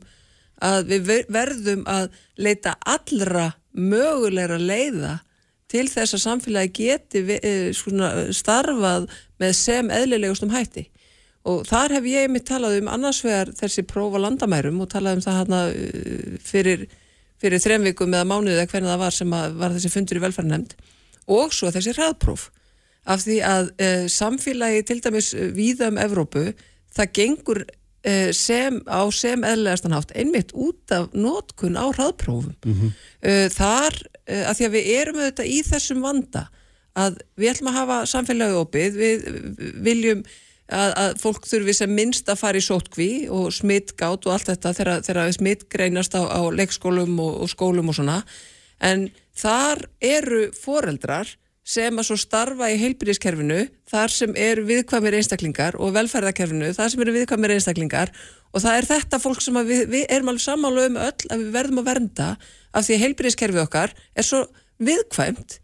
að 0.60 0.90
við 0.90 1.08
verðum 1.32 1.86
að 1.88 2.10
leita 2.36 2.74
allra 2.84 3.46
mögulegra 3.72 4.58
leiða 4.60 5.14
til 5.70 5.86
þess 5.90 6.16
að 6.16 6.24
samfélagi 6.24 6.72
geti 6.76 7.40
svona, 7.76 8.30
starfað 8.34 9.10
með 9.40 9.52
sem 9.58 9.92
eðlilegustum 9.94 10.50
hætti. 10.54 10.88
Og 11.48 11.62
þar 11.68 11.96
hef 11.96 12.08
ég 12.10 12.28
mitt 12.28 12.48
talað 12.48 12.80
um 12.82 12.90
annars 12.92 13.22
vegar 13.24 13.52
þessi 13.56 13.86
prófa 13.88 14.20
landamærum 14.20 14.82
og 14.82 14.90
talað 14.92 15.18
um 15.18 15.22
það 15.24 15.38
hana 15.40 15.60
fyrir 16.44 16.88
fyrir 17.40 17.62
þrem 17.62 17.86
vikum 17.88 18.14
eða 18.14 18.28
mánuðið 18.28 18.58
eða 18.58 18.70
hvernig 18.70 18.90
það 18.92 19.02
var 19.02 19.16
sem 19.16 19.34
var 19.34 19.74
þessi 19.76 19.92
fundur 19.92 20.18
í 20.18 20.24
velferðarnemnd 20.24 20.74
og 21.30 21.54
svo 21.56 21.70
þessi 21.72 21.94
hraðpróf. 21.96 22.48
Af 23.08 23.22
því 23.24 23.38
að 23.46 23.70
uh, 23.80 24.06
samfélagi 24.12 24.82
til 24.88 24.98
dæmis 25.00 25.30
víða 25.56 25.88
um 25.88 26.00
Evrópu 26.00 26.50
það 26.96 27.14
gengur 27.16 27.62
sem, 28.32 28.78
á 28.88 29.02
sem 29.12 29.42
eðlægastan 29.44 29.92
hátt 29.92 30.14
einmitt 30.16 30.54
út 30.56 30.94
af 30.96 31.10
nótkun 31.12 31.76
á 31.76 31.84
hraðprófum 31.92 32.54
mm 32.64 32.74
-hmm. 32.74 33.50
þar 33.52 33.96
að 34.24 34.54
því 34.56 34.64
að 34.66 34.76
við 34.76 34.86
erum 34.94 35.18
auðvitað 35.20 35.50
í 35.52 35.58
þessum 35.68 36.00
vanda 36.00 36.46
að 36.96 37.18
við 37.36 37.50
ætlum 37.52 37.70
að 37.70 37.78
hafa 37.80 37.98
samfélagi 38.06 38.56
opið 38.60 38.96
við 38.96 39.26
viljum 39.84 40.22
að, 40.70 40.92
að 41.02 41.18
fólk 41.22 41.46
þurfi 41.50 41.74
sem 41.76 41.92
minnst 41.94 42.30
að 42.30 42.40
fara 42.40 42.60
í 42.60 42.64
sótkví 42.64 43.10
og 43.32 43.50
smittgátt 43.54 44.26
og 44.26 44.34
allt 44.34 44.50
þetta 44.52 44.72
þegar, 44.78 45.02
þegar 45.06 45.32
smitt 45.36 45.66
greinast 45.72 46.14
á, 46.14 46.22
á 46.24 46.40
leikskólum 46.54 47.18
og, 47.22 47.42
og 47.44 47.52
skólum 47.52 47.90
og 47.90 47.98
svona 47.98 48.20
en 48.80 49.08
þar 49.36 49.84
eru 50.00 50.48
foreldrar 50.56 51.34
sem 51.66 51.98
að 52.00 52.06
svo 52.08 52.16
starfa 52.18 52.70
í 52.72 52.78
heilbyrðiskerfinu 52.80 53.60
þar 53.90 54.14
sem 54.14 54.32
eru 54.38 54.64
viðkvæmir 54.68 55.16
einstaklingar 55.18 55.76
og 55.78 55.92
velferðarkerfinu 55.94 56.70
þar 56.76 56.92
sem 56.92 57.02
eru 57.04 57.14
viðkvæmir 57.18 57.54
einstaklingar. 57.56 58.12
Og 58.50 58.64
það 58.64 58.78
er 58.78 58.88
þetta 58.88 59.20
fólk 59.22 59.42
sem 59.44 59.58
við, 59.68 59.84
við 59.92 60.06
erum 60.08 60.32
alveg 60.32 60.44
sammálu 60.46 60.86
um 60.88 60.98
öll 60.98 61.28
að 61.30 61.44
við 61.44 61.52
verðum 61.54 61.82
að 61.82 61.90
vernda 61.90 62.30
af 62.72 62.86
því 62.86 62.96
að 62.96 63.04
heilbyrðiskerfi 63.04 63.62
okkar 63.62 63.94
er 64.14 64.26
svo 64.26 64.42
viðkvæmt 64.80 65.60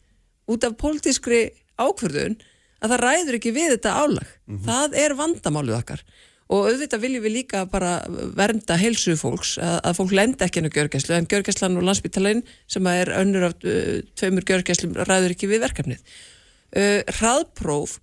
út 0.52 0.68
af 0.68 0.76
pólitískri 0.78 1.40
ákvörðun 1.80 2.38
að 2.84 2.92
það 2.92 3.02
ræður 3.02 3.38
ekki 3.40 3.56
við 3.56 3.72
þetta 3.74 3.96
álag. 3.96 4.32
Það 4.68 4.98
er 5.02 5.16
vandamálið 5.18 5.78
okkar 5.80 6.04
og 6.46 6.68
auðvitað 6.70 7.02
viljum 7.02 7.24
við 7.24 7.34
líka 7.40 7.64
bara 7.70 7.96
vernda 8.36 8.76
heilsu 8.78 9.16
fólks 9.18 9.56
að, 9.58 9.78
að 9.88 9.96
fólk 9.98 10.14
lenda 10.14 10.46
ekki 10.46 10.62
inn 10.62 10.70
á 10.70 10.76
gjörgæslu 10.76 11.16
en 11.16 11.28
gjörgæslan 11.30 11.78
og 11.80 11.86
landsbytalegin 11.88 12.44
sem 12.70 12.88
er 12.90 13.10
önnur 13.18 13.48
af 13.48 13.66
uh, 13.66 13.98
tveimur 14.18 14.46
gjörgæslum 14.46 14.94
ræður 15.00 15.34
ekki 15.34 15.50
við 15.50 15.64
verkefnið. 15.66 16.14
Uh, 16.70 17.02
hraðpróf 17.18 17.98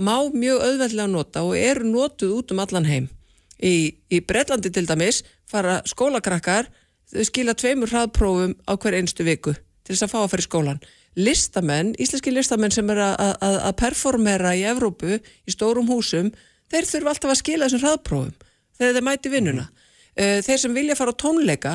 má 0.00 0.16
mjög 0.32 0.64
auðveldlega 0.64 1.10
nota 1.12 1.44
og 1.44 1.58
eru 1.60 1.86
notuð 1.90 2.38
út 2.40 2.56
um 2.56 2.64
allan 2.64 2.88
heim. 2.88 3.12
Í, 3.60 3.94
í 4.10 4.18
Breitlandi 4.24 4.72
til 4.72 4.88
dæmis 4.88 5.22
fara 5.48 5.78
skólakrakkar 5.86 6.72
þau 7.12 7.22
skila 7.28 7.54
tveimur 7.54 7.92
hraðprófum 7.92 8.56
á 8.64 8.72
hver 8.80 8.98
einstu 8.98 9.28
viku 9.28 9.52
til 9.54 9.92
þess 9.92 10.08
að 10.08 10.14
fá 10.14 10.20
að 10.24 10.30
fara 10.32 10.44
í 10.44 10.48
skólan 10.48 10.84
listamenn, 11.14 11.94
íslenski 12.00 12.32
listamenn 12.34 12.74
sem 12.74 12.88
er 12.90 13.00
að, 13.04 13.14
að, 13.38 13.58
að 13.68 13.76
performera 13.78 14.54
í 14.58 14.64
Evrópu 14.66 15.18
í 15.20 15.54
stórum 15.54 15.88
húsum, 15.90 16.32
þeir 16.74 16.90
þurfa 16.90 17.14
alltaf 17.14 17.32
að 17.32 17.40
skila 17.40 17.68
þessum 17.68 17.84
hraðprófum 17.84 18.34
þegar 18.74 18.96
þeir 18.98 19.06
mæti 19.08 19.32
vinnuna. 19.32 19.66
Uh, 20.14 20.38
þeir 20.44 20.60
sem 20.62 20.76
vilja 20.76 20.98
fara 20.98 21.14
á 21.14 21.20
tónleika, 21.22 21.74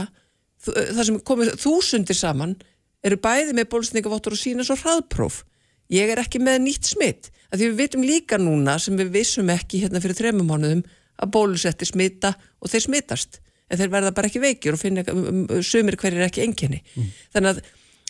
það 0.67 1.03
sem 1.07 1.19
komið 1.27 1.53
þúsundir 1.59 2.19
saman, 2.19 2.55
eru 3.05 3.19
bæði 3.23 3.55
með 3.55 3.69
bólsningavottur 3.71 4.35
og 4.35 4.39
sína 4.41 4.65
svo 4.67 4.75
hraðpróf. 4.79 5.43
Ég 5.89 6.11
er 6.11 6.21
ekki 6.21 6.41
með 6.43 6.59
nýtt 6.65 6.89
smitt, 6.91 7.29
því 7.49 7.71
við 7.71 7.77
vitum 7.79 8.03
líka 8.05 8.37
núna 8.37 8.75
sem 8.81 8.97
við 8.99 9.13
vissum 9.15 9.49
ekki 9.49 9.85
hérna 9.85 10.01
fyrir 10.03 10.19
þremum 10.19 10.51
mánuðum 10.51 10.83
að 11.19 11.31
bólusetti 11.33 11.87
smita 11.87 12.33
og 12.59 12.71
þeir 12.71 12.85
smitast 12.85 13.39
en 13.69 13.79
þeir 13.79 13.91
verða 13.93 14.15
bara 14.17 14.29
ekki 14.29 14.41
veikjur 14.43 14.75
og 14.75 14.81
finna 14.81 15.03
sumir 15.65 15.97
hverjir 15.99 16.25
ekki 16.25 16.43
enginni. 16.45 16.81
Mm. 16.95 17.09
Þannig 17.35 17.51
að 17.51 17.61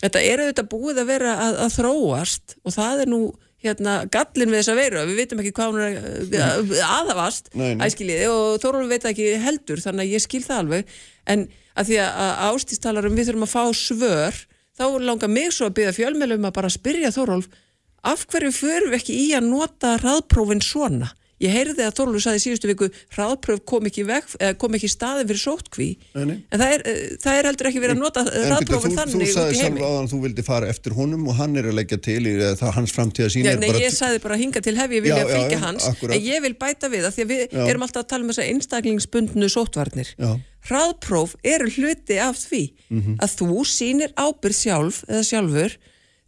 þetta 0.04 0.24
er 0.24 0.44
auðvitað 0.44 0.70
búið 0.72 1.02
að 1.02 1.10
vera 1.12 1.36
að, 1.46 1.60
að 1.66 1.76
þróast 1.78 2.56
og 2.64 2.76
það 2.76 3.04
er 3.04 3.12
nú 3.12 3.22
hérna 3.64 3.96
gallin 4.12 4.52
við 4.54 4.62
þessa 4.62 4.76
veru 4.78 5.06
við 5.10 5.20
veitum 5.20 5.42
ekki 5.44 5.54
hvað 5.58 5.74
hún 5.74 5.82
er 5.84 6.84
aðavast 6.86 7.50
æskiliði 7.58 8.30
og 8.32 8.60
Þórólf 8.64 8.92
veit 8.94 9.08
ekki 9.10 9.32
heldur 9.44 9.84
þannig 9.84 10.06
að 10.06 10.14
ég 10.16 10.24
skil 10.24 10.44
það 10.46 10.62
alveg. 10.64 10.94
En 11.30 11.48
að 11.76 11.92
því 11.92 12.00
að 12.06 12.44
ástístalarum 12.50 13.18
við 13.18 13.30
þurfum 13.30 13.48
að 13.48 13.56
fá 13.56 13.64
svör 13.78 14.44
þá 14.80 14.86
langar 15.04 15.32
mig 15.32 15.52
svo 15.56 15.68
að 15.68 15.78
byggja 15.80 15.98
fjölmjölum 15.98 16.48
að 16.48 16.56
bara 16.60 16.72
spyrja 16.72 17.14
Þórólf 17.16 17.50
af 18.08 18.26
hverju 18.32 18.52
förum 18.56 18.94
við 18.94 19.02
ekki 19.02 19.18
í 19.26 19.26
að 19.36 19.50
nota 19.52 19.98
raðprófin 20.00 20.64
svona 20.64 21.12
Ég 21.40 21.54
heyrði 21.54 21.86
að 21.88 21.96
Þorlur 21.96 22.24
saði 22.24 22.42
síðustu 22.44 22.68
viku 22.68 22.90
hraðpröf 23.16 23.62
kom 23.70 23.88
ekki, 23.88 24.04
veg, 24.08 24.34
kom 24.60 24.76
ekki 24.76 24.90
staðin 24.92 25.30
fyrir 25.30 25.40
sótkví 25.40 25.88
en 26.20 26.34
það 26.52 26.74
er, 26.76 26.84
það 27.24 27.38
er 27.38 27.48
heldur 27.50 27.70
ekki 27.70 27.84
verið 27.84 27.96
að 27.96 28.02
nota 28.04 28.24
hraðpröfin 28.28 28.98
þannig 28.98 29.24
Þú 29.24 29.36
sagði 29.38 29.60
sjálf 29.62 29.80
á 29.80 29.90
hann 29.90 30.04
að 30.04 30.12
þú 30.12 30.20
vildi 30.26 30.46
fara 30.50 30.72
eftir 30.74 30.98
honum 30.98 31.24
og 31.32 31.38
hann 31.40 31.56
er 31.62 31.70
að 31.72 31.78
leggja 31.80 32.00
til 32.10 32.20
í 32.28 32.34
það 32.60 32.76
hans 32.76 32.96
framtíða 32.98 33.32
sín 33.32 33.48
já, 33.48 33.54
Nei, 33.62 33.72
ég 33.80 33.96
sagði 33.96 34.22
bara 34.26 34.40
hinga 34.42 34.64
til 34.66 34.76
hef 34.80 34.96
ég 34.98 35.06
vilja 35.08 35.24
já, 35.24 35.32
fylgja 35.32 35.56
já, 35.56 35.64
hans 35.64 35.88
akkurat. 35.94 36.16
en 36.18 36.28
ég 36.28 36.44
vil 36.44 36.54
bæta 36.60 36.92
við 36.92 37.08
að 37.08 37.16
því 37.16 37.26
að 37.26 37.32
við 37.32 37.58
erum 37.70 37.88
alltaf 37.88 38.04
að 38.04 38.10
tala 38.12 38.26
um 38.26 38.34
þess 38.34 38.44
að 38.44 38.52
einstaklingsbundnu 38.54 39.52
sótvarnir 39.56 40.14
Hraðpröf 40.68 41.38
eru 41.48 41.70
hluti 41.72 42.20
af 42.20 42.36
því 42.36 42.64
mm 42.68 43.00
-hmm. 43.00 43.20
að 43.24 43.36
þú 43.40 43.64
sínir 43.64 44.12
ábyrð 44.20 44.58
sjálf 44.60 45.04
eða 45.08 45.24
sjálfur 45.24 45.78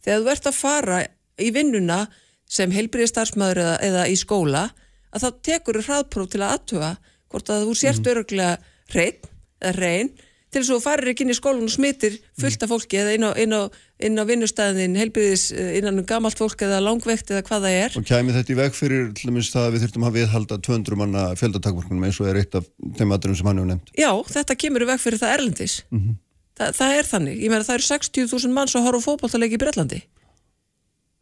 þegar 0.04 0.22
þú 0.22 0.32
ert 0.32 0.48
að 0.48 0.56
fara 0.56 1.00
í 1.36 1.50
vinnuna 1.52 2.06
sem 2.48 2.72
heilbriðstarfsmaður 2.72 3.60
eða, 3.60 3.76
eða 3.88 4.06
í 4.08 4.16
skóla 4.16 4.70
að 5.12 5.24
þá 5.24 5.30
tekur 5.48 5.78
þú 5.78 5.86
hraðpróf 5.88 6.32
til 6.32 6.42
að 6.42 6.52
aðtuga 6.56 6.92
hvort 7.32 7.52
að 7.52 7.66
þú 7.68 7.78
sért 7.78 8.02
mm. 8.02 8.12
öruglega 8.12 8.52
reyn 8.92 9.30
reyn 9.78 10.12
til 10.52 10.60
þess 10.60 10.68
að 10.68 10.76
þú 10.76 10.84
farir 10.84 11.10
ekki 11.12 11.24
inn 11.24 11.32
í 11.32 11.36
skólun 11.36 11.64
og 11.64 11.72
smittir 11.72 12.16
fullt 12.40 12.64
af 12.64 12.68
fólki 12.68 12.98
eða 13.00 13.14
inn 13.16 13.24
á, 13.24 13.30
inn 13.40 13.54
á, 13.56 13.62
inn 14.04 14.20
á 14.20 14.24
vinnustæðin 14.28 14.98
heilbriðis 15.00 15.46
eh, 15.56 15.70
innan 15.78 16.02
um 16.02 16.06
gamalt 16.08 16.36
fólk 16.36 16.60
eða 16.66 16.82
langvegt 16.84 17.32
eða 17.32 17.44
hvað 17.46 17.64
það 17.64 17.76
er. 17.78 17.96
Og 17.96 18.04
kæmi 18.08 18.34
þetta 18.36 18.52
í 18.52 18.58
veg 18.58 18.76
fyrir 18.76 19.06
til 19.16 19.30
dæmis 19.30 19.48
það 19.54 19.68
að 19.68 19.72
við 19.72 19.84
þurftum 19.86 20.04
að 20.08 20.18
viðhalda 20.18 20.58
200 20.68 21.00
manna 21.00 21.22
fjöldatakvorkunum 21.40 22.04
eins 22.08 22.20
og 22.20 22.28
er 22.28 22.42
eitt 22.42 22.58
af 22.60 22.68
þeim 22.98 23.16
aðdurum 23.16 23.38
sem 23.40 23.48
hann 23.48 23.62
hefur 23.62 23.70
nefnt. 23.72 23.94
Já, 23.96 24.10
þetta 24.34 24.58
kemur 24.66 24.84
í 24.84 24.90
veg 24.92 25.00
fyrir 25.00 25.22
það 25.22 25.34
erlendis. 25.38 25.78
Mm 25.88 26.02
-hmm. 26.02 26.20
Þa, 26.60 26.68
það 26.76 26.98
er 26.98 27.10
þannig. 27.14 27.40
Ég 27.40 27.54
meina 27.54 27.68
það 27.70 27.78
eru 27.78 27.88
60.000 27.88 28.52
mann 28.52 28.68
sem 28.68 28.84
horfa 28.84 29.06
fókbaltalegi 29.08 29.56
í 29.56 29.62
Breitlandi. 29.62 30.02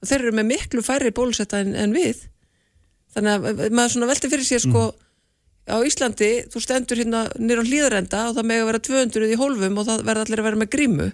Þeir 0.03 0.21
eru 0.25 0.35
með 0.35 0.51
miklu 0.57 0.83
færri 0.83 1.15
bólusetta 1.15 1.63
en, 1.63 1.77
en 1.79 1.95
við 1.95 2.27
þannig 3.15 3.47
að 3.51 3.63
maður 3.75 3.95
svona 3.95 4.11
velti 4.11 4.31
fyrir 4.33 4.47
sér 4.47 4.63
sko 4.65 4.85
mm. 4.91 5.09
á 5.71 5.77
Íslandi, 5.87 6.31
þú 6.53 6.63
stendur 6.65 7.01
hérna 7.03 7.25
nýra 7.39 7.65
á 7.65 7.69
hlýðarenda 7.69 8.23
og 8.29 8.39
það 8.39 8.49
með 8.51 8.63
að 8.63 8.71
vera 8.71 8.83
200 8.91 9.31
í 9.31 9.41
hólfum 9.41 9.81
og 9.81 9.89
það 9.89 10.05
verða 10.09 10.27
allir 10.27 10.43
að 10.43 10.49
vera 10.49 10.61
með 10.63 10.73
grímu 10.77 11.09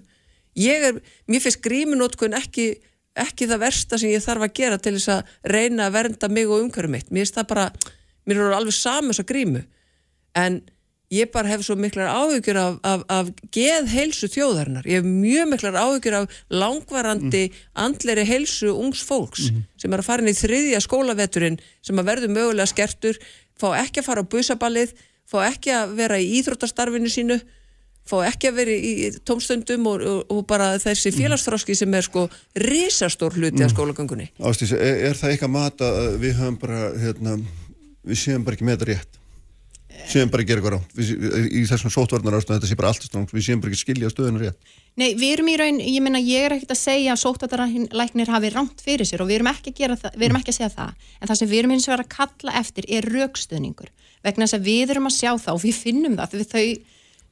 ég 0.60 0.86
er, 0.90 1.00
mér 1.28 1.44
finnst 1.44 1.62
grímunótkun 1.64 2.36
ekki, 2.36 2.68
ekki 3.16 3.48
það 3.50 3.64
versta 3.66 4.00
sem 4.00 4.12
ég 4.12 4.24
þarf 4.24 4.46
að 4.46 4.56
gera 4.60 4.80
til 4.80 4.94
þess 4.96 5.12
að 5.16 5.34
reyna 5.52 5.88
að 5.88 5.98
vernda 5.98 6.32
mig 6.32 6.48
og 6.48 6.64
umhverju 6.64 6.92
mitt, 6.92 7.10
mér 7.10 7.26
finnst 7.26 7.40
það 7.40 7.50
bara 7.52 7.66
mér 8.26 8.42
er 8.42 8.56
alveg 8.56 8.76
saman 8.76 9.12
þess 9.12 9.24
að 9.24 9.30
grímu 9.32 9.64
en 10.36 10.60
ég 11.12 11.30
bara 11.30 11.50
hef 11.52 11.62
svo 11.62 11.76
miklar 11.78 12.10
áhugjur 12.10 12.58
af, 12.58 12.78
af, 12.82 13.02
af 13.12 13.30
geð 13.54 13.90
heilsu 13.92 14.28
þjóðarinnar, 14.32 14.86
ég 14.88 15.00
hef 15.00 15.06
mjög 15.06 15.50
miklar 15.52 15.78
áhugjur 15.78 16.18
af 16.20 16.38
langvarandi 16.50 17.44
mm. 17.46 17.58
andleri 17.86 18.24
heilsu 18.26 18.72
ungs 18.74 19.04
fólks 19.06 19.50
mm. 19.52 19.66
sem 19.82 19.92
er 19.94 20.02
að 20.02 20.08
fara 20.08 20.24
inn 20.24 20.32
í 20.32 20.38
þriðja 20.38 20.80
skólaveturinn 20.82 21.60
sem 21.86 22.00
að 22.02 22.10
verður 22.10 22.34
mögulega 22.34 22.70
skertur 22.72 23.20
fá 23.56 23.68
ekki 23.78 24.02
að 24.02 24.08
fara 24.08 24.24
á 24.26 24.30
busaballið 24.34 24.96
fá 25.30 25.38
ekki 25.46 25.74
að 25.74 25.94
vera 26.00 26.18
í 26.18 26.26
íþróttastarfinu 26.40 27.12
sínu 27.12 27.38
fá 28.06 28.16
ekki 28.26 28.50
að 28.50 28.58
vera 28.60 28.74
í 28.74 29.10
tómstöndum 29.26 29.86
og, 29.90 30.02
og, 30.06 30.18
og 30.30 30.42
bara 30.50 30.72
þessi 30.82 31.12
mhm. 31.12 31.20
félagsþróski 31.20 31.76
sem 31.78 31.94
er 31.94 32.06
sko 32.06 32.26
risastór 32.66 33.38
hluti 33.38 33.60
mm. 33.60 33.68
af 33.68 33.74
skólagöngunni 33.74 34.32
Ástís, 34.42 34.74
er, 34.74 35.06
er 35.10 35.18
það 35.18 35.36
ekki 35.36 35.46
að 35.46 35.54
mata 35.54 35.92
að 36.02 36.18
við 36.24 36.40
höfum 36.40 36.58
bara 36.66 36.82
hérna, 36.98 37.36
við 38.06 38.20
séum 38.24 38.46
bara 38.46 38.58
ekki 38.58 38.66
með 38.66 38.80
þetta 38.80 38.90
rétt 38.92 39.22
séum 40.12 40.30
bara 40.32 40.44
að 40.44 40.50
gera 40.50 40.60
eitthvað 40.60 40.74
rátt 40.76 41.50
í 41.50 41.62
þessum 41.68 41.92
sótvarnar 41.92 42.36
ástöðu 42.38 42.56
þetta 42.56 42.70
sé 42.70 42.78
bara 42.78 42.90
allt 42.92 43.06
stráng 43.06 43.30
við 43.32 43.46
séum 43.46 43.62
bara 43.62 43.72
ekki 43.72 43.78
að 43.78 43.84
skilja 43.84 44.10
stöðunar 44.12 44.44
rétt. 44.46 44.74
Nei, 44.96 45.10
við 45.18 45.32
erum 45.34 45.50
í 45.52 45.56
raun, 45.60 45.78
ég 45.82 46.04
menna 46.04 46.20
ég 46.22 46.46
er 46.46 46.56
ekkert 46.56 46.72
að 46.72 46.80
segja 46.80 47.14
að 47.14 47.22
sótvarnarlæknir 47.24 48.32
hafi 48.32 48.50
ránt 48.54 48.82
fyrir 48.84 49.08
sér 49.08 49.24
og 49.24 49.30
við 49.30 49.40
erum 49.40 49.52
ekki 49.52 49.74
að 49.74 49.80
gera 49.82 49.98
það, 50.00 50.16
við 50.16 50.28
erum 50.28 50.40
ekki 50.40 50.54
að 50.54 50.58
segja 50.58 50.72
það. 50.72 51.08
En 51.20 51.30
það 51.30 51.40
sem 51.40 51.50
við 51.52 51.62
erum 51.62 51.74
eins 51.76 51.86
og 51.86 51.94
verið 51.94 52.06
að 52.06 52.14
kalla 52.16 52.58
eftir 52.62 52.90
er 52.96 53.08
raukstöðningur, 53.12 53.90
vegna 54.24 54.46
þess 54.46 54.58
að 54.58 54.68
við 54.70 54.94
erum 54.94 55.10
að 55.10 55.16
sjá 55.18 55.32
það 55.34 55.52
og 55.58 55.64
við 55.66 55.80
finnum 55.82 56.16
það, 56.16 56.38
við 56.40 56.52
þau 56.54 56.66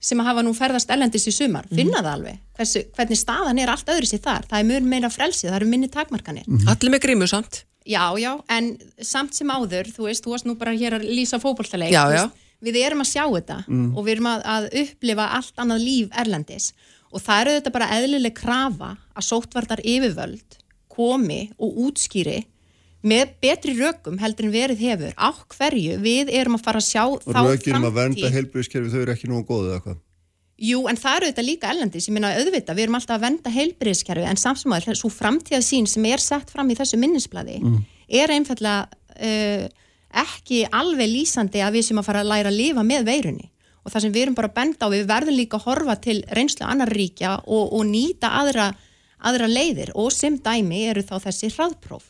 sem 0.04 0.20
að 0.20 0.28
hafa 0.28 0.44
nú 0.44 0.52
ferðast 0.52 0.90
ellendis 0.92 1.28
í 1.30 1.32
sumar 1.32 1.64
mhm. 1.64 1.78
finna 1.78 2.00
mm. 2.00 2.04
það 2.04 2.14
alveg, 2.18 2.40
Hversu, 2.58 2.82
hvernig 2.94 3.18
staðan 3.18 3.60
er 3.62 3.70
allt 3.72 3.88
öðru 3.94 4.08
sér 4.10 4.20
þar, 4.24 4.48
það 4.50 4.58
er 4.60 4.66
mjög 4.68 4.90
meira 4.90 5.10
frelsið 5.10 5.48
það 5.48 5.56
eru 5.62 5.70
minni 5.70 5.88
takmarkanir. 5.90 6.44
Mm. 6.50 6.68
Allir 6.74 6.92
með 6.92 7.02
grímu 7.06 7.28
samt. 7.30 7.64
Já, 7.84 8.04
já, 8.16 8.30
en 8.52 8.70
samt 9.04 9.36
sem 9.36 9.50
áður, 9.52 9.88
þú 9.92 10.06
veist, 10.08 10.24
þú 10.24 10.32
varst 10.32 10.46
nú 10.48 10.54
bara 10.60 10.72
hér 10.76 10.98
að 10.98 11.08
lýsa 11.08 11.40
fókbóltaleik, 11.40 11.92
við 12.72 12.80
erum 12.86 13.04
að 13.04 13.10
sjá 13.12 13.24
þetta 13.26 13.60
mm. 13.66 13.86
og 13.92 14.06
við 14.06 14.16
erum 14.16 14.30
að, 14.30 14.44
að 14.54 14.68
upplifa 14.84 15.28
allt 15.38 15.62
annað 15.64 15.84
líf 15.84 16.18
erlendis 16.24 16.72
og 17.14 17.22
það 17.22 17.40
eru 17.40 17.56
þetta 17.58 17.74
bara 17.76 17.90
eðlileg 17.98 18.36
krafa 18.38 18.90
að 19.14 19.28
sótvartar 19.28 19.84
yfirvöld 19.84 20.58
komi 20.94 21.42
og 21.58 21.78
útskýri 21.88 22.40
með 23.04 23.34
betri 23.44 23.74
rökum 23.76 24.16
heldur 24.22 24.48
en 24.48 24.54
verið 24.54 24.80
hefur 24.86 25.12
á 25.20 25.28
hverju 25.52 26.00
við 26.00 26.32
erum 26.32 26.56
að 26.56 26.64
fara 26.64 26.80
að 26.80 26.88
sjá 26.88 27.02
og 27.04 27.20
þá 27.20 27.28
framtíð. 27.28 27.50
Og 27.50 27.52
rökir 27.52 27.76
um 27.76 27.86
að 27.90 27.96
vernda 27.98 28.32
heilbríðiskerfi 28.38 28.92
þau 28.94 29.00
eru 29.02 29.14
ekki 29.14 29.30
nú 29.30 29.42
góðið 29.44 29.74
eða 29.74 29.84
hvað? 29.84 30.02
Jú, 30.64 30.84
en 30.86 30.96
það 30.96 31.16
eru 31.18 31.28
þetta 31.32 31.44
líka 31.44 31.70
ellendis, 31.74 32.04
ég 32.06 32.14
minna 32.14 32.30
auðvita, 32.38 32.76
við 32.78 32.86
erum 32.86 32.96
alltaf 32.96 33.16
að 33.18 33.24
venda 33.26 33.50
heilbríðiskerfi 33.50 34.26
en 34.30 34.38
samsmáður, 34.38 34.98
svo 35.00 35.10
framtíðasín 35.10 35.88
sem 35.90 36.04
er 36.06 36.22
sett 36.22 36.52
fram 36.54 36.70
í 36.70 36.76
þessu 36.78 36.98
minnisbladi 37.02 37.58
mm. 37.58 37.80
er 38.22 38.32
einfallega 38.32 38.86
uh, 38.86 39.66
ekki 40.22 40.64
alveg 40.70 41.10
lýsandi 41.10 41.62
að 41.64 41.78
við 41.78 41.86
sem 41.88 42.00
að 42.00 42.06
fara 42.08 42.22
að 42.24 42.30
læra 42.30 42.52
að 42.52 42.58
lifa 42.60 42.84
með 42.86 43.06
veirunni. 43.08 43.50
Og 43.84 43.92
það 43.92 44.04
sem 44.04 44.14
við 44.14 44.22
erum 44.24 44.36
bara 44.38 44.48
að 44.48 44.56
benda 44.56 44.88
á, 44.88 44.92
við 44.94 45.06
verðum 45.10 45.36
líka 45.36 45.58
að 45.58 45.66
horfa 45.68 45.96
til 46.00 46.16
reynslu 46.36 46.64
annar 46.66 46.92
ríkja 46.94 47.34
og, 47.44 47.74
og 47.76 47.84
nýta 47.88 48.30
aðra, 48.40 48.70
aðra 49.20 49.48
leiðir. 49.50 49.92
Og 50.00 50.08
sem 50.14 50.38
dæmi 50.40 50.86
eru 50.88 51.04
þá 51.04 51.18
þessi 51.26 51.50
hraðpróf. 51.52 52.08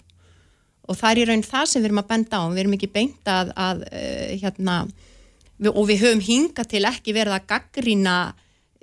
Og 0.84 0.98
það 1.00 1.10
er 1.10 1.22
í 1.22 1.26
raun 1.30 1.46
það 1.48 1.66
sem 1.70 1.82
við 1.82 1.88
erum 1.90 2.02
að 2.04 2.10
benda 2.12 2.38
á, 2.38 2.44
við 2.52 2.62
erum 2.62 2.76
ekki 2.76 2.92
beint 2.94 3.30
að, 3.32 3.50
að 3.56 3.84
uh, 3.88 4.30
hérna, 4.44 4.78
við, 5.56 5.70
og 5.72 5.88
við 5.90 6.04
höfum 6.04 6.24
hinga 6.28 6.66
til 6.68 6.84
ekki 6.90 7.16
verið 7.16 7.38
að 7.38 7.46
gaggrína 7.54 8.16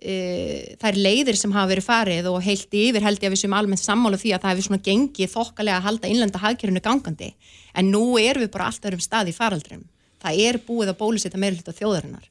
e, 0.02 0.76
þær 0.82 1.00
leiðir 1.06 1.38
sem 1.40 1.54
hafa 1.56 1.72
verið 1.72 1.88
farið 1.88 2.30
og 2.32 2.42
heilt 2.44 2.74
yfir 2.74 3.06
held 3.06 3.22
ég 3.22 3.30
að 3.30 3.36
við 3.36 3.44
sem 3.44 3.56
almennt 3.58 3.84
sammála 3.84 4.20
því 4.20 4.36
að 4.36 4.44
það 4.44 4.54
hefur 4.56 4.68
svona 4.68 4.86
gengið 4.90 5.34
þokkalega 5.36 5.80
að 5.80 5.88
halda 5.88 6.12
innlenda 6.12 6.42
hagkerfinu 6.42 6.84
gangandi. 6.84 7.32
En 7.78 7.92
nú 7.94 8.04
erum 8.20 8.46
við 8.46 8.54
bara 8.54 8.68
alltaf 8.72 8.98
um 8.98 9.04
stað 9.04 9.32
í 9.32 9.38
faraldrum 9.38 9.88
það 10.22 10.44
er 10.46 10.60
búið 10.66 10.92
að 10.92 11.00
bólusetta 11.00 11.40
meira 11.42 11.58
hluta 11.58 11.74
þjóðarinnar. 11.76 12.28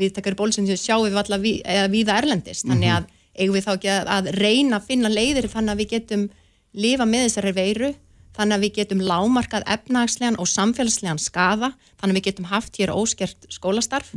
Við 0.00 0.12
takkar 0.16 0.36
bólusetta 0.38 0.68
sem 0.68 0.80
sjáum 0.80 1.08
við 1.08 1.62
eða 1.64 1.88
viða 1.92 2.18
erlendist 2.20 2.68
þannig 2.68 2.92
að 2.94 3.08
eigum 3.36 3.56
við 3.56 3.66
þá 3.66 3.72
ekki 3.74 3.90
að, 3.94 4.12
að 4.16 4.30
reyna 4.36 4.78
að 4.78 4.86
finna 4.88 5.10
leiðir 5.12 5.48
þannig 5.50 5.72
að 5.72 5.82
við 5.82 5.90
getum 5.94 6.28
lifa 6.72 7.06
með 7.08 7.26
þessari 7.26 7.52
veiru 7.56 7.90
þannig 8.36 8.56
að 8.56 8.64
við 8.64 8.74
getum 8.78 9.02
lámarkað 9.04 9.66
efnagslegan 9.74 10.38
og 10.40 10.48
samfélagslegan 10.50 11.20
skaða 11.20 11.72
þannig 12.00 12.12
að 12.12 12.18
við 12.18 12.26
getum 12.28 12.48
haft 12.50 12.78
hér 12.80 12.92
óskert 12.94 13.48
skólastarf 13.52 14.12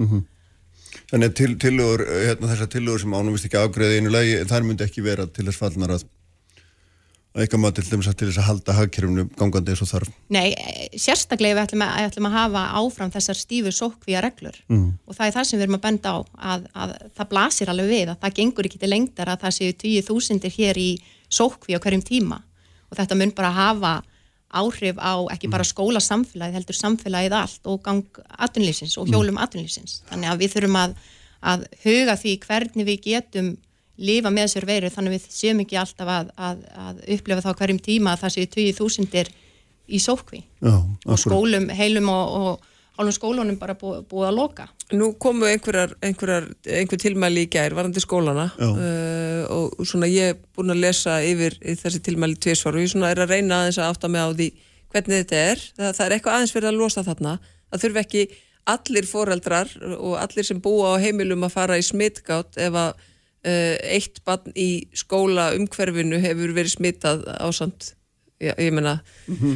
Þannig 1.14 1.30
að 1.30 1.38
til, 1.38 1.52
tillögur, 1.62 2.02
hérna, 2.10 2.50
þessar 2.50 2.70
tillögur 2.74 3.04
sem 3.04 3.14
ánum 3.14 3.36
vist 3.36 3.46
ekki 3.46 3.60
afgreði 3.62 4.00
einu 4.02 4.10
lagi, 4.14 4.38
þar 4.50 4.64
myndi 4.66 4.86
ekki 4.88 5.04
vera 5.06 5.28
til 5.30 5.46
þess 5.46 5.62
fallnar 5.62 5.94
að 5.94 6.08
að 7.34 7.44
eitthvað 7.44 7.62
maður 7.64 7.76
til 7.80 7.90
dæmis 7.90 8.08
að 8.12 8.18
til 8.20 8.28
þess 8.30 8.40
að 8.42 8.46
halda 8.46 8.74
hagkerfinu 8.78 9.24
gangandi 9.40 9.74
eins 9.74 9.82
og 9.82 9.90
þarf. 9.90 10.10
Nei, 10.34 10.54
sérstaklega 11.02 11.58
við 11.58 11.62
ætlum 11.64 11.84
að, 11.86 11.94
ætlum 12.12 12.28
að 12.30 12.36
hafa 12.38 12.64
áfram 12.78 13.14
þessar 13.14 13.40
stífu 13.40 13.74
sókvíja 13.74 14.22
reglur 14.22 14.60
Mm. 14.70 14.92
og 15.08 15.18
það 15.18 15.26
er 15.28 15.34
það 15.38 15.48
sem 15.50 15.60
við 15.60 15.66
erum 15.66 15.78
að 15.80 15.86
benda 15.88 16.14
á 16.14 16.18
að, 16.54 16.68
að 16.74 16.94
það 17.18 17.30
blasir 17.32 17.72
alveg 17.74 17.90
við 17.90 18.12
að 18.14 18.20
það 18.22 18.36
gengur 18.38 18.70
ekki 18.70 18.82
til 18.84 18.92
lengdar 18.94 19.32
að 19.34 19.42
það 19.44 19.56
séu 19.58 19.74
tíu 19.82 20.02
þúsindir 20.06 20.54
hér 20.58 20.78
í 20.78 20.90
sókví 21.30 21.74
á 21.74 21.82
hverjum 21.82 22.06
tíma 22.06 22.38
og 22.90 22.98
þetta 23.00 23.18
mun 23.18 23.34
bara 23.34 23.52
hafa 23.58 23.94
áhrif 24.54 25.02
á 25.02 25.14
ekki 25.34 25.50
bara 25.52 25.66
skóla 25.68 26.02
samfélagið 26.04 26.60
heldur 26.60 26.78
samfélagið 26.78 27.36
allt 27.40 27.70
og 27.70 27.84
gang 27.86 28.24
atvinnlýfsins 28.46 28.98
og 29.02 29.12
hjólum 29.12 29.40
atvinnlýfsins 29.42 30.02
þannig 30.10 30.32
að 30.32 30.44
við 30.44 30.56
þurfum 30.56 30.80
að, 30.82 30.98
að 31.54 31.68
huga 31.86 32.18
því 32.22 32.34
hvernig 32.48 32.90
við 32.90 33.00
getum 33.08 33.54
lifa 34.04 34.32
með 34.34 34.48
þessar 34.48 34.70
veiru 34.70 34.92
þannig 34.94 35.16
við 35.16 35.26
séum 35.34 35.64
ekki 35.64 35.80
alltaf 35.80 36.10
að, 36.10 36.30
að, 36.50 36.62
að 36.86 37.02
upplefa 37.16 37.46
þá 37.46 37.58
hverjum 37.62 37.82
tíma 37.88 38.14
að 38.14 38.24
það 38.24 38.36
séu 38.36 38.52
tíu 38.56 38.76
þúsindir 38.78 39.34
í 39.88 40.00
sókví 40.02 40.44
Já, 40.64 40.78
og 40.80 41.20
skólum, 41.22 41.68
heilum 41.74 42.10
og, 42.14 42.38
og 42.40 42.73
hálfum 42.98 43.16
skólunum 43.16 43.58
bara 43.62 43.76
búið, 43.80 44.04
búið 44.10 44.28
að 44.30 44.38
loka. 44.38 44.68
Nú 44.94 45.10
komu 45.22 45.48
einhverjar, 45.50 45.96
einhverjar, 46.06 46.50
einhver 46.80 47.02
tilmæli 47.02 47.48
í 47.48 47.50
gær 47.54 47.74
varandi 47.78 48.04
skólana 48.04 48.50
uh, 48.62 49.44
og 49.50 49.82
svona 49.88 50.10
ég 50.12 50.34
er 50.34 50.40
búin 50.54 50.74
að 50.74 50.84
lesa 50.84 51.18
yfir 51.26 51.58
þessi 51.82 52.04
tilmæli 52.06 52.38
tvisvar 52.38 52.78
og 52.78 52.86
ég 52.86 52.94
svona 52.94 53.10
er 53.14 53.24
að 53.24 53.34
reyna 53.34 53.64
aðeins 53.64 53.82
að 53.82 53.94
átta 53.96 54.12
mig 54.14 54.22
á 54.22 54.30
því 54.34 54.50
hvernig 54.94 55.24
þetta 55.24 55.40
er. 55.54 55.64
Það, 55.78 55.96
það 55.98 56.06
er 56.06 56.18
eitthvað 56.18 56.38
aðeins 56.38 56.54
fyrir 56.54 56.70
að 56.70 56.82
losa 56.82 57.06
þarna. 57.08 57.38
Það 57.72 57.86
þurfi 57.86 58.04
ekki 58.04 58.26
allir 58.74 59.08
foreldrar 59.10 59.74
og 59.98 60.14
allir 60.22 60.48
sem 60.48 60.62
búa 60.64 60.94
á 60.96 61.02
heimilum 61.04 61.44
að 61.48 61.56
fara 61.58 61.80
í 61.80 61.84
smittgátt 61.84 62.62
ef 62.62 62.78
að 62.78 62.94
uh, 62.94 63.76
eitt 63.98 64.22
barn 64.28 64.54
í 64.56 64.86
skóla 64.96 65.52
umhverfinu 65.58 66.22
hefur 66.24 66.54
verið 66.56 66.78
smittað 66.78 67.26
ásand 68.44 68.60
ég, 68.60 68.66
ég 68.68 68.74
meina 68.76 68.94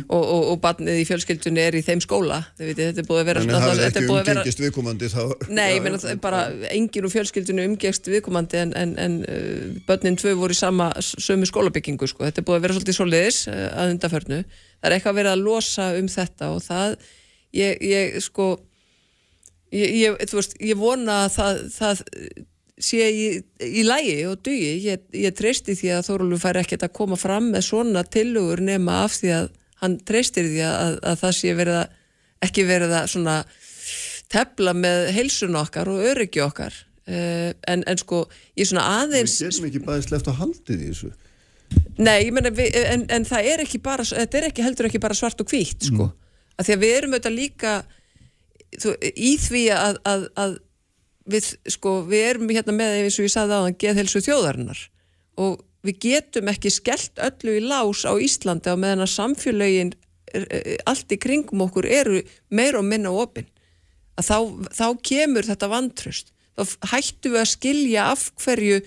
og, 0.07 0.21
og, 0.23 0.43
og 0.53 0.59
barnið 0.63 1.01
í 1.01 1.05
fjölskyldunni 1.07 1.61
er 1.63 1.77
í 1.77 1.81
þeim 1.85 2.01
skóla 2.03 2.39
Þið 2.57 2.69
viti, 2.71 2.85
þetta 2.87 3.03
er 3.03 3.07
búið 3.09 3.21
að 3.21 3.27
vera 3.29 3.41
Þannig 3.41 3.55
að 3.57 3.65
það 3.65 3.81
er 3.81 3.87
ekki 3.87 4.01
að 4.03 4.11
vera- 4.13 4.35
umgengist 4.37 4.61
viðkomandi 4.63 5.09
þá... 5.11 5.21
Nei, 5.49 5.67
ég 5.75 5.87
er 6.11 6.21
bara 6.23 6.41
engin 6.71 7.07
úr 7.07 7.13
fjölskyldinu 7.13 7.65
umgegst 7.71 8.09
viðkomandi 8.11 8.61
en, 8.61 8.73
en, 8.79 8.93
en 9.03 9.17
uh, 9.27 9.77
börnin 9.87 10.17
tvö 10.19 10.35
voru 10.39 10.55
í 10.55 10.59
sama 10.59 10.89
sömu 11.03 11.47
skólabyggingu 11.49 12.09
sko. 12.09 12.25
Þetta 12.27 12.43
er 12.43 12.47
búið 12.47 12.59
að 12.59 12.65
vera 12.67 12.77
svolítið 12.77 12.99
soliðis 12.99 13.39
uh, 13.51 13.63
að 13.73 13.93
undaförnu. 13.95 14.41
Það 14.77 14.89
er 14.89 14.97
eitthvað 14.97 15.19
verið 15.19 15.33
að 15.33 15.45
losa 15.45 15.87
um 15.97 16.11
þetta 16.11 16.51
og 16.53 16.61
það, 16.65 16.97
ég, 17.57 17.81
ég 17.87 18.19
sko, 18.23 18.49
ég, 19.75 19.97
ég, 20.03 20.21
þú 20.29 20.39
veist, 20.39 20.57
ég 20.63 20.79
vona 20.79 21.23
að 21.25 21.33
það, 21.37 21.63
það 21.77 22.05
sé 22.77 23.07
í, 23.09 23.27
í 23.63 23.83
lægi 23.85 24.17
og 24.29 24.41
dugi. 24.45 24.73
Ég, 24.85 25.05
ég 25.17 25.35
treysti 25.37 25.75
því 25.77 25.93
að 25.95 26.09
Þórólfur 26.09 26.43
fær 26.43 26.59
ekkert 26.61 26.85
að 26.87 26.95
koma 26.99 27.17
fram 27.19 27.51
með 27.53 27.69
svona 27.69 28.03
tillögur 28.05 28.61
nema 28.63 29.03
af 29.05 29.17
því 29.19 29.33
að 29.37 29.47
hann 29.81 29.97
treystir 30.07 30.49
því 30.49 30.65
að, 30.65 30.99
að 31.05 31.23
það 31.23 31.37
sé 31.37 31.53
verið 31.57 31.79
að 31.83 31.95
ekki 32.47 32.67
verið 32.67 32.93
að 32.97 33.09
svona 33.13 33.37
tefla 34.29 34.73
með 34.77 35.07
heilsun 35.15 35.57
okkar 35.57 35.89
og 35.89 36.03
öryggi 36.11 36.41
okkar 36.43 36.75
uh, 37.07 37.53
en, 37.71 37.85
en 37.87 37.99
sko 37.99 38.25
ég 38.57 38.67
svona 38.69 38.85
aðeins 39.03 39.39
Við 39.39 39.49
getum 39.49 39.69
ekki 39.69 39.83
bara 39.87 40.05
sleft 40.05 40.29
að 40.29 40.41
haldið 40.41 40.83
í 40.83 40.91
þessu. 40.91 41.11
Nei, 41.97 42.27
ég 42.27 42.31
meina, 42.35 42.51
við, 42.53 42.75
en, 42.87 43.05
en 43.11 43.25
það 43.27 43.49
er 43.51 43.63
ekki 43.65 43.79
bara, 43.83 44.05
þetta 44.07 44.39
er 44.39 44.49
ekki 44.51 44.63
heldur 44.63 44.87
ekki 44.87 45.01
bara 45.03 45.17
svart 45.17 45.41
og 45.43 45.49
hvítt, 45.51 45.89
sko. 45.89 46.07
Mm. 46.07 46.51
Að 46.57 46.67
því 46.67 46.75
að 46.75 46.83
við 46.83 46.93
erum 46.97 47.15
auðvitað 47.15 47.35
líka 47.35 47.73
þú, 48.77 48.93
í 49.01 49.31
því 49.41 49.63
að, 49.75 49.99
að, 50.07 50.23
að 50.43 50.55
við, 51.29 51.53
sko, 51.69 52.01
við 52.07 52.25
erum 52.31 52.51
hérna 52.53 52.75
með, 52.75 52.99
eins 53.03 53.19
og 53.19 53.27
ég 53.27 53.33
sagði 53.33 53.57
á 53.57 53.61
þann, 53.63 53.79
geðhelsu 53.83 54.23
þjóðarinnar. 54.25 54.83
Og 55.43 55.59
við 55.85 55.99
getum 56.07 56.51
ekki 56.51 56.71
skellt 56.73 57.21
öllu 57.23 57.57
í 57.59 57.65
lás 57.65 58.03
á 58.07 58.13
Íslandi 58.15 58.73
á 58.73 58.75
meðan 58.79 59.05
að 59.05 59.13
samfélögin 59.13 59.93
allt 60.87 61.13
í 61.13 61.19
kringum 61.21 61.63
okkur 61.67 61.87
eru 61.87 62.21
meira 62.51 62.81
og 62.81 62.87
minna 62.87 63.13
opinn 63.15 63.47
að 64.19 64.27
þá, 64.27 64.37
þá 64.75 64.87
kemur 65.05 65.47
þetta 65.47 65.69
vantröst 65.71 66.33
þá 66.57 66.89
hættum 66.91 67.35
við 67.35 67.41
að 67.41 67.51
skilja 67.53 68.05
af 68.11 68.27
hverju 68.41 68.81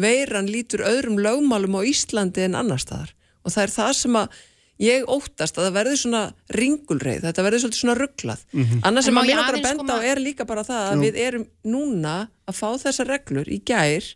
veiran 0.00 0.48
lítur 0.48 0.84
öðrum 0.88 1.20
lögmálum 1.20 1.76
á 1.76 1.82
Íslandi 1.84 2.46
en 2.46 2.56
annar 2.56 2.80
staðar. 2.80 3.12
Og 3.44 3.52
það 3.52 3.66
er 3.66 3.74
það 3.74 3.92
sem 3.98 4.16
að 4.16 4.38
ég 4.80 5.04
óttast 5.12 5.58
að 5.60 5.66
það 5.68 5.74
verði 5.76 5.96
svona 6.00 6.22
ringulreið, 6.56 7.22
þetta 7.28 7.44
verði 7.46 7.60
svolítið 7.64 7.82
svona 7.84 7.96
rugglað 8.00 8.42
annars 8.88 9.04
En 9.04 9.08
sem 9.10 9.14
má 9.14 9.20
að 9.22 9.28
mér 9.30 9.36
langar 9.40 9.58
að 9.60 9.66
benda 9.68 9.96
á 9.96 9.98
er 10.10 10.20
líka 10.24 10.46
bara 10.48 10.64
það 10.64 10.82
að 10.94 11.04
við 11.04 11.18
erum 11.26 11.46
núna 11.74 12.14
að 12.48 12.58
fá 12.60 12.68
þessar 12.80 13.10
reglur. 13.12 13.48
Í 13.52 13.58
gær 13.68 14.08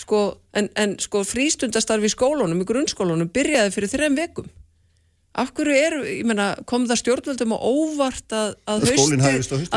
sko, 0.00 0.20
en, 0.56 0.68
en 0.80 0.96
sko 1.00 1.22
frístundastarfi 1.28 2.08
í 2.08 2.12
skólunum, 2.14 2.60
í 2.62 2.68
grunnskólunum 2.68 3.28
byrjaði 3.34 3.72
fyrir 3.74 3.92
þreim 3.92 4.16
vekum 4.20 4.48
af 5.40 5.52
hverju 5.54 5.74
er, 5.78 5.94
ég 6.10 6.24
meina, 6.26 6.50
kom 6.66 6.88
það 6.90 6.98
stjórnvöldum 7.04 7.52
á 7.54 7.58
óvart 7.62 8.32
að, 8.34 8.54
að 8.66 8.80
haustið, 8.90 9.20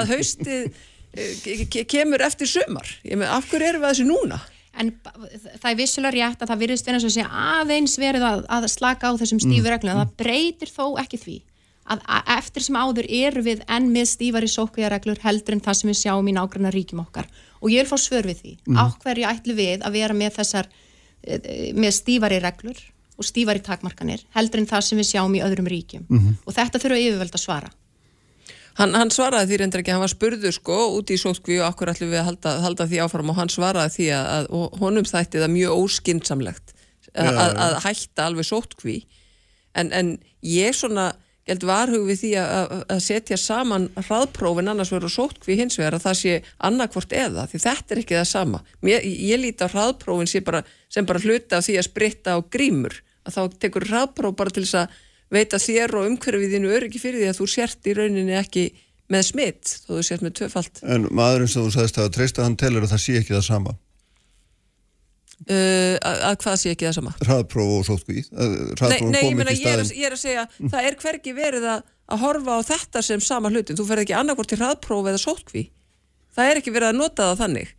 að 0.02 0.14
haustið 0.16 0.64
eh, 1.14 1.34
ke- 1.44 1.68
ke- 1.70 1.84
kemur 1.94 2.24
eftir 2.26 2.50
sumar? 2.50 2.90
Ég 3.06 3.20
meina, 3.22 3.36
af 3.38 3.46
hverju 3.52 3.68
erum 3.70 3.84
við 3.84 3.90
að 3.90 3.94
þessu 3.94 4.08
núna? 4.10 4.40
En 4.82 4.90
það 5.06 5.70
er 5.70 5.78
vissulega 5.78 6.14
rétt 6.16 6.44
að 6.44 6.50
það 6.50 6.62
virðist 6.64 6.88
eins 6.90 7.04
og 7.06 7.12
sé 7.14 7.26
aðeins 7.30 7.98
verið 8.02 8.24
að, 8.26 8.46
að 8.50 8.70
slaka 8.74 9.12
á 9.14 9.20
þessum 9.22 9.42
stífu 9.44 9.70
reglum. 9.70 10.00
Það 10.00 10.16
breytir 10.24 10.72
þó 10.74 10.86
ekki 11.02 11.20
því 11.22 11.36
að, 11.84 12.02
að 12.02 12.32
eftir 12.38 12.66
sem 12.66 12.80
áður 12.80 13.10
eru 13.10 13.44
við 13.46 13.62
enn 13.76 13.92
með 13.94 14.08
stífari 14.14 14.50
sókvíðareglur 14.52 15.22
heldur 15.24 15.58
en 15.58 15.64
það 15.64 15.80
sem 15.80 15.92
við 15.92 16.00
sjáum 16.00 16.32
í 16.32 16.36
nágranna 16.38 16.72
ríkjum 16.74 17.04
okkar. 17.04 17.30
Og 17.62 17.74
ég 17.74 17.84
vil 17.84 17.92
fá 17.92 18.02
svör 18.02 18.28
við 18.30 18.42
því. 18.42 18.56
Mm. 18.66 18.82
Á 18.82 18.84
hverju 19.04 19.30
ætlu 19.30 19.58
við 19.60 19.86
að 19.86 20.00
vera 20.00 20.18
með 20.18 20.40
þessar 20.40 20.72
eh, 21.22 21.70
með 21.78 21.96
stífari 22.00 22.42
reglur 22.44 22.82
og 23.14 23.30
stífari 23.30 23.62
takmarkanir 23.64 24.26
heldur 24.34 24.64
en 24.64 24.70
það 24.70 24.86
sem 24.88 25.02
við 25.04 25.10
sjáum 25.12 25.38
í 25.38 25.44
öðrum 25.46 25.70
ríkjum. 25.70 26.08
Og 26.48 26.56
þetta 26.56 26.82
þurfa 26.82 27.02
yfirvöld 27.04 27.38
að 27.38 27.44
svara. 27.46 27.74
Hann, 28.80 28.96
hann 28.98 29.12
svaraði 29.14 29.52
því 29.52 29.58
reyndar 29.62 29.84
ekki, 29.84 29.94
hann 29.94 30.02
var 30.02 30.12
spurður 30.12 30.56
sko 30.56 30.78
út 30.98 31.12
í 31.14 31.18
sótkví 31.22 31.60
og 31.62 31.68
okkur 31.68 31.92
ætlum 31.94 32.14
við 32.14 32.22
að 32.24 32.30
halda, 32.32 32.54
halda 32.64 32.88
því 32.90 33.02
áfram 33.04 33.30
og 33.30 33.38
hann 33.38 33.52
svaraði 33.54 33.94
því 33.98 34.08
að, 34.18 34.48
honum 34.82 35.10
þætti 35.10 35.44
það 35.44 35.54
mjög 35.54 35.84
óskynnsamlegt 35.84 36.74
að, 37.14 37.30
að, 37.30 37.52
að 37.68 37.76
hætta 37.86 38.26
alveg 38.26 38.50
sótkví 38.50 38.96
en, 39.78 39.92
en 39.94 40.16
ég 40.42 40.74
svona 40.78 41.12
gæld 41.48 41.66
varhug 41.68 42.06
við 42.08 42.20
því 42.22 42.32
að, 42.40 42.74
að, 42.88 43.00
setja 43.04 43.38
saman 43.40 43.90
hraðprófin 44.00 44.72
annars 44.72 44.94
og 44.96 45.06
sótkví 45.12 45.58
hins 45.60 45.76
vegar 45.80 45.98
að 45.98 46.06
það 46.06 46.20
sé 46.22 46.36
annarkvort 46.70 47.16
eða 47.20 47.48
því 47.52 47.64
þetta 47.66 47.96
er 47.96 48.02
ekki 48.04 48.18
það 48.20 48.30
sama. 48.30 48.62
Mér, 48.86 49.04
ég 49.04 49.42
líti 49.42 49.68
á 49.68 49.74
hraðprófin 49.74 50.32
sé 50.32 50.40
bara, 50.46 50.64
sem 50.88 51.08
bara 51.08 51.20
hluta 51.24 51.60
af 51.60 51.68
því 51.68 51.76
að 51.82 51.90
spritta 51.90 52.38
á 52.38 52.40
grímur 52.48 52.96
að 53.28 53.36
þá 53.36 53.58
tekur 53.66 53.88
hraðpróf 53.90 54.38
bara 54.40 54.56
til 54.56 54.64
þess 54.64 54.80
að 54.86 55.02
veita 55.34 55.60
þér 55.62 55.96
og 56.00 56.08
umhverfiðinu 56.12 56.72
öryggi 56.78 57.02
fyrir 57.02 57.24
því 57.24 57.30
að 57.32 57.40
þú 57.42 57.48
sért 57.54 57.90
í 57.90 57.96
rauninni 57.98 58.36
ekki 58.40 58.66
með 59.14 59.24
smitt 59.30 59.72
þó 59.84 59.90
þú 59.98 60.04
sért 60.08 60.24
með 60.26 60.36
tvöfalt. 60.40 60.80
En 60.86 61.08
maðurinn 61.12 61.50
sem 61.52 61.66
þú 61.66 61.74
sagðist 61.76 62.00
að 62.02 62.12
treysta 62.16 62.46
hann 62.46 62.56
telur 62.62 62.86
að 62.86 62.94
það 62.96 63.02
sé 63.04 63.18
ekki 63.20 63.36
það 63.36 63.46
sama. 63.50 63.74
uh, 65.50 65.96
að, 66.00 66.22
að 66.30 66.38
hvað 66.44 66.58
sé 66.62 66.72
ekki 66.74 66.88
það 66.88 66.96
sama? 67.00 67.14
Hraðpróf 67.26 67.72
og 67.80 67.86
sótkví. 67.90 68.24
Nei, 68.32 69.00
nei 69.12 69.22
ég, 69.28 69.38
meina, 69.38 69.54
ég, 69.56 69.68
er, 69.74 69.84
að- 69.84 69.94
ég 69.98 70.08
er 70.10 70.16
að 70.18 70.22
segja 70.24 70.46
það 70.62 70.88
er 70.90 70.98
hvergi 71.04 71.36
verið 71.38 71.68
að, 71.76 71.86
að 72.14 72.24
horfa 72.24 72.58
á 72.58 72.62
þetta 72.72 73.04
sem 73.10 73.24
sama 73.24 73.52
hlutin, 73.54 73.78
þú 73.80 73.88
ferð 73.90 74.06
ekki 74.06 74.18
annarkvort 74.20 74.52
til 74.54 74.60
hraðpróf 74.62 75.10
eða 75.12 75.22
sótkví, 75.24 75.66
það 76.36 76.52
er 76.54 76.62
ekki 76.62 76.74
verið 76.76 76.94
að 76.94 77.00
nota 77.02 77.28
það 77.32 77.42
þannig, 77.44 77.74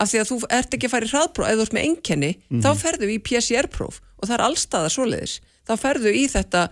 af 0.00 0.10
því 0.12 0.20
að 0.22 0.30
þú 0.30 0.38
ert 0.60 0.76
ekki 0.78 0.88
að 0.88 0.94
fara 0.94 1.08
í 1.08 1.12
hraðpróf, 1.14 1.48
eða 1.50 1.58
þú 1.60 1.66
ert 1.66 1.76
með 1.76 1.88
enkenni 1.90 2.30
þá 2.64 2.70
ferðu 2.80 3.10
í 3.10 3.18
PCR-próf 3.26 4.00
og 4.20 4.28
það 4.28 4.36
er 4.38 4.44
allstaðar 4.46 4.94
svoleiðis, 4.94 5.34
þá 5.66 5.72
ferðu 5.82 6.14
í 6.14 6.24
þetta 6.32 6.62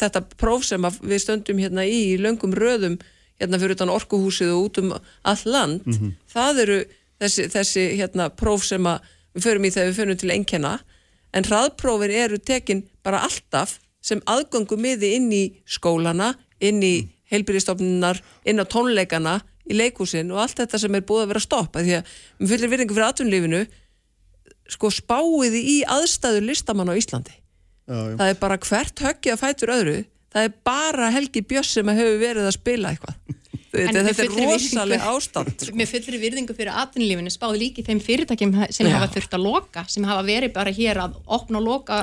þetta 0.00 0.22
próf 0.40 0.64
sem 0.68 0.86
við 1.00 1.22
stöndum 1.24 1.60
hérna 1.62 1.86
í, 1.88 2.14
í 2.14 2.20
löngum 2.20 2.54
röðum 2.56 2.98
hérna 3.40 3.60
fyrir 3.60 3.76
utan 3.76 3.92
orkuhúsið 3.92 4.52
og 4.54 4.64
út 4.66 4.80
um 4.82 4.94
all 4.96 5.44
land, 5.48 5.86
það 6.28 6.62
eru 6.64 6.78
þessi, 7.20 7.48
þessi 7.52 7.84
hérna 8.00 8.28
próf 8.30 8.64
sem 8.68 8.84
við 9.34 9.46
förum 9.46 9.64
í 9.64 9.70
þegar 9.70 9.88
við 9.90 10.00
förum 10.00 10.20
til 10.20 10.32
einkenna. 10.34 10.78
En 11.32 11.46
hraðprófin 11.46 12.10
eru 12.10 12.38
tekin 12.38 12.84
bara 13.06 13.22
alltaf 13.22 13.78
sem 14.02 14.20
aðgöngum 14.26 14.80
miði 14.80 15.14
inn 15.16 15.30
í 15.32 15.44
skólana, 15.64 16.34
inn 16.60 16.82
í 16.82 17.08
heilbyrðistofnunar, 17.30 18.20
inn 18.44 18.60
á 18.60 18.64
tónleikana 18.66 19.40
í 19.70 19.76
leikúsin 19.78 20.32
og 20.34 20.42
allt 20.42 20.58
þetta 20.62 20.80
sem 20.82 20.96
er 20.98 21.04
búið 21.06 21.24
að 21.24 21.30
vera 21.34 21.44
stopp 21.44 21.76
að 21.78 21.86
því 21.86 21.94
að 22.00 22.16
með 22.40 22.52
fullir 22.52 22.72
virðingu 22.72 22.96
fyrir 22.96 23.06
atvinnulífinu 23.06 23.60
sko 24.70 24.90
spáiði 24.94 25.60
í 25.60 25.76
aðstæður 25.86 26.48
listamann 26.48 26.90
á 26.90 26.98
Íslandi 26.98 27.36
Já, 27.90 28.00
það 28.20 28.26
er 28.28 28.40
bara 28.40 28.58
hvert 28.62 29.04
höggið 29.04 29.34
að 29.34 29.42
fætur 29.42 29.74
öðru 29.74 29.98
það 30.30 30.46
er 30.46 30.56
bara 30.66 31.10
Helgi 31.14 31.42
Björs 31.46 31.76
sem 31.76 31.92
hefur 31.92 32.18
verið 32.20 32.48
að 32.48 32.56
spila 32.56 32.92
eitthvað. 32.94 33.36
Þetta, 33.70 34.02
þetta 34.08 34.24
er 34.24 34.32
rosalega 34.34 35.10
ástand 35.12 35.52
sko. 35.62 35.76
með 35.78 35.92
fullri 35.92 36.18
virðingu 36.18 36.54
fyrir 36.58 36.74
atvinnulífinu 36.82 37.30
spáði 37.30 37.60
líki 37.60 37.84
þeim 37.86 38.00
fyrirtækjum 38.02 38.56
sem 38.74 38.88
Já. 38.88 38.96
hafa 38.96 39.10
þurft 39.14 39.36
að 39.36 39.44
loka 39.44 39.84
sem 39.90 40.06
hafa 40.08 40.24
verið 40.26 40.54
bara 40.56 40.72
hér 40.74 40.98
að 41.04 41.20
opna 41.30 41.60
og 41.60 41.68
loka 41.68 42.00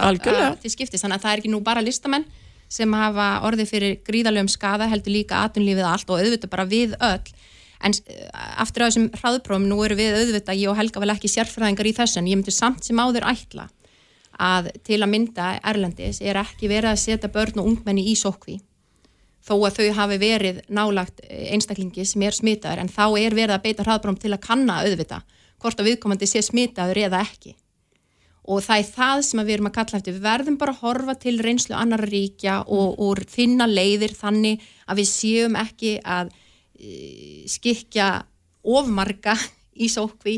til 0.61 0.72
skiptis, 0.72 1.03
þannig 1.03 1.19
að 1.19 1.26
það 1.26 1.34
er 1.34 1.43
ekki 1.43 1.51
nú 1.51 1.59
bara 1.65 1.84
listamenn 1.84 2.23
sem 2.72 2.95
hafa 2.95 3.27
orðið 3.47 3.72
fyrir 3.73 3.99
gríðalögum 4.07 4.51
skada 4.51 4.88
heldur 4.91 5.15
líka 5.15 5.43
atvinnulífið 5.43 5.91
allt 5.91 6.09
og 6.11 6.23
auðvitað 6.23 6.51
bara 6.55 6.68
við 6.68 6.95
öll. 7.03 7.35
En 7.84 7.93
eh, 7.93 8.23
aftur 8.64 8.84
á 8.84 8.88
þessum 8.88 9.11
hraðprófum 9.19 9.68
nú 9.69 9.77
eru 9.85 9.99
við 9.99 10.15
auðvitað, 10.22 10.59
ég 10.64 10.72
og 10.72 10.80
Helga 10.80 11.03
vel 11.03 11.14
ekki 11.14 11.31
sérfræðingar 11.31 11.88
í 11.88 11.93
þessu 11.99 12.19
en 12.23 12.31
ég 12.31 12.39
myndi 12.39 12.55
samt 12.55 12.88
sem 12.88 12.99
áður 12.99 13.27
ætla 13.27 13.68
að 14.38 14.72
til 14.85 15.01
að 15.01 15.11
mynda 15.11 15.51
Erlendis 15.65 16.22
er 16.22 16.39
ekki 16.41 16.69
verið 16.69 16.93
að 16.93 17.03
setja 17.03 17.31
börn 17.34 17.61
og 17.61 17.69
ungmenni 17.72 18.05
í 18.11 18.15
sókví. 18.18 18.59
Þó 19.47 19.55
að 19.64 19.77
þau 19.77 19.88
hafi 20.01 20.18
verið 20.22 20.59
nálagt 20.68 21.22
eh, 21.23 21.53
einstaklingi 21.55 22.05
sem 22.05 22.26
er 22.27 22.35
smitaður 22.35 22.84
en 22.84 22.91
þá 22.91 23.05
er 23.19 23.35
verið 23.38 23.55
að 23.55 23.64
beita 23.64 23.85
hraðbróm 23.88 24.19
til 24.19 24.34
að 24.35 24.43
kanna 24.43 24.81
auðvita 24.84 25.22
hvort 25.57 25.80
að 25.80 25.89
viðkomandi 25.91 26.30
sé 26.30 26.43
smitaður 26.45 27.01
eða 27.07 27.23
ekki. 27.26 27.55
Og 28.47 28.61
það 28.64 28.81
er 28.81 28.89
það 28.95 29.22
sem 29.27 29.41
við 29.43 29.53
erum 29.57 29.68
að 29.68 29.76
kalla 29.76 29.99
eftir. 29.99 30.15
Við 30.15 30.23
verðum 30.23 30.57
bara 30.59 30.73
að 30.76 30.84
horfa 30.85 31.15
til 31.19 31.35
reynslu 31.43 31.76
annar 31.76 32.03
ríkja 32.07 32.61
og, 32.64 32.93
og 33.03 33.23
finna 33.27 33.68
leiðir 33.68 34.14
þannig 34.15 34.64
að 34.88 35.01
við 35.01 35.09
séum 35.11 35.57
ekki 35.59 35.97
að 36.05 36.31
e, 36.80 36.91
skikja 37.51 38.07
ofmarga 38.64 39.35
í 39.79 39.87
sókví 39.93 40.35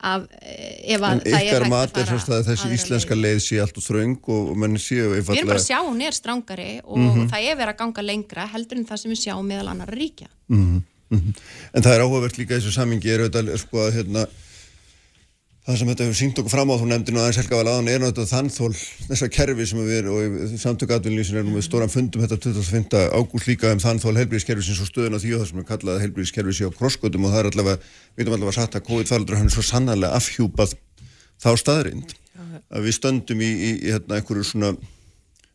af 0.00 0.26
e, 0.42 0.94
ef 0.94 1.00
Mhm. 1.00 1.12
En 1.12 1.20
að 1.20 1.22
það 1.22 1.34
er 1.34 1.44
ykkar 1.44 1.62
hægt 1.62 1.70
mat 1.70 1.92
að 1.92 2.00
er 2.00 2.06
fara 2.06 2.18
sérst 2.18 2.28
að 2.28 2.44
þessi 2.48 2.72
íslenska 2.76 3.14
leið. 3.14 3.22
leið 3.24 3.40
sé 3.46 3.60
allt 3.60 3.76
og 3.76 3.84
þröng 3.84 4.18
og, 4.28 4.56
menn 4.56 4.76
séu 4.76 5.06
Við 5.08 5.16
erum 5.16 5.24
bara 5.24 5.34
að 5.34 5.38
einfallega 5.38 5.66
sjá 5.68 5.78
hún 5.88 6.02
er 6.02 6.12
strángari 6.12 6.80
og 6.84 6.98
Mhm. 6.98 7.28
það 7.30 7.40
er 7.50 7.56
verið 7.56 7.74
að 7.74 7.78
ganga 7.78 8.02
lengra 8.02 8.46
heldur 8.48 8.76
en 8.78 8.86
það 8.86 8.98
sem 8.98 9.10
við 9.12 9.20
sjáum 9.24 9.46
meðal 9.46 9.68
annar 9.68 9.88
ríkja. 9.88 10.28
Mhm, 10.50 10.82
En 11.10 11.82
það 11.82 11.94
er 11.94 12.00
áhugavert 12.04 12.36
líka 12.36 12.58
þessu 12.60 12.72
samingi 12.72 13.06
er 13.08 13.20
auðvitað 13.28 13.58
sko 13.58 13.76
að 13.88 13.92
hérna 13.96 14.26
það 15.68 15.76
sem 15.76 15.88
þetta 15.90 16.04
hefur 16.06 16.16
sínt 16.16 16.38
okkur 16.40 16.52
fram 16.52 16.70
á 16.72 16.80
þú 16.80 16.86
nefndi 16.88 17.12
nú 17.12 17.20
aðeins 17.20 17.38
Helga 17.42 17.58
val 17.58 17.68
aðan 17.68 17.90
er 17.92 18.00
náttúrulega 18.00 18.30
þannþól 18.30 18.70
þessa 19.10 19.26
kerfi 19.34 19.66
sem 19.68 19.80
við 19.84 19.98
erum 19.98 20.14
og 20.16 20.54
samtök 20.62 20.94
atvinnlýsin 20.96 21.36
er 21.36 21.44
nú 21.44 21.52
með 21.52 21.66
stóran 21.66 21.92
fundum 21.92 22.24
þetta 22.24 22.38
25. 22.46 23.02
ágúst 23.12 23.50
líka 23.50 23.74
um 23.76 23.82
þannþól 23.82 24.14
helbriðiskerfi 24.16 24.64
sem 24.64 24.78
svo 24.78 24.88
stöðun 24.88 25.18
á 25.18 25.20
því 25.20 25.34
og 25.36 25.42
það 25.42 25.50
sem 25.50 25.60
er 25.60 25.68
kallað 25.68 26.00
helbriðiskerfi 26.06 26.56
sé 26.56 26.70
á 26.72 26.78
krossgötum 26.78 27.28
og 27.28 27.34
það 27.34 27.42
er 27.42 27.50
allavega, 27.52 27.92
við 28.16 28.22
veitum 28.22 28.38
allavega 28.38 28.56
satt 28.56 28.80
að 28.80 28.86
COVID-faraldur 28.88 29.40
hann 29.42 29.52
er 29.52 29.56
svo 29.58 29.66
sannarlega 29.68 30.16
afhjúpað 30.16 30.74
þá 31.36 31.50
staðrind 31.60 32.16
að 32.72 32.88
við 32.88 32.96
stöndum 32.96 33.44
í, 33.44 33.52
í, 33.52 33.70
í 33.76 33.92
hérna, 33.92 34.22
einhverju 34.22 34.48
svona 34.48 34.72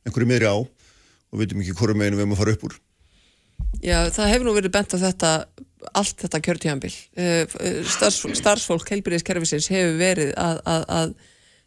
einhverju 0.05 0.29
meiri 0.29 0.45
á 0.45 0.61
og 0.61 1.41
veitum 1.41 1.65
ekki 1.65 1.73
hverju 1.79 1.97
meginu 1.97 2.19
við 2.19 2.27
erum 2.27 2.37
að 2.37 2.43
fara 2.43 2.53
upp 2.53 2.69
úr 2.69 2.81
Já, 3.81 3.97
það 4.13 4.29
hefur 4.29 4.45
nú 4.45 4.53
verið 4.59 4.75
bent 4.77 4.93
á 4.93 4.97
þetta 5.01 5.31
allt 5.97 6.23
þetta 6.23 6.39
kjörtíðanbíl 6.47 6.93
Starfs, 7.89 8.23
starfsfólk 8.39 8.89
helbriðiskerfisins 8.93 9.69
hefur 9.73 9.95
verið 9.99 10.33
að, 10.39 10.59
að, 10.69 10.83
að 10.97 11.13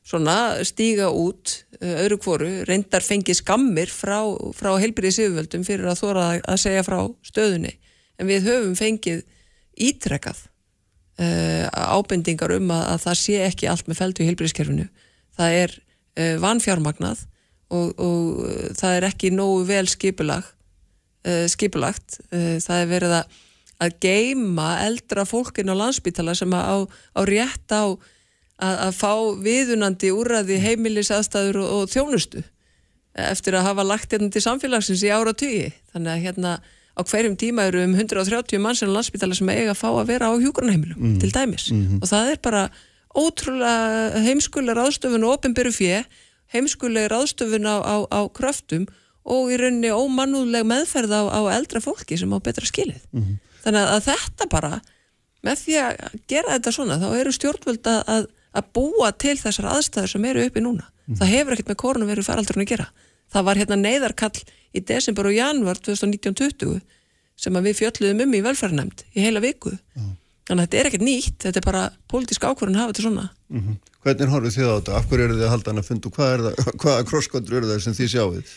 svona 0.06 0.36
stíga 0.66 1.08
út 1.10 1.52
eh, 1.80 1.96
öðru 2.04 2.18
kvoru, 2.22 2.50
reyndar 2.68 3.02
fengið 3.02 3.40
skammir 3.40 3.90
frá, 3.90 4.20
frá 4.54 4.70
helbriðisiföldum 4.78 5.64
fyrir 5.66 5.88
að 5.90 6.02
þóra 6.02 6.26
að- 6.38 6.60
segja 6.62 6.84
frá 6.86 7.00
stöðunni. 7.26 7.72
En 8.16 8.30
við 8.30 8.46
höfum 8.46 8.76
fengið 8.78 9.24
ítrekkað 9.76 10.38
uh, 11.20 11.66
ábendingar 11.98 12.54
um 12.56 12.70
að, 12.72 12.84
að 12.94 13.02
það 13.02 13.18
sé 13.20 13.40
ekki 13.44 13.68
allt 13.68 13.90
með 13.90 13.98
feldu 13.98 14.22
í 14.24 14.28
helbriðiskerfinu 14.30 14.86
það 15.36 15.56
er 15.64 15.74
vanfjármagnað 16.40 17.26
og, 17.76 17.90
og 18.00 18.70
það 18.78 18.94
er 18.96 19.06
ekki 19.10 19.30
nógu 19.34 19.66
vel 19.68 19.84
skipulag 19.90 20.46
skipulagt. 21.52 22.20
Það 22.30 22.78
er 22.78 22.88
verið 22.88 23.12
að, 23.18 23.36
að 23.82 23.96
geima 24.00 24.68
eldra 24.86 25.26
fólkin 25.28 25.72
á 25.72 25.74
landsbytala 25.76 26.34
sem 26.38 26.52
á, 26.52 26.84
á 26.86 27.20
rétt 27.28 27.72
á 27.72 27.92
að, 28.56 28.76
að 28.88 28.92
fá 28.96 29.12
viðunandi 29.44 30.12
úrraði 30.16 30.60
heimilis 30.62 31.12
aðstæður 31.12 31.60
og, 31.62 31.72
og 31.76 31.92
þjónustu 31.92 32.44
eftir 33.16 33.56
að 33.56 33.70
hafa 33.70 33.84
lagt 33.86 34.12
hérna 34.12 34.28
til 34.32 34.42
samfélagsins 34.44 35.04
í 35.04 35.12
ára 35.12 35.32
tugi. 35.32 35.70
Þannig 35.94 36.12
að 36.12 36.24
hérna 36.26 36.50
á 36.96 37.00
hverjum 37.04 37.36
tíma 37.40 37.64
eru 37.68 37.84
um 37.84 37.94
130 37.96 38.60
mannsinn 38.60 38.92
á 38.92 38.96
landsbytala 38.96 39.36
sem 39.36 39.48
eiga 39.52 39.72
að 39.72 39.80
fá 39.80 39.88
að 39.92 40.10
vera 40.10 40.28
á 40.28 40.34
hjúgrunheimilum 40.40 41.16
til 41.20 41.32
dæmis. 41.32 41.70
Og 42.00 42.08
það 42.08 42.32
er 42.34 42.42
bara 42.44 42.62
ótrúlega 43.16 44.20
heimskulega 44.26 44.76
ráðstöfun 44.76 45.24
og 45.24 45.38
opinberu 45.38 45.72
fjö, 45.72 46.02
heimskulega 46.52 47.08
ráðstöfun 47.12 47.64
á, 47.68 47.76
á, 47.80 47.96
á 48.04 48.20
kröftum 48.28 48.84
og 49.24 49.48
í 49.52 49.56
rauninni 49.60 49.90
ómannúðleg 49.96 50.68
meðferð 50.68 51.16
á, 51.16 51.22
á 51.32 51.40
eldra 51.56 51.80
fólki 51.80 52.18
sem 52.20 52.32
á 52.32 52.38
betra 52.38 52.68
skilið. 52.68 53.00
Þannig 53.66 53.92
að 53.92 54.04
þetta 54.06 54.48
bara, 54.52 54.72
með 55.46 55.62
því 55.64 55.78
að 55.82 56.18
gera 56.30 56.54
þetta 56.54 56.74
svona, 56.76 56.98
þá 57.02 57.08
eru 57.18 57.32
stjórnvöld 57.34 57.90
að, 57.90 58.28
að, 58.54 58.68
búa 58.76 59.10
til 59.18 59.34
þessar 59.40 59.70
aðstæður 59.74 60.12
sem 60.14 60.28
eru 60.30 60.44
uppi 60.46 60.62
núna. 60.62 60.86
Það 61.18 61.32
hefur 61.34 61.54
ekkert 61.56 61.72
með 61.72 61.80
koronaviru 61.82 62.24
faraldurinn 62.26 62.64
að 62.64 62.70
gera. 62.70 62.86
Það 63.34 63.48
var 63.48 63.60
hérna 63.60 63.76
neyðarkall 63.80 64.38
í 64.76 64.82
desember 64.86 65.28
og 65.28 65.34
januar 65.34 65.80
2019-20 65.82 66.78
sem 67.36 67.58
við 67.66 67.76
fjölluðum 67.80 68.22
um 68.24 68.38
í 68.38 68.44
velferðarnemnd 68.46 69.04
í 69.12 69.26
heila 69.26 69.42
viku. 69.44 69.74
Þannig 70.46 70.62
að 70.62 70.64
þetta 70.64 70.78
er 70.78 70.88
ekkert 70.88 71.04
nýtt, 71.04 71.36
þetta 71.42 71.60
er 71.60 71.66
bara 71.66 71.82
pólitísk 72.10 72.46
ákvörðun 72.46 72.78
að 72.78 72.84
hafa 72.84 72.94
þetta 72.94 73.06
svona. 73.08 73.26
Mhm. 73.50 73.76
Hvernig 74.06 74.30
horfið 74.30 74.56
þið 74.56 74.68
á 74.70 74.74
þetta? 74.76 74.96
Af 74.96 75.06
hverju 75.10 75.24
eru 75.26 75.36
þið 75.36 75.44
að 75.46 75.52
halda 75.52 75.72
hann 75.72 75.82
að 75.82 75.88
funda 75.90 76.06
og 76.08 76.16
hvað 76.16 76.44
það, 76.46 76.58
hvaða 76.82 77.06
krosskontur 77.10 77.56
eru 77.58 77.70
það 77.72 77.80
sem 77.82 77.96
þið 77.98 78.10
sjáuð? 78.12 78.52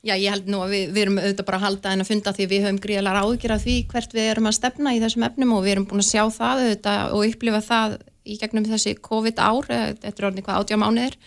Já, 0.00 0.14
ég 0.16 0.32
held 0.32 0.46
nú 0.48 0.62
að 0.64 0.70
við, 0.72 0.84
við 0.94 1.02
erum 1.02 1.18
auðvitað 1.20 1.46
bara 1.50 1.58
að 1.58 1.64
halda 1.66 1.90
en 1.92 2.02
að 2.02 2.08
funda 2.08 2.32
því 2.32 2.44
að 2.46 2.52
við 2.54 2.62
höfum 2.64 2.78
gríðalega 2.80 3.24
áhyggjur 3.26 3.52
af 3.52 3.64
því 3.66 3.74
hvert 3.90 4.14
við 4.16 4.28
erum 4.30 4.46
að 4.48 4.54
stefna 4.56 4.94
í 4.96 5.00
þessum 5.02 5.26
efnum 5.26 5.50
og 5.52 5.60
við 5.66 5.72
erum 5.74 5.86
búin 5.90 6.00
að 6.00 6.08
sjá 6.08 6.22
það 6.32 6.62
auðvitað 6.62 7.12
og 7.16 7.24
upplifa 7.26 7.60
það 7.66 7.96
í 8.24 8.36
gegnum 8.40 8.68
þessi 8.70 8.94
COVID 9.04 9.42
ár, 9.44 9.68
eh, 9.68 9.90
þetta 10.00 10.22
er 10.22 10.28
orðin 10.30 10.46
hvað 10.46 10.62
átjá 10.62 10.78
mánuðir, 10.80 11.18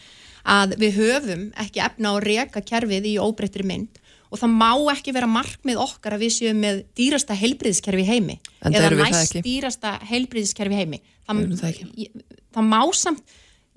að 0.56 0.74
við 0.82 0.98
höfum 0.98 1.44
ekki 1.62 1.84
efna 1.86 2.10
á 2.10 2.14
að 2.18 2.26
reka 2.26 2.66
kerfið 2.66 3.12
í 3.12 3.14
óbreyttri 3.22 3.68
mynd 3.68 4.02
og 4.34 4.42
það 4.42 4.58
má 4.58 4.74
ekki 4.96 5.14
vera 5.14 5.30
markmið 5.30 5.78
okkar 5.78 6.18
að 6.18 6.26
við 6.26 6.34
séum 6.40 6.58
með 6.58 6.82
dýrasta 6.98 7.38
heilbriðiskerfi 7.38 8.02
í 8.02 8.10
heimi 8.10 8.40
Enda 8.66 8.82
eða 8.82 9.06
næst 9.06 9.38
dýrasta 9.46 10.00
heilbriðiskerfi 10.10 10.74
í 10.74 10.80
heimi. 10.82 11.00
Það, 11.28 11.44
það 11.60 11.82
ég, 12.02 12.24
það 12.50 12.70
má 12.74 12.82
samt, 12.98 13.22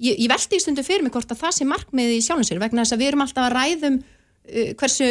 ég, 0.01 0.17
ég 0.17 0.31
veldi 0.33 0.57
í 0.57 0.63
stundu 0.65 0.87
fyrir 0.87 1.05
mig 1.05 1.13
hvort 1.13 1.29
að 1.37 1.43
það 1.45 1.53
sé 1.59 1.69
markmið 1.69 2.15
í 2.17 2.25
sjálfum 2.25 2.49
uh, 4.47 4.73
hversu, 4.81 5.09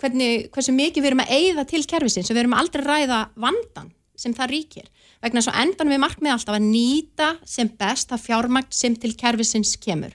hvernig, 0.00 0.48
hversu 0.54 0.72
mikið 0.76 1.02
við 1.02 1.10
erum 1.12 1.24
að 1.24 1.34
eyða 1.38 1.64
til 1.70 1.82
kerfisins 1.86 2.30
og 2.30 2.36
við 2.36 2.44
erum 2.44 2.54
aldrei 2.60 2.82
að 2.84 2.88
ræða 2.92 3.20
vandan 3.36 3.90
sem 4.20 4.34
það 4.36 4.50
ríkir 4.54 4.88
vegna 5.22 5.40
að 5.44 5.58
endan 5.62 5.88
við 5.92 6.00
markmið 6.00 6.32
alltaf 6.32 6.56
að 6.56 6.66
nýta 6.70 7.28
sem 7.44 7.68
best 7.80 8.12
að 8.12 8.22
fjármagn 8.26 8.70
sem 8.72 8.96
til 8.96 9.14
kerfisins 9.16 9.74
kemur. 9.80 10.12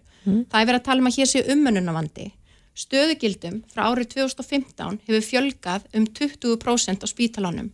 Það 0.49 0.59
er 0.61 0.65
verið 0.71 0.79
að 0.79 0.85
tala 0.87 1.01
um 1.03 1.07
að 1.11 1.17
hér 1.19 1.27
sé 1.29 1.41
umönnunavandi. 1.53 2.23
Stöðugildum 2.75 3.59
frá 3.71 3.85
árið 3.91 4.09
2015 4.17 4.97
hefur 5.07 5.23
fjölgað 5.23 5.85
um 5.95 6.05
20% 6.17 7.05
á 7.05 7.07
spítalanum 7.07 7.69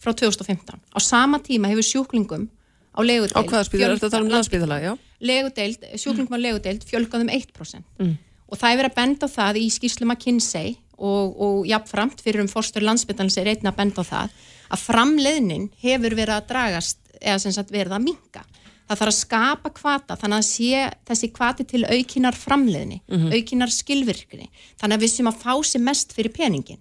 frá 0.00 0.12
2015. 0.16 0.80
Á 0.92 0.98
sama 1.00 1.38
tíma 1.44 1.68
hefur 1.70 1.84
sjúklingum 1.86 2.48
á 2.96 3.00
legudeild 3.04 3.36
Á 3.36 3.44
er 3.44 4.24
um 4.24 4.30
fjölgað- 4.32 4.40
já? 4.82 4.92
legudeild, 5.20 5.80
sjúklingum 6.00 6.34
á 6.36 6.40
legudeild 6.40 6.82
fjölgað 6.88 7.24
um 7.24 7.30
1% 7.32 8.18
og 8.50 8.58
það 8.60 8.70
er 8.72 8.80
verið 8.82 8.90
að 8.92 8.98
benda 9.00 9.26
á 9.30 9.34
það 9.36 9.60
í 9.62 9.66
skýrslu 9.72 10.06
McKinsey 10.08 10.74
og, 10.98 11.36
og 11.44 11.62
jafnframt 11.68 12.20
fyrir 12.22 12.44
um 12.44 12.50
forstur 12.50 12.84
landsbytalans 12.86 13.38
er 13.40 13.50
einnig 13.52 13.70
að 13.72 13.78
benda 13.80 14.04
á 14.04 14.10
það 14.10 14.34
að 14.74 14.82
framleiðnin 14.88 15.68
hefur 15.82 16.14
verið 16.18 16.36
að 16.38 16.46
dragast 16.52 16.98
eða 17.20 17.38
sem 17.42 17.54
sagt 17.56 17.72
verið 17.74 17.96
að 17.98 18.04
minka 18.08 18.42
það 18.84 18.98
þarf 19.00 19.10
að 19.10 19.16
skapa 19.16 19.70
kvata 19.78 20.16
þannig 20.20 20.40
að 20.42 20.48
sé 20.50 20.80
þessi 21.08 21.30
kvati 21.32 21.64
til 21.70 21.84
aukinar 21.88 22.36
framleiðni 22.36 22.98
aukinar 23.32 23.70
skilvirkni. 23.72 24.50
Þannig 24.80 24.98
að 24.98 25.04
við 25.06 25.12
sem 25.14 25.30
að 25.30 25.38
fá 25.40 25.54
sem 25.64 25.84
mest 25.88 26.12
fyrir 26.12 26.34
peningin 26.36 26.80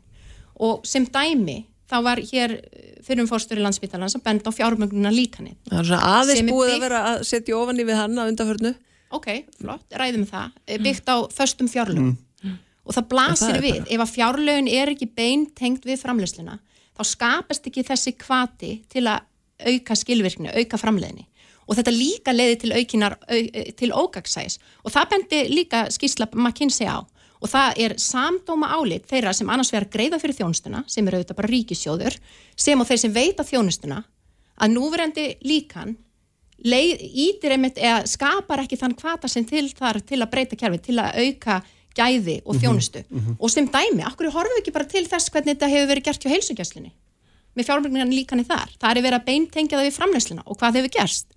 og 0.60 0.84
sem 0.86 1.06
dæmi 1.08 1.62
þá 1.90 1.96
var 2.04 2.20
hér 2.20 2.58
fyrir 3.04 3.24
um 3.24 3.28
forstur 3.32 3.60
landsbytalans 3.64 4.18
að 4.20 4.24
benda 4.28 4.52
á 4.52 4.56
fjármögnuna 4.56 5.12
líkanið 5.16 5.56
Það 5.72 5.80
er 5.80 5.88
svona 5.90 6.12
aðeins 6.20 6.44
búið 6.52 6.70
byggt- 6.70 6.76
að 6.76 6.84
vera 6.88 7.02
að 7.14 7.24
setja 7.32 7.58
ofan 7.60 7.80
í 7.80 7.86
við 7.88 7.98
hann 8.00 8.20
að 8.20 8.34
undanförnu. 8.34 8.74
Ok, 9.14 9.30
flott, 9.60 9.86
ræðum 9.94 10.28
það. 10.30 10.54
Eh, 10.68 10.80
byggt 10.82 11.10
á 11.10 11.18
föstum 11.34 11.70
fjárlögum. 11.72 12.16
Og 12.84 12.92
það 12.92 13.06
blasir 13.14 13.54
það 13.56 13.64
við, 13.64 13.78
ef 13.96 14.02
að 14.04 14.12
fjárlögin 14.12 14.68
er 14.68 14.90
ekki 14.92 15.08
bein 15.16 15.46
tengt 15.56 15.86
við 15.88 16.02
framleysluna 16.02 16.58
þá 16.94 17.04
skapast 17.08 17.70
ekki 17.70 17.86
þessi 17.88 18.16
kvati 18.20 18.74
til 18.92 19.06
að 19.10 19.24
auka 19.64 19.96
skilvirkni, 19.98 20.52
auka 20.52 20.80
framleiðni. 20.82 21.26
Og 21.64 21.78
þetta 21.78 21.94
líka 21.96 22.34
leiði 22.36 22.58
til 22.60 22.74
aukinar 22.76 23.16
au, 23.22 23.40
eh, 23.40 23.72
til 23.72 23.94
ógagsæs 23.96 24.60
og 24.84 24.92
það 24.92 25.10
bendi 25.14 25.42
líka 25.54 25.88
skýrsla 25.88 26.28
McKinsey 26.34 26.88
á. 26.88 27.00
Og 27.44 27.50
það 27.50 27.74
er 27.78 27.96
samdóma 28.00 28.72
álit 28.72 29.08
þeirra 29.08 29.34
sem 29.34 29.50
annars 29.50 29.72
vegar 29.72 29.90
greiða 29.92 30.20
fyrir 30.20 30.36
þjónustuna 30.36 30.84
sem 30.88 31.08
eru 31.08 31.18
auðvitað 31.18 31.36
bara 31.36 31.52
ríkisjóður 31.52 32.20
sem 32.56 32.80
og 32.80 32.88
þeir 32.88 33.00
sem 33.00 33.14
veita 33.14 33.44
þjónustuna 33.44 34.04
að 34.60 34.76
núverandi 34.76 35.26
líkan 35.44 35.98
ítir 36.64 37.56
einmitt 37.56 37.78
eða 37.78 38.04
skapar 38.08 38.64
ekki 38.64 38.80
þann 38.80 38.96
kvata 38.96 39.28
sem 39.28 39.46
til 39.46 39.68
þar 39.70 40.00
til 40.02 40.22
að 40.22 40.32
breyta 40.32 40.56
kerfi, 40.60 40.80
til 40.80 41.00
að 41.04 41.18
auka 41.20 41.62
gæði 41.94 42.42
og 42.46 42.58
þjónustu. 42.58 43.04
og 43.40 43.50
sem 43.52 43.68
dæmi, 43.68 44.04
akkur 44.04 44.32
horfum 44.32 44.56
við 44.56 44.64
ekki 44.64 44.74
bara 44.74 44.90
til 44.90 45.06
þess 45.06 45.30
hvernig 45.30 45.54
þetta 45.54 45.70
hefur 45.70 45.90
verið 45.92 46.04
gert 46.08 46.24
hjá 46.24 46.32
heilsugjæslinni 46.34 46.94
með 47.54 47.68
fjármögningan 47.68 48.14
líkanir 48.14 48.48
þar, 48.50 48.72
það 48.82 48.98
er 48.98 49.06
verið 49.06 49.20
að 49.20 49.28
beintengja 49.28 49.78
það 49.78 49.88
við 49.88 49.98
framleysluna 49.98 50.46
og 50.46 50.58
hvað 50.58 50.80
hefur 50.80 50.94
gerst? 50.98 51.28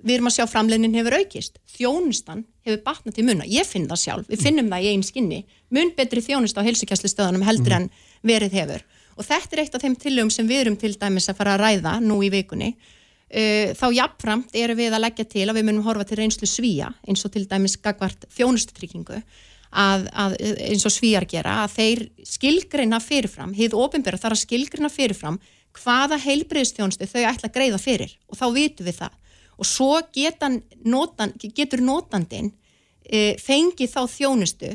Við 0.00 0.14
erum 0.14 0.30
að 0.30 0.36
sjá 0.36 0.46
framlegnin 0.48 0.94
hefur 0.96 1.16
aukist. 1.18 1.58
Þjónustan 1.68 2.44
hefur 2.64 2.78
batnað 2.86 3.18
til 3.18 3.24
munna 3.26 3.48
ég 3.50 3.66
finn 3.68 3.88
það 3.90 4.00
sjálf, 4.00 4.30
við 4.30 4.44
finnum 4.46 4.70
það 4.72 4.86
í 4.86 4.92
einn 4.94 5.02
skinni. 5.04 5.40
Mun 5.76 5.90
betri 5.98 6.22
þjónust 6.24 6.56
á 6.56 6.64
heilsugjæslistöðunum 6.64 7.44
heldur 7.44 7.74
en 7.76 7.90
verið 8.24 8.56
hefur. 8.56 8.86
Og 9.18 9.26
þetta 9.26 9.56
er 9.56 9.62
eitt 9.64 9.76
af 9.76 9.84
þeim 9.84 9.98
tillögum 10.00 10.32
sem 10.32 10.48
við 10.48 10.62
erum 10.62 10.78
til 10.80 10.94
dæmis 10.96 11.28
að 11.28 11.42
fara 11.42 11.58
að 11.58 11.66
ræða 11.66 11.98
nú 12.00 12.22
í 12.24 12.30
vikunni 12.32 12.70
Uh, 13.30 13.70
þá 13.78 13.86
jafnframt 13.94 14.56
erum 14.58 14.78
við 14.80 14.94
að 14.96 15.04
leggja 15.04 15.24
til 15.30 15.44
að 15.46 15.60
við 15.60 15.66
munum 15.68 15.84
horfa 15.86 16.02
til 16.08 16.16
reynslu 16.18 16.48
svíja 16.50 16.88
eins 17.06 17.22
og 17.22 17.30
til 17.30 17.44
dæmis 17.46 17.76
gagvart 17.78 18.24
þjónustutryggingu 18.34 19.20
að, 19.70 20.08
að 20.10 20.34
eins 20.66 20.86
og 20.88 20.94
svíjar 20.94 21.28
gera 21.30 21.60
að 21.62 21.76
þeir 21.76 22.02
skilgreina 22.26 22.98
fyrirfram, 22.98 23.54
hið 23.54 23.76
ofinbæra 23.78 24.18
þarf 24.18 24.34
að 24.34 24.42
skilgreina 24.42 24.90
fyrirfram 24.90 25.38
hvaða 25.78 26.18
heilbriðstjónustu 26.24 27.06
þau 27.06 27.22
ætla 27.30 27.46
að 27.46 27.54
greiða 27.54 27.78
fyrir 27.78 28.16
og 28.26 28.40
þá 28.40 28.46
vitum 28.56 28.88
við 28.88 28.98
það. 28.98 29.16
Og 29.60 29.68
svo 29.68 30.00
notan, 30.82 31.34
getur 31.54 31.84
notandin 31.84 32.50
uh, 32.50 33.34
fengið 33.38 33.94
þá 33.94 34.02
þjónustu 34.10 34.74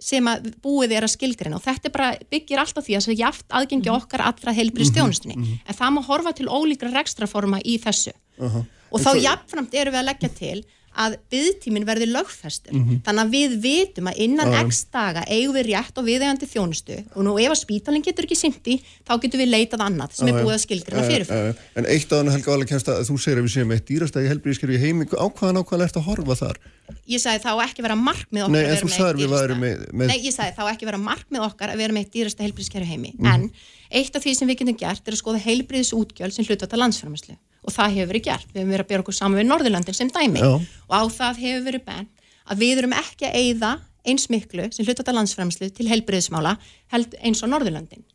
sem 0.00 0.26
að 0.30 0.50
búið 0.64 0.96
er 0.96 1.06
að 1.06 1.14
skilgreina 1.14 1.58
og 1.58 1.64
þetta 1.64 1.92
bara 1.92 2.10
byggir 2.32 2.62
alltaf 2.62 2.86
því 2.86 2.96
að 2.96 3.06
það 3.06 3.14
er 3.14 3.20
jaft 3.20 3.46
aðgengi 3.60 3.92
okkar 3.92 4.24
allra 4.24 4.54
heilbrið 4.56 4.90
stjónustunni 4.90 5.36
mm 5.36 5.44
-hmm. 5.44 5.62
en 5.66 5.78
það 5.80 5.94
má 5.96 6.00
horfa 6.08 6.32
til 6.32 6.48
ólíkra 6.48 6.92
rekstraforma 6.94 7.60
í 7.64 7.78
þessu 7.78 8.12
uh 8.38 8.54
-huh. 8.54 8.64
og 8.90 9.00
þá 9.00 9.10
jafnframt 9.20 9.74
erum 9.74 9.94
við 9.94 10.00
að 10.00 10.08
leggja 10.10 10.28
til 10.28 10.64
að 10.90 11.16
byggtímin 11.30 11.86
verði 11.86 12.08
lögfestur. 12.10 12.74
Mm 12.74 12.82
-hmm. 12.84 13.02
þannig 13.06 13.22
að 13.24 13.34
við 13.36 13.56
vitum 13.62 14.10
að 14.10 14.20
innan 14.26 14.50
uh. 14.50 14.60
x 14.66 14.84
daga 14.92 15.22
eigum 15.28 15.54
við 15.54 15.68
rétt 15.70 15.98
og 15.98 16.06
viðegandi 16.06 16.48
þjónustu 16.50 16.98
og 17.14 17.24
nú 17.24 17.36
ef 17.38 17.54
að 17.54 17.60
spítalinn 17.62 18.02
getur 18.02 18.26
ekki 18.26 18.38
syndi 18.38 18.80
þá 19.06 19.14
getur 19.22 19.40
við 19.40 19.52
leitað 19.54 19.86
annað 19.86 20.16
sem 20.18 20.26
uh, 20.26 20.34
er 20.34 20.44
búið 20.44 20.56
að 20.56 20.64
skilgrina 20.64 21.06
fyrirfram 21.06 21.54
En 21.78 21.86
eitt 21.86 22.12
af 22.12 22.20
hann 22.20 22.32
Helga 22.34 22.50
Vala 22.50 22.66
kemst 22.68 22.90
að 22.90 23.02
þú 23.08 23.16
segir 23.22 23.40
að 23.40 23.46
við 23.46 23.54
séum 23.54 23.72
eitt 23.74 23.86
dýrastægi 23.88 24.30
helbriðskerfi 24.30 24.76
í 24.76 24.82
heimi. 24.82 25.06
Ákvaðan 25.06 25.60
ákvaðan 25.62 25.86
ert 25.86 25.98
að 26.00 26.06
horfa 26.08 26.36
þar? 26.40 26.60
Ég 27.06 27.22
sagði 27.22 27.42
þá 27.44 27.52
ekki 27.64 27.84
vera 27.86 27.96
markmið 27.98 28.46
okkar 28.46 28.56
Nei, 28.56 28.62
að 28.62 28.70
vera 28.70 28.86
með 28.90 28.96
eitt 29.00 29.20
dýrasta. 29.20 30.08
Nei, 30.10 30.18
ég 30.26 30.34
sagði 30.34 30.56
þá 30.58 30.64
ekki 30.72 30.88
vera 30.90 31.02
markmið 31.02 31.44
okkar 31.46 31.74
að 31.74 31.82
vera 31.84 31.96
með 31.96 32.04
eitt 32.04 32.16
dýrasta 32.16 32.46
helbriðskerfi 32.46 32.90
heimi. 32.90 33.12
Mm. 33.18 33.30
en 33.30 33.78
eitt 33.90 34.16
af 34.16 34.24
því 34.24 34.34
sem 34.38 34.50
við 34.50 34.62
getum 34.62 34.78
gert 34.80 35.06
er 35.06 35.16
að 35.16 35.22
skoða 35.22 35.42
heilbriðsútgjöld 35.44 36.36
sem 36.36 36.46
hlutvata 36.46 36.78
landsframherslu 36.78 37.36
og 37.36 37.74
það 37.74 37.96
hefur 37.96 38.10
verið 38.12 38.26
gert, 38.30 38.48
við 38.52 38.62
hefum 38.62 38.72
verið 38.72 38.84
að 38.86 38.90
bera 38.92 39.04
okkur 39.04 39.16
saman 39.16 39.40
við 39.40 39.48
Norðurlandin 39.50 39.96
sem 39.96 40.08
dæmi. 40.08 40.40
Já. 40.40 40.52
og 40.88 40.94
á 40.96 41.02
það 41.12 41.42
hefur 41.44 41.66
verið 41.66 41.84
bent 41.90 42.28
að 42.50 42.62
við 42.62 42.80
erum 42.80 42.94
ekki 42.96 43.28
að 43.28 43.36
eigða 43.40 43.72
eins 44.08 44.30
miklu 44.32 44.68
sem 44.72 44.86
hlutvata 44.86 45.12
landsframherslu 45.12 45.68
til 45.76 45.90
heilbriðismála 45.90 46.54
held 46.94 47.18
eins 47.20 47.42
og 47.44 47.52
Norðurlandin 47.52 48.06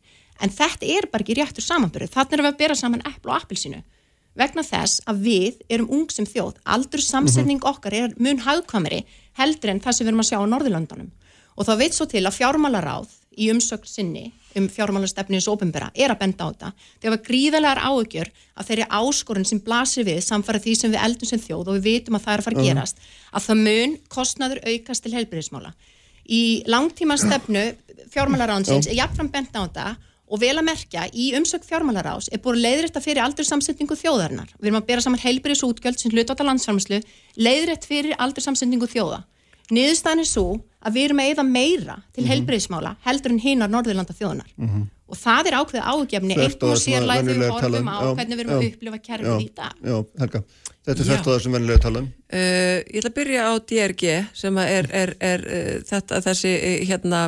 en 0.42 0.52
þetta 0.52 0.88
er 0.96 1.06
bara 1.12 1.24
ekki 1.24 1.36
réttur 1.38 1.64
samanbyrð 1.64 2.12
þannig 2.16 2.36
erum 2.36 2.48
við 2.48 2.54
að 2.54 2.58
bera 2.64 2.78
saman 2.78 3.04
eppl 3.06 3.30
og 3.30 3.38
appilsinu 3.38 3.84
vegna 4.36 4.64
þess 4.66 5.04
að 5.08 5.22
við 5.24 5.60
erum 5.72 5.92
ung 5.96 6.10
sem 6.12 6.26
þjóð. 6.28 6.58
Aldur 6.68 7.00
samsetning 7.00 7.60
mhm. 7.62 7.68
okkar 7.70 7.94
er 7.96 8.16
mun 8.20 8.42
hagkvamri 8.44 9.04
heldur 9.38 9.72
en 9.72 9.80
það 9.84 9.96
sem 9.96 10.04
við 10.04 10.12
erum 10.12 10.24
að 10.24 10.30
sjá 10.30 10.40
á 10.40 10.52
Norðurlandunum 10.52 11.12
og 11.56 11.68
þá 11.68 11.72
veit 11.80 11.96
svo 11.96 12.06
til 12.10 12.24
að 12.26 12.36
fjármálaráð 12.36 13.14
í 13.40 13.48
umsökl 13.52 13.88
sinni 13.88 14.26
um 14.56 14.68
fjármálastefnins 14.72 15.48
ofinbera 15.52 15.90
er 15.94 16.14
að 16.14 16.20
benda 16.22 16.46
á 16.46 16.50
þetta. 16.50 16.70
Þegar 17.00 17.14
var 17.14 17.22
gríðalegar 17.28 17.80
áökjur 17.84 18.30
að 18.56 18.70
þeirri 18.70 18.88
áskorun 18.98 19.48
sem 19.48 19.60
blasir 19.62 20.06
við 20.08 20.22
samfara 20.24 20.62
því 20.62 20.74
sem 20.80 20.94
við 20.94 21.04
eldum 21.06 21.30
sem 21.30 21.42
þjóð 21.42 21.70
og 21.70 21.78
við 21.78 21.86
vitum 21.90 22.18
að 22.18 22.26
það 22.26 22.34
er 22.34 22.42
að 22.42 22.48
fara 22.48 22.60
að 22.60 22.68
gerast, 22.70 23.04
að 23.32 23.46
það 23.46 23.62
mun 23.68 23.96
kostnaður 24.16 24.62
aukast 24.66 25.06
til 25.06 25.14
helbriðismála. 25.16 25.72
Í 26.26 26.42
langtíma 26.66 27.16
stefnu 27.20 27.64
fjármálaráðsins 28.10 28.90
er 28.90 28.98
jafnfram 28.98 29.30
benda 29.30 29.62
á 29.62 29.66
þetta 29.66 29.86
og 30.26 30.40
vel 30.42 30.56
að 30.58 30.66
merkja, 30.66 31.04
í 31.14 31.30
umsökk 31.38 31.66
fjármálaráðs 31.68 32.32
er 32.34 32.40
búin 32.42 32.58
leiðrætt 32.58 32.98
að 32.98 33.06
fyrir 33.06 33.22
aldursamsetningu 33.22 33.94
þjóðarinnar. 34.00 34.50
Við 34.58 34.70
erum 34.70 34.80
að 34.80 34.88
bera 34.88 35.04
saman 35.04 35.22
heilbriðisútgjöld 35.22 36.00
sem 36.00 36.10
hlutvata 36.10 36.46
landsframslu, 36.46 36.98
leiðrætt 37.38 37.86
fyrir 37.86 38.18
aldursamsetningu 38.18 38.88
þjóða. 38.90 39.22
Niðurstaðan 39.74 40.22
er 40.22 40.28
svo 40.30 40.44
að 40.86 40.94
við 40.94 41.08
erum 41.08 41.22
að 41.22 41.30
eða 41.32 41.44
meira 41.46 41.96
til 41.96 42.22
mm 42.22 42.26
-hmm. 42.26 42.28
helbreyðismála 42.32 42.92
heldur 43.06 43.32
en 43.32 43.40
hinnar 43.42 43.70
Norðurlanda 43.72 44.14
þjóðunar 44.14 44.52
mm 44.54 44.68
-hmm. 44.68 44.84
og 45.08 45.16
það 45.18 45.46
er 45.46 45.56
ákveð 45.60 45.82
ágefni 45.82 46.36
eitt 46.38 46.62
og 46.62 46.76
sérlæð 46.78 47.26
þegar 47.26 47.40
við 47.42 47.50
horfum 47.50 47.88
á 47.90 47.98
já, 47.98 48.14
hvernig 48.14 48.36
við 48.36 48.44
erum 48.44 48.52
já, 48.52 48.56
að 48.56 48.68
upplifa 48.70 48.98
kerfið 48.98 49.40
í 49.40 49.50
dag. 49.56 49.72
Já, 49.82 49.96
Helga, 50.18 50.42
þetta 50.86 51.00
er 51.02 51.06
þetta 51.10 51.38
sem 51.40 51.52
vennilega 51.52 51.78
tala 51.82 51.98
um. 51.98 52.08
Uh, 52.32 52.78
Ég 52.86 52.98
ætla 53.00 53.10
að 53.10 53.18
byrja 53.18 53.40
á 53.50 53.52
DRG 53.70 54.04
sem 54.32 54.58
er, 54.58 54.86
er, 54.92 55.14
er 55.20 55.40
uh, 55.46 55.82
þetta, 55.82 56.20
þessi 56.20 56.52
uh, 56.54 56.86
hérna 56.86 57.20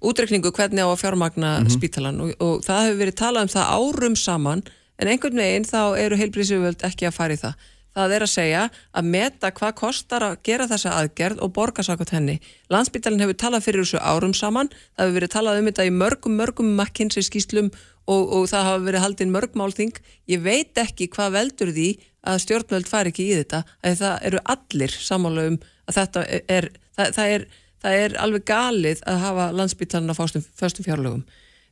útrekningu 0.00 0.52
hvernig 0.52 0.84
á 0.84 0.88
að 0.92 1.00
fjármagna 1.00 1.60
mm 1.60 1.64
-hmm. 1.64 1.76
spítalan 1.76 2.20
og, 2.20 2.34
og 2.40 2.64
það 2.64 2.84
hefur 2.84 3.00
verið 3.04 3.16
talað 3.16 3.42
um 3.42 3.54
það 3.56 3.72
árum 3.78 4.16
saman 4.16 4.62
en 4.98 5.08
einhvern 5.08 5.36
veginn 5.36 5.64
þá 5.64 5.96
eru 5.96 6.16
heilbreyðisjöföld 6.16 6.84
ekki 6.84 7.08
að 7.08 7.16
fara 7.16 7.32
í 7.32 7.40
það 7.40 7.54
Það 7.96 8.12
er 8.12 8.24
að 8.26 8.28
segja 8.28 8.62
að 8.92 9.06
meta 9.08 9.50
hvað 9.56 9.76
kostar 9.78 10.24
að 10.26 10.34
gera 10.44 10.66
þessa 10.68 10.90
aðgerð 11.00 11.38
og 11.44 11.52
borga 11.56 11.84
sakot 11.86 12.10
henni. 12.12 12.34
Landsbyttalinn 12.72 13.22
hefur 13.24 13.38
talað 13.40 13.64
fyrir 13.64 13.86
þessu 13.86 14.02
árum 14.04 14.34
saman, 14.36 14.68
það 14.68 15.06
hefur 15.06 15.16
verið 15.16 15.32
talað 15.32 15.60
um 15.60 15.70
þetta 15.70 15.86
í 15.86 15.94
mörgum, 15.96 16.36
mörgum 16.36 16.74
McKinsey 16.74 17.24
skýslum 17.24 17.70
og, 17.72 18.22
og 18.36 18.44
það 18.52 18.68
hafa 18.68 18.84
verið 18.84 19.04
haldinn 19.06 19.32
mörgmálþing. 19.32 19.96
Ég 20.28 20.44
veit 20.44 20.82
ekki 20.82 21.08
hvað 21.16 21.38
veldur 21.38 21.72
því 21.72 21.88
að 22.26 22.42
stjórnvöld 22.44 22.90
fari 22.90 23.14
ekki 23.14 23.30
í 23.30 23.40
þetta, 23.40 23.64
að 23.80 24.00
það 24.02 24.28
eru 24.28 24.44
allir 24.54 25.00
samála 25.08 25.48
um 25.52 25.60
að 25.86 26.00
þetta 26.00 26.24
er, 26.52 26.70
það, 26.98 27.12
það 27.16 27.34
er, 27.36 27.50
það 27.82 28.00
er 28.04 28.16
alveg 28.26 28.48
galið 28.50 29.04
að 29.08 29.22
hafa 29.24 29.52
landsbyttalinn 29.56 30.12
á 30.12 30.16
fyrstum 30.18 30.84
fjárlögum. 30.84 31.22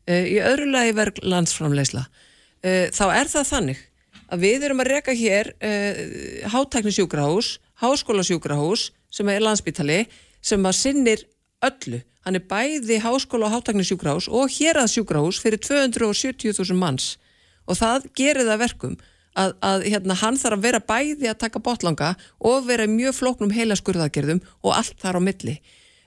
Uh, 0.05 0.24
í 0.24 0.38
öðru 0.44 0.68
lagi 0.70 0.94
verð 0.96 1.20
landsframleysla, 1.24 2.05
uh, 2.06 2.86
þá 2.94 3.05
er 3.09 3.30
það 3.32 3.51
þannig 3.51 3.90
að 4.32 4.44
við 4.46 4.66
erum 4.68 4.82
að 4.82 4.90
reyka 4.92 5.14
hér 5.16 5.52
uh, 5.59 6.01
hátæknisjúkrahús, 6.55 7.59
háskólasjúkrahús 7.82 8.90
sem 9.12 9.30
er 9.30 9.44
landsbytali 9.44 10.05
sem 10.44 10.64
að 10.64 10.78
sinnir 10.78 11.24
öllu. 11.64 12.02
Hann 12.24 12.38
er 12.38 12.46
bæði 12.48 13.01
háskóla 13.05 13.51
og 13.51 13.59
hátæknisjúkrahús 13.59 14.30
og 14.32 14.52
hér 14.55 14.80
að 14.80 14.94
sjúkrahús 14.94 15.40
fyrir 15.42 15.60
270.000 15.60 16.78
manns 16.78 17.14
og 17.68 17.78
það 17.80 18.09
gerir 18.16 18.48
það 18.48 18.62
verkum 18.64 18.96
að, 19.34 19.55
að 19.64 19.86
hérna, 19.90 20.16
hann 20.20 20.38
þarf 20.40 20.59
að 20.59 20.66
vera 20.66 20.82
bæði 20.84 21.30
að 21.30 21.40
taka 21.42 21.62
botlanga 21.64 22.12
og 22.38 22.68
vera 22.68 22.86
mjög 22.90 23.16
flóknum 23.18 23.55
heila 23.55 23.76
skurðagerðum 23.78 24.42
og 24.62 24.76
allt 24.76 24.96
þar 25.02 25.18
á 25.18 25.26
milli. 25.26 25.56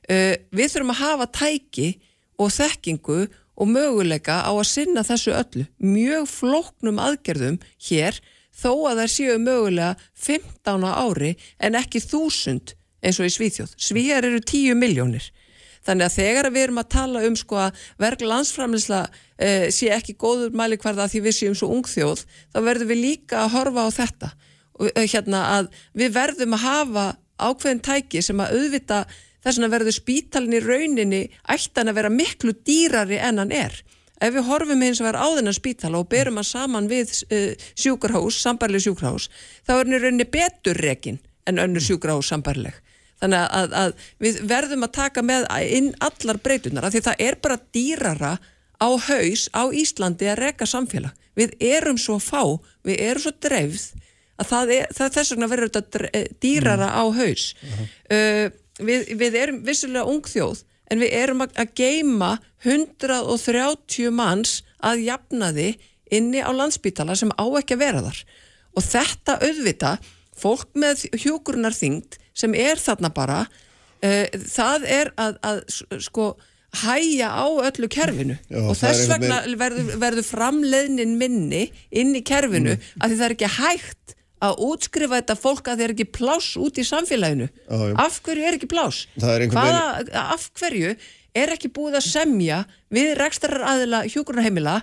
Uh, 0.07 0.34
við 0.56 0.73
þurfum 0.73 0.94
að 0.94 1.02
hafa 1.03 1.30
tæki 1.41 1.89
og 2.38 2.53
þekkingu 2.53 3.19
og 3.26 3.38
möguleika 3.66 4.44
á 4.46 4.52
að 4.54 4.68
sinna 4.70 5.02
þessu 5.08 5.34
öllu 5.34 5.66
mjög 5.82 6.28
flóknum 6.30 7.00
aðgerðum 7.02 7.58
hér 7.90 8.20
þó 8.54 8.72
að 8.90 9.02
það 9.02 9.14
séu 9.14 9.40
mögulega 9.42 9.96
15 10.14 10.86
ári 10.86 11.34
en 11.58 11.80
ekki 11.80 12.02
þúsund 12.04 12.76
eins 13.02 13.20
og 13.22 13.30
í 13.30 13.34
Svíþjóð. 13.34 13.74
Svíjar 13.78 14.26
eru 14.26 14.42
10 14.42 14.78
miljónir. 14.78 15.30
Þannig 15.88 16.08
að 16.10 16.16
þegar 16.18 16.50
við 16.52 16.66
erum 16.66 16.82
að 16.82 16.90
tala 16.92 17.22
um 17.28 17.36
sko 17.40 17.60
að 17.68 17.84
verk 18.02 18.24
landsframleysla 18.26 19.04
eh, 19.40 19.68
sé 19.72 19.92
ekki 19.96 20.18
góður 20.20 20.58
mæli 20.58 20.80
hverða 20.82 21.08
því 21.12 21.22
við 21.28 21.38
séum 21.38 21.56
svo 21.56 21.70
ungþjóð, 21.78 22.26
þá 22.52 22.60
verðum 22.66 22.92
við 22.92 23.04
líka 23.06 23.46
að 23.46 23.54
horfa 23.56 23.86
á 23.88 23.90
þetta. 23.96 24.32
Og, 24.78 24.90
eh, 24.92 25.08
hérna, 25.08 25.44
að 25.60 25.70
við 25.96 26.18
verðum 26.18 26.58
að 26.58 26.66
hafa 26.66 27.06
ákveðin 27.38 27.84
tæki 27.86 28.24
sem 28.26 28.42
að 28.42 28.58
auðvita 28.58 29.00
þess 29.43 29.59
vegna 29.59 29.72
verður 29.73 29.95
spítalinn 29.97 30.57
í 30.57 30.64
rauninni 30.64 31.22
ættan 31.53 31.91
að 31.91 31.99
vera 31.99 32.14
miklu 32.14 32.55
dýrari 32.68 33.19
en 33.22 33.43
hann 33.43 33.53
er. 33.55 33.76
Ef 34.18 34.34
við 34.34 34.47
horfum 34.47 34.81
eins 34.81 35.01
og 35.01 35.07
verður 35.07 35.22
á 35.22 35.27
þennan 35.38 35.57
spítala 35.57 36.01
og 36.01 36.09
berum 36.09 36.39
hann 36.39 36.47
saman 36.47 36.89
við 36.89 37.14
uh, 37.30 37.53
sjúkarhás, 37.77 38.41
sambarleg 38.41 38.88
sjúkarhás, 38.88 39.30
þá 39.68 39.73
er 39.76 39.84
hann 39.84 39.97
í 39.97 40.01
rauninni 40.01 40.30
betur 40.34 40.81
rekin 40.81 41.22
en 41.47 41.61
önnur 41.61 41.85
sjúkarhás 41.85 42.31
sambarleg. 42.34 42.73
Þannig 43.22 43.53
að, 43.59 43.72
að 43.73 44.09
við 44.22 44.41
verðum 44.49 44.85
að 44.85 44.95
taka 44.97 45.23
með 45.26 45.47
inn 45.73 45.93
allar 46.05 46.38
breytunar, 46.41 46.85
af 46.85 46.93
því 46.93 47.03
það 47.07 47.23
er 47.27 47.38
bara 47.41 47.61
dýrara 47.73 48.34
á 48.77 48.89
haus 48.89 49.47
á 49.53 49.64
Íslandi 49.73 50.30
að 50.30 50.41
reka 50.43 50.68
samfélag. 50.69 51.15
Við 51.38 51.55
erum 51.61 51.97
svo 52.01 52.18
fá, 52.22 52.41
við 52.85 53.01
erum 53.09 53.26
svo 53.26 53.34
dreifð 53.41 53.88
að 54.38 54.72
er, 54.76 54.91
það 54.93 55.15
þess 55.15 55.34
vegna 55.34 55.49
verður 55.49 55.72
þetta 55.73 56.23
dýrara 56.41 56.89
á 56.93 57.03
haus. 57.09 57.53
Uh 57.61 57.77
-huh. 57.77 57.88
uh, 58.14 58.47
við, 58.80 59.14
við 59.20 59.38
erum 59.41 59.62
vissulega 59.68 60.06
ung 60.10 60.24
þjóð 60.28 60.64
en 60.91 61.02
við 61.04 61.14
erum 61.20 61.41
að, 61.44 61.54
að 61.60 61.72
geima 61.76 62.32
130 62.64 64.12
manns 64.16 64.60
að 64.86 65.04
jafna 65.08 65.52
þið 65.56 65.88
inni 66.18 66.40
á 66.44 66.52
landsbítala 66.56 67.16
sem 67.20 67.32
á 67.36 67.45
ekki 67.60 67.76
að 67.76 67.82
vera 67.84 68.04
þar 68.06 68.20
og 68.78 68.86
þetta 68.86 69.38
auðvita 69.44 69.95
fólk 70.38 70.70
með 70.78 71.08
hjókurunar 71.18 71.76
þyngd 71.76 72.20
sem 72.38 72.54
er 72.56 72.80
þarna 72.80 73.10
bara 73.16 73.40
uh, 73.48 74.26
það 74.48 74.86
er 74.86 75.12
að, 75.20 75.40
að 75.49 75.64
sko 76.06 76.28
hæja 76.78 77.32
á 77.34 77.48
öllu 77.48 77.88
kerfinu 77.90 78.36
Já, 78.52 78.60
og 78.62 78.76
þess 78.78 79.08
vegna 79.10 79.40
verður, 79.58 79.91
verður 80.04 80.28
framleiðnin 80.28 81.16
minni 81.20 81.66
inn 81.91 82.14
í 82.16 82.22
kerfinu 82.28 82.76
Mm. 82.78 83.02
að 83.02 83.10
því 83.10 83.18
það 83.18 83.28
er 83.30 83.36
ekki 83.38 83.52
hægt 83.58 84.16
að 84.43 84.59
útskrifa 84.68 85.22
þetta 85.22 85.38
fólk 85.39 85.72
að 85.72 85.84
er 85.85 85.95
ekki 85.95 86.07
pláss 86.18 86.57
út 86.59 86.77
í 86.77 86.85
samfélaginu? 86.85 87.47
Já, 87.47 87.77
já. 87.89 87.95
af 88.05 88.19
hverju 88.26 88.45
er 88.45 88.57
ekki 88.59 88.69
pláss? 88.72 89.07
Hvaða, 89.18 89.81
af 90.22 90.49
hverju 90.59 90.93
er 91.38 91.53
ekki 91.53 91.73
búið 91.73 91.99
að 91.99 92.07
semja 92.07 92.64
við 92.93 93.14
rekstarar 93.19 93.68
aðila 93.73 94.05
hjúgrunarheimila 94.09 94.80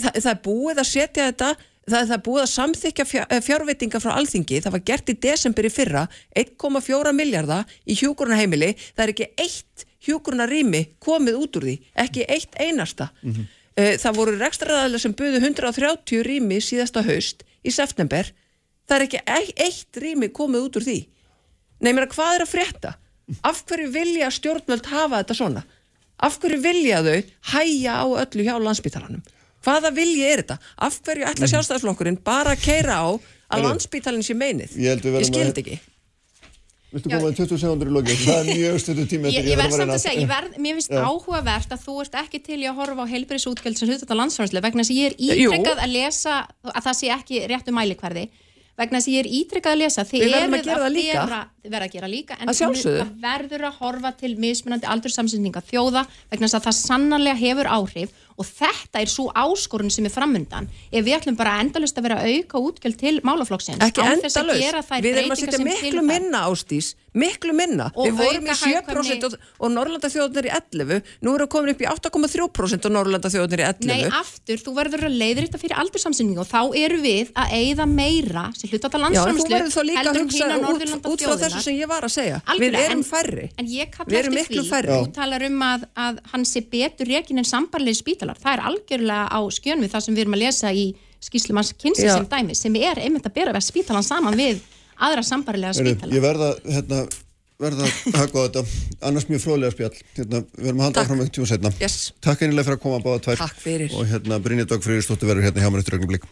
Þa, 0.00 0.12
það 0.14 0.30
er 0.30 0.38
búið 0.44 0.78
að 0.80 0.86
setja 0.86 1.24
þetta 1.26 1.48
það, 1.90 2.02
það 2.06 2.16
er 2.16 2.22
búið 2.26 2.42
að 2.42 2.50
samþykja 2.52 3.06
fjár, 3.08 3.32
fjárveitinga 3.46 4.00
frá 4.02 4.10
alþingi, 4.14 4.60
það 4.64 4.74
var 4.76 4.82
gert 4.90 5.12
í 5.12 5.16
desember 5.26 5.66
í 5.66 5.72
fyrra 5.72 6.04
1,4 6.38 7.14
miljardar 7.16 7.72
í 7.84 7.96
hjúgrunarheimili, 7.98 8.74
það 8.94 9.04
er 9.04 9.14
ekki 9.14 9.30
eitt 9.44 9.86
hjúgrunarrými 10.06 10.84
komið 11.02 11.40
út 11.40 11.58
úr 11.60 11.66
því 11.68 11.76
ekki 12.04 12.26
eitt 12.30 12.54
einasta. 12.60 13.10
Mhm. 13.22 13.48
Eh, 13.76 13.96
það 14.02 14.16
voru 14.16 14.36
rekstraræðilega 14.38 15.00
sem 15.00 15.14
buðu 15.14 15.40
130 15.40 16.22
rými 16.26 16.58
síðasta 16.60 17.04
haust 17.06 17.44
í 17.64 17.70
september 17.70 18.32
það 18.90 18.96
er 18.98 19.06
ekki 19.06 19.20
e- 19.22 19.56
eitt 19.68 20.00
rými 20.02 20.28
komið 20.34 20.66
út 20.68 20.78
úr 20.80 20.86
því 20.90 20.98
Nei, 21.80 21.92
mér 21.96 22.04
að 22.10 22.14
hvað 22.18 22.34
er 22.36 22.42
að 22.44 22.50
frétta? 22.52 22.90
Af 23.46 23.62
hverju 23.70 23.88
vilja 23.94 24.26
stjórnvöld 24.34 24.88
hafa 24.90 25.20
þetta 25.22 25.36
svona? 25.38 25.62
Af 26.20 26.34
hverju 26.42 26.58
vilja 26.60 26.98
þau 27.06 27.14
hæja 27.54 27.94
á 27.96 28.06
öllu 28.20 28.44
hjá 28.44 28.56
landsbítalanum? 28.60 29.22
Hvaða 29.64 29.92
vilji 29.96 30.26
er 30.28 30.42
þetta? 30.42 30.58
Af 30.76 30.98
hverju 31.06 31.24
ætla 31.30 31.48
sjálfstæðisflokkurinn 31.54 32.18
bara 32.26 32.52
að 32.52 32.66
keira 32.66 32.98
á 33.00 33.08
að 33.08 33.22
Heyrðu, 33.54 33.64
landsbítalinn 33.70 34.26
sé 34.28 34.36
meinið? 34.36 34.76
ég 34.76 35.00
Ég 35.00 35.24
skildi 35.30 35.48
að- 35.54 35.62
ekki. 35.62 35.78
Viltu 36.90 37.06
koma 37.12 37.28
í 37.30 37.36
20 37.38 37.58
sekundur 37.62 37.86
í 37.86 37.92
loki? 37.94 38.14
Það 38.18 38.38
er 38.40 38.48
mjög 38.60 38.78
stundu 38.82 39.04
tími 39.06 39.30
Ég, 39.30 39.36
eftir, 39.40 39.50
ég 39.54 39.58
verð 39.60 39.76
samt 39.78 39.94
að 39.94 40.00
segja, 40.02 40.20
ég 40.24 40.30
verð, 40.30 40.56
mér 40.58 40.74
finnst 40.80 40.90
Já. 40.96 41.02
áhugavert 41.06 41.74
að 41.76 41.84
þú 41.86 41.94
ert 42.02 42.16
ekki 42.18 42.40
til 42.48 42.58
í 42.60 42.66
að 42.66 42.80
horfa 42.80 43.04
á 43.06 43.12
heilbriðsútgjöld 43.12 43.78
sem 43.78 43.88
hlutat 43.92 44.10
á 44.10 44.16
landsfærslu 44.18 44.62
vegna 44.64 44.82
þess 44.82 44.90
að 44.90 44.98
ég 44.98 45.06
er 45.06 45.38
Jú. 45.38 45.52
ítrykkað 45.54 45.84
að 45.86 45.92
lesa 45.94 46.34
að 46.66 46.82
það 46.88 46.96
sé 47.00 47.12
ekki 47.14 47.42
réttu 47.52 47.74
mælikverði 47.78 48.24
vegna 48.80 49.00
þess 49.00 49.10
að 49.10 49.14
ég 49.14 49.22
er 49.24 49.30
ítrykkað 49.40 49.76
að 49.76 49.80
lesa 49.82 50.04
þið 50.08 50.24
verðum 50.34 50.56
að 50.56 50.98
gera, 51.00 51.40
þið 51.60 51.74
verða 51.74 51.88
að 51.88 51.94
gera 51.94 52.10
líka 52.10 52.38
en 52.40 52.50
Að 52.50 52.60
það 52.80 53.12
verður 53.20 53.66
að 53.68 53.78
horfa 53.80 54.12
til 54.20 54.32
mismunandi 54.40 54.90
aldursamsendinga 54.94 55.62
þjóða 55.68 56.06
vegna 56.32 56.48
þess 56.48 56.58
að 56.58 56.66
það 56.68 56.78
sannanlega 56.80 57.40
hefur 57.40 57.70
áhrif 57.76 58.14
og 58.40 58.48
þetta 58.48 59.02
er 59.04 59.12
svo 59.12 59.28
áskorun 59.36 59.92
sem 59.92 60.08
er 60.08 60.14
framundan 60.14 60.68
ef 60.90 61.04
við 61.04 61.18
ætlum 61.18 61.38
bara 61.38 61.58
endalust 61.62 61.98
að 62.00 62.08
vera 62.08 62.20
auka 62.24 62.62
útgjöld 62.64 62.98
til 63.00 63.16
málaflokksins 63.26 63.84
Ekki 63.84 64.00
þær 64.00 65.04
Við 65.04 65.16
erum 65.16 65.34
að 65.34 65.40
setja 65.42 65.60
miklu 65.64 66.02
minna 66.04 66.42
ástís, 66.48 66.94
miklu 67.16 67.54
minna. 67.56 67.88
Og 67.94 68.08
Við 68.08 68.18
vorum 68.20 68.46
í 68.46 68.52
auka 68.52 68.92
7% 68.94 69.26
og, 69.26 69.36
og 69.58 69.72
Norrlanda 69.74 70.10
þjóðnir 70.12 70.48
í 70.48 70.52
11, 70.54 71.00
nú 71.24 71.34
erum 71.34 71.46
við 71.46 71.52
komin 71.54 71.72
upp 71.74 71.82
í 71.84 71.88
8,3% 71.90 72.88
og 72.88 72.94
Norrlanda 72.94 73.32
þjóðnir 73.32 73.62
í 73.62 73.66
11. 73.66 73.88
Nei, 73.90 74.04
aftur, 74.20 74.62
þú 74.62 74.74
verður 74.76 75.06
að 75.08 75.16
leiður 75.20 75.48
þetta 75.48 75.62
fyrir 75.62 75.80
aldursamsynningu 75.82 76.42
og 76.44 76.50
þá 76.50 76.60
eru 76.80 77.00
við 77.02 77.32
að 77.34 77.54
eigða 77.58 77.88
meira 77.90 78.44
sem 78.56 78.70
hluta 78.70 78.90
þetta 78.90 79.00
Já, 79.00 79.24
en 79.26 79.40
þú 79.40 79.46
landsframslu 79.50 79.56
verður 79.56 79.74
þá 79.74 79.82
líka 79.90 80.04
að 80.04 81.30
frá 81.30 81.36
þessu 81.44 81.64
sem 81.66 81.78
ég 81.80 81.90
var 81.90 82.06
að 82.06 82.14
segja. 82.14 82.40
Við 82.40 82.54
Algjörlega, 82.54 82.86
erum 82.90 83.00
en- 83.00 83.08
færri. 83.10 83.48
En 83.56 83.70
ég 83.70 83.90
kalla 83.94 84.10
Við 84.10 84.20
erum 84.22 84.38
eftir 84.40 84.56
miklu 84.56 84.62
því, 84.62 84.70
færri. 84.70 84.98
þú 85.00 85.12
talar 85.18 85.46
um 85.46 85.64
að, 85.66 85.86
að 86.06 86.20
hann 86.32 86.46
sé 86.48 86.62
betur 86.70 87.10
rekin 87.10 87.42
en 87.42 87.48
sambarlegi 87.48 88.00
spítalar. 88.34 88.42
Það 88.44 88.52
er 88.56 88.62
algjörlega 88.70 89.24
á 89.30 89.40
skjön 89.52 89.80
við 89.84 89.94
það 89.94 90.04
sem 90.04 90.14
við 90.14 90.24
erum 90.24 90.36
að 90.36 90.44
lesa 90.44 90.72
í 90.72 90.84
skýslumanns 91.20 91.72
kynsi 91.76 92.06
sem 92.08 92.28
dæmi, 92.30 92.54
sem 92.56 92.76
er 92.80 93.00
einmitt 93.02 93.26
að 93.28 93.34
bera 93.36 93.52
við 93.52 93.66
spítalan 93.66 94.06
saman 94.06 94.38
við 94.38 94.62
aðra 95.00 95.24
sambarlega 95.24 95.74
Heyrðu, 95.76 95.96
spítala. 95.96 96.16
Ég 96.16 96.24
verða, 96.24 96.50
hérna, 96.64 97.00
verða 97.60 97.86
að 97.86 98.18
haka 98.20 98.34
á 98.36 98.42
þetta, 98.46 98.64
annars 99.10 99.28
mjög 99.28 99.44
fróðlega 99.44 99.76
spjall. 99.76 100.02
Hérna, 100.16 100.42
við 100.56 100.66
verðum 100.66 100.80
að 100.80 100.88
halda 100.88 101.04
áfram 101.04 101.20
einhvern 101.20 101.36
tíma 101.36 101.50
setna. 101.50 101.72
Yes. 101.80 101.98
Takk 102.24 102.44
einnilega 102.44 102.68
fyrir 102.68 102.80
að 102.80 102.84
koma 102.84 103.00
að 103.00 103.06
báða 103.08 103.24
tvær. 103.26 103.42
Takk 103.44 103.62
fyrir. 103.64 103.96
Og 103.96 104.08
hérna, 104.08 104.40
Brynja 104.44 104.68
Dögg 104.68 104.86
Freyristóttir 104.86 105.30
verður 105.30 105.48
hérna 105.48 105.64
hjá 105.64 105.72
mér 105.72 105.84
eftir 105.84 105.98
augnablik. 105.98 106.28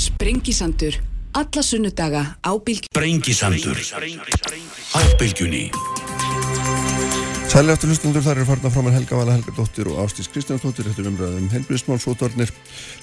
Sprengisandur. 0.00 1.00
Alla 1.36 1.62
sunnudaga 1.62 2.24
á 2.42 2.52
bylgjunni. 2.58 2.90
Sprengisandur 2.90 3.78
á 3.78 5.00
bylgjunni. 5.20 5.99
Sæli 7.50 7.72
eftir 7.72 7.90
hlustundur, 7.90 8.22
þar 8.22 8.38
eru 8.38 8.46
farna 8.46 8.70
frá 8.70 8.82
mér 8.86 8.92
Helga 8.94 9.16
Vala 9.18 9.32
Helgadóttir 9.34 9.88
og 9.90 9.96
Ástís 10.04 10.28
Kristjánsdóttir. 10.30 10.86
Eftir 10.86 11.08
umræðum 11.10 11.48
helbriðsmál, 11.50 11.96
sótvarnir 11.98 12.52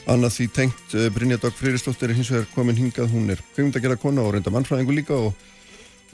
annað 0.07 0.37
því 0.37 0.45
tengt 0.55 0.95
uh, 0.95 1.09
Brynja 1.11 1.35
Dögg 1.43 1.57
Freyristóttir 1.59 2.13
er 2.13 2.15
hins 2.15 2.29
vegar 2.31 2.47
komin 2.53 2.79
hingað, 2.79 3.11
hún 3.11 3.27
er 3.33 3.41
kveimdagjara 3.57 3.97
kona 3.99 4.23
og 4.23 4.37
reynda 4.37 4.53
mannfræðingu 4.55 4.95
líka 4.95 5.17
og 5.19 5.35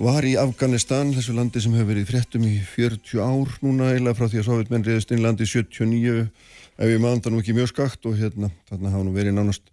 var 0.01 0.25
í 0.25 0.33
Afganistan, 0.41 1.13
þessu 1.13 1.37
landi 1.37 1.61
sem 1.61 1.77
hefur 1.77 1.91
verið 1.91 2.09
fréttum 2.09 2.49
í 2.49 2.55
40 2.73 3.21
ár 3.21 3.53
núna 3.61 3.91
eiginlega 3.91 4.17
frá 4.17 4.25
því 4.25 4.41
að 4.41 4.49
Sovjetmenn 4.49 4.87
reyðist 4.89 5.13
inn 5.13 5.21
landi 5.21 5.45
í 5.45 5.53
79 5.53 6.17
ef 6.25 6.89
ég 6.89 7.03
maður 7.05 7.21
það 7.27 7.35
nú 7.35 7.43
ekki 7.43 7.57
mjög 7.59 7.69
skakt 7.69 8.09
og 8.09 8.17
hérna, 8.17 8.49
þarna 8.71 8.95
hafa 8.95 9.05
nú 9.05 9.13
verið 9.13 9.37
nánast 9.37 9.69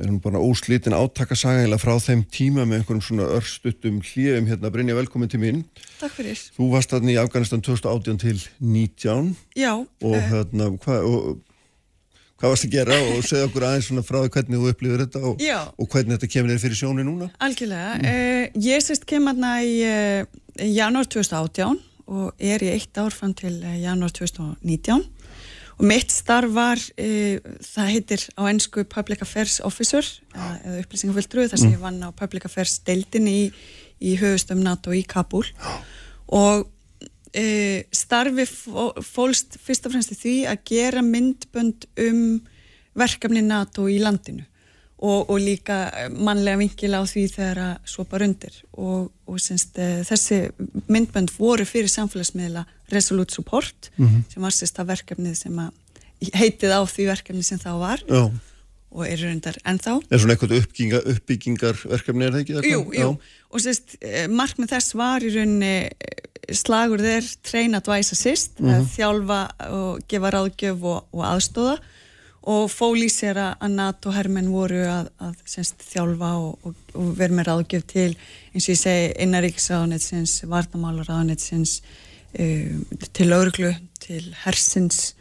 er 0.00 0.08
hún 0.08 0.20
bara 0.24 0.40
óslítin 0.40 0.94
átakasaga 0.96 1.78
frá 1.80 1.94
þeim 2.00 2.24
tíma 2.32 2.64
með 2.64 2.80
einhverjum 2.80 3.04
svona 3.04 3.28
örstuttum 3.36 4.00
hljöfum 4.00 4.48
hérna, 4.48 4.70
Brynja 4.72 4.96
velkomin 4.96 5.28
til 5.28 5.40
mín. 5.42 5.62
Takk 6.00 6.16
fyrir. 6.16 6.40
Þú 6.56 6.68
varst 6.72 6.94
þarna 6.94 7.12
í 7.12 7.18
Afganistan 7.20 7.64
2018 7.64 8.20
til 8.22 8.40
19 8.58 9.34
Já, 9.58 9.72
og 9.76 10.16
eh, 10.16 10.28
hérna, 10.30 10.70
hvað 10.80 11.08
og, 11.10 11.28
hvað 12.40 12.54
varst 12.54 12.68
að 12.68 12.74
gera? 12.78 12.98
Og 13.12 13.28
segja 13.28 13.50
okkur 13.50 13.68
aðeins 13.68 13.90
svona 13.90 14.06
frá 14.06 14.20
hvernig 14.24 14.62
þú 14.62 14.72
upplifir 14.72 15.04
þetta 15.04 15.24
og, 15.28 15.46
og 15.76 15.92
hvernig 15.92 16.16
þetta 16.16 16.32
kemur 16.38 16.54
þér 16.54 16.64
fyrir 16.64 16.80
sjóni 16.80 17.06
núna? 17.06 17.28
algjörlega. 17.44 17.96
Eh, 18.00 18.60
ég 18.64 18.84
sérst 18.84 19.04
kem 19.08 19.28
aðna 19.28 19.58
í 19.60 19.76
eh, 19.84 20.24
janúar 20.72 21.10
2018 21.12 21.82
og 22.12 22.32
er 22.42 22.64
í 22.64 22.72
eitt 22.72 22.96
ár 22.98 23.12
fram 23.14 23.36
til 23.36 23.58
eh, 23.60 23.82
janúar 23.84 24.12
2019 24.16 25.04
og 25.78 25.86
mitt 25.88 26.12
starf 26.12 26.52
var, 26.54 26.80
eh, 27.00 27.38
það 27.64 27.90
heitir 27.94 28.26
á 28.36 28.42
ennsku 28.50 28.84
Public 28.84 29.22
Affairs 29.24 29.60
Officer 29.64 30.04
eh, 30.34 30.58
eða 30.66 30.82
upplýsingaföldru, 30.84 31.48
þar 31.48 31.62
sem 31.62 31.72
ég 31.74 31.82
vann 31.82 32.02
á 32.04 32.10
Public 32.12 32.46
Affairs 32.48 32.78
deildin 32.86 33.26
í, 33.30 33.40
í 34.00 34.14
höfustum 34.20 34.62
NATO 34.62 34.92
í 34.92 35.02
Kabul 35.08 35.46
og 36.32 36.68
e, 37.32 37.84
starfi 37.92 38.44
fó- 38.48 38.94
fólst 39.04 39.58
fyrst 39.62 39.86
og 39.88 39.94
fremst 39.94 40.14
því 40.20 40.36
að 40.50 40.64
gera 40.68 41.02
myndbönd 41.04 41.86
um 42.04 42.40
verkefni 42.98 43.42
NATO 43.44 43.88
í 43.88 43.98
landinu. 44.02 44.44
Og, 45.02 45.30
og 45.34 45.40
líka 45.42 45.88
mannlega 46.14 46.60
vinkil 46.60 46.92
á 46.94 47.02
því 47.02 47.24
þegar 47.32 47.60
að 47.64 47.88
sopa 47.90 48.20
rundir. 48.22 48.54
Og, 48.78 49.08
og 49.26 49.40
semst, 49.42 49.74
e, 49.74 50.04
þessi 50.06 50.44
myndbönd 50.86 51.32
voru 51.34 51.66
fyrir 51.66 51.90
samfélagsmiðla 51.90 52.62
Resolute 52.92 53.34
Support 53.34 53.90
sem 53.96 54.42
var 54.44 54.54
sérst 54.54 54.80
að 54.82 54.92
verkefnið 54.92 55.36
sem 55.38 55.60
að 55.62 55.70
heitið 56.30 56.74
á 56.74 56.80
því 56.86 57.06
verkefni 57.10 57.44
sem 57.46 57.60
þá 57.60 57.70
var 57.80 58.02
Já. 58.06 58.22
og 58.92 59.06
eru 59.08 59.28
rundar 59.28 59.56
ennþá. 59.66 59.96
Er 60.10 60.22
svona 60.22 60.36
eitthvað 60.36 60.58
uppbygginga, 60.60 61.00
uppbyggingarverkefni 61.14 62.26
er 62.26 62.34
það 62.34 62.44
ekki? 62.44 62.60
Jú, 62.70 62.82
jú, 62.94 63.08
og 63.50 63.64
sérst, 63.64 63.96
eh, 64.00 64.28
markmið 64.30 64.74
þess 64.76 64.94
var 64.98 65.24
í 65.24 65.32
rauninni 65.34 65.72
eh, 65.88 66.28
slagur 66.52 67.02
þeir 67.02 67.26
train 67.42 67.78
advice 67.78 68.14
assist, 68.14 68.60
mm 68.60 68.76
að 68.76 68.86
þjálfa 68.96 69.40
og 69.72 70.06
gefa 70.10 70.32
ráðgjöf 70.36 70.86
og, 70.92 71.10
og 71.12 71.26
aðstóða 71.32 71.80
og 72.42 72.64
fól 72.72 72.98
í 72.98 73.08
sér 73.12 73.38
að 73.38 73.68
NATO 73.70 74.10
hermenn 74.10 74.50
voru 74.50 74.80
að, 74.90 75.10
að 75.22 75.36
semst, 75.46 75.84
þjálfa 75.86 76.32
og, 76.42 76.56
og, 76.66 76.94
og 76.98 77.12
vera 77.18 77.36
með 77.38 77.50
ráðgjöf 77.52 77.84
til 77.92 78.08
eins 78.50 78.66
og 78.66 78.72
ég 78.72 78.80
segi 78.80 79.12
innaríksráðunetsins, 79.22 80.40
varnamálaráðunetsins 80.50 81.76
um, 82.38 82.86
til 83.12 83.28
lauruglu, 83.32 83.72
til 84.02 84.30
hersins 84.44 85.12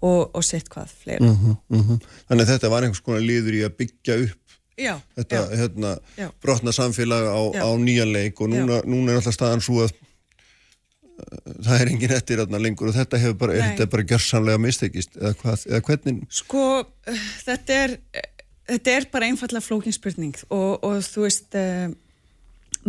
og, 0.00 0.34
og 0.34 0.44
sitt 0.46 0.68
hvað 0.70 0.92
fleira. 1.02 1.24
Mhm, 1.24 1.56
mhm. 1.74 2.02
Þannig 2.28 2.44
að 2.44 2.52
þetta 2.54 2.72
var 2.74 2.86
einhvers 2.86 3.04
konar 3.04 3.24
liður 3.24 3.58
í 3.58 3.64
að 3.66 3.78
byggja 3.80 4.20
upp 4.26 4.44
Já, 4.78 4.94
þetta 5.18 5.38
já, 5.38 5.56
hérna, 5.58 5.96
Já. 6.14 6.28
brotna 6.42 6.72
samfélag 6.74 7.26
á, 7.26 7.40
á 7.66 7.68
nýjan 7.82 8.12
leik 8.14 8.38
og 8.40 8.52
núna, 8.52 8.78
núna 8.86 9.10
er 9.10 9.18
alltaf 9.18 9.34
staðan 9.34 9.62
svo 9.64 9.80
að 9.82 9.90
uh, 9.90 11.56
það 11.66 11.80
er 11.80 11.90
engin 11.90 12.14
eftir 12.14 12.42
þarna 12.42 12.60
lengur 12.62 12.92
og 12.92 12.94
þetta 12.94 13.18
hefur 13.18 13.40
bara, 13.40 13.56
er 13.58 13.72
þetta 13.72 13.88
bara 13.90 14.06
gjörsamlega 14.12 14.62
mistekist 14.62 15.18
eða, 15.18 15.32
hvað, 15.40 15.64
eða 15.66 15.80
hvernig 15.88 16.20
Sko, 16.38 16.66
uh, 16.86 17.24
þetta 17.42 17.80
er, 17.88 17.96
uh, 18.14 18.28
þetta 18.70 18.94
er 18.94 19.08
bara 19.16 19.32
einfallega 19.32 19.66
flókin 19.66 19.96
spurning 19.96 20.38
og, 20.46 20.78
og 20.86 21.02
þú 21.08 21.26
veist, 21.26 21.58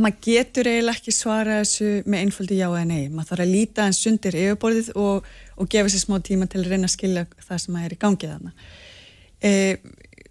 maður 0.04 0.20
getur 0.26 0.70
eiginlega 0.70 0.98
ekki 0.98 1.14
svara 1.16 1.60
þessu 1.62 1.92
með 2.06 2.26
einfaldi 2.26 2.60
já 2.60 2.68
eða 2.68 2.86
nei. 2.90 3.06
Maður 3.10 3.32
þarf 3.32 3.46
að 3.46 3.54
líta 3.54 3.86
hans 3.88 4.02
undir 4.10 4.38
yfirborðið 4.40 4.92
og, 4.96 5.30
og 5.60 5.72
gefa 5.72 5.94
sér 5.94 6.04
smá 6.06 6.18
tíma 6.26 6.50
til 6.50 6.64
að 6.64 6.74
reyna 6.74 6.90
að 6.90 6.96
skilja 6.96 7.26
það 7.48 7.64
sem 7.66 7.80
er 7.84 7.96
í 7.96 8.00
gangi 8.00 8.32
þarna. 8.32 8.54
Uh, 9.40 9.76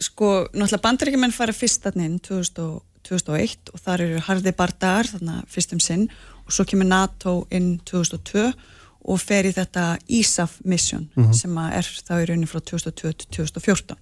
sko, 0.04 0.32
náttúrulega 0.52 0.84
bandaríkjumenn 0.84 1.34
fara 1.36 1.56
fyrst 1.56 1.86
þarna 1.86 2.08
inn 2.10 2.20
2000 2.20 2.64
og- 2.66 2.84
2001 3.08 3.72
og 3.72 3.80
þar 3.80 4.02
eru 4.04 4.24
harði 4.26 4.52
bardagar 4.56 5.08
þarna 5.12 5.38
fyrst 5.48 5.72
um 5.72 5.80
sinn 5.80 6.08
og 6.44 6.52
svo 6.52 6.66
kemur 6.68 6.88
NATO 6.88 7.46
inn 7.54 7.78
2002 7.88 8.50
og 9.08 9.20
fer 9.22 9.48
í 9.48 9.54
þetta 9.56 9.84
ISAF 10.18 10.58
mission 10.68 11.06
sem 11.32 11.54
að 11.56 11.76
er 11.78 11.88
þá 12.08 12.12
í 12.18 12.26
rauninni 12.28 12.50
frá 12.50 12.60
2002 12.60 13.12
til 13.22 13.30
2014 13.38 13.96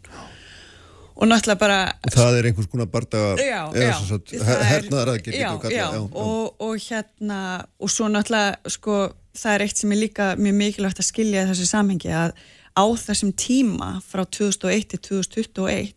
og 1.16 1.28
náttúrulega 1.30 1.60
bara 1.60 1.78
og 2.04 2.12
það 2.12 2.38
er 2.38 2.48
einhvers 2.50 2.68
konar 2.72 2.88
bardaga 2.92 3.36
já, 3.40 3.60
já, 3.72 3.92
það 4.02 4.50
er- 4.56 4.66
hernaðar 4.70 5.12
aðgerð 5.14 5.38
já, 5.38 5.46
getum 5.46 5.56
við 5.56 5.62
kallað, 5.62 5.76
já, 5.76 5.86
og, 6.24 6.60
og 6.66 6.76
hérna 6.88 7.40
og 7.80 7.92
svo 7.94 8.08
náttúrulega 8.12 8.74
sko 8.76 8.98
það 9.36 9.54
er 9.54 9.64
eitt 9.66 9.80
sem 9.80 9.92
er 9.96 10.00
líka 10.02 10.26
mjög 10.40 10.58
mikilvægt 10.60 11.00
að 11.02 11.08
skilja 11.10 11.44
í 11.44 11.48
þessu 11.50 11.66
samhengi 11.70 12.12
að 12.16 12.36
á 12.76 12.84
þessum 13.00 13.32
tíma 13.40 13.90
frá 14.04 14.22
2001 14.28 14.90
til 14.92 15.00
2021 15.24 15.94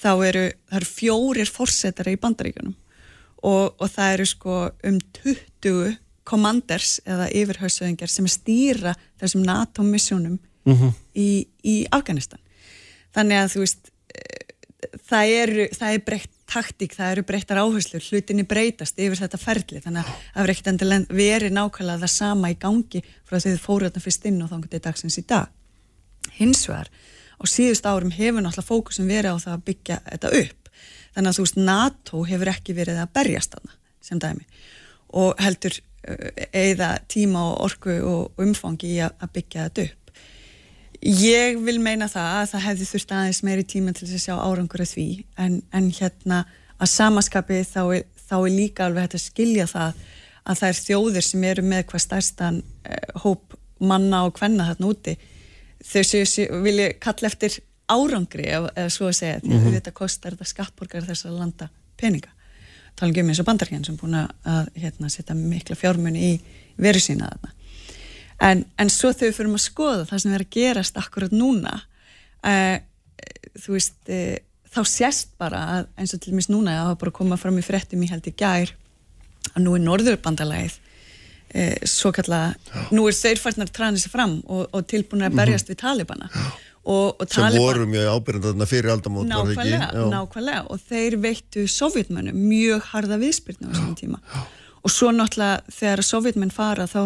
þá 0.00 0.10
eru, 0.28 0.46
það 0.70 0.80
eru 0.80 0.88
fjórir 0.92 1.52
fórsetara 1.52 2.12
í 2.12 2.18
bandaríkunum 2.20 2.74
og, 3.46 3.76
og 3.76 3.88
það 3.92 4.12
eru 4.16 4.26
sko 4.32 4.56
um 4.88 4.98
20 5.20 5.96
commanders 6.26 6.96
eða 7.06 7.28
yfirhausöðingar 7.30 8.10
sem 8.10 8.26
stýra 8.28 8.96
þessum 9.20 9.44
NATO-missjónum 9.46 10.38
í, 11.14 11.46
í 11.62 11.74
Afganistan. 11.94 12.40
Þannig 13.14 13.38
að 13.44 13.52
þú 13.52 13.60
veist 13.62 13.92
það 15.08 15.32
það 15.76 15.92
er 15.92 16.02
breytt 16.06 16.32
taktík, 16.46 16.94
það 16.94 17.12
eru 17.14 17.24
breyttar 17.26 17.60
áherslur, 17.60 18.04
hlutinni 18.06 18.44
breytast 18.46 18.98
yfir 19.02 19.18
þetta 19.18 19.40
ferli, 19.40 19.80
þannig 19.82 20.02
að 20.02 20.12
það 20.12 20.38
verður 20.40 20.52
ekkert 20.54 20.70
endilega 20.72 21.18
verið 21.18 21.56
nákvæmlega 21.56 22.02
það 22.04 22.12
sama 22.14 22.52
í 22.52 22.58
gangi 22.62 23.02
frá 23.26 23.36
því 23.36 23.52
þið 23.52 23.64
fóru 23.64 23.88
þarna 23.88 24.04
fyrst 24.04 24.28
inn 24.30 24.38
og 24.44 24.52
þá 24.52 24.56
til 24.70 24.82
dagsins 24.86 25.18
í 25.18 25.24
dag. 25.26 25.50
Hins 26.36 26.62
vegar, 26.70 26.92
á 27.36 27.44
síðust 27.50 27.88
árum 27.88 28.14
hefur 28.14 28.44
náttúrulega 28.44 28.68
fókusin 28.70 29.10
verið 29.10 29.34
á 29.34 29.42
það 29.42 29.56
að 29.56 29.66
byggja 29.70 29.98
þetta 30.06 30.32
upp, 30.42 30.70
þannig 31.16 31.32
að 31.32 31.38
þú 31.38 31.46
veist 31.46 31.60
NATO 31.66 32.22
hefur 32.30 32.52
ekki 32.54 32.78
verið 32.78 33.02
að 33.02 33.12
berjast 33.18 33.56
þarna 33.56 33.76
sem 34.06 34.22
dæmi 34.22 34.46
og 35.16 35.38
heldur 35.40 35.80
eða 36.54 36.96
tíma 37.10 37.42
og 37.50 37.62
orku 37.66 37.94
og 38.06 38.42
umfangi 38.42 38.94
í 38.94 38.98
að 39.02 39.30
byggja 39.34 39.68
þetta 39.68 39.86
upp. 39.88 40.05
Ég 41.02 41.58
vil 41.64 41.76
meina 41.82 42.08
það 42.08 42.28
að 42.40 42.50
það 42.52 42.64
hefði 42.66 42.86
þurft 42.90 43.14
aðeins 43.16 43.42
meiri 43.44 43.64
tíma 43.68 43.92
til 43.92 44.06
þess 44.06 44.16
að 44.16 44.24
sjá 44.24 44.34
árangur 44.40 44.82
af 44.84 44.92
því. 44.92 45.06
En, 45.42 45.58
en 45.76 45.88
hérna 45.92 46.42
að 46.76 46.92
samaskapi 46.92 47.60
þá 47.68 47.80
er, 47.98 48.04
þá 48.26 48.36
er 48.38 48.52
líka 48.54 48.86
alveg 48.86 49.06
hægt 49.06 49.18
að 49.18 49.24
skilja 49.24 49.66
það 49.70 50.04
að 50.46 50.60
það 50.60 50.68
er 50.68 50.80
þjóðir 50.80 51.26
sem 51.26 51.46
eru 51.50 51.64
með 51.66 51.82
hvað 51.90 52.04
stærstan 52.04 52.60
eh, 52.86 53.08
hóp 53.24 53.56
manna 53.82 54.22
og 54.26 54.36
kvenna 54.38 54.68
þarna 54.70 54.92
úti. 54.92 55.16
Þau 55.86 56.02
séu, 56.06 56.46
vilja 56.64 56.92
kalla 57.02 57.28
eftir 57.28 57.58
árangri 57.92 58.46
eða, 58.48 58.72
eða 58.74 58.94
svo 58.94 59.10
að 59.10 59.18
segja 59.20 59.42
því 59.42 59.58
að 59.58 59.76
þetta 59.76 59.94
kostar 59.94 60.34
þetta 60.34 60.52
skattborgar 60.52 61.06
þess 61.06 61.28
að 61.28 61.36
landa 61.42 61.68
peninga. 62.00 62.32
Tala 62.96 63.12
ekki 63.12 63.22
um 63.22 63.30
eins 63.30 63.42
og 63.42 63.50
bandarkjörn 63.50 63.84
sem 63.84 63.98
búin 64.00 64.16
að 64.16 64.70
hérna, 64.80 65.10
setja 65.12 65.36
mikla 65.36 65.76
fjármunni 65.76 66.30
í 66.30 66.32
veru 66.80 67.02
sína 67.02 67.28
þarna 67.28 67.52
en, 68.42 68.64
en 68.76 68.92
svo 68.92 69.12
þegar 69.12 69.30
við 69.30 69.38
fyrir 69.38 69.54
að 69.56 69.64
skoða 69.64 70.08
það 70.10 70.22
sem 70.22 70.34
er 70.36 70.44
að 70.44 70.56
gerast 70.56 70.98
akkurat 71.00 71.34
núna 71.34 71.76
uh, 72.44 72.76
þú 73.56 73.76
veist 73.76 74.10
uh, 74.12 74.34
þá 74.76 74.80
sést 74.90 75.32
bara 75.40 75.62
að 75.76 75.86
eins 75.96 76.12
og 76.16 76.22
til 76.22 76.34
dæmis 76.34 76.50
núna 76.52 76.74
að 76.74 76.82
það 76.82 76.90
var 76.90 76.98
bara 77.02 77.14
að 77.14 77.20
koma 77.20 77.40
fram 77.40 77.60
í 77.60 77.64
fréttum 77.64 78.04
í 78.04 78.10
held 78.10 78.28
í 78.28 78.34
gær 78.36 78.74
að 79.54 79.64
nú 79.64 79.76
er 79.78 79.84
norðurbandalagið 79.86 80.76
uh, 80.76 81.74
svo 81.88 82.12
kalla, 82.16 82.42
nú 82.92 83.08
er 83.08 83.16
þeir 83.16 83.42
farnar 83.42 83.70
að 83.70 83.76
træna 83.80 84.02
sér 84.02 84.12
fram 84.12 84.38
og, 84.44 84.66
og 84.70 84.88
tilbúin 84.90 85.26
að 85.26 85.38
berjast 85.38 85.72
við 85.72 85.80
Talibana. 85.84 86.30
Og, 86.86 87.16
og 87.18 87.24
sem 87.26 87.42
Taliban 87.42 87.64
voru 87.64 87.86
mjög 87.90 88.12
ábyrjandi 88.14 88.66
fyrir 88.70 88.92
aldamót 88.92 89.26
nákvæmlega, 89.26 89.88
Já. 89.90 90.04
nákvæmlega. 90.12 90.60
Og 90.70 90.84
þeir 90.86 91.16
veittu 91.18 91.64
sovjetmönnum 91.70 92.36
mjög 92.46 92.84
harða 92.92 93.18
viðspyrna 93.18 93.72
á 93.72 93.74
þessum 93.74 93.96
tíma 93.98 94.20
og 94.86 94.92
svo 94.92 95.10
náttúrulega 95.10 95.74
þegar 95.74 96.02
sovjetmenn 96.06 96.52
fara 96.54 96.86
þá 96.86 97.00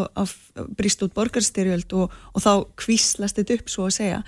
brýst 0.76 1.00
út 1.06 1.14
borgarstyrjöld 1.16 1.92
og, 1.96 2.12
og 2.34 2.42
þá 2.44 2.50
kvíslast 2.82 3.38
þetta 3.40 3.56
upp 3.56 3.70
svo 3.72 3.86
að 3.88 3.94
segja. 3.96 4.18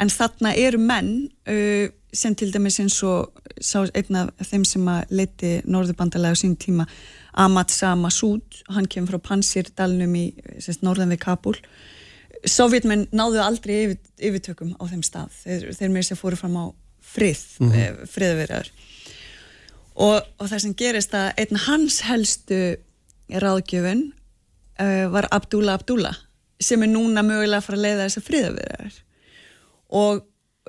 En 0.00 0.12
þarna 0.12 0.54
eru 0.56 0.80
menn 0.80 1.10
uh, 1.50 1.90
sem 2.12 2.36
til 2.36 2.48
dæmis 2.52 2.80
eins 2.80 2.98
og 3.04 3.42
einn 3.96 4.18
af 4.22 4.46
þeim 4.48 4.64
sem 4.68 4.88
að 4.88 5.12
leiti 5.12 5.52
norðurbandalega 5.68 6.36
á 6.36 6.40
sín 6.40 6.56
tíma 6.60 6.86
Ahmad 7.32 7.72
Shah 7.72 7.96
Massoud, 7.96 8.62
hann 8.72 8.88
kemur 8.88 9.14
frá 9.14 9.28
Pansirdalnum 9.30 10.16
í 10.16 10.26
semst, 10.60 10.82
norðan 10.84 11.12
við 11.14 11.22
Kabul. 11.24 11.56
Sovjetmenn 12.48 13.06
náðu 13.12 13.40
aldrei 13.44 13.74
yfir, 13.86 14.00
yfirtökum 14.20 14.74
á 14.76 14.84
þeim 14.90 15.04
stað. 15.06 15.36
Þeir, 15.44 15.68
þeir 15.78 15.94
þess 15.98 16.16
að 16.16 16.20
fóru 16.20 16.40
fram 16.40 16.58
á 16.60 16.64
frið 17.12 17.44
mm 17.60 17.70
-hmm. 17.72 18.08
friðverðar 18.08 18.72
og, 19.94 20.22
og 20.38 20.48
það 20.48 20.62
sem 20.64 20.74
gerist 20.78 21.14
að 21.16 21.28
einn 21.42 21.60
hans 21.66 22.00
helstu 22.06 22.60
ráðgjöfun 23.42 24.04
uh, 24.80 25.06
var 25.12 25.28
Abdullah 25.30 25.78
Abdullah 25.80 26.18
sem 26.62 26.82
er 26.84 26.92
núna 26.92 27.24
mögulega 27.26 27.60
að 27.60 27.66
fara 27.66 27.80
að 27.80 27.86
leiða 27.86 28.06
þess 28.06 28.20
að 28.20 28.28
friðverðar 28.28 29.00
og 30.02 30.28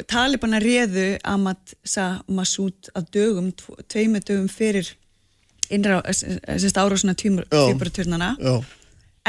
Talibana 0.10 0.58
réðu 0.62 1.08
Ahmad 1.30 1.76
Shah 1.86 2.24
Massoud 2.34 2.90
að 2.98 3.12
dögum, 3.14 3.52
tveimu 3.92 4.24
dögum 4.26 4.48
fyrir 4.50 4.88
innrá, 5.74 6.00
árásuna 6.02 7.14
týpuraturnana 7.14 8.32
Já, 8.42 8.56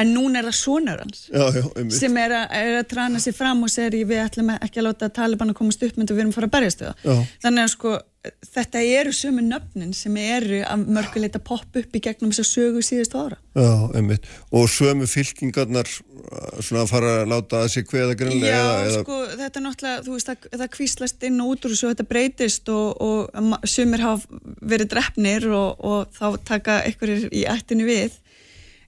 en 0.00 0.14
núna 0.14 0.40
er 0.40 0.48
það 0.48 0.56
sonur 0.58 1.02
hans 1.04 1.26
já, 1.28 1.44
já, 1.54 1.66
sem 1.94 2.16
er 2.18 2.34
að, 2.40 2.56
er 2.58 2.78
að 2.80 2.88
trana 2.90 3.20
sér 3.22 3.36
fram 3.36 3.62
og 3.66 3.70
segir 3.72 4.08
við 4.08 4.24
ætlum 4.24 4.54
ekki 4.56 4.80
að 4.80 4.88
láta 4.88 5.10
Taliban 5.20 5.52
að 5.52 5.60
komast 5.60 5.84
upp 5.86 6.00
myndu 6.00 6.16
við 6.16 6.24
erum 6.24 6.32
að 6.32 6.38
fara 6.40 6.50
að 6.50 6.56
berjast 6.56 6.82
við 6.82 6.90
það. 6.90 7.22
Þannig 7.44 7.64
að 7.64 7.72
sko 7.74 7.94
þetta 8.24 8.80
eru 8.80 9.12
sömu 9.12 9.42
nöfnin 9.44 9.90
sem 9.96 10.14
eru 10.20 10.62
að 10.64 10.84
mörguleita 10.96 11.40
popp 11.44 11.76
upp 11.76 11.96
í 11.96 12.00
gegnum 12.02 12.30
þess 12.32 12.44
að 12.44 12.48
sögu 12.48 12.84
síðustu 12.84 13.20
ára. 13.20 13.36
Já, 13.52 13.72
einmitt. 13.98 14.28
Og 14.54 14.64
sömu 14.72 15.08
fylkingarnar 15.10 15.90
uh, 15.90 16.62
svona 16.64 16.84
að 16.84 16.92
fara 16.92 17.10
að 17.20 17.32
láta 17.34 17.60
að 17.64 17.72
sig 17.74 17.88
hveða 17.90 18.16
grunlega 18.22 18.54
Já, 18.54 18.68
eða, 18.86 19.02
sko, 19.02 19.18
þetta 19.34 19.60
er 19.60 19.66
náttúrulega, 19.66 20.04
þú 20.06 20.16
veist, 20.16 20.30
það, 20.30 20.48
það 20.54 20.72
kvíslast 20.78 21.28
inn 21.28 21.44
og 21.44 21.52
út 21.52 21.68
úr 21.68 21.74
þessu 21.74 21.88
og 21.88 21.94
þetta 21.94 22.08
breytist 22.14 22.72
og, 22.72 23.04
og 23.04 23.68
sumir 23.68 24.06
hafa 24.06 24.40
verið 24.72 24.92
drefnir 24.94 25.48
og, 25.52 25.84
og 25.84 26.16
þá 26.16 26.40
taka 26.54 26.78
einhverjir 26.88 27.28
í 27.28 27.44
ættinu 27.50 27.88
við 27.88 28.16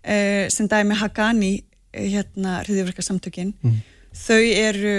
eh, 0.01 0.47
sem 0.53 0.71
dæmi 0.71 0.97
Hagani 0.97 1.53
eh, 1.93 2.09
hérna 2.15 2.63
hriðiverka 2.65 3.05
samtökin 3.05 3.53
þau 4.17 4.41
eru 4.41 4.97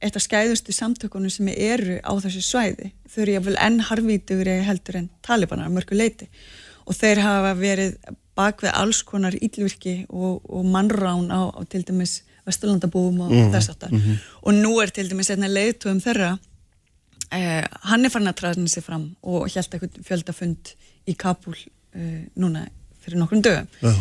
eitt 0.00 0.16
af 0.16 0.24
skæðustu 0.24 0.72
samtökunum 0.72 1.32
sem 1.32 1.48
eru 1.52 1.98
á 2.00 2.12
þessu 2.24 2.42
svæði. 2.44 2.90
Þau 3.10 3.20
eru 3.24 3.36
jáfnvel 3.36 3.60
enn 3.60 3.80
harfítugri 3.90 4.56
heldur 4.64 5.00
en 5.02 5.10
talibanar 5.26 5.72
mörgu 5.72 5.98
leiti 5.98 6.30
og 6.86 6.96
þeir 6.96 7.20
hafa 7.22 7.54
verið 7.58 7.96
bak 8.38 8.64
við 8.64 8.72
alls 8.74 9.02
konar 9.06 9.36
ílvirki 9.36 10.04
og, 10.08 10.40
og 10.48 10.66
mannrán 10.66 11.28
á, 11.28 11.52
á 11.52 11.60
til 11.68 11.84
dæmis 11.86 12.20
Vesturlandabúum 12.48 13.20
og 13.26 13.34
þess 13.52 13.74
aftar 13.74 13.92
og 13.92 14.56
nú 14.56 14.78
er 14.82 14.92
til 14.94 15.10
dæmis 15.10 15.28
einna 15.32 15.50
leiðtugum 15.50 16.00
þeirra 16.02 16.30
eh, 17.36 17.66
hann 17.90 18.06
er 18.06 18.12
farin 18.12 18.30
að 18.30 18.38
træðna 18.40 18.72
sig 18.72 18.86
fram 18.86 19.10
og 19.20 19.44
held 19.52 19.76
eitthvað 19.76 20.00
fjöldafund 20.06 20.72
í 21.10 21.16
Kabul 21.20 21.58
eh, 21.58 22.24
núna 22.40 22.64
fyrir 23.04 23.20
nokkrum 23.20 23.44
dögum. 23.44 23.68
Já. 23.84 23.92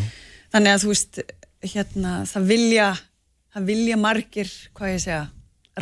þannig 0.56 0.74
að 0.74 0.86
þú 0.86 0.94
veist 0.94 1.22
hérna, 1.74 2.16
það 2.30 2.50
vilja 2.54 2.88
það 3.54 3.70
vilja 3.74 4.00
margir, 4.00 4.56
hvað 4.78 4.96
ég 4.96 5.04
segja 5.04 5.22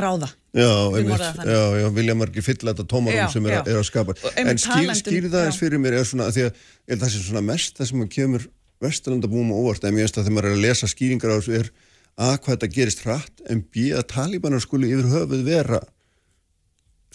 ráða. 0.01 0.29
Já, 0.57 0.69
einmitt, 0.97 1.25
já, 1.45 1.61
já, 1.81 1.87
vilja 1.93 2.15
margir 2.17 2.45
fylla 2.45 2.73
þetta 2.73 2.85
tómarum 2.93 3.31
sem 3.33 3.49
er, 3.49 3.59
er 3.61 3.79
að 3.79 3.85
skapa. 3.89 4.15
Einmitt 4.33 4.55
En 4.55 4.61
skýr, 4.63 4.87
um- 4.89 4.99
skýr 5.01 5.27
það 5.33 5.45
eins 5.45 5.59
fyrir 5.61 5.81
mér 5.83 5.99
er 5.99 6.07
svona, 6.07 6.29
því 6.33 6.47
að 6.47 6.63
ég 6.87 6.95
að 6.95 7.03
það 7.03 7.11
sé 7.13 7.23
svona 7.27 7.43
mest 7.45 7.77
það 7.77 7.91
sem 7.91 8.07
kemur 8.15 8.47
Vesturlandabúum 8.81 9.51
og 9.53 9.61
óvart, 9.65 9.85
en 9.85 9.95
mér 9.95 10.05
finnst 10.05 10.17
að 10.21 10.27
þegar 10.27 10.35
maður 10.37 10.49
er 10.51 10.57
að 10.57 10.65
lesa 10.67 10.87
skýringar 10.91 11.33
á 11.33 11.37
þessu 11.37 11.55
er 11.57 11.69
að 12.17 12.35
hvað 12.41 12.53
þetta 12.55 12.73
gerist 12.73 13.03
hratt, 13.05 13.41
en 13.49 13.61
b 13.73 13.91
að 13.97 14.07
talibanar 14.13 14.61
skuli 14.61 14.91
yfir 14.93 15.09
höfuð 15.13 15.43
vera 15.45 15.81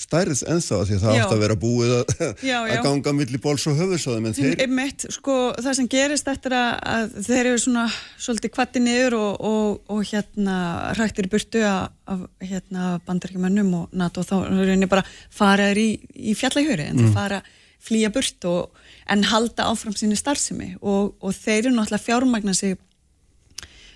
stærð 0.02 0.42
ennþá, 0.52 0.80
því 0.88 0.96
að 0.96 1.04
það 1.04 1.18
átt 1.20 1.34
að 1.36 1.42
vera 1.44 1.56
búið 1.62 1.94
að, 1.96 2.12
Já, 2.50 2.56
já. 2.68 2.74
að 2.74 2.82
ganga 2.88 3.14
milli 3.16 3.40
bóls 3.42 3.66
og 3.70 3.78
höfuðsáðum, 3.78 4.28
en 4.28 4.36
þeir, 4.36 4.58
Einmitt, 4.66 5.06
sko, 5.14 5.38
það 5.58 5.78
sem 5.78 5.88
gerist 5.94 6.30
eftir 6.32 6.56
að, 6.58 6.70
að 6.96 7.16
þeir 7.28 7.42
eru 7.52 7.62
svona 7.64 7.86
svolítið 8.26 8.54
kvatti 8.58 8.84
niður 8.84 9.18
og, 9.20 9.48
og, 9.52 9.80
og 9.94 10.04
hérna 10.10 10.58
hræktir 10.96 11.30
í 11.30 11.32
burtu 11.32 11.64
af, 11.68 12.28
hérna, 12.42 12.92
bandaríkjumönnum 13.06 13.74
og 13.80 13.98
NATO 14.02 14.26
þá 14.26 14.36
reynir 14.50 14.90
bara 14.90 15.06
faraður 15.32 15.82
í, 15.82 15.90
í 16.12 16.36
fjallahjöri 16.38 16.90
en 16.90 17.02
þeir 17.02 17.14
fara 17.16 17.42
flýja 17.82 18.12
burt 18.14 18.46
og, 18.46 18.82
en 19.10 19.24
halda 19.26 19.66
áfram 19.70 19.94
sinni 19.96 20.16
starfsemi. 20.18 20.76
Og, 20.80 21.14
og 21.20 21.34
þeir 21.36 21.66
eru 21.66 21.76
náttúrulega 21.76 22.06
fjármagna 22.06 22.54
sig 22.56 22.76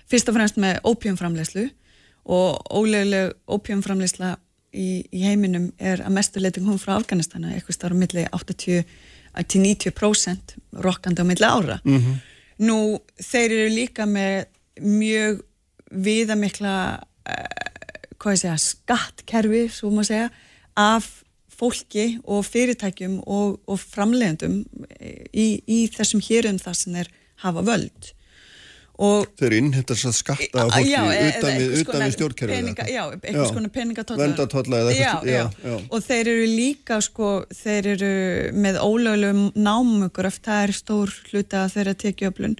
fyrst 0.07 0.29
og 0.31 0.37
fremst 0.37 0.59
með 0.61 0.81
ópjumframleyslu 0.87 1.67
og 2.27 2.73
ólegleg 2.75 3.35
ópjumframleysla 3.47 4.35
í, 4.77 4.89
í 5.11 5.25
heiminum 5.25 5.71
er 5.77 6.03
að 6.05 6.15
mestu 6.17 6.41
leiti 6.41 6.63
hún 6.63 6.79
frá 6.81 6.95
Afganistana, 6.97 7.55
eitthvað 7.55 7.77
starf 7.79 7.97
á 7.97 8.01
milli 8.03 8.25
80 8.29 8.83
til 9.47 9.61
90% 9.61 10.55
rokkandi 10.85 11.21
á 11.21 11.25
milli 11.25 11.45
ára. 11.45 11.79
-hmm. 11.83 12.15
Nú, 12.57 12.99
þeir 13.21 13.51
eru 13.51 13.69
líka 13.69 14.05
með 14.05 14.45
mjög 14.81 15.41
viðamikla 15.91 16.99
uh, 17.29 18.33
segja, 18.35 18.57
skattkerfi 18.57 19.69
svo 19.69 19.89
maður 19.89 20.05
segja, 20.05 20.29
af 20.75 21.23
fólki 21.57 22.19
og 22.23 22.45
fyrirtækjum 22.45 23.21
og, 23.25 23.59
og 23.67 23.79
framleiðendum 23.79 24.59
í, 25.33 25.61
í 25.65 25.87
þessum 25.93 26.21
hérum 26.21 26.59
þar 26.61 26.75
sem 26.77 26.93
þeir 26.93 27.09
hafa 27.43 27.63
völd 27.65 28.11
og 28.97 29.27
Þeir 29.37 29.55
innhentar 29.59 29.99
svo 29.99 30.11
skatta 30.15 30.63
á 30.63 30.67
fólki 30.73 30.89
Já, 30.89 31.01
utan 31.03 31.13
við, 31.13 31.27
einhvers 31.27 31.83
utan 31.83 31.91
konar 31.91 32.07
við 32.07 32.15
stjórnkerfið. 32.15 32.69
Já, 32.89 33.03
eitthvað. 33.13 34.17
Verndartolla 34.23 34.81
eða 34.83 34.95
já, 34.97 35.11
já, 35.27 35.43
og 35.77 36.07
þeir 36.07 36.31
eru 36.33 36.49
líka 36.49 36.99
sko, 37.05 37.31
þeir 37.53 37.91
eru 37.93 38.11
með 38.57 38.81
ólögulegum 38.81 39.45
námugur 39.53 40.31
oft 40.31 40.43
það 40.47 40.65
er 40.65 40.75
stór 40.79 41.15
hluta 41.29 41.63
að 41.65 41.77
þeirra 41.77 41.95
tekjuöflun. 42.05 42.59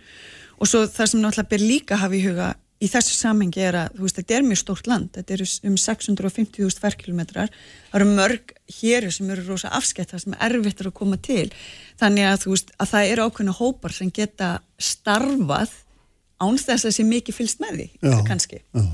Og 0.58 0.70
svo 0.70 0.86
það 0.90 1.12
sem 1.12 1.22
náttúrulega 1.22 1.54
ber 1.54 1.66
líka 1.66 1.98
að 1.98 2.04
hafa 2.06 2.18
í 2.18 2.24
huga 2.26 2.54
í 2.78 2.90
þessu 2.92 3.16
samhengi 3.18 3.64
er 3.66 3.78
að 3.80 3.98
veist, 4.02 4.20
þetta 4.20 4.38
er 4.38 4.46
mjög 4.46 4.60
stórt 4.62 4.90
land, 4.90 5.10
þetta 5.16 5.36
eru 5.38 5.48
um 5.70 5.78
650.000 5.82 6.84
ferkilometrar, 6.84 7.54
það 7.90 8.00
eru 8.00 8.10
mörg 8.12 8.54
héru 8.78 9.10
sem 9.14 9.32
eru 9.34 9.46
rosa 9.48 9.72
afskett 9.74 10.14
það 10.14 10.24
sem 10.24 10.38
er 10.38 10.58
erfitt 10.60 10.84
er 10.84 10.92
að 10.92 10.98
koma 11.00 11.18
til. 11.18 11.48
Þannig 11.98 12.30
að 12.30 12.48
veist, 12.52 12.74
að 12.78 12.94
það 12.94 13.12
eru 13.14 13.28
ákveðna 13.28 13.58
hópar 13.58 13.98
sem 13.98 14.14
geta 14.14 14.52
starfað 14.78 15.74
án 16.44 16.58
þess 16.62 16.88
að 16.88 16.96
sé 16.98 17.06
mikið 17.08 17.38
fylgst 17.40 17.62
með 17.64 17.78
því 17.80 17.88
Já, 18.08 18.18
kannski, 18.28 18.62
já. 18.62 18.86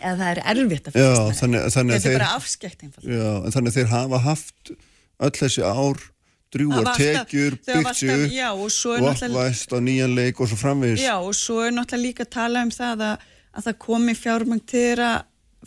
eða 0.00 0.14
það 0.20 0.30
er 0.30 0.40
erfitt 0.52 0.88
að 0.90 1.00
Já, 1.00 1.10
fylgst 1.10 1.26
með 1.26 1.40
þannig, 1.40 1.60
því 1.66 1.74
þannig 1.76 1.94
að 1.94 2.00
þetta 2.00 2.10
er 2.10 2.14
þeir, 2.14 2.18
bara 2.20 2.38
afskekt 2.38 2.86
já, 2.86 3.28
en 3.40 3.54
þannig 3.56 3.72
að 3.72 3.78
þeir 3.78 3.92
hafa 3.94 4.22
haft 4.26 4.72
öll 5.20 5.34
þessi 5.40 5.66
ár 5.66 6.06
drjúar 6.50 6.88
Það 6.90 7.00
tekjur, 7.30 8.24
já, 8.34 8.48
og 8.52 8.70
vottvæst 9.04 9.74
á 9.74 9.78
nýjan 9.84 10.16
leik 10.16 10.40
og 10.42 10.50
svo 10.50 10.58
framvegis 10.58 11.04
Já, 11.04 11.14
og 11.18 11.34
svo 11.38 11.60
er 11.64 11.74
náttúrulega 11.76 12.06
líka 12.08 12.26
að 12.26 12.32
tala 12.36 12.64
um 12.66 12.72
það 12.74 13.04
að, 13.06 13.28
að 13.54 13.68
það 13.68 13.78
komi 13.86 14.16
fjármang 14.18 14.64
þeirra 14.70 15.12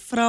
frá 0.02 0.26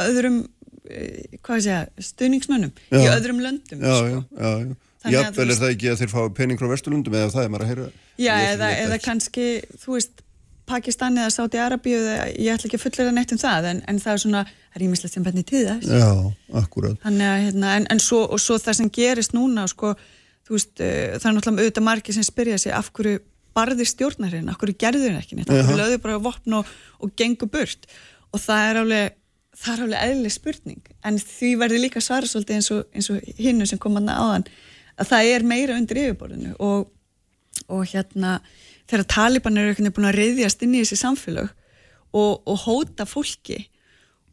öðrum 0.00 0.38
eh, 0.86 1.40
segja, 1.48 1.82
stuðningsmönnum 1.98 2.70
í 2.70 3.02
Já. 3.02 3.10
öðrum 3.16 3.42
löndum 3.42 3.82
Já, 3.82 3.96
sko. 3.98 4.06
já, 4.06 4.22
já, 4.38 4.54
já. 4.70 4.78
Þannig 5.00 5.16
Jafnvel 5.16 5.44
er 5.48 5.56
það 5.56 5.70
ekki 5.74 5.88
að 5.88 6.00
þeir 6.02 6.10
fá 6.12 6.20
pening 6.36 6.58
frá 6.60 6.68
Vesturlundum 6.68 7.14
eða 7.16 7.30
það 7.32 7.46
er 7.46 7.52
maður 7.52 7.62
að 7.64 7.70
heyra 7.72 7.86
Já, 8.20 8.34
eða, 8.50 8.66
eða 8.84 8.98
kannski, 9.00 9.46
þú 9.80 9.94
veist 9.96 10.24
Pakistan 10.70 11.18
eða 11.18 11.32
Sáti 11.34 11.60
Arabíu 11.60 11.98
ég 11.98 12.52
ætla 12.54 12.68
ekki 12.68 12.78
að 12.78 12.84
fullera 12.84 13.14
neitt 13.14 13.34
um 13.34 13.40
það 13.40 13.68
en, 13.72 13.82
en 13.90 14.00
það 14.02 14.12
er 14.14 14.22
svona, 14.24 14.44
það 14.70 14.78
er 14.78 14.86
ímislegt 14.86 15.16
sem 15.16 15.26
benni 15.26 15.44
þess 15.48 15.90
Já, 15.90 16.08
akkurat. 16.62 16.96
Þannig 17.02 17.44
hérna, 17.46 17.74
en, 17.80 17.88
en 17.94 18.02
svo, 18.02 18.22
svo 18.40 18.58
það 18.62 18.78
sem 18.80 18.90
gerist 18.94 19.34
núna, 19.36 19.66
sko, 19.70 19.94
veist, 20.50 20.72
uh, 20.78 21.16
það 21.18 21.28
er 21.30 21.36
náttúrulega 21.36 21.66
auðvitað 21.66 21.86
margir 21.86 22.16
sem 22.16 22.26
spyrja 22.26 22.58
sig 22.62 22.74
af 22.74 22.90
hverju 22.96 23.20
barði 23.56 23.86
stjórnarinn, 23.88 24.50
af 24.50 24.60
hverju 24.60 24.78
gerður 24.78 25.10
henni 25.10 25.22
ekki 25.22 25.38
neitt, 25.38 25.50
af 25.50 25.66
hverju 25.66 25.80
lögðu 25.80 26.00
bara 26.04 26.20
vopn 26.22 26.60
og, 26.60 26.74
og 27.02 27.14
gengur 27.18 27.50
burt? 27.50 27.88
Og 28.30 28.42
það 28.42 28.66
er 28.68 28.80
alveg, 28.84 29.18
það 29.58 29.74
er 29.74 29.84
alveg 29.86 30.06
eðlileg 30.06 30.34
spurning, 30.34 30.82
en 31.06 31.18
því 31.22 31.52
verður 31.60 31.84
líka 31.84 32.02
svara 32.04 32.30
svolítið 32.30 32.60
eins 32.60 32.70
og, 32.74 33.00
og 33.16 33.42
hinnu 33.42 33.66
sem 33.66 33.80
kom 33.82 33.98
að 33.98 34.12
áðan, 34.14 34.46
að 35.00 35.12
það 35.12 35.32
er 35.34 35.46
meira 35.50 35.78
undir 35.78 36.02
yfirborðinu 36.04 36.54
og, 36.62 36.90
og 37.66 37.86
hérna, 37.90 38.38
þegar 38.90 39.06
taliban 39.14 39.58
eru 39.60 39.70
einhvern 39.72 39.86
veginn 39.86 39.96
búin 39.98 40.10
að 40.10 40.18
reyðjast 40.20 40.62
inn 40.66 40.74
í 40.76 40.82
þessi 40.82 40.98
samfélög 41.04 41.50
og, 42.12 42.32
og 42.50 42.56
hóta 42.66 43.06
fólki 43.06 43.60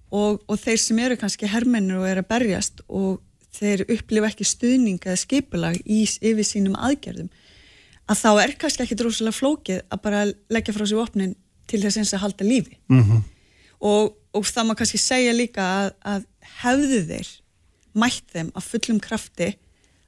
og, 0.10 0.42
og 0.48 0.60
þeir 0.62 0.80
sem 0.82 1.00
eru 1.04 1.18
kannski 1.20 1.50
hermennir 1.52 2.00
og 2.00 2.08
eru 2.10 2.24
að 2.26 2.30
berjast 2.32 2.82
og 2.88 3.20
þeir 3.58 3.86
upplifa 3.90 4.30
ekki 4.32 4.46
stuðning 4.48 5.00
eða 5.04 5.18
skipulag 5.22 5.78
í, 5.86 6.04
yfir 6.06 6.46
sínum 6.48 6.78
aðgerðum 6.78 7.30
að 8.08 8.22
þá 8.22 8.30
er 8.44 8.54
kannski 8.62 8.86
ekki 8.86 8.98
droslega 9.02 9.36
flókið 9.36 9.82
að 9.92 10.02
bara 10.06 10.22
leggja 10.54 10.76
frá 10.76 10.86
sér 10.88 11.02
opnin 11.04 11.34
til 11.68 11.82
þess 11.84 12.00
eins 12.00 12.14
að 12.16 12.24
halda 12.24 12.48
lífi 12.48 12.78
Mhm. 12.88 13.24
og, 13.84 14.16
og 14.34 14.46
það 14.48 14.68
má 14.70 14.76
kannski 14.80 14.98
segja 15.02 15.34
líka 15.36 15.66
að, 15.82 15.90
að 16.06 16.24
hefðu 16.64 17.02
þeir 17.12 17.32
mætt 17.98 18.32
þeim 18.34 18.52
að 18.56 18.68
fullum 18.72 19.00
krafti 19.04 19.50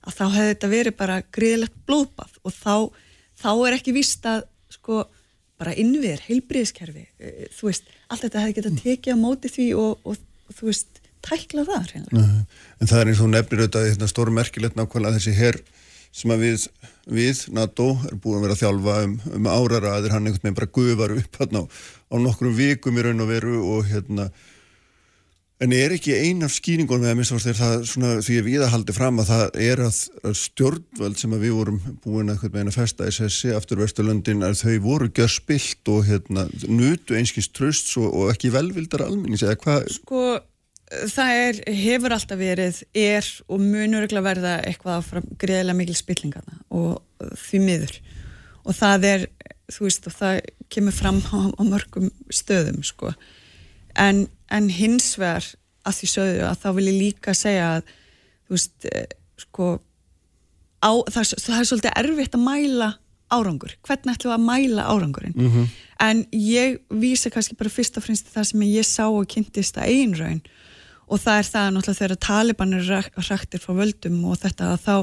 að 0.07 0.15
þá 0.15 0.23
hefði 0.35 0.53
þetta 0.53 0.69
verið 0.71 0.95
bara 1.01 1.17
gríðilegt 1.35 1.75
blóðbað 1.89 2.37
og 2.45 2.53
þá, 2.55 2.75
þá 3.39 3.51
er 3.53 3.77
ekki 3.79 3.95
víst 3.95 4.27
að 4.29 4.45
sko 4.73 5.03
bara 5.59 5.75
innviðir, 5.75 6.21
heilbriðiskerfi 6.27 7.05
þú 7.55 7.67
veist, 7.67 7.89
allt 8.07 8.23
þetta 8.25 8.45
hefði 8.45 8.57
getað 8.59 8.79
tekið 8.83 9.15
á 9.15 9.17
móti 9.19 9.51
því 9.51 9.67
og, 9.79 10.07
og, 10.07 10.21
og 10.47 10.55
þú 10.55 10.69
veist 10.69 11.01
tækla 11.25 11.65
það 11.67 11.89
reynilega. 11.93 12.45
En 12.79 12.89
það 12.89 13.01
er 13.01 13.11
eins 13.11 13.21
og 13.23 13.31
nefnir 13.33 13.63
auðvitað 13.63 13.89
þetta 13.89 14.09
stóru 14.11 14.35
merkilegt 14.35 14.79
nákvæmlega 14.79 15.17
þessi 15.17 15.35
herr 15.35 15.59
sem 16.15 16.31
að 16.33 16.45
við, 16.45 16.63
við, 17.05 17.41
NATO, 17.53 17.89
er 18.07 18.15
búin 18.21 18.39
að 18.39 18.45
vera 18.45 18.55
að 18.55 18.61
þjálfa 18.63 18.95
um, 19.05 19.17
um 19.37 19.49
árara 19.51 19.91
að 19.95 20.05
þeir 20.05 20.15
hann 20.15 20.29
einhvern 20.29 20.45
veginn 20.45 20.57
bara 20.57 20.71
gufar 20.79 21.15
upp 21.17 21.41
hérna 21.41 21.61
á, 21.61 21.65
á 21.69 22.15
nokkrum 22.23 22.55
vikum 22.57 22.97
í 22.97 23.03
raun 23.05 23.25
og 23.25 23.29
veru 23.29 23.59
og 23.75 23.91
hérna 23.91 24.29
en 25.59 25.73
er 25.75 25.93
ekki 25.95 26.13
ein 26.15 26.45
af 26.45 26.53
skýringunum 26.55 27.03
með 27.03 27.11
að 27.11 27.17
minnst 27.19 27.33
þegar 27.43 27.57
það 27.59 27.87
svona 27.91 28.11
því 28.23 28.37
að 28.39 28.45
við 28.47 28.61
að 28.63 28.73
haldi 28.73 28.95
fram 28.95 29.19
að 29.19 29.31
það 29.31 29.57
er 29.65 29.81
að, 29.83 29.97
stjórnvöld 30.39 31.19
sem 31.19 31.33
að 31.35 31.43
við 31.45 31.55
vorum 31.57 31.79
búin 32.05 32.31
að 32.31 32.45
að 32.61 32.77
festa 32.77 33.09
SS 33.11 33.55
aftur 33.57 33.81
Vesturlöndin 33.83 34.45
að 34.47 34.61
þau 34.61 34.77
voru 34.85 35.09
gjör 35.11 35.33
spilt 35.33 35.91
og 35.91 36.05
hérna 36.07 36.47
nutu 36.67 37.17
einskins 37.19 37.51
tröst 37.51 37.91
og, 37.99 38.07
og 38.07 38.31
ekki 38.33 38.53
velvildar 38.55 39.03
alminnings 39.09 39.43
eða 39.43 39.59
hvað 39.59 39.91
Sko, 39.97 40.23
það 40.89 41.35
er, 41.43 41.61
hefur 41.81 42.15
alltaf 42.15 42.39
verið, 42.39 42.81
er 42.97 43.27
og 43.47 43.61
munur 43.61 44.07
ekki 44.07 44.17
að 44.19 44.27
verða 44.29 44.55
eitthvað 44.63 45.01
áfram 45.01 45.29
greiðilega 45.41 45.77
mikil 45.77 45.97
spillingana 45.97 46.59
og 46.71 47.35
því 47.43 47.61
miður. 47.65 47.99
Og 48.65 48.75
það 48.77 49.07
er, 49.09 49.27
þú 49.71 49.85
veist, 49.85 50.09
og 50.09 50.15
það 50.15 50.41
kemur 50.73 50.95
fram 50.95 51.21
á, 51.29 51.39
á 51.51 51.61
mörgum 51.67 52.09
stöðum, 52.33 52.81
sko. 52.85 53.13
En, 53.99 54.27
en 54.51 54.69
hins 54.73 55.13
vegar 55.19 55.45
að 55.87 55.99
því 55.99 56.09
sögðu 56.13 56.47
að 56.47 56.63
þá 56.63 56.69
vil 56.77 56.87
ég 56.89 56.97
líka 56.99 57.35
segja 57.37 57.67
að, 57.77 57.93
þú 58.47 58.57
veist, 58.57 58.89
eh, 58.91 59.05
sko, 59.39 59.67
á, 60.83 60.91
það, 61.09 61.35
það 61.45 61.59
er 61.59 61.69
svolítið 61.69 61.99
erfitt 62.03 62.37
að 62.37 62.45
mæla 62.45 62.89
árangur. 63.29 63.75
Hvernig 63.85 64.17
ætlum 64.17 64.31
við 64.31 64.37
að 64.37 64.47
mæla 64.47 64.87
árangurinn? 64.89 65.35
Mhm. 65.37 65.67
En 65.99 66.23
ég 66.31 66.79
vísa 66.89 67.29
kannski 67.29 67.57
bara 67.57 67.69
fyrst 67.69 67.97
og 67.97 68.03
fremst 68.03 68.31
það 68.33 68.45
sem 68.51 68.61
ég 68.61 68.85
sá 68.87 69.05
og 69.05 69.27
kynntist 69.27 69.77
að 69.77 69.89
einn 69.91 70.15
raun 70.17 70.41
og 71.09 71.19
það 71.19 71.39
er 71.39 71.47
það 71.49 71.69
náttúrulega 71.73 71.99
þegar 71.99 72.19
Taliban 72.21 72.73
er 72.73 72.89
ræktir 73.29 73.59
frá 73.63 73.73
völdum 73.73 74.25
og 74.29 74.37
þetta 74.37 74.73
að 74.73 74.83
þá, 74.85 74.95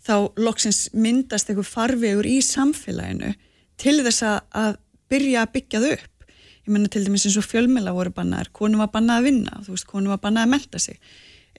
þá 0.00 0.14
loksins 0.40 0.88
myndast 0.96 1.50
einhver 1.50 1.68
farvegur 1.68 2.28
í 2.28 2.40
samfélaginu 2.40 3.34
til 3.80 4.00
þess 4.04 4.24
að 4.24 4.78
byrja 5.10 5.44
að 5.44 5.52
byggja 5.52 5.82
þau 5.84 5.92
upp. 5.92 6.19
Ég 6.66 6.74
menna 6.74 6.90
til 6.92 7.06
dæmis 7.06 7.24
eins 7.26 7.38
og 7.40 7.46
fjölmela 7.46 7.94
voru 7.96 8.12
bannaðar, 8.14 8.50
konum 8.56 8.82
var 8.82 8.92
bannað 8.92 9.20
að 9.20 9.28
vinna, 9.30 9.60
þú 9.64 9.74
veist, 9.74 9.88
konum 9.88 10.12
var 10.12 10.20
bannað 10.22 10.46
að 10.46 10.52
menta 10.54 10.80
sig. 10.82 10.98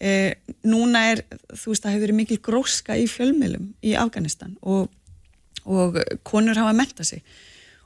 E, 0.02 0.12
núna 0.66 1.04
er, 1.12 1.24
þú 1.50 1.74
veist, 1.74 1.84
það 1.84 1.96
hefur 1.96 2.06
verið 2.06 2.20
mikil 2.20 2.40
gróska 2.46 2.98
í 2.98 3.08
fjölmelum 3.10 3.72
í 3.86 3.96
Afganistan 4.00 4.56
og, 4.62 4.90
og 5.66 6.00
konur 6.26 6.58
hafa 6.58 6.74
menta 6.78 7.06
sig 7.06 7.22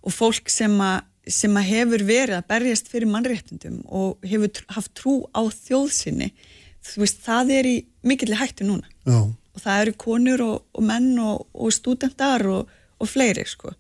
og 0.05 0.13
fólk 0.13 0.51
sem 0.53 0.75
að, 0.83 1.01
sem 1.27 1.55
að 1.57 1.67
hefur 1.71 2.05
verið 2.07 2.37
að 2.37 2.47
berjast 2.51 2.91
fyrir 2.91 3.11
mannréttundum 3.11 3.81
og 3.87 4.27
hefur 4.27 4.61
haft 4.75 4.93
trú 4.99 5.15
á 5.35 5.41
þjóðsinni, 5.49 6.29
þú 6.85 7.03
veist, 7.03 7.19
það 7.25 7.53
er 7.57 7.69
í 7.71 7.75
mikilli 8.05 8.37
hættu 8.39 8.67
núna 8.67 8.87
Já. 9.07 9.19
og 9.25 9.63
það 9.63 9.81
eru 9.81 9.95
konur 10.05 10.45
og, 10.45 10.57
og 10.77 10.87
menn 10.87 11.15
og, 11.19 11.47
og 11.51 11.73
stúdendar 11.73 12.45
og, 12.51 12.75
og 12.99 13.09
fleiri 13.11 13.43
sko. 13.47 13.73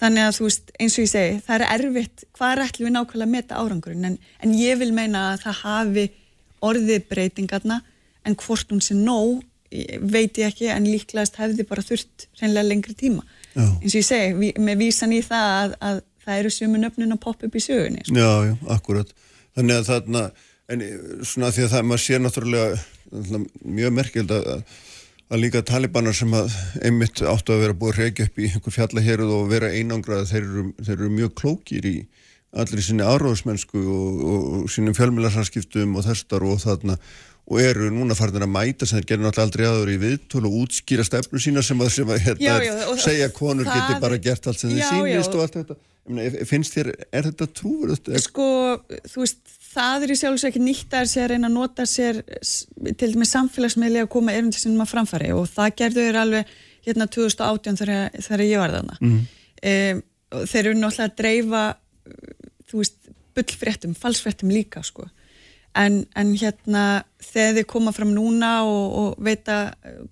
þannig 0.00 0.24
að 0.26 0.36
þú 0.38 0.46
veist, 0.48 0.70
eins 0.80 0.96
og 0.98 1.04
ég 1.04 1.10
segi 1.12 1.36
það 1.46 1.54
er 1.60 1.66
erfitt, 1.76 2.24
hvað 2.38 2.52
er 2.56 2.62
ætlum 2.64 2.86
við 2.88 2.94
nákvæmlega 2.96 3.26
að 3.28 3.34
meta 3.36 3.60
árangurinn, 3.60 4.04
en, 4.08 4.18
en 4.42 4.54
ég 4.58 4.78
vil 4.80 4.90
meina 4.96 5.26
að 5.34 5.44
það 5.44 5.60
hafi 5.64 6.06
orðið 6.70 7.06
breytingarna 7.12 7.80
en 8.26 8.36
hvort 8.36 8.72
hún 8.72 8.82
sé 8.84 8.94
nóg 8.98 9.42
veit 10.10 10.38
ég 10.40 10.48
ekki, 10.50 10.66
en 10.74 10.84
líklegast 10.90 11.36
hefði 11.38 11.64
bara 11.68 11.82
þurft 11.86 12.26
reynilega 12.40 12.66
lengri 12.66 12.94
tíma 12.98 13.22
Já. 13.54 13.66
eins 13.80 13.94
og 13.94 14.00
ég 14.00 14.06
segi, 14.08 14.32
vi- 14.40 14.54
með 14.58 14.80
vísan 14.82 15.12
í 15.14 15.20
það 15.22 15.46
að, 15.62 15.76
að 15.80 16.00
það 16.26 16.38
eru 16.42 16.50
sömu 16.56 16.78
nöfnun 16.82 17.14
að 17.14 17.20
poppa 17.22 17.46
upp 17.46 17.54
í 17.56 17.62
sögunni 17.64 18.02
sko. 18.04 18.14
Já, 18.18 18.32
já, 18.50 18.54
akkurat. 18.74 19.08
Þannig 19.56 19.78
að 19.80 19.86
þarna, 19.88 20.24
en 20.70 20.82
svona 21.26 21.48
því 21.54 21.64
að 21.64 21.72
það, 21.72 21.86
maður 21.90 22.02
sér 22.04 22.20
náttúrulega 22.22 22.80
mjög 23.64 23.94
merkild 23.96 24.30
að, 24.36 24.50
að 25.30 25.42
líka 25.44 25.62
talibanar 25.66 26.16
sem 26.16 26.32
að 26.34 26.50
einmitt 26.82 27.22
áttu 27.22 27.54
að 27.54 27.62
vera 27.64 27.76
búið 27.78 27.92
að 27.92 28.00
reykja 28.04 28.26
upp 28.26 28.40
í 28.40 28.48
einhver 28.50 28.74
fjallaheruð 28.74 29.34
og 29.36 29.50
vera 29.52 29.70
einangrað, 29.70 30.26
þeir 30.32 30.42
eru, 30.42 30.64
þeir 30.82 30.96
eru 30.96 31.10
mjög 31.14 31.34
klókir 31.38 31.86
í 31.86 31.96
allir 32.50 32.82
sinni 32.82 33.06
áróðsmennsku 33.06 33.78
og, 33.78 34.22
og, 34.26 34.46
og 34.64 34.70
sínum 34.74 34.96
fjölmjölarsanskiptum 34.98 35.94
og 36.00 36.06
þessar 36.08 36.46
og 36.48 36.58
þarna 36.64 36.96
og 37.50 37.58
eru 37.62 37.90
núna 37.94 38.14
farin 38.18 38.44
að 38.46 38.50
mæta 38.52 38.86
sem 38.86 39.00
þeir 39.00 39.06
gerir 39.10 39.24
náttúrulega 39.24 39.46
aldrei 39.46 39.64
aður 39.66 39.90
í 39.90 40.00
viðtölu 40.04 40.50
og 40.50 40.58
útskýra 40.64 41.06
stefnu 41.06 41.40
sína 41.42 41.62
sem 41.66 41.80
að, 41.82 41.92
sem 41.94 42.10
að 42.10 42.20
hérna, 42.26 42.46
Já, 42.46 42.66
já, 42.66 42.74
og- 42.90 43.00
segja 43.02 43.30
að 43.30 43.36
konur 43.38 43.70
geti 43.70 43.96
bara 44.02 44.18
gert 44.22 44.50
allt 44.50 44.60
sem 44.62 44.70
þeir 44.70 44.82
já. 44.82 45.22
og 45.22 45.40
allt 45.46 45.58
þetta. 45.58 45.78
Finnst 46.50 46.74
þér, 46.74 46.92
er 47.14 47.26
þetta 47.30 47.46
trúverðust? 47.54 48.10
sko, 48.24 48.46
þú 49.10 49.22
veist, 49.22 49.40
það 49.70 50.04
er 50.06 50.12
í 50.14 50.18
sjálfs 50.18 50.46
ekki 50.48 50.62
nýtt 50.62 50.96
að 50.98 51.10
sér 51.12 51.32
reyna 51.34 51.50
að 51.50 51.56
nota 51.56 51.86
sér 51.88 52.22
til 52.98 53.12
dæmis 53.12 53.34
samfélagsmiðli 53.36 54.02
að 54.02 54.10
koma 54.12 54.34
erindi 54.34 54.60
sinum 54.60 54.84
að 54.84 54.92
framfæri. 54.94 55.30
Og 55.36 55.46
það 55.50 55.76
gerðu 55.82 56.06
þeir 56.06 56.20
alveg 56.24 56.54
hérna 56.86 57.06
2018 57.12 57.80
þegar, 57.80 58.18
þegar 58.18 58.44
ég 58.46 58.62
var 58.62 58.74
þarna. 58.78 58.98
Mm. 59.04 59.22
þeir 60.50 60.60
eru 60.64 60.76
náttúrulega 60.78 61.08
að 61.10 61.16
dreifa 61.20 61.64
þú 62.70 62.82
veist, 62.82 63.10
bullfréttum 63.36 63.96
falsfréttum 63.98 64.52
líka, 64.52 64.82
sko. 64.86 65.08
En, 65.78 66.02
en 66.18 66.30
hérna, 66.34 66.84
þegar 67.22 67.60
þeir 67.60 67.66
koma 67.70 67.92
fram 67.94 68.14
núna 68.14 68.54
og, 68.66 68.86
og 69.00 69.20
veita 69.22 69.58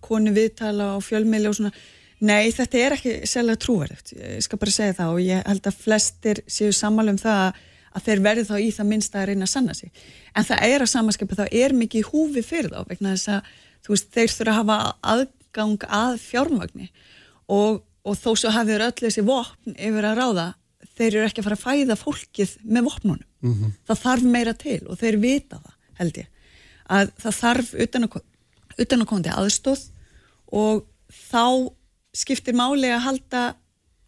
konu 0.05 0.31
viðtala 0.37 0.93
og 0.97 1.07
fjölmiðli 1.07 1.51
og 1.51 1.59
svona 1.61 1.79
Nei, 2.19 2.51
þetta 2.51 2.79
er 2.83 2.95
ekki 2.97 3.13
sérlega 3.31 3.61
trúverðugt, 3.63 4.09
ég 4.19 4.43
skal 4.43 4.59
bara 4.59 4.73
segja 4.75 4.95
það 4.97 5.13
og 5.15 5.21
ég 5.23 5.45
held 5.47 5.69
að 5.71 5.77
flestir 5.79 6.41
séu 6.51 6.73
sammála 6.75 7.13
um 7.15 7.21
það 7.21 7.43
að 7.45 7.61
þeir 8.07 8.23
verði 8.25 8.45
þá 8.49 8.55
í 8.61 8.69
það 8.77 8.89
minnst 8.93 9.17
að 9.17 9.27
reyna 9.31 9.47
að 9.47 9.53
sanna 9.53 9.75
sig. 9.75 9.91
En 10.35 10.47
það 10.49 10.65
er 10.69 10.85
að 10.85 10.93
samanskipa, 10.93 11.39
það 11.39 11.59
er 11.63 11.75
mikið 11.77 12.01
í 12.01 12.09
húfi 12.09 12.45
fyrir 12.47 12.73
þá, 12.73 12.81
vegna 12.89 13.15
þess 13.15 13.33
að 13.35 13.51
veist, 13.89 14.09
þeir 14.15 14.33
þurfa 14.35 14.53
að 14.53 14.59
hafa 14.61 14.79
aðgang 15.15 15.87
að 15.99 16.19
fjármagni 16.23 16.89
og, 17.49 17.83
og 18.05 18.19
þó 18.19 18.31
svo 18.35 18.53
hafið 18.55 18.87
öll 18.89 18.97
þessi 19.03 19.25
vopn 19.27 19.77
yfir 19.77 20.09
að 20.09 20.21
ráða, 20.21 20.47
þeir 20.99 21.09
eru 21.13 21.27
ekki 21.29 21.43
að 21.43 21.49
fara 21.49 21.59
að 21.59 21.65
fæða 21.65 21.99
fólkið 21.99 22.57
með 22.65 22.89
vopnunum. 22.89 23.27
Mm 23.39 23.55
-hmm. 23.55 23.75
Það 23.87 24.03
þarf 24.03 24.29
meira 24.35 24.55
til 24.59 24.81
og 24.87 24.99
þeir 24.99 25.21
vita 25.23 25.61
það, 25.63 25.75
held 26.01 26.19
ég, 26.19 26.29
að 26.89 27.13
það 27.23 27.41
þarf 27.43 27.75
utan 27.79 29.03
að 29.03 29.09
komandi 29.09 29.35
aðstóð 29.35 29.85
og 30.53 30.85
þá 31.09 31.73
skiptir 32.17 32.57
máli 32.57 32.91
að 32.91 33.05
halda 33.05 33.43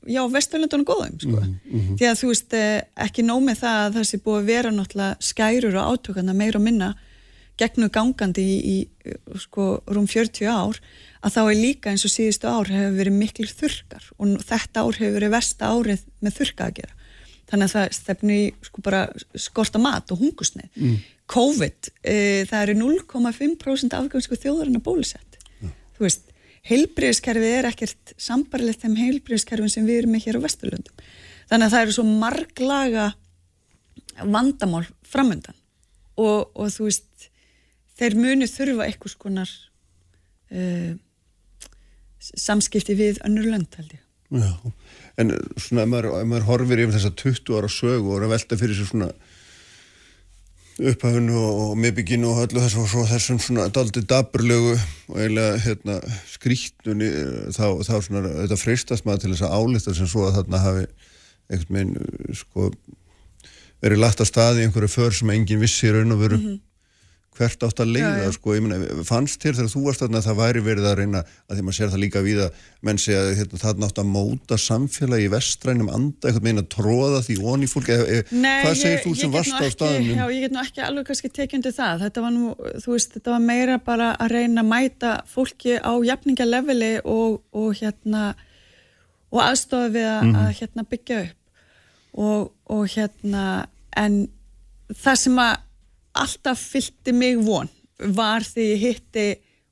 já, 0.07 0.23
Vesturlandunum 0.33 0.87
góðum 0.89 1.21
sko. 1.21 1.41
mm 1.41 1.59
-hmm. 1.69 1.97
því 1.99 2.07
að 2.09 2.19
þú 2.21 2.33
veist 2.33 2.55
eh, 2.55 2.83
ekki 2.97 3.23
nómið 3.23 3.63
það 3.63 3.79
að 3.85 3.95
það 3.95 4.09
sé 4.09 4.19
búið 4.25 4.41
að 4.41 4.51
vera 4.55 4.71
náttúrulega 4.71 5.17
skærur 5.21 5.77
og 5.77 5.89
átökana 5.91 6.35
meira 6.35 6.59
og 6.59 6.65
minna 6.65 6.95
gegnum 7.61 7.91
gangandi 7.93 8.43
í, 8.43 8.57
í 8.65 8.77
sko 9.39 9.83
rúm 9.87 10.07
40 10.09 10.49
ár 10.49 10.81
að 11.21 11.35
þá 11.35 11.43
er 11.43 11.59
líka 11.59 11.91
eins 11.93 12.07
og 12.09 12.13
síðustu 12.15 12.49
ár 12.49 12.71
hefur 12.73 12.97
verið 12.97 13.19
miklu 13.19 13.47
þurkar 13.47 14.05
og 14.17 14.41
þetta 14.49 14.85
ár 14.85 14.97
hefur 15.01 15.17
verið 15.19 15.35
versta 15.35 15.69
árið 15.69 16.05
með 16.21 16.37
þurka 16.39 16.69
að 16.69 16.77
gera 16.81 16.95
þannig 17.51 17.67
að 17.67 17.75
það 17.75 17.97
stefnu 17.99 18.37
í 18.37 18.45
sko 18.63 18.85
bara 18.87 19.03
skorta 19.35 19.83
mat 19.83 20.13
og 20.15 20.23
hungusnið 20.23 20.71
mm. 20.75 20.97
COVID, 21.31 21.93
e, 22.03 22.15
það 22.51 22.65
eru 22.65 22.75
0,5% 22.81 23.95
afgjörsku 23.95 24.39
þjóðarinn 24.39 24.81
að 24.81 24.87
bólusett 24.87 25.39
mm. 25.61 25.75
þú 25.99 26.07
veist 26.07 26.30
heilbriðskerfið 26.69 27.57
er 27.57 27.69
ekkert 27.71 28.15
sambarlegt 28.21 28.85
þeim 28.85 28.99
heilbriðskerfin 28.99 29.73
sem 29.73 29.87
við 29.89 30.03
erum 30.03 30.15
með 30.17 30.27
hér 30.27 30.41
á 30.41 30.45
Vesturlundum. 30.45 31.05
Þannig 31.51 31.67
að 31.67 31.75
það 31.75 31.85
eru 31.87 31.97
svo 31.97 32.05
marglaga 32.09 33.07
vandamál 34.21 34.85
framöndan 35.09 35.57
og, 36.21 36.51
og 36.53 36.69
þú 36.75 36.91
veist, 36.91 37.31
þeir 37.99 38.19
muni 38.21 38.49
þurfa 38.51 38.87
einhvers 38.87 39.17
konar 39.21 39.51
uh, 40.53 40.93
samskipti 42.21 42.97
við 42.99 43.21
önnur 43.27 43.49
lönd 43.49 43.81
held 43.81 43.97
ég. 43.97 44.05
Já, 44.31 44.53
en 45.19 45.33
svona 45.59 45.83
ef 45.83 45.91
maður, 45.91 46.13
ef 46.21 46.29
maður 46.31 46.47
horfir 46.47 46.85
yfir 46.85 46.95
þessa 46.95 47.15
20 47.19 47.57
ára 47.59 47.71
sögu 47.73 48.13
og 48.13 48.21
er 48.21 48.29
að 48.29 48.35
velta 48.37 48.59
fyrir 48.61 48.79
sér 48.79 48.91
svona 48.93 49.09
upphafinu 50.79 51.41
og 51.41 51.75
miðbygginu 51.81 52.31
og 52.31 52.45
öllu 52.45 52.63
þessu 52.63 52.85
og 52.85 52.89
svo 52.93 53.05
þessum 53.09 53.41
svona 53.43 53.67
daldi 53.75 54.05
daburlegu 54.09 54.77
og 54.77 55.19
eiginlega 55.19 55.59
hérna, 55.65 55.99
skrítnunni 56.31 57.11
þá, 57.57 57.67
þá 57.85 57.95
svona 58.07 58.25
þetta 58.29 58.61
freistast 58.61 59.07
maður 59.09 59.25
til 59.25 59.35
þess 59.35 59.47
að 59.49 59.57
álita 59.59 59.97
sem 59.97 60.09
svo 60.11 60.29
að 60.29 60.39
þarna 60.39 60.65
hafi 60.65 60.87
einhvern 61.51 61.77
veginn 61.77 62.41
sko 62.41 62.71
verið 63.81 64.03
lagt 64.05 64.23
að 64.23 64.31
staði 64.31 64.65
einhverju 64.67 64.93
för 64.93 65.17
sem 65.17 65.33
enginn 65.35 65.63
vissi 65.63 65.93
raun 65.93 66.17
og 66.17 66.21
veru. 66.25 66.41
Mm 66.41 66.49
-hmm 66.49 66.67
hvert 67.39 67.63
átt 67.65 67.81
að 67.81 67.93
leiða, 67.95 68.11
já, 68.19 68.25
já. 68.27 68.33
sko, 68.35 68.55
ég 68.57 68.65
meina 68.65 69.05
fannst 69.07 69.45
þér 69.45 69.57
þegar 69.59 69.71
þú 69.73 69.83
varst 69.85 70.03
þarna 70.03 70.19
að 70.19 70.27
það 70.27 70.39
væri 70.41 70.63
verið 70.67 70.89
að 70.91 70.97
reyna 70.99 71.21
að 71.23 71.55
því 71.55 71.65
maður 71.67 71.77
sér 71.77 71.93
það 71.93 72.03
líka 72.03 72.23
við 72.25 72.41
að 72.45 72.65
menn 72.89 73.01
segja 73.01 73.21
hérna, 73.39 73.61
það 73.63 73.83
nátt 73.85 74.01
að 74.03 74.11
móta 74.11 74.59
samfélagi 74.61 75.29
í 75.29 75.31
vestrænum 75.33 75.93
anda, 75.95 76.27
eitthvað 76.27 76.49
meina 76.49 76.65
tróða 76.75 77.23
því 77.27 77.39
onni 77.53 77.71
fólk, 77.71 77.93
eða, 77.95 78.09
eða, 78.17 78.27
Nei, 78.35 78.51
hvað 78.65 78.77
segir 78.83 79.03
þú 79.05 79.15
sem 79.21 79.35
varst 79.37 79.57
á 79.57 79.67
staðunum? 79.77 80.19
Já, 80.19 80.25
ég 80.35 80.45
get 80.45 80.57
nú 80.57 80.63
ekki 80.65 80.85
alveg 80.89 81.09
kannski 81.09 81.33
tekjandi 81.39 81.75
það 81.79 82.05
þetta 82.05 82.27
var 82.27 82.35
nú, 82.35 82.53
þú 82.85 82.97
veist, 82.97 83.17
þetta 83.17 83.35
var 83.37 83.47
meira 83.47 83.81
bara 83.87 84.13
að 84.19 84.37
reyna 84.37 84.65
að 84.65 84.71
mæta 84.75 85.15
fólki 85.31 85.79
á 85.79 85.93
jafningaleveli 86.11 86.93
og, 87.07 87.41
og 87.55 87.73
hérna 87.79 88.33
og 89.31 89.43
aðstofa 89.47 89.95
við 89.95 90.07
að, 90.11 90.23
mm 90.23 90.35
-hmm. 90.35 90.43
að 90.43 90.55
hérna 90.59 90.89
byggja 90.91 91.21
upp 91.25 91.37
og, 92.13 92.53
og 92.67 92.87
hérna 92.91 93.45
en 93.97 94.29
það 94.91 95.17
sem 95.17 95.39
að 95.39 95.59
alltaf 96.19 96.63
fylgti 96.73 97.15
mig 97.17 97.39
von. 97.45 97.69
Var 98.01 98.47
því 98.47 98.67
ég 98.73 98.85
hitti 98.85 99.27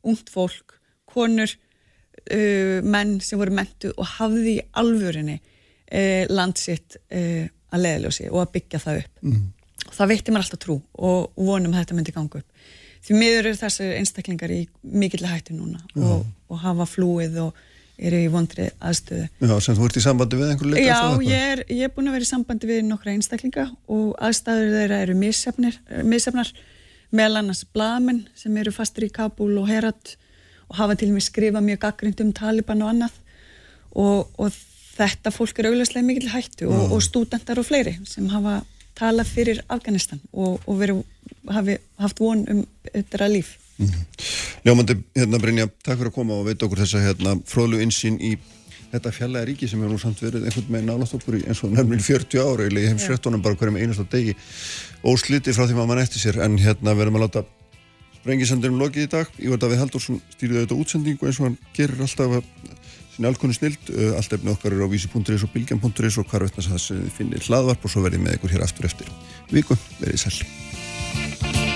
ungt 0.09 0.31
fólk, 0.33 0.77
konur 1.09 1.51
uh, 1.51 2.81
menn 2.85 3.19
sem 3.25 3.41
voru 3.41 3.55
mentu 3.57 3.93
og 3.97 4.11
hafði 4.19 4.59
í 4.59 4.67
alvörinni 4.81 5.39
uh, 5.39 6.25
landsitt 6.31 6.99
uh, 7.09 7.47
að 7.73 7.85
leðljósi 7.85 8.29
og 8.33 8.43
að 8.45 8.53
byggja 8.59 8.83
það 8.85 9.01
upp. 9.05 9.25
Mm. 9.25 9.47
það 9.89 10.11
veitti 10.13 10.33
mér 10.35 10.45
alltaf 10.45 10.61
trú 10.63 10.77
og, 10.99 11.33
vonum 11.37 11.75
að 11.75 11.83
þetta 11.83 11.97
myndi 11.99 12.15
ganga 12.17 12.43
upp. 12.43 12.69
Því 13.05 13.17
miður 13.17 13.47
eru 13.47 13.59
þessi 13.61 13.89
einstaklingar 13.97 14.53
í 14.53 14.63
mikill 14.83 15.25
hættu 15.29 15.55
núna 15.57 15.81
og, 15.97 16.25
og 16.51 16.61
hafa 16.65 16.87
flúið 16.89 17.39
og 17.47 17.61
eru 17.99 18.21
í 18.23 18.31
vondri 18.31 18.69
aðstöðu. 18.79 19.27
Já, 19.43 19.55
sem 19.65 19.77
þú 19.77 19.89
ert 19.89 19.99
í 19.99 20.05
sambandi 20.05 20.39
við 20.39 20.53
einhverju 20.53 20.73
leikast? 20.75 20.89
Já, 20.89 21.27
ég 21.27 21.47
er, 21.53 21.63
ég 21.73 21.89
er 21.89 21.93
búin 21.95 22.11
að 22.11 22.19
vera 22.19 22.27
í 22.27 22.31
sambandi 22.31 22.71
við 22.71 22.81
nokkra 22.87 23.15
einstaklinga 23.17 23.67
og 23.91 24.13
aðstæður 24.29 24.75
þeirra 24.77 25.01
eru 25.07 25.17
missefnar 25.19 26.53
meðal 27.11 27.43
annars 27.43 27.65
bladamenn 27.75 28.25
sem 28.39 28.57
eru 28.61 28.73
fastur 28.75 29.09
í 29.09 29.13
Kabul 29.13 29.55
og 29.61 29.69
Herat 29.71 30.15
og 30.69 30.79
hafa 30.79 30.99
til 30.99 31.11
og 31.11 31.17
með 31.17 31.29
skrifa 31.29 31.63
mjög 31.65 31.83
gaggrind 31.87 32.21
um 32.23 32.33
Taliban 32.37 32.85
og 32.85 32.93
annað 32.93 33.15
og, 33.97 34.29
og 34.37 34.59
þetta 34.99 35.33
fólk 35.33 35.61
er 35.61 35.71
augljóslega 35.71 36.07
mikil 36.07 36.33
hættu 36.33 36.69
og, 36.69 36.93
og 36.95 37.05
stúdendar 37.05 37.61
og 37.61 37.67
fleiri 37.67 37.97
sem 38.09 38.29
hafa 38.33 38.61
talað 38.99 39.31
fyrir 39.31 39.63
Afganistan 39.71 40.21
og, 40.33 40.59
og 40.67 40.79
veru, 40.81 40.99
hafi 41.49 41.79
haft 42.03 42.21
von 42.21 42.45
um 42.51 42.63
þetta 42.91 43.31
líf. 43.31 43.57
Mm 43.79 43.87
-hmm. 43.87 44.05
Ljómandi, 44.65 44.97
hérna 45.15 45.39
Brynja, 45.39 45.67
takk 45.83 45.99
fyrir 45.99 46.11
að 46.11 46.15
koma 46.15 46.35
og 46.35 46.47
veit 46.47 46.63
okkur 46.63 46.79
þessa 46.79 47.03
hérna 47.03 47.37
fróðlu 47.47 47.83
insýn 47.83 48.19
í 48.21 48.39
þetta 48.93 49.13
fjallega 49.13 49.45
ríki 49.45 49.69
sem 49.69 49.81
hefur 49.81 49.93
nú 49.93 50.01
samt 50.01 50.23
verið 50.23 50.49
einhvern 50.49 50.73
veginn 50.73 50.89
nálátt 50.89 51.15
okkur 51.15 51.37
í 51.39 51.45
eins 51.47 51.63
og 51.65 51.73
nefnilega 51.73 52.03
40 52.03 52.41
ára 52.41 52.67
eða 52.67 52.81
ég 52.81 52.89
hef 52.89 53.05
srettunum 53.05 53.43
bara 53.43 53.55
hverjum 53.55 53.77
einast 53.77 54.01
á 54.01 54.07
degi. 54.11 54.35
Ósliti 55.05 55.53
frá 55.53 55.67
því 55.67 55.77
maður 55.77 55.91
mann 55.93 56.05
eftir 56.05 56.21
sér 56.23 56.41
en 56.45 56.59
hérna 56.59 56.97
verðum 56.97 57.21
að 57.21 57.25
láta 57.27 57.45
sprengisandurum 58.19 58.81
lokið 58.81 59.07
í 59.07 59.11
dag. 59.13 59.27
Að 59.39 59.71
við 59.71 59.79
Haldursson 59.79 60.21
stýrið 60.35 60.57
auðvitað 60.57 60.81
útsendingu 60.83 61.29
eins 61.29 61.41
og 61.41 61.47
hann 61.47 61.59
gerir 61.77 62.01
alltaf 62.01 62.43
sína 63.19 63.33
alkunni 63.33 63.57
snild 63.57 63.91
allt 64.17 64.37
efni 64.39 64.53
okkar 64.55 64.75
eru 64.75 64.87
á 64.87 64.93
vísi.is 64.93 65.43
og 65.45 65.55
bilgjan.is 65.55 66.19
og 66.23 66.31
hvar 66.31 66.47
veitnast 66.47 66.71
það 66.71 67.09
finnir 67.17 67.43
hlaðvarp 67.49 67.85
og 67.85 67.93
svo 67.93 68.05
verðið 68.07 68.25
með 68.27 68.39
ykkur 68.39 68.55
hér 68.55 68.67
aftur 68.69 68.87
eftir 68.87 69.11
viku, 69.51 69.79
verið 69.99 70.23
sæl 70.23 71.68